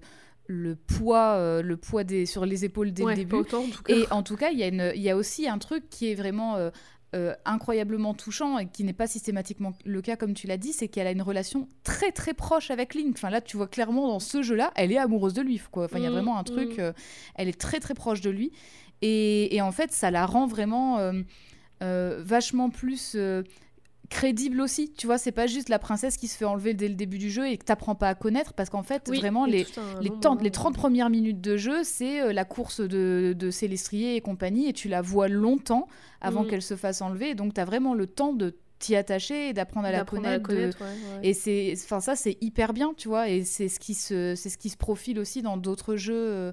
le 0.52 0.74
poids, 0.74 1.34
euh, 1.36 1.62
le 1.62 1.76
poids 1.76 2.02
des, 2.02 2.26
sur 2.26 2.44
les 2.44 2.64
épaules 2.64 2.90
dès 2.92 3.04
le 3.04 3.14
début. 3.14 3.36
Et 3.86 4.04
en 4.10 4.24
tout 4.24 4.34
cas, 4.34 4.50
il 4.50 4.58
y, 4.58 4.64
a 4.64 4.94
il 4.96 5.00
y 5.00 5.08
a 5.08 5.16
aussi 5.16 5.48
un 5.48 5.58
truc 5.58 5.88
qui 5.88 6.10
est 6.10 6.16
vraiment 6.16 6.56
euh, 6.56 6.70
euh, 7.14 7.34
incroyablement 7.44 8.14
touchant 8.14 8.58
et 8.58 8.66
qui 8.68 8.84
n'est 8.84 8.92
pas 8.92 9.06
systématiquement 9.06 9.72
le 9.84 10.00
cas, 10.00 10.16
comme 10.16 10.34
tu 10.34 10.46
l'as 10.46 10.56
dit, 10.56 10.72
c'est 10.72 10.88
qu'elle 10.88 11.06
a 11.06 11.10
une 11.10 11.22
relation 11.22 11.68
très 11.82 12.12
très 12.12 12.34
proche 12.34 12.70
avec 12.70 12.94
Link. 12.94 13.14
Enfin, 13.16 13.30
là, 13.30 13.40
tu 13.40 13.56
vois 13.56 13.66
clairement 13.66 14.08
dans 14.08 14.20
ce 14.20 14.42
jeu-là, 14.42 14.72
elle 14.76 14.92
est 14.92 14.98
amoureuse 14.98 15.34
de 15.34 15.42
lui. 15.42 15.60
Quoi. 15.70 15.86
Enfin, 15.86 15.98
il 15.98 16.04
y 16.04 16.06
a 16.06 16.10
mmh, 16.10 16.12
vraiment 16.12 16.38
un 16.38 16.44
truc, 16.44 16.78
mmh. 16.78 16.92
elle 17.34 17.48
est 17.48 17.60
très 17.60 17.80
très 17.80 17.94
proche 17.94 18.20
de 18.20 18.30
lui. 18.30 18.52
Et, 19.02 19.54
et, 19.56 19.62
en 19.62 19.72
fait, 19.72 19.92
ça 19.92 20.10
la 20.10 20.26
rend 20.26 20.46
vraiment 20.46 20.98
vachement 21.80 22.70
plus 22.70 23.16
crédible 24.10 24.60
aussi. 24.60 24.92
Tu 24.92 25.06
vois, 25.06 25.16
c'est 25.16 25.32
pas 25.32 25.46
juste 25.46 25.68
la 25.68 25.78
princesse 25.78 26.16
qui 26.16 26.28
se 26.28 26.36
fait 26.36 26.44
enlever 26.44 26.74
dès 26.74 26.88
le 26.88 26.94
début 26.94 27.16
du 27.16 27.30
jeu 27.30 27.48
et 27.48 27.56
que 27.56 27.64
t'apprends 27.64 27.94
pas 27.94 28.08
à 28.08 28.14
connaître 28.14 28.52
parce 28.52 28.68
qu'en 28.68 28.82
fait, 28.82 29.08
vraiment, 29.08 29.46
les, 29.46 29.66
les, 30.02 30.10
les 30.40 30.50
30 30.50 30.74
premières 30.74 31.08
minutes 31.08 31.40
de 31.40 31.56
jeu, 31.56 31.82
c'est 31.84 32.20
euh, 32.20 32.32
la 32.32 32.44
course 32.44 32.80
de, 32.80 33.34
de 33.38 33.50
Célestrier 33.50 34.16
et 34.16 34.20
compagnie 34.20 34.68
et 34.68 34.72
tu 34.72 34.88
la 34.88 35.00
vois 35.00 35.28
longtemps 35.28 35.88
avant 36.20 36.42
mm. 36.42 36.48
qu'elle 36.48 36.62
se 36.62 36.76
fasse 36.76 37.00
enlever. 37.00 37.34
Donc, 37.34 37.54
t'as 37.54 37.64
vraiment 37.64 37.94
le 37.94 38.06
temps 38.06 38.32
de 38.32 38.56
t'y 38.80 38.96
attacher 38.96 39.50
et 39.50 39.52
d'apprendre 39.52 39.86
à 39.86 39.92
la 39.92 40.04
connaître, 40.04 40.50
et 41.22 41.34
c'est 41.34 41.74
enfin 41.84 42.00
ça 42.00 42.16
c'est 42.16 42.38
hyper 42.40 42.72
bien 42.72 42.94
tu 42.96 43.08
vois 43.08 43.28
et 43.28 43.44
c'est 43.44 43.68
ce 43.68 43.78
qui 43.78 43.92
se 43.92 44.34
c'est 44.34 44.48
ce 44.48 44.56
qui 44.56 44.70
se 44.70 44.78
profile 44.78 45.18
aussi 45.18 45.42
dans 45.42 45.58
d'autres 45.58 45.96
jeux 45.96 46.14
euh, 46.14 46.52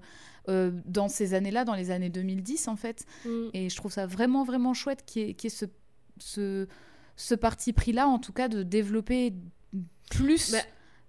euh, 0.50 0.72
dans 0.84 1.08
ces 1.08 1.34
années-là 1.34 1.64
dans 1.64 1.74
les 1.74 1.90
années 1.90 2.10
2010 2.10 2.68
en 2.68 2.76
fait 2.76 3.06
mm. 3.24 3.48
et 3.54 3.70
je 3.70 3.76
trouve 3.78 3.94
ça 3.94 4.06
vraiment 4.06 4.44
vraiment 4.44 4.74
chouette 4.74 5.06
qu'il 5.06 5.30
y, 5.30 5.32
ait 5.32 5.50
ce, 5.50 5.68
ce 6.20 6.68
ce 7.18 7.36
parti 7.36 7.74
pris-là, 7.74 8.08
en 8.08 8.20
tout 8.20 8.32
cas, 8.32 8.48
de 8.48 8.64
développer 8.64 9.34
plus 10.10 10.54
bah, 10.54 10.60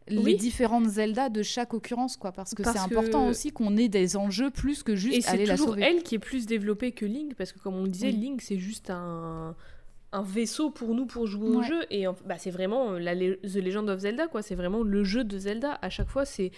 les 0.09 0.35
différentes 0.35 0.87
Zelda 0.87 1.29
de 1.29 1.43
chaque 1.43 1.75
occurrence, 1.75 2.17
quoi. 2.17 2.33
Parce 2.33 2.55
que 2.55 2.65
c'est 2.65 2.79
important 2.79 3.29
aussi 3.29 3.53
qu'on 3.53 3.77
ait 3.77 3.89
des 3.89 4.17
enjeux 4.17 4.51
plus 4.51 4.83
que 4.83 4.97
juste 4.97 5.29
aller 5.29 5.47
la 5.47 5.57
sauver. 5.57 5.71
c'est 5.71 5.77
toujours 5.77 5.97
elle 5.97 6.03
qui 6.03 6.17
est 6.17 6.19
plus 6.19 6.47
développée 6.47 6.91
que 6.91 7.07
Link, 7.07 7.35
parce 7.35 7.53
que 7.53 7.61
comme 7.61 7.77
on 7.77 7.85
le 7.85 7.91
disait, 7.91 8.11
Link, 8.11 8.41
c'est 8.41 8.59
juste 8.59 8.91
un 8.91 9.55
un 10.13 10.23
vaisseau 10.23 10.71
pour 10.71 10.95
nous 10.95 11.07
pour 11.07 11.27
jouer 11.27 11.49
au 11.49 11.63
jeu 11.63 11.85
et 11.91 12.07
bah, 12.25 12.39
c'est 12.39 12.51
vraiment 12.51 12.93
la 12.93 13.15
The 13.15 13.57
Legend 13.57 13.91
of 13.91 14.01
Zelda 14.01 14.27
quoi 14.27 14.41
c'est 14.41 14.55
vraiment 14.55 14.83
le 14.83 15.05
jeu 15.05 15.23
de 15.23 15.39
Zelda 15.39 15.79
à 15.83 15.91
chaque 15.91 16.09
fois 16.09 16.25
c'est 16.25 16.51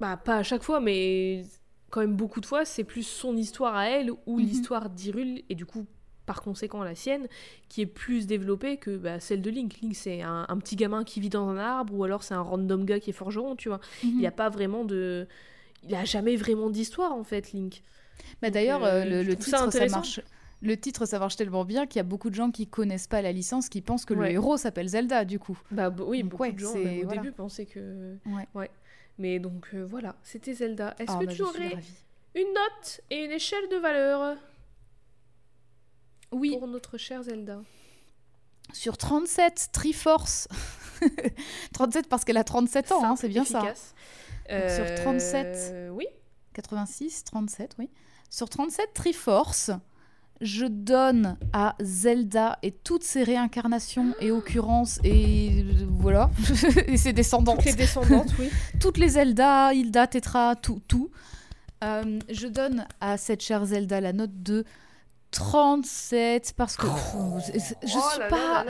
bah 0.00 0.16
pas 0.16 0.36
à 0.36 0.42
chaque 0.42 0.62
fois 0.62 0.80
mais 0.80 1.44
quand 1.90 2.00
même 2.00 2.16
beaucoup 2.16 2.40
de 2.40 2.46
fois 2.46 2.64
c'est 2.64 2.84
plus 2.84 3.06
son 3.06 3.36
histoire 3.36 3.74
à 3.74 3.90
elle 3.90 4.10
ou 4.24 4.38
mhm. 4.38 4.46
l'histoire 4.46 4.88
d'Hyrule 4.88 5.42
et 5.50 5.54
du 5.54 5.66
coup 5.66 5.86
par 6.28 6.42
conséquent 6.42 6.82
la 6.82 6.94
sienne, 6.94 7.26
qui 7.70 7.80
est 7.80 7.86
plus 7.86 8.26
développée 8.26 8.76
que 8.76 8.98
bah, 8.98 9.18
celle 9.18 9.40
de 9.40 9.48
Link. 9.48 9.80
Link, 9.80 9.96
c'est 9.96 10.20
un, 10.20 10.44
petit 10.58 10.76
gamin 10.76 11.02
qui 11.02 11.20
vit 11.20 11.30
dans 11.30 11.48
un 11.48 11.56
arbre, 11.56 11.94
ou 11.94 12.04
alors 12.04 12.22
c'est 12.22 12.34
un 12.34 12.42
random 12.42 12.84
gars 12.84 13.00
qui 13.00 13.10
est 13.10 13.14
forgeron, 13.14 13.56
tu 13.56 13.70
vois. 13.70 13.80
Il 14.02 14.18
n'y 14.18 14.26
a 14.26 14.30
mhm. 14.30 14.36
pas 14.36 14.50
vraiment 14.50 14.84
de... 14.84 15.26
Il 15.84 15.94
a 15.94 16.04
jamais 16.04 16.36
vraiment 16.36 16.68
d'histoire, 16.68 17.14
en 17.14 17.24
fait, 17.24 17.52
Link. 17.52 17.82
Bah, 18.42 18.50
D'ailleurs, 18.50 18.84
euh, 18.84 19.04
euh, 19.04 19.22
le, 19.22 19.36
titre, 19.36 19.72
ça, 19.72 19.86
marche... 19.86 20.20
Le 20.60 20.76
titre, 20.76 21.06
ça 21.06 21.18
marche 21.18 21.36
tellement 21.36 21.64
bien 21.64 21.86
qu'il 21.86 21.96
y 21.96 22.00
a 22.00 22.04
beaucoup 22.04 22.28
de 22.28 22.34
gens 22.34 22.50
qui 22.50 22.66
connaissent 22.66 23.06
pas 23.06 23.22
la 23.22 23.32
licence, 23.32 23.70
qui 23.70 23.80
pensent 23.80 24.04
que 24.04 24.12
le 24.12 24.28
héros 24.28 24.58
s'appelle 24.58 24.88
Zelda, 24.88 25.24
du 25.24 25.38
coup. 25.38 25.58
Bah 25.70 25.88
oui, 25.98 26.22
beaucoup 26.22 26.46
de 26.46 26.58
gens, 26.58 26.74
au 26.74 27.06
début, 27.06 27.32
pensaient 27.32 27.66
que... 27.66 28.16
Ouais. 28.54 28.70
Mais 29.18 29.38
donc, 29.38 29.68
euh, 29.72 29.84
voilà, 29.84 30.14
c'était 30.22 30.52
Zelda. 30.52 30.94
Est-ce 30.98 31.10
ah, 31.10 31.18
que 31.20 31.26
bah, 31.26 31.32
tu 31.32 31.42
aurais 31.42 31.76
une 32.34 32.52
note 32.54 33.00
et 33.10 33.24
une 33.24 33.32
échelle 33.32 33.68
de 33.70 33.76
valeur? 33.76 34.36
Oui. 36.32 36.56
Pour 36.58 36.68
notre 36.68 36.98
chère 36.98 37.22
Zelda. 37.22 37.60
Sur 38.72 38.96
37, 38.96 39.70
Triforce. 39.72 40.48
37 41.72 42.08
parce 42.08 42.24
qu'elle 42.24 42.36
a 42.36 42.44
37 42.44 42.92
ans, 42.92 43.04
hein, 43.04 43.16
c'est 43.16 43.28
bien 43.28 43.44
ça. 43.44 43.60
sur 44.48 44.94
37. 44.96 45.46
Euh, 45.72 45.88
oui. 45.90 46.06
86, 46.54 47.24
37, 47.24 47.76
oui. 47.78 47.88
Sur 48.30 48.48
37, 48.48 48.92
Triforce, 48.92 49.70
je 50.40 50.66
donne 50.66 51.36
à 51.52 51.74
Zelda 51.80 52.58
et 52.62 52.72
toutes 52.72 53.04
ses 53.04 53.22
réincarnations 53.22 54.14
et 54.20 54.30
occurrences 54.30 55.00
et 55.04 55.64
voilà, 55.88 56.30
et 56.86 56.96
ses 56.96 57.12
descendantes. 57.12 57.56
Toutes 57.56 57.66
les 57.66 57.74
descendantes, 57.74 58.32
oui. 58.38 58.50
toutes 58.80 58.98
les 58.98 59.10
Zelda, 59.10 59.72
Hilda, 59.72 60.06
Tetra, 60.06 60.56
tout, 60.56 60.80
tout. 60.86 61.10
Euh, 61.84 62.18
je 62.28 62.48
donne 62.48 62.86
à 63.00 63.16
cette 63.18 63.42
chère 63.42 63.64
Zelda 63.64 64.00
la 64.00 64.12
note 64.12 64.42
de 64.42 64.64
37 65.30 66.54
parce 66.56 66.76
que 66.76 66.86
je, 66.86 67.88
suis 67.88 68.28
pas 68.30 68.64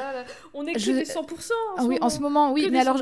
on 0.54 0.66
est 0.66 0.74
que 0.74 0.80
je... 0.80 0.90
100% 0.90 1.50
ah 1.76 1.84
oui 1.84 1.98
en 2.00 2.10
ce 2.10 2.20
moment 2.20 2.52
oui 2.52 2.68
mais 2.70 2.80
alors 2.80 3.00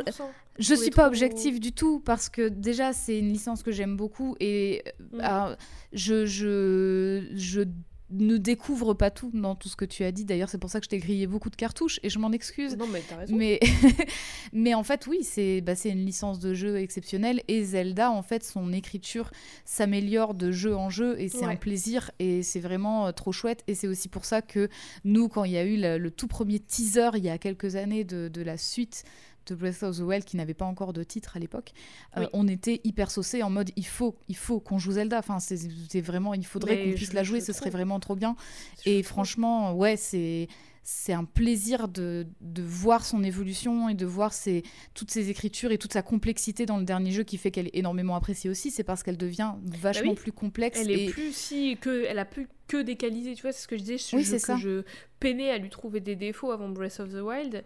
je, 0.59 0.74
suis 0.74 0.91
pas 0.91 1.07
objective 1.07 1.59
du 1.59 1.73
tout 1.73 2.01
parce 2.01 2.28
que 2.28 2.49
déjà 2.49 2.93
c'est 2.93 3.19
une 3.19 3.31
licence 3.31 3.62
que 3.62 3.73
j'aime 3.73 3.97
beaucoup 3.97 4.37
et 4.41 4.85
mm. 5.12 5.20
euh, 5.23 5.57
je, 5.93 6.27
je 6.27 7.28
je 7.35 7.62
ne 8.11 8.37
découvre 8.37 8.95
pas 8.95 9.11
tout 9.11 9.31
dans 9.35 9.55
tout 9.55 9.69
ce 9.69 9.77
que 9.77 9.85
tu 9.85 10.05
as 10.05 10.12
dit. 10.12 10.24
D'ailleurs, 10.24 10.49
c'est 10.49 10.59
pour 10.59 10.70
ça 10.70 10.78
que 10.78 10.85
je 10.85 10.91
t'ai 10.91 10.99
grillé 10.99 11.27
beaucoup 11.27 11.51
de 11.51 11.57
cartouches 11.57 11.99
et 12.03 12.11
je 12.11 12.19
m'en 12.19 12.31
excuse. 12.33 12.77
Non, 12.77 12.87
mais 12.87 13.03
t'as 13.07 13.16
raison. 13.16 13.35
Mais, 13.35 13.59
mais 14.53 14.74
en 14.74 14.85
fait, 14.85 15.07
oui, 15.07 15.19
c'est 15.23 15.61
bah, 15.61 15.73
une 15.85 16.05
licence 16.05 16.39
de 16.39 16.55
jeu 16.55 16.77
exceptionnelle 16.77 17.43
et 17.49 17.65
Zelda, 17.65 18.11
en 18.11 18.23
fait, 18.23 18.45
son 18.45 18.73
écriture 18.73 19.31
s'améliore 19.65 20.35
de 20.35 20.53
jeu 20.53 20.77
en 20.77 20.91
jeu 20.91 21.20
et 21.20 21.28
c'est 21.28 21.45
un 21.45 21.57
plaisir 21.57 22.11
et 22.19 22.43
c'est 22.43 22.61
vraiment 22.61 23.07
euh, 23.07 23.12
trop 23.12 23.33
chouette. 23.33 23.65
Et 23.66 23.74
c'est 23.74 23.89
aussi 23.89 24.09
pour 24.09 24.24
ça 24.24 24.43
que 24.43 24.69
nous, 25.05 25.28
quand 25.28 25.45
il 25.45 25.53
y 25.53 25.59
a 25.59 25.65
eu 25.65 25.77
le, 25.77 26.11
tout 26.11 26.28
premier 26.28 26.61
teaser 26.61 27.11
il 27.16 27.24
y 27.24 27.28
a 27.28 27.39
quelques 27.39 27.77
années 27.77 28.05
de, 28.05 28.28
de 28.28 28.43
la 28.43 28.57
suite 28.57 29.05
de 29.47 29.55
Breath 29.55 29.82
of 29.82 29.97
the 29.97 30.01
Wild 30.01 30.24
qui 30.24 30.36
n'avait 30.36 30.55
pas 30.55 30.64
encore 30.64 30.93
de 30.93 31.02
titre 31.02 31.36
à 31.36 31.40
l'époque, 31.40 31.73
euh, 32.16 32.27
on 32.32 32.48
était 32.48 32.81
hyper 32.85 33.10
saucés 33.10 33.43
en 33.43 33.51
mode 33.51 33.70
il 33.77 33.86
faut, 33.86 34.16
il 34.28 34.36
faut 34.36 34.60
qu'on 34.60 34.78
joue 34.78 34.93
Zelda. 34.93 35.18
Enfin, 35.18 35.39
c'est 35.40 36.01
vraiment, 36.01 36.35
il 36.35 36.47
faudrait 36.47 36.85
qu'on 36.85 36.93
puisse 36.93 37.12
la 37.12 37.23
jouer, 37.23 37.40
ce 37.40 37.52
serait 37.52 37.70
vraiment 37.70 38.01
trop 38.01 38.16
bien. 38.16 38.36
Et 38.85 39.02
franchement, 39.02 39.74
ouais, 39.74 39.97
c'est 39.97 40.48
c'est 40.89 41.12
un 41.12 41.24
plaisir 41.24 41.89
de, 41.89 42.28
de, 42.40 42.62
voir 42.62 43.05
son 43.05 43.24
évolution 43.24 43.89
et 43.89 43.94
de 43.94 44.06
voir 44.06 44.32
ses, 44.32 44.62
toutes 44.94 45.10
ses 45.10 45.31
écritures 45.31 45.73
et 45.73 45.78
toute 45.78 45.93
sa 45.93 46.01
complexité 46.01 46.64
dans 46.64 46.78
le 46.78 46.85
dernier 46.85 47.10
jeu 47.10 47.24
qui 47.24 47.39
fait 47.39 47.51
qu'elle 47.51 47.66
est 47.66 47.77
énormément 47.77 48.14
appréciée 48.14 48.48
aussi. 48.48 48.70
C'est 48.70 48.85
parce 48.85 49.02
qu'elle 49.02 49.16
devient 49.16 49.55
vachement 49.64 50.12
bah 50.12 50.20
plus 50.20 50.31
complexe. 50.31 50.78
Elle 50.81 50.93
est 50.93 51.10
plus 51.10 51.35
si 51.35 51.77
que 51.77 52.05
elle 52.05 52.20
a 52.20 52.24
plus 52.24 52.47
que 52.68 52.81
des 52.81 52.94
qualités. 52.94 53.35
Tu 53.35 53.43
vois, 53.43 53.51
c'est 53.51 53.62
ce 53.62 53.68
que 53.68 53.77
je 53.77 53.82
disais. 53.82 54.16
Oui, 54.16 54.24
c'est 54.24 54.39
ça. 54.39 54.56
Je 54.59 54.85
peinais 55.18 55.51
à 55.51 55.59
lui 55.59 55.70
trouver 55.70 55.98
des 55.98 56.14
défauts 56.14 56.52
avant 56.52 56.68
Breath 56.68 57.01
of 57.01 57.10
the 57.10 57.20
Wild. 57.20 57.64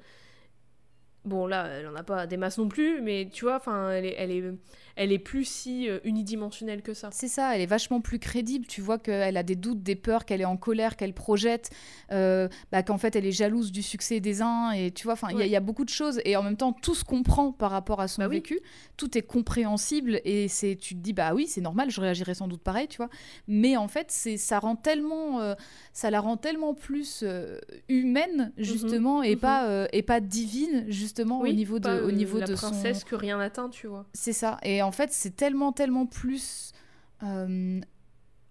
Bon, 1.24 1.46
là, 1.46 1.66
elle 1.66 1.86
en 1.86 1.94
a 1.96 2.02
pas 2.02 2.26
des 2.26 2.36
masses 2.38 2.58
non 2.58 2.68
plus, 2.68 3.02
mais 3.02 3.28
tu 3.30 3.44
vois, 3.44 3.56
enfin, 3.56 3.90
elle 3.90 4.06
est, 4.06 4.14
elle 4.16 4.30
est, 4.30 4.54
elle 5.00 5.12
est 5.12 5.18
plus 5.18 5.46
si 5.46 5.88
euh, 5.88 5.98
unidimensionnelle 6.04 6.82
que 6.82 6.92
ça. 6.92 7.08
C'est 7.10 7.26
ça, 7.26 7.54
elle 7.54 7.62
est 7.62 7.66
vachement 7.66 8.02
plus 8.02 8.18
crédible. 8.18 8.66
Tu 8.66 8.82
vois 8.82 8.98
qu'elle 8.98 9.38
a 9.38 9.42
des 9.42 9.56
doutes, 9.56 9.82
des 9.82 9.96
peurs, 9.96 10.26
qu'elle 10.26 10.42
est 10.42 10.46
en 10.46 10.58
colère, 10.58 10.96
qu'elle 10.96 11.14
projette, 11.14 11.70
euh, 12.12 12.48
bah, 12.70 12.82
qu'en 12.82 12.98
fait 12.98 13.16
elle 13.16 13.24
est 13.24 13.32
jalouse 13.32 13.72
du 13.72 13.82
succès 13.82 14.20
des 14.20 14.42
uns. 14.42 14.72
Et 14.72 14.90
tu 14.90 15.04
vois, 15.04 15.14
enfin, 15.14 15.28
il 15.30 15.46
y, 15.46 15.56
a 15.56 15.60
beaucoup 15.60 15.86
de 15.86 15.90
choses. 15.90 16.20
Et 16.26 16.36
en 16.36 16.42
même 16.42 16.58
temps, 16.58 16.74
tout 16.74 16.94
se 16.94 17.02
comprend 17.02 17.50
par 17.50 17.70
rapport 17.70 18.02
à 18.02 18.08
son 18.08 18.20
bah 18.20 18.28
vécu. 18.28 18.60
Tout 18.98 19.16
est 19.16 19.22
compréhensible. 19.22 20.20
Et 20.26 20.48
c'est, 20.48 20.76
tu 20.76 20.94
te 20.94 21.00
dis, 21.00 21.14
bah 21.14 21.32
oui, 21.32 21.46
c'est 21.46 21.62
normal, 21.62 21.90
je 21.90 22.02
réagirais 22.02 22.34
sans 22.34 22.46
doute 22.46 22.62
pareil, 22.62 22.86
tu 22.86 22.98
vois. 22.98 23.08
Mais 23.48 23.78
en 23.78 23.88
fait, 23.88 24.08
c'est, 24.10 24.36
ça 24.36 24.58
rend 24.58 24.76
tellement, 24.76 25.40
euh, 25.40 25.54
ça 25.94 26.10
la 26.10 26.20
rend 26.20 26.36
tellement 26.36 26.74
plus 26.74 27.24
humaine, 27.88 28.52
mhm. 28.58 28.64
justement, 28.64 29.22
et, 29.22 29.36
mhm. 29.36 29.40
Pas, 29.40 29.86
et 29.94 30.02
pas 30.02 30.20
divine, 30.20 30.84
justement, 30.88 31.40
au 31.40 31.48
niveau 31.48 31.78
de, 31.78 32.02
au 32.02 32.10
niveau 32.10 32.38
la 32.38 32.46
de 32.46 32.52
princesse 32.52 33.04
que 33.04 33.14
rien 33.14 33.38
n'atteint, 33.38 33.70
tu 33.70 33.86
vois. 33.86 34.04
C'est 34.12 34.34
ça. 34.34 34.58
Et 34.62 34.82
en 34.82 34.89
fait, 34.90 35.12
c'est 35.12 35.36
tellement, 35.36 35.72
tellement 35.72 36.06
plus 36.06 36.72
euh, 37.22 37.80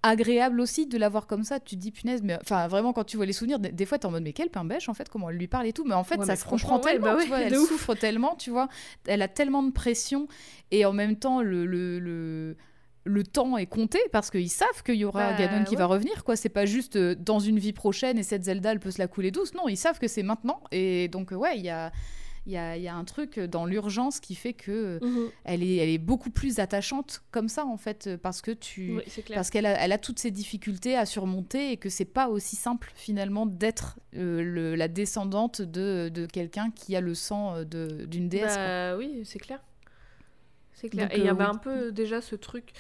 agréable 0.04 0.62
aussi 0.62 0.88
de 0.88 0.98
l'avoir 0.98 1.28
comme 1.28 1.44
ça. 1.44 1.60
Tu 1.60 1.76
te 1.76 1.82
dis, 1.82 1.92
punaise, 1.92 2.22
mais 2.24 2.38
enfin, 2.42 2.68
vraiment, 2.68 2.94
quand 2.94 3.04
tu 3.04 3.18
vois 3.18 3.26
les 3.26 3.34
souvenirs, 3.34 3.60
des, 3.60 3.86
fois, 3.86 4.00
t'es 4.00 4.06
en 4.06 4.12
mode, 4.12 4.24
mais 4.24 4.34
quel 4.34 4.50
pain 4.50 4.66
bêche, 4.66 4.90
en 4.90 4.94
fait, 4.94 5.10
comment 5.10 5.30
elle 5.30 5.38
lui 5.38 5.48
parle 5.48 5.68
et 5.68 5.74
tout. 5.74 5.86
Mais 5.86 5.96
en 5.96 6.04
fait, 6.04 6.24
ça 6.24 6.36
se 6.36 6.46
comprend 6.46 6.80
tellement, 6.80 7.14
bah 7.14 7.22
tu 7.22 7.28
vois, 7.28 7.40
elle 7.42 7.56
souffre 7.56 7.96
tellement, 7.96 8.36
tu 8.36 8.50
vois. 8.50 8.70
Elle 9.08 9.22
a 9.22 9.28
tellement 9.28 9.64
de 9.64 9.72
pression 9.72 10.28
et 10.72 10.86
en 10.86 10.94
même 10.94 11.16
temps, 11.16 11.42
le, 11.42 11.66
le, 11.66 12.00
le 12.00 12.58
le 13.06 13.24
temps 13.24 13.58
est 13.58 13.66
compté 13.66 14.00
parce 14.12 14.30
qu'ils 14.30 14.50
savent 14.50 14.84
qu'il 14.86 14.96
y 14.96 15.06
aura 15.06 15.32
bah, 15.32 15.38
Ganon 15.38 15.64
qui 15.64 15.76
va 15.76 15.86
revenir 15.86 16.24
quoi 16.24 16.36
c'est 16.36 16.50
pas 16.50 16.66
juste 16.66 16.96
euh, 16.96 17.16
dans 17.16 17.40
une 17.40 17.58
vie 17.58 17.74
prochaine 17.74 18.18
et 18.18 18.24
cette 18.24 18.44
Zelda 18.44 18.72
elle 18.72 18.80
peut 18.80 18.92
se 18.92 19.00
la 19.00 19.08
couler 19.08 19.32
douce 19.32 19.54
non 19.54 19.68
ils 19.68 19.78
savent 19.78 20.00
que 20.00 20.08
c'est 20.08 20.22
maintenant 20.22 20.62
et 20.72 21.08
donc 21.08 21.32
ouais 21.32 21.58
il 21.58 21.64
y 21.64 21.70
a 21.70 21.92
il 22.50 22.82
y 22.82 22.88
a, 22.88 22.96
un 22.96 23.04
truc 23.04 23.40
dans 23.40 23.66
l'urgence 23.66 24.20
qui 24.20 24.34
fait 24.34 24.54
que 24.54 25.00
mhm. 25.04 25.30
elle, 25.44 25.62
est, 25.64 25.76
elle 25.76 25.90
est 25.90 26.00
beaucoup 26.00 26.32
plus 26.32 26.60
attachante 26.60 27.22
comme 27.32 27.48
ça 27.48 27.66
en 27.66 27.78
fait 27.78 28.18
parce 28.18 28.42
que 28.42 28.52
tu 28.52 29.00
parce 29.34 29.52
qu'elle 29.52 29.68
a, 29.68 29.74
elle 29.80 29.92
a 29.92 30.00
toutes 30.00 30.20
ces 30.20 30.32
difficultés 30.32 30.96
à 30.96 31.06
surmonter 31.06 31.72
et 31.72 31.78
que 31.78 31.90
c'est 31.90 32.06
pas 32.06 32.28
aussi 32.28 32.56
simple 32.56 32.92
finalement 32.96 33.46
d'être 33.46 34.00
euh, 34.16 34.76
la 34.76 34.88
descendante 34.88 35.62
de, 35.62 36.10
de 36.12 36.26
quelqu'un 36.26 36.72
qui 36.72 36.96
a 36.96 37.02
le 37.02 37.14
sang 37.14 37.56
euh, 37.56 38.06
d'une 38.06 38.30
déesse. 38.30 38.56
Bah, 38.56 38.98
oui, 38.98 39.22
c'est 39.26 39.40
clair. 39.40 39.60
C'est 40.74 40.90
clair. 40.90 41.14
et 41.14 41.18
il 41.18 41.26
y 41.26 41.28
euh, 41.28 41.32
avait 41.32 41.44
un 41.44 41.58
peu 41.58 41.92
déjà 41.92 42.22
ce 42.22 42.36
truc 42.36 42.72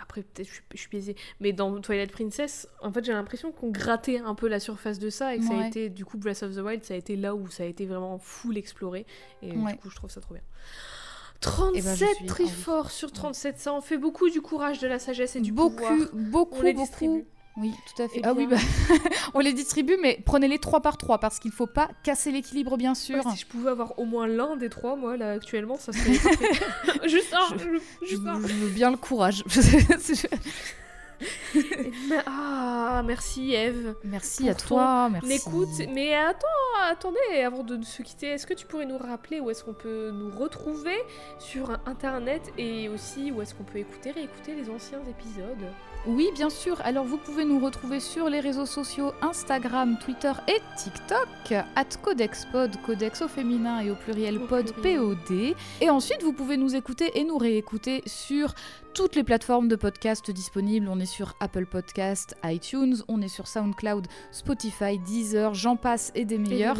après 0.00 0.22
peut-être 0.22 0.48
je, 0.48 0.78
suis 0.78 0.88
biaisée, 0.88 1.16
mais 1.40 1.52
dans 1.52 1.80
Twilight 1.80 2.12
Princess, 2.12 2.68
en 2.80 2.92
fait 2.92 3.04
j'ai 3.04 3.12
l'impression 3.12 3.52
qu'on 3.52 3.70
grattait 3.70 4.18
un 4.18 4.34
peu 4.34 4.48
la 4.48 4.60
surface 4.60 4.98
de 4.98 5.10
ça 5.10 5.34
et 5.34 5.38
que 5.38 5.44
ça 5.44 5.58
a 5.58 5.66
été, 5.66 5.88
du 5.88 6.04
coup 6.04 6.18
Breath 6.18 6.42
of 6.42 6.54
the 6.54 6.58
Wild, 6.58 6.84
ça 6.84 6.94
a 6.94 6.96
été 6.96 7.16
là 7.16 7.34
où 7.34 7.48
ça 7.48 7.62
a 7.62 7.66
été 7.66 7.86
vraiment 7.86 8.18
full 8.18 8.56
exploré 8.56 9.06
et 9.42 9.50
du 9.50 9.76
coup 9.76 9.90
je 9.90 9.96
trouve 9.96 10.10
ça 10.10 10.20
trop 10.20 10.34
bien. 10.34 10.42
37 11.40 11.74
Eh 11.76 11.82
ben, 11.82 11.94
je 11.94 12.14
suis 12.16 12.26
très 12.26 12.46
fort 12.46 12.90
sur 12.90 13.12
37, 13.12 13.58
ça 13.58 13.72
en 13.72 13.80
fait 13.80 13.98
beaucoup 13.98 14.30
du 14.30 14.40
courage, 14.40 14.78
de 14.78 14.88
la 14.88 14.98
sagesse 14.98 15.36
et 15.36 15.40
du 15.40 15.52
beaucoup, 15.52 15.76
pouvoir. 15.76 15.96
beaucoup, 16.14 16.72
beaucoup. 16.72 17.24
Oui, 17.56 17.72
tout 17.94 18.02
à 18.02 18.08
fait. 18.08 18.20
Ah 18.24 18.32
oui, 18.34 18.46
bah, 18.48 18.56
on 19.34 19.38
les 19.38 19.52
distribue, 19.52 19.96
mais 20.02 20.20
prenez-les 20.26 20.58
trois 20.58 20.80
par 20.80 20.96
trois 20.98 21.18
parce 21.18 21.38
qu'il 21.38 21.52
faut 21.52 21.68
pas 21.68 21.88
casser 22.02 22.32
l'équilibre, 22.32 22.76
bien 22.76 22.94
sûr. 22.96 23.16
Ouais, 23.24 23.32
si 23.32 23.38
je 23.42 23.46
pouvais 23.46 23.70
avoir 23.70 23.96
au 23.98 24.04
moins 24.04 24.26
l'un 24.26 24.56
des 24.56 24.68
trois, 24.68 24.96
moi, 24.96 25.16
là, 25.16 25.30
actuellement, 25.32 25.76
ça 25.78 25.92
serait 25.92 26.18
parfait. 26.18 26.50
Juste 27.08 27.32
un, 27.32 27.56
Je- 27.56 28.06
juste 28.08 28.26
un. 28.26 28.40
je 28.44 28.52
veux 28.54 28.70
bien 28.70 28.90
le 28.90 28.96
courage. 28.96 29.44
Mais- 31.54 32.16
ah, 32.26 33.02
merci 33.06 33.54
Eve. 33.54 33.94
merci 34.02 34.48
à 34.48 34.54
toi, 34.54 35.08
merci. 35.08 35.32
Écoute, 35.34 35.68
mais 35.94 36.12
attends, 36.14 36.46
attendez, 36.90 37.40
avant 37.46 37.62
de 37.62 37.80
se 37.84 38.02
quitter, 38.02 38.26
est-ce 38.30 38.46
que 38.48 38.52
tu 38.54 38.66
pourrais 38.66 38.84
nous 38.84 38.98
rappeler 38.98 39.38
où 39.38 39.48
est-ce 39.48 39.62
qu'on 39.62 39.72
peut 39.74 40.10
nous 40.12 40.30
retrouver 40.36 40.96
sur 41.38 41.70
internet 41.86 42.52
et 42.58 42.88
aussi 42.88 43.30
où 43.30 43.40
est-ce 43.40 43.54
qu'on 43.54 43.62
peut 43.62 43.78
écouter, 43.78 44.10
réécouter 44.10 44.54
les 44.56 44.68
anciens 44.68 44.98
épisodes? 45.08 45.70
Oui, 46.06 46.28
bien 46.34 46.50
sûr. 46.50 46.78
Alors, 46.84 47.06
vous 47.06 47.16
pouvez 47.16 47.46
nous 47.46 47.58
retrouver 47.58 47.98
sur 47.98 48.28
les 48.28 48.40
réseaux 48.40 48.66
sociaux 48.66 49.12
Instagram, 49.22 49.96
Twitter 50.04 50.32
et 50.48 50.60
TikTok, 50.76 51.64
at 51.76 51.96
CodexPod, 52.02 52.76
Codex 52.82 53.22
au 53.22 53.28
féminin 53.28 53.80
et 53.80 53.90
au 53.90 53.94
pluriel 53.94 54.38
pod. 54.40 54.70
POD. 54.82 55.54
Et 55.80 55.88
ensuite, 55.88 56.22
vous 56.22 56.34
pouvez 56.34 56.58
nous 56.58 56.76
écouter 56.76 57.18
et 57.18 57.24
nous 57.24 57.38
réécouter 57.38 58.02
sur 58.04 58.54
toutes 58.94 59.16
les 59.16 59.24
plateformes 59.24 59.66
de 59.66 59.74
podcast 59.74 60.30
disponibles. 60.30 60.88
On 60.88 61.00
est 61.00 61.04
sur 61.06 61.34
Apple 61.40 61.66
Podcast, 61.66 62.36
iTunes, 62.44 62.96
on 63.08 63.20
est 63.22 63.28
sur 63.28 63.48
SoundCloud, 63.48 64.06
Spotify, 64.30 64.98
Deezer, 65.00 65.52
j'en 65.52 65.74
passe 65.74 66.12
et 66.14 66.24
des 66.24 66.36
Et 66.36 66.38
meilleurs. 66.38 66.76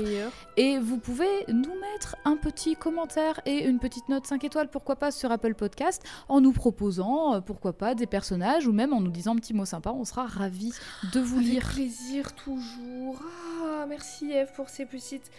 Et 0.57 0.79
vous 0.79 0.99
pouvez 0.99 1.27
nous 1.49 1.75
mettre 1.93 2.15
un 2.25 2.37
petit 2.37 2.77
commentaire 2.77 3.41
et 3.47 3.65
une 3.67 3.81
petite 3.81 4.09
note 4.09 4.27
5 4.29 4.45
étoiles, 4.45 4.69
pourquoi 4.71 4.95
pas, 4.95 5.11
sur 5.11 5.33
Apple 5.33 5.55
Podcast, 5.55 6.05
en 6.29 6.41
nous 6.41 6.53
proposant, 6.53 7.35
euh, 7.35 7.41
pourquoi 7.41 7.73
pas, 7.73 7.97
des 7.97 8.07
personnages 8.07 8.69
ou 8.69 8.73
même 8.73 8.93
en 8.93 9.01
nous 9.01 9.11
disant 9.11 9.33
un 9.33 9.39
petit 9.39 9.53
mot 9.55 9.65
sympa. 9.65 9.91
On 9.91 10.05
sera 10.05 10.25
ravis 10.27 10.73
de 11.13 11.19
vous 11.19 11.39
Avec 11.41 11.51
lire. 11.51 11.69
plaisir 11.75 12.33
toujours. 12.37 13.21
Ah, 13.65 13.87
merci 13.89 14.31
Eve 14.31 14.53
pour 14.55 14.69
ces 14.69 14.87
petites 14.87 15.33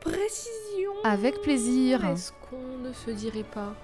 précisions. 0.00 0.94
Avec 1.04 1.42
plaisir. 1.42 2.02
Est-ce 2.06 2.32
qu'on 2.48 2.78
ne 2.78 2.94
se 2.94 3.10
dirait 3.10 3.44
pas? 3.44 3.74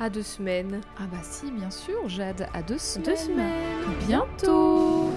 À 0.00 0.08
deux 0.10 0.22
semaines 0.22 0.80
Ah 0.98 1.02
bah 1.10 1.18
si, 1.22 1.50
bien 1.50 1.70
sûr, 1.70 2.08
Jade, 2.08 2.48
à 2.54 2.62
deux 2.62 2.78
semaines. 2.78 3.06
Deux 3.06 3.16
semaines. 3.16 3.94
Bientôt 4.06 5.10